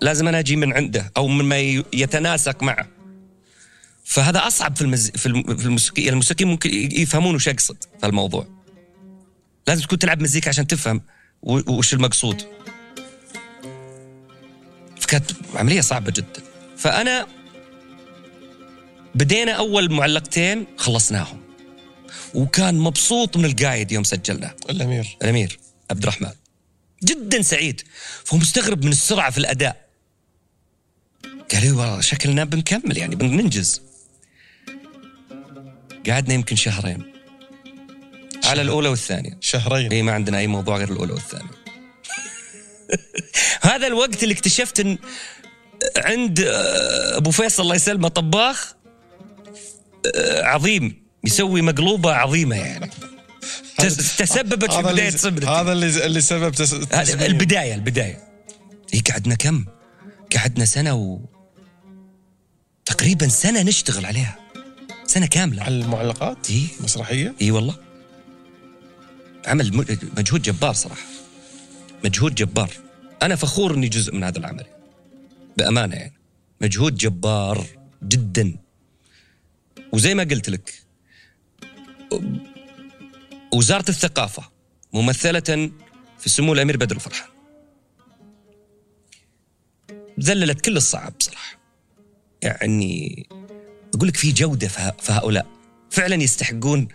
لازم 0.00 0.28
أنا 0.28 0.38
أجي 0.38 0.56
من 0.56 0.72
عنده 0.72 1.12
أو 1.16 1.28
من 1.28 1.44
ما 1.44 1.58
يتناسق 1.92 2.62
معه. 2.62 2.88
فهذا 4.04 4.46
أصعب 4.46 4.76
في 4.76 4.82
المز... 4.82 5.10
في 5.10 5.26
الم- 5.26 5.56
في 5.56 5.64
الموسيقى 5.64 6.08
الموسيقيين 6.08 6.50
ممكن 6.50 6.70
يفهمون 6.72 7.34
وش 7.34 7.48
أقصد 7.48 7.76
في 8.00 8.06
الموضوع. 8.06 8.46
لازم 9.66 9.82
تكون 9.82 9.98
تلعب 9.98 10.22
مزيكا 10.22 10.48
عشان 10.48 10.66
تفهم 10.66 11.02
وش 11.42 11.94
المقصود. 11.94 12.42
فكانت 15.00 15.30
عملية 15.54 15.80
صعبة 15.80 16.12
جدا. 16.16 16.42
فأنا 16.76 17.26
بدينا 19.14 19.52
أول 19.52 19.92
معلقتين 19.92 20.66
خلصناهم. 20.76 21.40
وكان 22.34 22.74
مبسوط 22.74 23.36
من 23.36 23.44
القايد 23.44 23.92
يوم 23.92 24.04
سجلنا. 24.04 24.54
الأمير. 24.70 25.16
الأمير 25.22 25.58
عبد 25.90 26.02
الرحمن 26.02 26.32
جدا 27.04 27.42
سعيد. 27.42 27.82
فهو 28.24 28.38
مستغرب 28.38 28.84
من 28.84 28.92
السرعة 28.92 29.30
في 29.30 29.38
الأداء. 29.38 29.88
قال 31.52 31.62
لي 31.62 31.70
والله 31.70 32.00
شكلنا 32.00 32.44
بنكمل 32.44 32.98
يعني 32.98 33.16
بننجز. 33.16 33.82
قعدنا 36.08 36.34
يمكن 36.34 36.56
شهرين. 36.56 37.12
على 38.44 38.62
الأولى 38.62 38.88
والثانية. 38.88 39.38
شهرين. 39.40 39.92
اي 39.92 40.02
ما 40.02 40.12
عندنا 40.12 40.38
أي 40.38 40.46
موضوع 40.46 40.76
غير 40.76 40.92
الأولى 40.92 41.12
والثانية. 41.12 41.62
هذا 43.72 43.86
الوقت 43.86 44.22
اللي 44.22 44.34
اكتشفت 44.34 44.80
إن 44.80 44.98
عند 45.96 46.40
آه، 46.40 47.16
أبو 47.16 47.30
فيصل 47.30 47.62
الله 47.62 47.74
يسلمه 47.74 48.08
طباخ 48.08 48.74
آه، 50.16 50.42
عظيم. 50.42 51.01
يسوي 51.24 51.62
مقلوبة 51.62 52.12
عظيمة 52.12 52.56
يعني. 52.56 52.90
تس- 53.78 54.16
تسببت 54.16 54.72
في 54.72 54.82
بداية 54.82 55.10
سبرتي 55.10 55.46
هذا 55.46 55.72
اللي 55.72 56.06
اللي 56.06 56.20
سبب 56.20 56.54
تس... 56.54 56.74
البداية 57.12 57.74
البداية. 57.74 58.18
هي 58.92 59.00
قعدنا 59.00 59.34
كم؟ 59.34 59.64
قعدنا 60.36 60.64
سنة 60.64 60.94
و 60.94 61.20
تقريبا 62.84 63.28
سنة 63.28 63.62
نشتغل 63.62 64.06
عليها. 64.06 64.36
سنة 65.06 65.26
كاملة. 65.26 65.62
على 65.62 65.74
المعلقات؟ 65.74 66.50
اي 66.50 66.66
مسرحية؟ 66.80 67.34
اي 67.42 67.50
والله. 67.50 67.76
عمل 69.46 69.76
مجهود 70.16 70.42
جبار 70.42 70.72
صراحة. 70.72 71.06
مجهود 72.04 72.34
جبار. 72.34 72.70
أنا 73.22 73.36
فخور 73.36 73.74
إني 73.74 73.88
جزء 73.88 74.14
من 74.14 74.24
هذا 74.24 74.38
العمل. 74.38 74.64
بأمانة 75.56 75.96
يعني. 75.96 76.12
مجهود 76.60 76.96
جبار 76.96 77.66
جدا. 78.02 78.56
وزي 79.92 80.14
ما 80.14 80.22
قلت 80.22 80.50
لك 80.50 80.81
وزارة 83.54 83.88
الثقافة 83.88 84.42
ممثلة 84.92 85.70
في 86.18 86.28
سمو 86.28 86.52
الأمير 86.52 86.76
بدر 86.76 86.96
الفرحان. 86.96 87.28
ذللت 90.20 90.60
كل 90.60 90.76
الصعب 90.76 91.14
صراحة 91.18 91.58
يعني 92.42 93.26
أقول 93.94 94.08
لك 94.08 94.16
في 94.16 94.32
جودة 94.32 94.68
في 94.68 95.12
هؤلاء 95.12 95.46
فعلا 95.90 96.22
يستحقون 96.22 96.88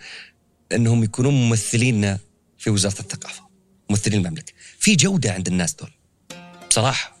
أنهم 0.72 1.04
يكونون 1.04 1.34
ممثلين 1.34 2.18
في 2.58 2.70
وزارة 2.70 3.00
الثقافة 3.00 3.42
ممثلين 3.90 4.26
المملكة. 4.26 4.52
في 4.78 4.96
جودة 4.96 5.32
عند 5.32 5.48
الناس 5.48 5.74
دول. 5.74 5.90
بصراحة. 6.70 7.16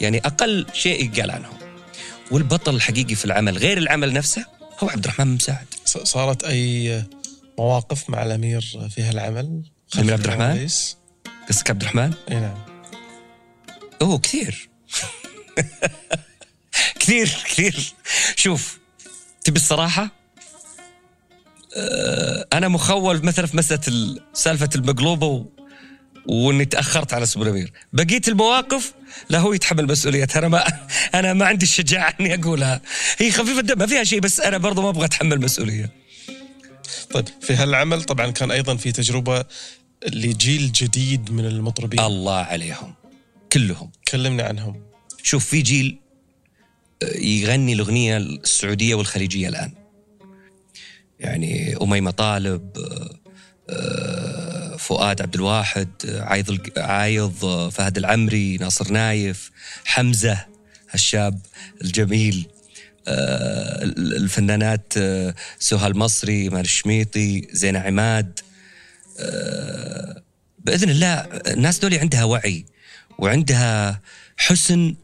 يعني 0.00 0.18
أقل 0.18 0.66
شيء 0.72 1.12
يقال 1.12 1.30
عنهم. 1.30 1.58
والبطل 2.30 2.74
الحقيقي 2.74 3.14
في 3.14 3.24
العمل 3.24 3.58
غير 3.58 3.78
العمل 3.78 4.12
نفسه 4.12 4.46
هو 4.82 4.88
عبد 4.88 5.04
الرحمن 5.04 5.26
مساعد 5.26 5.66
صارت 5.84 6.44
أي 6.44 7.04
مواقف 7.58 8.10
مع 8.10 8.22
الأمير 8.22 8.88
في 8.94 9.02
هالعمل. 9.02 9.62
الأمير 9.94 10.12
عبد 10.12 10.24
الرحمن؟ 10.24 10.68
قصدك 11.48 11.70
عبد 11.70 11.82
الرحمن؟ 11.82 12.14
إي 12.30 12.34
نعم. 12.40 12.58
أوه 14.02 14.18
كثير. 14.18 14.68
كثير 17.00 17.26
كثير. 17.44 17.94
شوف 18.36 18.78
تبي 19.44 19.56
الصراحة؟ 19.56 20.10
آه، 21.76 22.46
أنا 22.52 22.68
مخول 22.68 23.24
مثلا 23.24 23.46
في 23.46 23.56
مسألة 23.56 23.80
ال- 23.88 24.20
سالفة 24.32 24.68
المقلوبة 24.74 25.26
و... 25.26 25.46
وإني 26.26 26.64
تأخرت 26.64 27.14
على 27.14 27.26
سمو 27.26 27.42
الامير 27.42 27.72
بقيه 27.92 28.20
المواقف 28.28 28.94
لا 29.28 29.38
هو 29.38 29.52
يتحمل 29.52 29.86
مسؤوليتها. 29.86 30.38
أنا 30.38 30.48
ما 30.48 30.64
أنا 31.14 31.32
ما 31.32 31.46
عندي 31.46 31.64
الشجاعة 31.64 32.14
إني 32.20 32.34
أقولها. 32.34 32.80
هي 33.18 33.30
خفيفة 33.32 33.60
الدم 33.60 33.78
ما 33.78 33.86
فيها 33.86 34.04
شيء 34.04 34.20
بس 34.20 34.40
أنا 34.40 34.58
برضو 34.58 34.82
ما 34.82 34.88
أبغى 34.88 35.04
أتحمل 35.04 35.40
مسؤولية. 35.40 35.90
طيب 37.10 37.28
في 37.40 37.54
هالعمل 37.54 38.02
طبعا 38.02 38.30
كان 38.30 38.50
أيضا 38.50 38.76
في 38.76 38.92
تجربة 38.92 39.44
لجيل 40.08 40.72
جديد 40.72 41.30
من 41.30 41.46
المطربين. 41.46 42.00
الله 42.00 42.36
عليهم. 42.36 42.94
كلهم. 43.52 43.90
كلمنا 44.08 44.42
عنهم. 44.42 44.82
شوف 45.22 45.44
في 45.44 45.62
جيل 45.62 45.98
آه، 47.02 47.16
يغني 47.16 47.72
الأغنية 47.72 48.16
السعودية 48.16 48.94
والخليجية 48.94 49.48
الآن. 49.48 49.72
يعني 51.20 51.76
أميمة 51.82 52.10
طالب 52.10 52.70
آه، 52.78 53.18
آه، 53.70 54.76
فؤاد 54.76 55.22
عبد 55.22 55.34
الواحد 55.34 55.88
عايض 56.06 56.60
عايض 56.76 57.68
فهد 57.72 57.98
العمري 57.98 58.56
ناصر 58.56 58.92
نايف 58.92 59.50
حمزة 59.84 60.46
الشاب 60.94 61.40
الجميل. 61.82 62.46
الفنانات 63.08 64.92
آه، 64.96 65.34
سهى 65.58 65.86
المصري 65.86 66.48
مال 66.48 66.60
الشميطي 66.60 67.48
زينة 67.52 67.78
عماد 67.78 68.40
آه، 69.18 70.22
بإذن 70.58 70.90
الله 70.90 71.14
الناس 71.46 71.78
دول 71.78 71.94
عندها 71.94 72.24
وعي 72.24 72.64
وعندها 73.18 74.00
حسن 74.36 74.94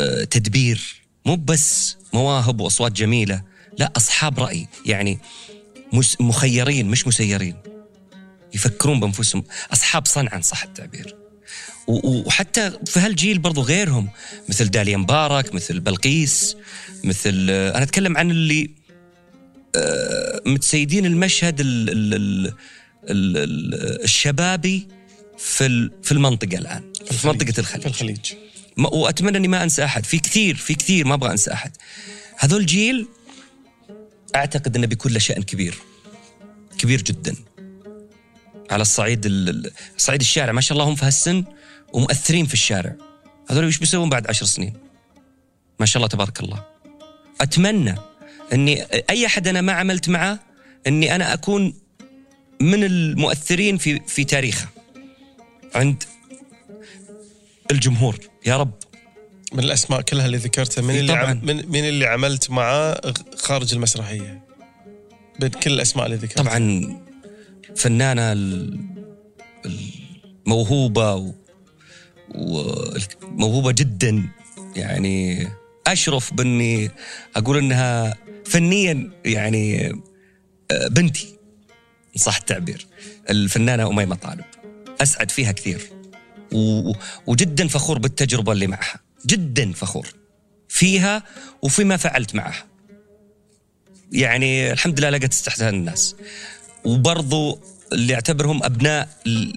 آه، 0.00 0.24
تدبير 0.24 1.02
مو 1.26 1.36
بس 1.36 1.96
مواهب 2.12 2.60
وأصوات 2.60 2.92
جميلة 2.92 3.42
لا 3.78 3.92
أصحاب 3.96 4.40
رأي 4.40 4.68
يعني 4.86 5.18
مخيرين 6.20 6.88
مش 6.88 7.06
مسيرين 7.06 7.56
يفكرون 8.54 9.00
بأنفسهم. 9.00 9.44
أصحاب 9.72 10.06
صنعا 10.06 10.40
صح 10.40 10.62
التعبير. 10.62 11.25
وحتى 11.86 12.72
في 12.86 13.00
هالجيل 13.00 13.38
برضو 13.38 13.60
غيرهم 13.62 14.08
مثل 14.48 14.70
داليا 14.70 14.96
مبارك 14.96 15.54
مثل 15.54 15.80
بلقيس 15.80 16.56
مثل 17.04 17.50
أنا 17.50 17.82
أتكلم 17.82 18.16
عن 18.16 18.30
اللي 18.30 18.70
آه، 19.76 20.40
متسيدين 20.46 21.06
المشهد 21.06 21.60
ال 21.60 21.90
ال 21.90 22.14
ال 22.14 22.46
ال 23.10 23.36
ال 23.36 24.02
الشبابي 24.04 24.88
في 25.38 25.90
في 26.02 26.12
المنطقة 26.12 26.58
الآن 26.58 26.92
في 27.10 27.26
منطقة 27.26 27.52
في 27.52 27.58
الخليج. 27.58 27.86
الخليج 27.86 28.32
ما- 28.76 28.88
وأتمنى 28.88 29.36
أني 29.38 29.48
ما 29.48 29.62
أنسى 29.62 29.84
أحد 29.84 30.04
في 30.06 30.18
كثير 30.18 30.54
في 30.56 30.74
كثير 30.74 31.06
ما 31.06 31.14
أبغى 31.14 31.30
أنسى 31.30 31.52
أحد. 31.52 31.76
هذول 32.38 32.66
جيل 32.66 33.06
أعتقد 34.36 34.76
أنه 34.76 34.86
بيكون 34.86 35.12
له 35.12 35.18
شأن 35.18 35.42
كبير 35.42 35.74
كبير 36.78 37.02
جدا. 37.02 37.34
على 38.70 38.82
الصعيد 38.82 39.26
ال- 39.26 39.48
ال- 39.48 39.72
صعيد 39.96 40.20
الشارع. 40.20 40.52
ما 40.52 40.60
شاء 40.60 40.78
الله 40.78 40.90
هم 40.90 40.94
في 40.94 41.06
هالسن 41.06 41.44
ومؤثرين 41.92 42.46
في 42.46 42.54
الشارع. 42.54 42.94
هذول 43.50 43.64
وش 43.64 43.78
بيسوون 43.78 44.08
بعد 44.08 44.26
عشر 44.28 44.46
سنين؟ 44.46 44.74
ما 45.80 45.86
شاء 45.86 45.96
الله 45.96 46.08
تبارك 46.08 46.40
الله. 46.40 46.64
أتمنى 47.40 47.94
إني 48.52 48.82
أي 49.10 49.26
أحد 49.26 49.48
أنا 49.48 49.60
ما 49.60 49.72
عملت 49.72 50.08
معه 50.08 50.38
إني 50.86 51.14
أنا 51.14 51.32
أكون 51.34 51.74
من 52.60 52.84
المؤثرين 52.84 53.76
في 53.78 54.00
في 54.06 54.24
تاريخه. 54.24 54.68
عند 55.74 56.02
الجمهور. 57.70 58.18
يا 58.46 58.56
رب. 58.56 58.72
من 59.52 59.64
الأسماء 59.64 60.00
كلها 60.00 60.26
اللي 60.26 60.36
ذكرتها 60.36 60.82
من 60.82 60.98
اللي. 60.98 61.12
عم 61.12 61.40
من, 61.42 61.56
من 61.68 61.84
اللي 61.88 62.06
عملت 62.06 62.50
معاه 62.50 63.00
خارج 63.36 63.74
المسرحية. 63.74 64.44
بين 65.40 65.50
كل 65.50 65.72
الأسماء 65.72 66.06
اللي 66.06 66.16
ذكرتها. 66.16 66.42
طبعا 66.42 67.05
فنانة 67.76 68.32
ال- 68.32 68.80
الموهوبه 70.46 71.34
وموهوبه 72.34 73.72
جدا. 73.72 74.28
يعني 74.76 75.48
أشرف 75.86 76.34
باني 76.34 76.90
أقول 77.36 77.58
إنها 77.58 78.16
فنيا 78.44 79.10
يعني 79.24 79.88
آه، 80.70 80.88
بنتي. 80.88 81.26
إن 82.16 82.20
صح 82.22 82.36
التعبير. 82.36 82.86
الفنانة 83.30 83.88
أميمة 83.88 84.14
طالب. 84.14 84.44
أسعد 85.02 85.30
فيها 85.30 85.52
كثير. 85.52 85.80
وجدا 87.26 87.68
فخور 87.68 87.98
بالتجربة 87.98 88.52
اللي 88.52 88.66
معها. 88.66 89.00
جدا 89.26 89.72
فخور 89.72 90.06
فيها 90.68 91.22
وفيما 91.62 91.96
فعلت 91.96 92.34
معها. 92.34 92.64
يعني 94.12 94.72
الحمد 94.72 95.00
لله 95.00 95.10
لقت 95.10 95.32
استحسان 95.32 95.74
الناس. 95.74 96.16
وبرضو 96.86 97.60
اللي 97.92 98.14
اعتبرهم 98.14 98.64
أبناء 98.64 99.08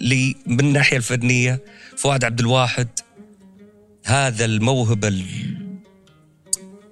لي 0.02 0.36
من 0.46 0.60
الناحية 0.60 0.98
الفنية 0.98 1.60
فؤاد 1.98 2.24
عبد 2.24 2.40
الواحد 2.40 2.88
هذا 4.06 4.46
الموهبة 4.46 5.08
ال- 5.08 5.80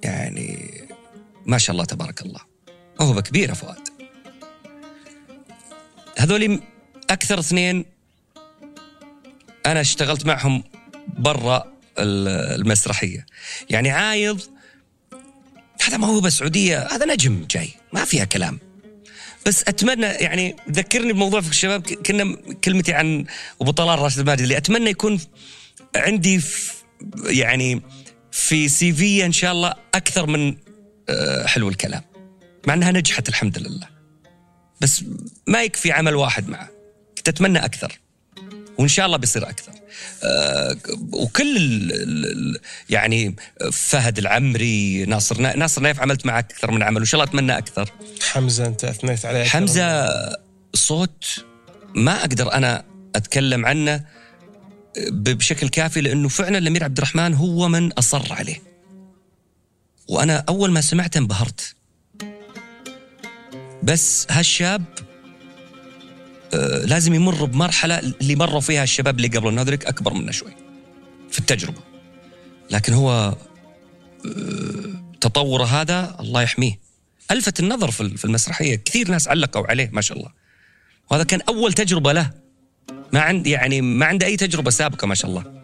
يعني 0.04 0.72
ما 1.46 1.58
شاء 1.58 1.72
الله 1.74 1.86
تبارك 1.86 2.22
الله. 2.22 2.40
موهبة 3.00 3.22
كبيرة 3.22 3.54
فؤاد. 3.54 3.80
هذول 6.18 6.62
أكثر 7.10 7.40
اثنين 7.40 7.86
أنا 9.66 9.82
اشتغلت 9.82 10.26
معهم 10.26 10.64
برا 11.18 11.74
ال- 12.00 12.62
المسرحية. 12.62 13.26
يعني 13.70 13.90
عايض 13.90 14.42
هذا 15.88 15.98
موهبة 15.98 16.30
سعودية 16.30 16.88
هذا 16.92 17.06
نجم 17.06 17.46
جاي 17.50 17.70
ما 17.94 18.06
فيها 18.06 18.26
كلام. 18.26 18.60
بس 19.48 19.64
أتمنى 19.68 20.06
يعني 20.06 20.56
ذكرني 20.72 21.14
بموضوع 21.14 21.42
في 21.42 21.50
الشباب 21.50 21.82
كنا 21.82 22.36
كلمتي 22.64 22.94
عن 22.94 23.26
أبو 23.62 23.72
طلال 23.72 24.00
راشد 24.00 24.20
الماجد 24.20 24.42
اللي 24.42 24.58
أتمنى 24.58 24.90
يكون 24.90 25.20
عندي 25.96 26.40
في 26.40 26.72
يعني 27.26 27.82
في 28.32 28.70
سي 28.70 28.94
في 28.94 29.26
إن 29.26 29.32
شاء 29.32 29.52
الله 29.52 29.74
أكثر 29.94 30.28
من 30.28 30.56
آه، 31.10 31.46
حلو 31.46 31.70
الكلام. 31.70 32.02
مع 32.68 32.74
إنها 32.74 32.92
نجحت 32.92 33.30
الحمد 33.30 33.58
لله. 33.58 33.88
بس 34.82 35.04
ما 35.48 35.64
يكفي 35.64 35.92
عمل 35.92 36.16
واحد 36.16 36.50
معه. 36.50 36.70
كنت 37.18 37.30
اتمنى 37.30 37.66
أكثر. 37.66 38.00
وإن 38.80 38.88
شاء 38.88 39.06
الله 39.06 39.18
بيصير 39.18 39.50
أكثر 39.50 39.72
آه، 40.24 40.78
وكل 41.12 41.58
ال 41.58 41.92
ال 41.94 42.60
يعني 42.90 43.36
فهد 43.72 44.18
العمري 44.18 45.06
ناصر 45.06 45.42
نا- 45.42 45.56
ناصر 45.56 45.82
نايف 45.82 46.00
عملت 46.00 46.26
معك 46.26 46.52
أكثر 46.52 46.72
من 46.72 46.84
عمل 46.84 46.98
وإن 46.98 47.06
شاء 47.06 47.22
الله 47.22 47.32
أتمنى 47.32 47.58
أكثر 47.58 47.92
حمزة 48.22 48.66
أنت 48.66 48.84
أثنيت 48.86 49.26
عليه 49.26 49.44
حمزة 49.44 50.08
صوت 50.74 51.44
ما 51.96 52.20
أقدر 52.20 52.54
أنا 52.54 52.84
أتكلم 53.16 53.66
عنه 53.66 54.04
ب- 55.10 55.30
بشكل 55.38 55.70
كافي 55.70 56.02
لأنه 56.02 56.28
فعلا 56.30 56.58
الأمير 56.58 56.84
عبد 56.84 56.98
الرحمن 56.98 57.34
هو 57.34 57.68
من 57.68 57.92
أصر 57.92 58.34
عليه. 58.34 58.62
وأنا 60.08 60.44
أول 60.50 60.72
ما 60.72 60.82
سمعته 60.82 61.18
انبهرت. 61.18 61.76
بس 63.84 64.28
هالشاب 64.30 64.84
آه، 65.00 65.07
لازم 66.86 67.14
يمر 67.14 67.46
بمرحلة 67.46 68.00
اللي 68.00 68.36
مروا 68.36 68.60
فيها 68.60 68.84
الشباب 68.84 69.18
اللي 69.18 69.28
قبله 69.28 69.50
إنه 69.50 69.62
هذولك 69.62 69.86
أكبر 69.86 70.14
منه 70.14 70.32
شوي 70.32 70.52
في 71.32 71.40
التجربة. 71.40 71.82
لكن 72.72 72.94
هو 72.94 73.12
آه، 73.12 73.36
تطوره 75.22 75.64
هذا 75.64 76.16
الله 76.20 76.42
يحميه. 76.42 76.80
ألفت 77.32 77.60
النظر 77.60 77.92
في 77.92 78.26
المسرحية. 78.26 78.76
كثير 78.76 79.12
ناس 79.12 79.28
علقوا 79.28 79.68
عليه 79.68 79.90
ما 79.94 80.02
شاء 80.02 80.18
الله. 80.18 80.32
وهذا 81.12 81.24
كان 81.24 81.42
أول 81.42 81.74
تجربة 81.74 82.14
له. 82.14 82.32
ما 83.14 83.20
عندي 83.20 83.50
يعني 83.50 83.82
ما 83.82 84.06
عنده 84.06 84.26
أي 84.26 84.38
تجربة 84.38 84.70
سابقة 84.70 85.08
ما 85.08 85.16
شاء 85.16 85.32
الله. 85.32 85.64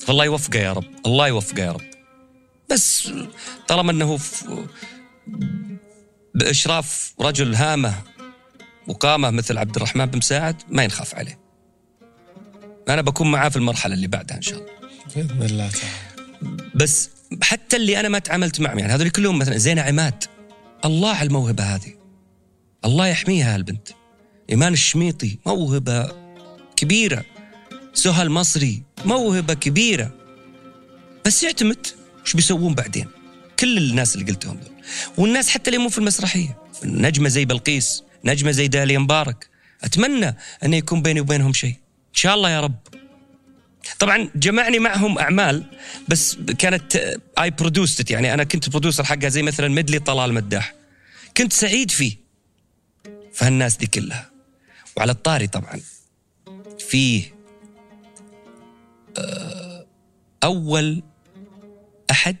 فالله 0.00 0.24
يوفقه 0.24 0.58
يا 0.58 0.72
رب. 0.72 0.84
الله 1.06 1.28
يوفقه 1.28 1.62
يا 1.62 1.72
رب. 1.72 1.84
بس 2.70 3.12
طالما 3.68 3.92
إنه 3.92 4.18
بإشراف 6.34 7.14
رجل 7.20 7.54
هامة 7.54 7.94
وقامه 8.88 9.30
مثل 9.30 9.58
عبد 9.58 9.76
الرحمن 9.76 10.06
بن 10.06 10.18
مساعد 10.18 10.62
ما 10.68 10.84
ينخاف 10.84 11.14
عليه. 11.14 11.38
أنا 12.88 13.02
بكون 13.02 13.30
معاه 13.30 13.48
في 13.48 13.56
المرحلة 13.56 13.94
اللي 13.94 14.06
بعدها 14.06 14.36
إن 14.36 14.42
شاء 14.42 14.58
الله. 14.58 14.70
بإذن 15.16 15.42
الله 15.42 15.70
تعالى. 15.70 16.70
بس 16.74 17.10
حتى 17.42 17.76
اللي 17.76 18.00
أنا 18.00 18.08
ما 18.08 18.18
تعاملت 18.18 18.60
معهم 18.60 18.78
يعني 18.78 18.92
هذول 18.92 19.10
كلهم 19.10 19.38
مثلا 19.38 19.58
زينة 19.58 19.82
عماد. 19.82 20.24
الله 20.84 21.10
على 21.10 21.26
الموهبة 21.26 21.64
هذه. 21.64 21.94
الله 22.84 23.06
يحميها 23.06 23.54
هالبنت. 23.54 23.88
إيمان 24.50 24.72
الشميطي 24.72 25.38
موهبة 25.46 26.12
كبيرة. 26.76 27.24
سهى 27.94 28.22
المصري 28.22 28.82
موهبة 29.04 29.54
كبيرة. 29.54 30.10
بس 31.26 31.42
يعتمد 31.42 31.86
وش 32.24 32.34
بيسوون 32.34 32.74
بعدين. 32.74 33.08
كل 33.58 33.78
الناس 33.78 34.14
اللي 34.14 34.32
قلتهم 34.32 34.56
دول. 34.56 34.72
والناس 35.18 35.48
حتى 35.48 35.70
اللي 35.70 35.82
مو 35.82 35.88
في 35.88 35.98
المسرحية. 35.98 36.58
نجمه 36.84 37.28
زي 37.28 37.44
بلقيس. 37.44 38.02
نجمة 38.24 38.50
زي 38.50 38.68
داليا 38.68 38.98
مبارك. 38.98 39.48
أتمنى 39.84 40.36
انه 40.64 40.76
يكون 40.76 41.02
بيني 41.02 41.20
وبينهم 41.20 41.52
شيء. 41.52 41.70
إن 42.08 42.14
شاء 42.14 42.34
الله 42.34 42.50
يا 42.50 42.60
رب. 42.60 42.78
طبعا 43.98 44.30
جمعني 44.36 44.78
معهم 44.78 45.18
أعمال 45.18 45.64
بس 46.08 46.36
كانت 46.58 47.16
اي 47.38 47.50
برودوست 47.50 48.10
يعني 48.10 48.34
أنا 48.34 48.44
كنت 48.44 48.70
برودوسر 48.70 49.04
حقها 49.04 49.28
زي 49.28 49.42
مثلا 49.42 49.68
مدلي 49.68 49.98
طلال 49.98 50.34
مداح. 50.34 50.74
كنت 51.36 51.52
سعيد 51.52 51.90
فيه. 51.90 52.16
فهالناس 53.32 53.76
دي 53.76 53.86
كلها. 53.86 54.30
وعلى 54.96 55.12
الطاري 55.12 55.46
طبعا 55.46 55.80
فيه 56.78 57.34
آه، 59.18 59.86
أول 60.44 61.02
أحد 62.10 62.36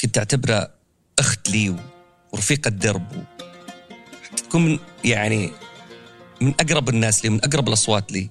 كنت 0.00 0.18
أعتبره 0.18 0.70
أخت 1.18 1.50
لي 1.50 1.76
ورفيقه 2.32 2.68
درب 2.70 3.16
و- 3.16 3.22
تكون 4.36 4.64
من 4.64 4.78
يعني 5.04 5.50
من 6.40 6.54
أقرب 6.60 6.88
الناس 6.88 7.24
لي 7.24 7.30
من 7.30 7.44
أقرب 7.44 7.68
الأصوات 7.68 8.12
لي. 8.12 8.30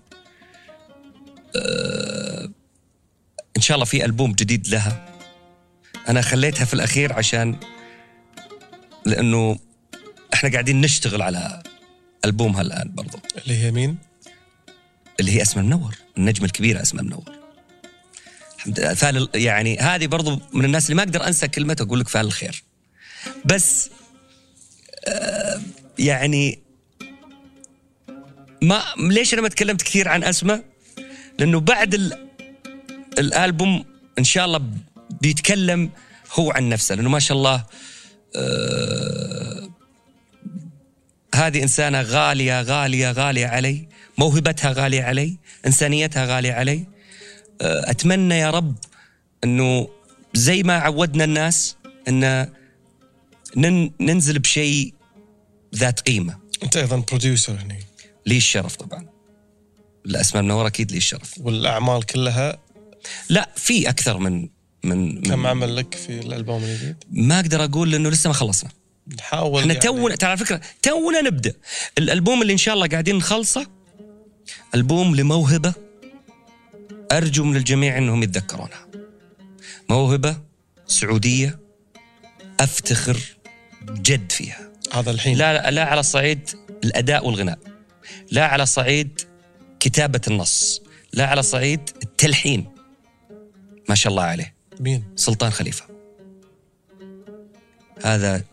إن 3.57 3.61
شاء 3.61 3.76
الله 3.76 3.85
في 3.85 4.05
ألبوم 4.05 4.31
جديد 4.34 4.67
لها. 4.67 5.05
أنا 6.09 6.21
خليتها 6.21 6.65
في 6.65 6.73
الأخير 6.73 7.13
عشان 7.13 7.55
لأنه 9.05 9.59
إحنا 10.34 10.51
قاعدين 10.51 10.81
نشتغل 10.81 11.21
على 11.21 11.63
ألبومها 12.26 12.61
الآن 12.61 12.91
برضو. 12.95 13.19
اللي 13.38 13.57
هي 13.57 13.71
مين؟ 13.71 13.97
اللي 15.19 15.31
هي 15.31 15.41
أسماء 15.41 15.65
منور 15.65 15.95
النجمة 16.17 16.45
الكبيرة 16.45 16.81
أسماء 16.81 17.03
منور. 17.03 17.23
الحمد 18.55 18.80
لله 18.80 18.93
فعل 18.93 19.30
يعني 19.35 19.77
هذه 19.80 20.07
برضو 20.07 20.39
من 20.53 20.65
الناس 20.65 20.85
اللي 20.85 20.95
ما 20.95 21.03
أقدر 21.03 21.27
أنسى 21.27 21.47
كلمتها 21.47 21.85
أقول 21.85 21.99
لك 21.99 22.07
فعل 22.07 22.26
الخير. 22.26 22.63
بس 23.46 23.90
آه 25.08 25.62
يعني 26.00 26.60
ما 28.62 28.84
ليش 28.98 29.34
أنا 29.34 29.41
ما 29.41 29.50
تكلمت 29.50 29.82
كثير 29.82 30.08
عن 30.08 30.24
اسماء 30.24 30.64
لأنه 31.40 31.60
بعد 31.60 31.94
ال... 31.94 32.28
الألبوم 33.20 33.86
إن 34.20 34.24
شاء 34.24 34.46
الله 34.46 34.62
بيتكلم 35.22 35.90
هو 36.34 36.52
عن 36.52 36.70
نفسه 36.70 36.96
لأنه 36.96 37.10
ما 37.10 37.20
شاء 37.20 37.38
الله 37.38 37.66
آه 38.36 39.70
هذه 41.36 41.64
إنسانة 41.64 42.02
غالية 42.02 42.62
غالية 42.62 43.12
غالية 43.12 43.48
علي 43.48 43.88
موهبتها 44.18 44.72
غالية 44.72 45.04
علي 45.04 45.38
إنسانيتها 45.66 46.26
غالية 46.26 46.54
علي. 46.54 46.86
آه 47.62 47.91
أتمنى 47.91 48.40
يا 48.40 48.50
رب 48.50 48.76
إنه 49.44 49.88
زي 50.34 50.64
ما 50.64 50.80
عودنا 50.80 51.24
الناس 51.24 51.76
إن 52.08 52.20
نن 52.20 52.59
ننزل 53.99 54.39
بشيء 54.39 54.93
ذات 55.76 55.99
قيمة. 55.99 56.38
أنت 56.63 56.77
أيضا 56.77 56.97
بروديوسر 56.97 57.53
هني. 57.53 57.80
لي 58.26 58.38
الشرف 58.38 58.76
طبعا. 58.76 59.07
الأسماء 60.05 60.43
منوره 60.43 60.67
أكيد 60.67 60.91
لي 60.91 60.97
الشرف. 60.97 61.34
والأعمال 61.39 62.05
كلها؟ 62.05 62.57
لا 63.30 63.49
في 63.55 63.89
أكثر 63.89 64.17
من 64.17 64.49
من, 64.84 65.21
كم 65.21 65.39
من 65.39 65.45
عمل 65.45 65.76
لك 65.76 65.95
في 65.95 66.19
الألبوم 66.19 66.63
الجديد؟ 66.63 66.95
ما 67.11 67.39
أقدر 67.39 67.63
أقول 67.63 67.91
لأنه 67.91 68.09
لسه 68.09 68.27
ما 68.27 68.34
خلصنا. 68.34 68.69
نحاول 69.17 69.59
إحنا 69.61 69.73
يعني. 69.73 69.85
تونا 69.85 70.15
ترى 70.15 70.30
على 70.30 70.38
فكرة 70.38 70.61
تونا 70.81 71.21
نبدأ. 71.21 71.53
الألبوم 71.97 72.41
اللي 72.41 72.53
إن 72.53 72.57
شاء 72.57 72.73
الله 72.73 72.88
قاعدين 72.88 73.15
نخلصه 73.15 73.67
ألبوم 74.76 75.15
لموهبة 75.15 75.73
أرجو 77.11 77.43
من 77.43 77.55
الجميع 77.55 77.97
إنهم 77.97 78.23
يتذكرونها. 78.23 78.88
موهبة 79.89 80.38
سعودية 80.88 81.59
أفتخر 82.59 83.19
جد 83.85 84.31
فيها. 84.31 84.69
هذا 84.93 85.11
الحين. 85.11 85.38
لا 85.38 85.72
لا 85.72 85.84
على 85.85 86.03
صعيد 86.03 86.49
الأداء 86.84 87.26
والغناء. 87.27 87.60
لا 88.31 88.45
على 88.45 88.65
صعيد 88.65 89.22
كتابة 89.80 90.22
النص. 90.27 90.81
لا 91.14 91.26
على 91.26 91.43
صعيد 91.43 91.80
التلحين. 92.03 92.65
ما 93.89 93.95
شاء 93.95 94.11
الله 94.11 94.23
عليه. 94.23 94.56
مين؟ 94.80 95.03
سلطان 95.15 95.51
خليفة. 95.51 95.85
هذا 98.03 98.43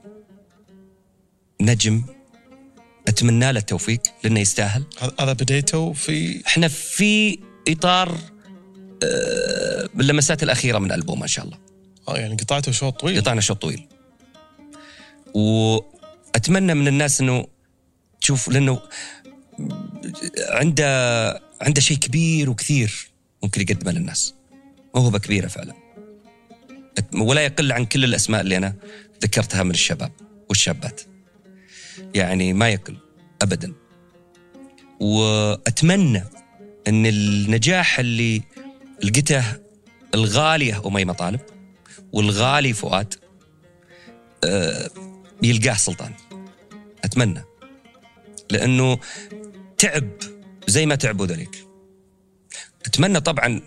نجم. 1.60 2.04
أتمنى 3.08 3.52
له 3.52 3.60
التوفيق 3.60 4.00
لأنه 4.24 4.40
يستاهل. 4.40 4.84
هذا- 5.20 5.32
بديته 5.32 5.92
في 5.92 6.42
إحنا 6.46 6.68
في 6.68 7.38
إطار 7.68 8.18
آه، 9.04 9.88
اللمسات 10.00 10.42
الأخيرة 10.42 10.78
من 10.78 10.86
الالبوم 10.86 11.22
ان 11.22 11.28
شاء 11.28 11.44
الله. 11.44 11.58
آه 12.08 12.18
يعني 12.18 12.36
قطعته 12.36 12.72
شوط 12.72 13.00
طويل. 13.00 13.20
قطعنا 13.20 13.40
شوط 13.40 13.62
طويل. 13.62 13.86
وأتمنى 15.36 16.74
من 16.74 16.88
الناس 16.88 17.20
إنه 17.20 17.46
تشوف 18.20 18.48
لأنه 18.48 18.80
عنده 20.48 21.40
عنده 21.60 21.80
شيء 21.80 21.96
كبير 21.96 22.50
وكثير 22.50 23.10
ممكن 23.42 23.60
يقدمه 23.60 23.92
للناس. 23.92 24.34
موهبه 24.94 25.18
كبيره 25.18 25.46
فعلا. 25.46 25.74
ولا 27.14 27.40
يقل 27.40 27.72
عن 27.72 27.84
كل 27.84 28.04
الأسماء 28.04 28.40
اللي 28.40 28.56
أنا 28.56 28.74
ذكرتها 29.22 29.62
من 29.62 29.70
الشباب 29.70 30.12
والشابات. 30.48 31.00
يعني 32.14 32.52
ما 32.52 32.68
يقل 32.68 32.96
ابدا. 33.42 33.72
وأتمنى 35.00 36.24
إن 36.88 37.06
النجاح 37.06 37.98
اللي 37.98 38.42
لقيته 39.02 39.44
الغاليه 40.14 40.86
اميمه 40.86 41.12
طالب 41.12 41.40
والغالي 42.12 42.72
فؤاد. 42.72 43.14
آه، 44.44 44.90
يلقاه 45.42 45.74
سلطان. 45.74 46.12
أتمنى. 47.04 47.44
لأنه 48.50 48.98
تعب 49.78 50.10
زي 50.66 50.86
ما 50.86 50.94
تعبوا 50.94 51.26
ذلك. 51.26 51.66
أتمنى 52.86 53.20
طبعا 53.20 53.60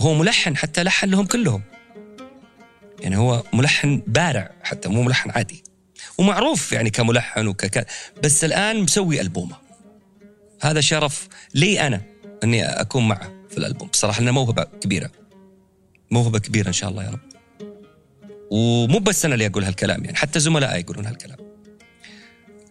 هو 0.00 0.14
ملحن 0.14 0.56
حتى 0.56 0.82
لحن 0.82 1.08
لهم 1.08 1.26
كلهم. 1.26 1.62
يعني 3.00 3.16
هو 3.16 3.42
ملحن 3.52 4.02
بارع 4.06 4.50
حتى 4.62 4.88
مو 4.88 5.02
ملحن 5.02 5.30
عادي. 5.30 5.64
ومعروف 6.18 6.72
يعني 6.72 6.90
كملحن 6.90 7.46
وك 7.46 7.86
بس 8.24 8.44
الآن 8.44 8.82
مسوي 8.82 9.20
ألبومه. 9.20 9.56
هذا 10.60 10.80
شرف 10.80 11.28
لي 11.54 11.86
أنا 11.86 12.02
أني 12.44 12.64
أكون 12.64 13.08
معه 13.08 13.32
في 13.50 13.58
الألبوم. 13.58 13.88
بصراحة 13.88 14.20
انها 14.20 14.32
موهبة 14.32 14.62
كبيرة. 14.64 15.10
موهبة 16.10 16.38
كبيرة 16.38 16.68
إن 16.68 16.72
شاء 16.72 16.90
الله 16.90 17.04
يا 17.04 17.10
رب. 17.10 17.33
ومو 18.54 18.98
بس 18.98 19.24
أنا 19.24 19.34
اللي 19.34 19.46
أقول 19.46 19.64
هالكلام 19.64 20.04
يعني 20.04 20.16
حتى 20.16 20.40
زملائي 20.40 20.80
يقولون 20.80 21.06
هالكلام. 21.06 21.38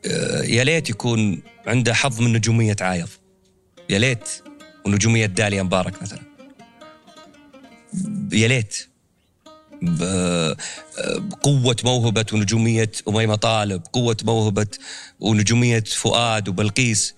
آه، 0.06 0.42
يا 0.42 0.64
ليت 0.64 0.90
يكون 0.90 1.42
عنده 1.68 1.94
حظ 1.94 2.22
من 2.22 2.34
نجومية 2.34 2.76
عايض. 2.82 3.10
يا 3.90 4.00
ليت 4.00 4.30
ونجومية 4.86 5.26
داليا 5.26 5.64
مبارك 5.64 6.02
مثلا. 6.02 6.20
يا 8.32 8.48
ليت. 8.48 8.88
بقوة 9.82 11.76
موهبة 11.84 12.26
ونجومية 12.34 12.92
أميمة 13.08 13.36
طالب 13.36 13.82
قوة 13.94 14.18
موهبة 14.24 14.68
ونجومية 15.20 15.84
فؤاد 15.84 16.50
وبلقيس. 16.50 17.16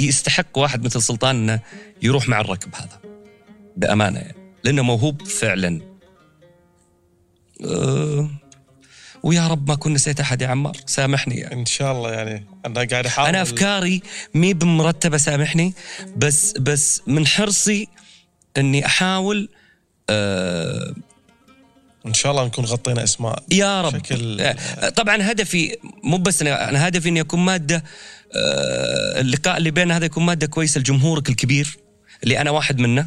يستحق 0.00 0.58
واحد 0.58 0.84
مثل 0.84 1.02
سلطان 1.02 1.36
أنه 1.36 1.60
يروح 2.02 2.28
مع 2.28 2.40
الركب 2.40 2.74
هذا. 2.74 3.00
بأمانة 3.76 4.18
يعني. 4.18 4.36
لأنه 4.64 4.82
موهوب 4.82 5.26
فعلا. 5.26 5.97
أه 7.64 8.30
ويا 9.22 9.46
رب 9.46 9.68
ما 9.68 9.74
كنت 9.74 9.94
نسيت 9.94 10.20
أحد 10.20 10.42
يا 10.42 10.46
عمار. 10.48 10.76
سامحني 10.86 11.34
يعني. 11.34 11.54
إن 11.54 11.66
شاء 11.66 11.92
الله 11.92 12.12
يعني. 12.12 12.46
أنا 12.66 12.74
قاعد 12.74 13.06
أحاول. 13.06 13.28
أنا 13.28 13.42
أفكاري 13.42 14.02
مي 14.34 14.54
بمرتبة 14.54 15.16
سامحني. 15.16 15.74
بس 16.16 16.52
بس 16.52 17.02
من 17.06 17.26
حرصي 17.26 17.88
إني 18.56 18.86
أحاول 18.86 19.48
أه 20.10 20.94
إن 22.06 22.14
شاء 22.14 22.32
الله 22.32 22.44
نكون 22.44 22.64
غطينا 22.64 23.04
أسماء 23.04 23.42
يا 23.52 23.82
رب. 23.82 23.98
شكل 23.98 24.40
آه، 24.40 24.88
طبعا 24.88 25.32
هدفي 25.32 25.76
مو 26.04 26.16
بس 26.16 26.42
أنا 26.42 26.88
هدفي 26.88 27.08
إني 27.08 27.20
أكون 27.20 27.40
مادة 27.40 27.84
آه، 28.36 29.20
اللقاء 29.20 29.56
اللي 29.56 29.70
بيننا 29.70 29.96
هذا 29.96 30.06
يكون 30.06 30.26
مادة 30.26 30.46
كويسة 30.46 30.78
لجمهورك 30.80 31.28
الكبير 31.28 31.76
اللي 32.24 32.40
أنا 32.40 32.50
واحد 32.50 32.78
منه. 32.78 33.06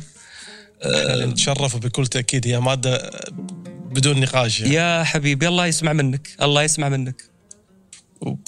إحنا 0.86 1.26
نتشرف 1.26 1.78
بكل 1.78 2.08
تأكيد. 2.08 2.48
هي 2.48 2.60
مادة 2.60 3.12
بدون 3.92 4.20
نقاش 4.20 4.60
يعني. 4.60 4.74
يا 4.74 5.04
حبيبي 5.04 5.48
الله 5.48 5.66
يسمع 5.66 5.94
منك 5.94 6.28
الله 6.42 6.64
يسمع 6.64 6.90
منك. 6.90 7.24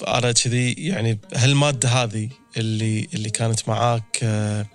أنا 0.08 0.32
كذي 0.32 0.72
يعني 0.72 1.18
هالماده 1.34 1.88
هذه 1.88 2.28
اللي 2.56 3.08
اللي 3.14 3.30
كانت 3.30 3.68
معاك 3.68 4.18
آه، 4.22 4.66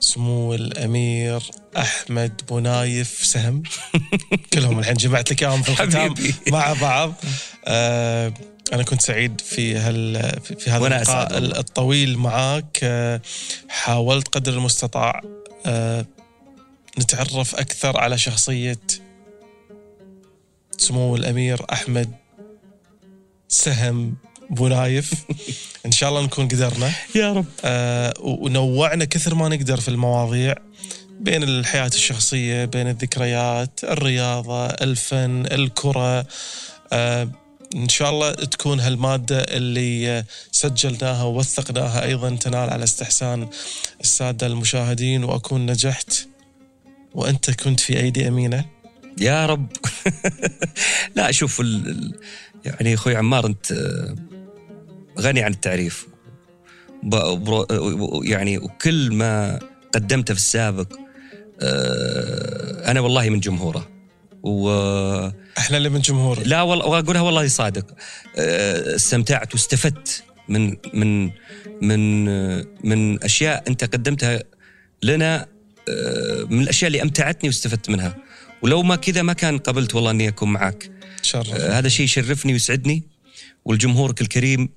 سمو 0.00 0.54
الأمير 0.54 1.42
أحمد 1.76 2.40
بنايف 2.50 3.20
سهم. 3.24 3.62
كلهم 4.52 4.78
الحين 4.78 4.94
جمعت 4.94 5.32
لك 5.32 5.42
إياهم 5.42 5.62
في 5.62 5.68
الختام. 5.68 6.14
مع 6.52 6.72
بعض. 6.72 7.14
آه 7.64 8.34
أنا 8.72 8.82
كنت 8.82 9.02
سعيد 9.02 9.40
في 9.40 9.76
هال 9.76 10.32
في 10.42 10.70
هذا 10.70 10.86
اللقاء 10.86 11.38
الطويل 11.38 12.18
معاك. 12.18 12.78
آه 12.82 13.20
حاولت 13.68 14.28
قدر 14.28 14.52
المستطاع 14.52 15.20
آه 15.66 16.06
نتعرف 16.98 17.54
أكثر 17.54 17.96
على 17.96 18.18
شخصية 18.18 18.80
سمو 20.80 21.16
الأمير 21.16 21.64
أحمد 21.72 22.10
سهم 23.48 24.14
بنايف 24.50 25.12
إن 25.86 25.92
شاء 25.92 26.10
الله 26.10 26.22
نكون 26.22 26.48
قدرنا. 26.48 26.92
يا 27.14 27.32
رب. 27.32 27.46
آه 27.64 28.14
ونوعنا 28.20 29.04
كثر 29.04 29.34
ما 29.34 29.48
نقدر 29.48 29.80
في 29.80 29.88
المواضيع 29.88 30.54
بين 31.20 31.42
الحياة 31.42 31.86
الشخصية 31.86 32.64
بين 32.64 32.88
الذكريات 32.88 33.80
الرياضة 33.84 34.66
الفن 34.66 35.46
الكرة. 35.46 36.26
آه 36.92 37.28
إن 37.76 37.88
شاء 37.88 38.10
الله 38.10 38.32
تكون 38.32 38.80
هالمادة 38.80 39.38
اللي 39.38 40.24
سجلناها 40.52 41.22
ووثقناها 41.22 42.04
أيضا 42.04 42.36
تنال 42.36 42.70
على 42.70 42.84
استحسان 42.84 43.48
السادة 44.00 44.46
المشاهدين 44.46 45.24
وأكون 45.24 45.66
نجحت. 45.66 46.12
وأنت 47.14 47.50
كنت 47.50 47.80
في 47.80 48.00
أيدي 48.00 48.28
أمينة. 48.28 48.79
يا 49.20 49.46
رب. 49.46 49.66
لا 51.16 51.30
شوف 51.30 51.62
يعني 52.64 52.94
أخوي 52.94 53.16
عمار 53.16 53.46
أنت 53.46 53.72
غني 55.20 55.42
عن 55.42 55.52
التعريف. 55.52 56.06
يعني 58.22 58.58
وكل 58.58 59.14
ما 59.14 59.58
قدمته 59.94 60.34
في 60.34 60.40
السابق 60.40 60.92
آه، 61.62 62.90
أنا 62.90 63.00
والله 63.00 63.30
من 63.30 63.40
جمهوره. 63.40 63.88
و 64.42 64.70
إحنا 65.58 65.76
اللي 65.76 65.88
من 65.88 66.00
جمهوره. 66.00 66.40
لا 66.40 66.62
والله 66.62 66.86
وأقولها 66.86 67.20
والله 67.20 67.48
صادق. 67.48 67.86
آه، 68.38 68.94
استمتعت 68.94 69.54
واستفدت 69.54 70.24
من 70.48 70.76
من 70.94 71.30
من 71.82 72.24
من 72.88 73.24
أشياء 73.24 73.64
أنت 73.68 73.84
قدمتها 73.84 74.42
لنا 75.02 75.46
آه، 75.88 76.44
من 76.50 76.62
الأشياء 76.62 76.86
اللي 76.86 77.02
أمتعتني 77.02 77.48
واستفدت 77.48 77.90
منها. 77.90 78.16
ولو 78.62 78.82
ما 78.82 78.96
كذا 78.96 79.22
ما 79.22 79.32
كان 79.32 79.58
قبلت 79.58 79.94
والله 79.94 80.10
إني 80.10 80.28
أكون 80.28 80.52
معك 80.52 80.90
شرف. 81.22 81.54
هذا 81.54 81.88
شيء 81.88 82.04
يشرفني 82.04 82.52
ويسعدني 82.52 83.02
ولجمهورك 83.64 84.20
الكريم 84.20 84.68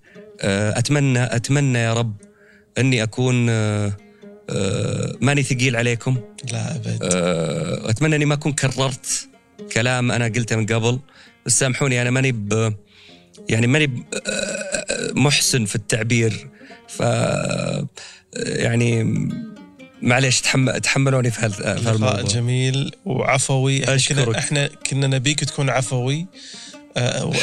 أتمنى 0.42 1.24
أتمنى 1.24 1.80
يا 1.80 1.94
رب 1.94 2.16
إني 2.78 3.04
أكون 3.04 3.50
آه، 4.50 5.16
ماني 5.22 5.44
ثقيل 5.44 5.76
عليكم. 5.76 6.18
لا 6.52 6.76
أبد. 6.76 7.00
آه، 7.02 7.90
أتمنى 7.90 8.16
إني 8.16 8.26
ما 8.26 8.34
أكون 8.34 8.54
كررت 8.54 9.30
كلام 9.74 10.12
أنا 10.12 10.26
قلته 10.26 10.56
من 10.56 10.66
قبل. 10.66 11.00
بس 11.46 11.60
سامحوني 11.60 12.02
أنا 12.02 12.10
ماني 12.10 12.32
ب 12.32 12.74
يعني 13.50 13.68
ماني 13.68 14.06
آه، 14.28 15.12
محسن 15.16 15.66
في 15.66 15.76
التعبير. 15.76 16.50
ف 16.88 17.00
يعني 18.36 19.04
معليش 20.04 20.42
تحمل 20.42 20.80
تحملوني 20.80 21.32
في 21.32 21.42
هالموضوع 21.66 22.22
جميل 22.22 22.92
وعفوي. 23.06 23.84
إحنا 24.12 24.24
إحنا 24.40 24.68
كنا 24.68 25.08
نبيك 25.08 25.40
تكون 25.40 25.70
عفوي. 25.70 26.26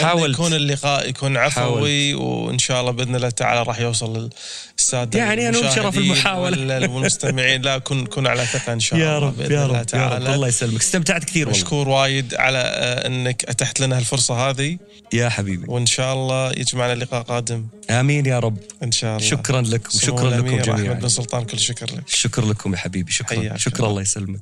حاول 0.01 0.32
يكون 0.32 0.55
اللقاء 0.55 1.09
يكون 1.09 1.36
عفوي 1.36 1.62
حاولت. 1.62 2.14
وإن 2.14 2.59
شاء 2.59 2.81
الله 2.81 2.93
بإذن 2.93 3.16
الله 3.16 3.31
تعالى 3.31 3.62
راح 3.62 3.81
يوصل 3.81 4.31
للساده 4.78 5.18
يعني 5.18 5.48
أنا 5.48 5.70
شرف 5.70 5.98
المحاولة. 5.98 6.81
والمستمعين. 6.81 7.62
لا 7.62 7.78
كن 7.78 8.06
كن 8.06 8.27
على 8.27 8.47
ثقة 8.47 8.72
إن 8.72 8.81
شاء 8.81 8.98
الله 8.98 9.10
يا 9.12 9.18
رب 9.18 9.36
بإذن 9.36 9.52
يا 9.52 9.66
رب, 9.66 9.86
تعالى. 9.86 10.24
يا 10.24 10.31
رب. 10.31 10.35
الله 10.35 10.48
يسلمك. 10.48 10.81
استمتعت 10.81 11.24
كثير 11.24 11.48
والله. 11.48 11.62
مشكور 11.62 11.89
وايد 11.89 12.35
على 12.35 12.59
آه، 12.59 13.06
إنك 13.06 13.44
أتحت 13.44 13.81
لنا 13.81 13.98
هالفرصة 13.98 14.51
هذه. 14.51 14.78
يا 15.12 15.28
حبيبي. 15.28 15.64
وإن 15.68 15.86
شاء 15.86 16.14
الله 16.14 16.51
يجمعنا 16.51 16.94
لقاء 16.94 17.22
قادم. 17.22 17.66
آمين 17.90 18.27
يا 18.27 18.39
رب. 18.39 18.56
إن 18.82 18.93
شاء 18.93 19.16
الله. 19.16 19.28
شكرا 19.28 19.60
لك 19.62 19.94
وشكرا 19.94 20.31
لكم 20.31 20.59
جميعا 20.59 20.86
أحمد 20.93 21.01
بن 21.01 21.09
سلطان 21.09 21.44
كل 21.44 21.59
شكر 21.59 21.86
لك. 21.86 22.09
شكر 22.09 22.44
لكم 22.44 22.72
يا 22.72 22.78
حبيبي 22.78 23.12
شكرا. 23.12 23.56
شكرا 23.56 23.86
الله 23.89 24.02
يسلمك. 24.02 24.40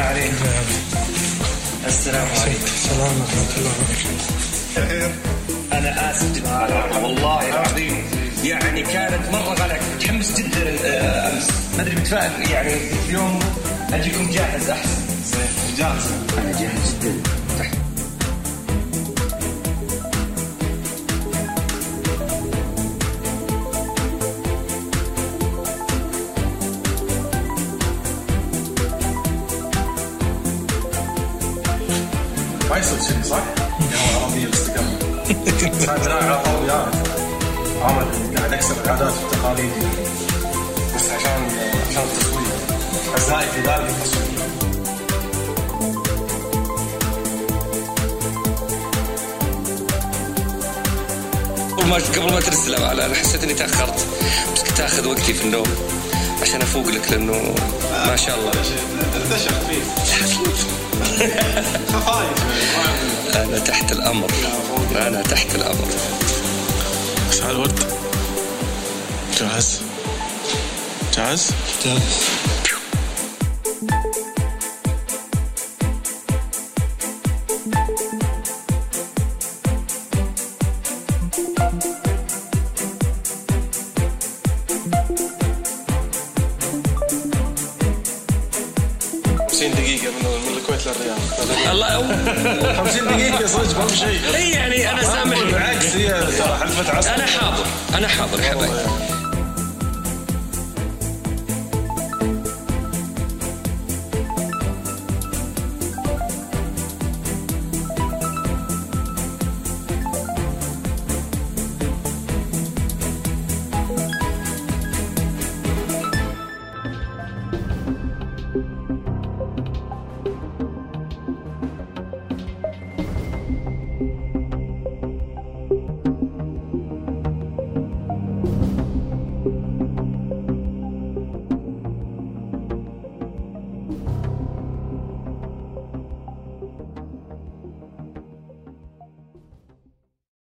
طولنا 0.00 0.08
عليك. 0.08 0.32
السلام 1.86 2.28
عليكم. 2.40 2.64
السلام 2.64 3.20
ورحمة 3.20 3.52
الله 3.58 3.72
وبركاته. 3.80 5.12
أنا 5.72 6.10
آسف. 6.10 6.32
جدا 6.36 6.96
والله 7.02 7.48
العظيم. 7.48 8.04
يعني 8.44 8.82
كانت 8.82 9.28
مرة 9.32 9.54
غلط. 9.54 9.80
متحمس 9.96 10.32
جدا 10.38 10.76
آه، 10.84 11.32
أمس. 11.32 11.48
ما 11.76 11.82
أدري 11.82 11.96
متفائل. 11.96 12.50
يعني 12.50 12.74
اليوم 13.08 13.38
أجيكم 13.92 14.30
جاهز 14.30 14.70
أحسن. 14.70 15.02
جاهز. 15.78 16.06
أنا 16.38 16.52
جاهز 16.60 16.94
جدا. 17.02 17.22
تحت 17.58 17.74
يصير 32.80 32.98
كذي 32.98 33.22
صح؟ 33.30 33.42
بناء 35.96 36.22
على 36.22 36.34
قول 36.34 36.70
عمل 37.82 38.36
قاعد 38.36 38.52
اكسر 38.52 38.74
العادات 38.84 39.12
والتقاليد 39.22 39.70
بس 40.96 41.04
عشان 41.10 41.48
عشان 41.90 42.02
التصوير 42.02 42.52
اعزائي 43.14 43.48
في 43.50 43.60
ذلك 43.60 43.90
التصوير. 43.90 44.40
قبل 51.76 51.88
ما 51.88 51.96
قبل 51.96 52.32
ما 52.32 52.40
ترسل 52.40 52.74
أنا 52.74 53.14
حسيت 53.14 53.44
إني 53.44 53.54
تأخرت. 53.54 54.06
بس 54.54 54.62
كنت 54.62 54.80
آخذ 54.80 55.08
وقتي 55.08 55.34
في 55.34 55.44
النوم 55.44 55.66
عشان 56.42 56.62
أفوق 56.62 56.88
لك 56.88 57.10
لأنه 57.10 57.54
ما 58.06 58.16
شاء 58.16 58.38
الله. 58.38 58.52
دردشه 59.14 59.50
خفيف 59.50 59.84
أنا 63.34 63.58
تحت 63.58 63.92
الأمر. 63.92 64.30
أنا 64.96 65.22
تحت 65.22 65.54
الأمر. 65.54 65.88
بس 67.30 67.40
على 67.42 67.50
الورد 67.50 67.78
جاهز؟ 69.40 69.80
جاهز. 71.16 71.50
خمسين 71.84 72.59
أنا 97.14 97.26
حاضر 97.26 97.66
أنا 97.94 98.08
حاضر 98.08 98.42
حبايبي. 98.42 98.99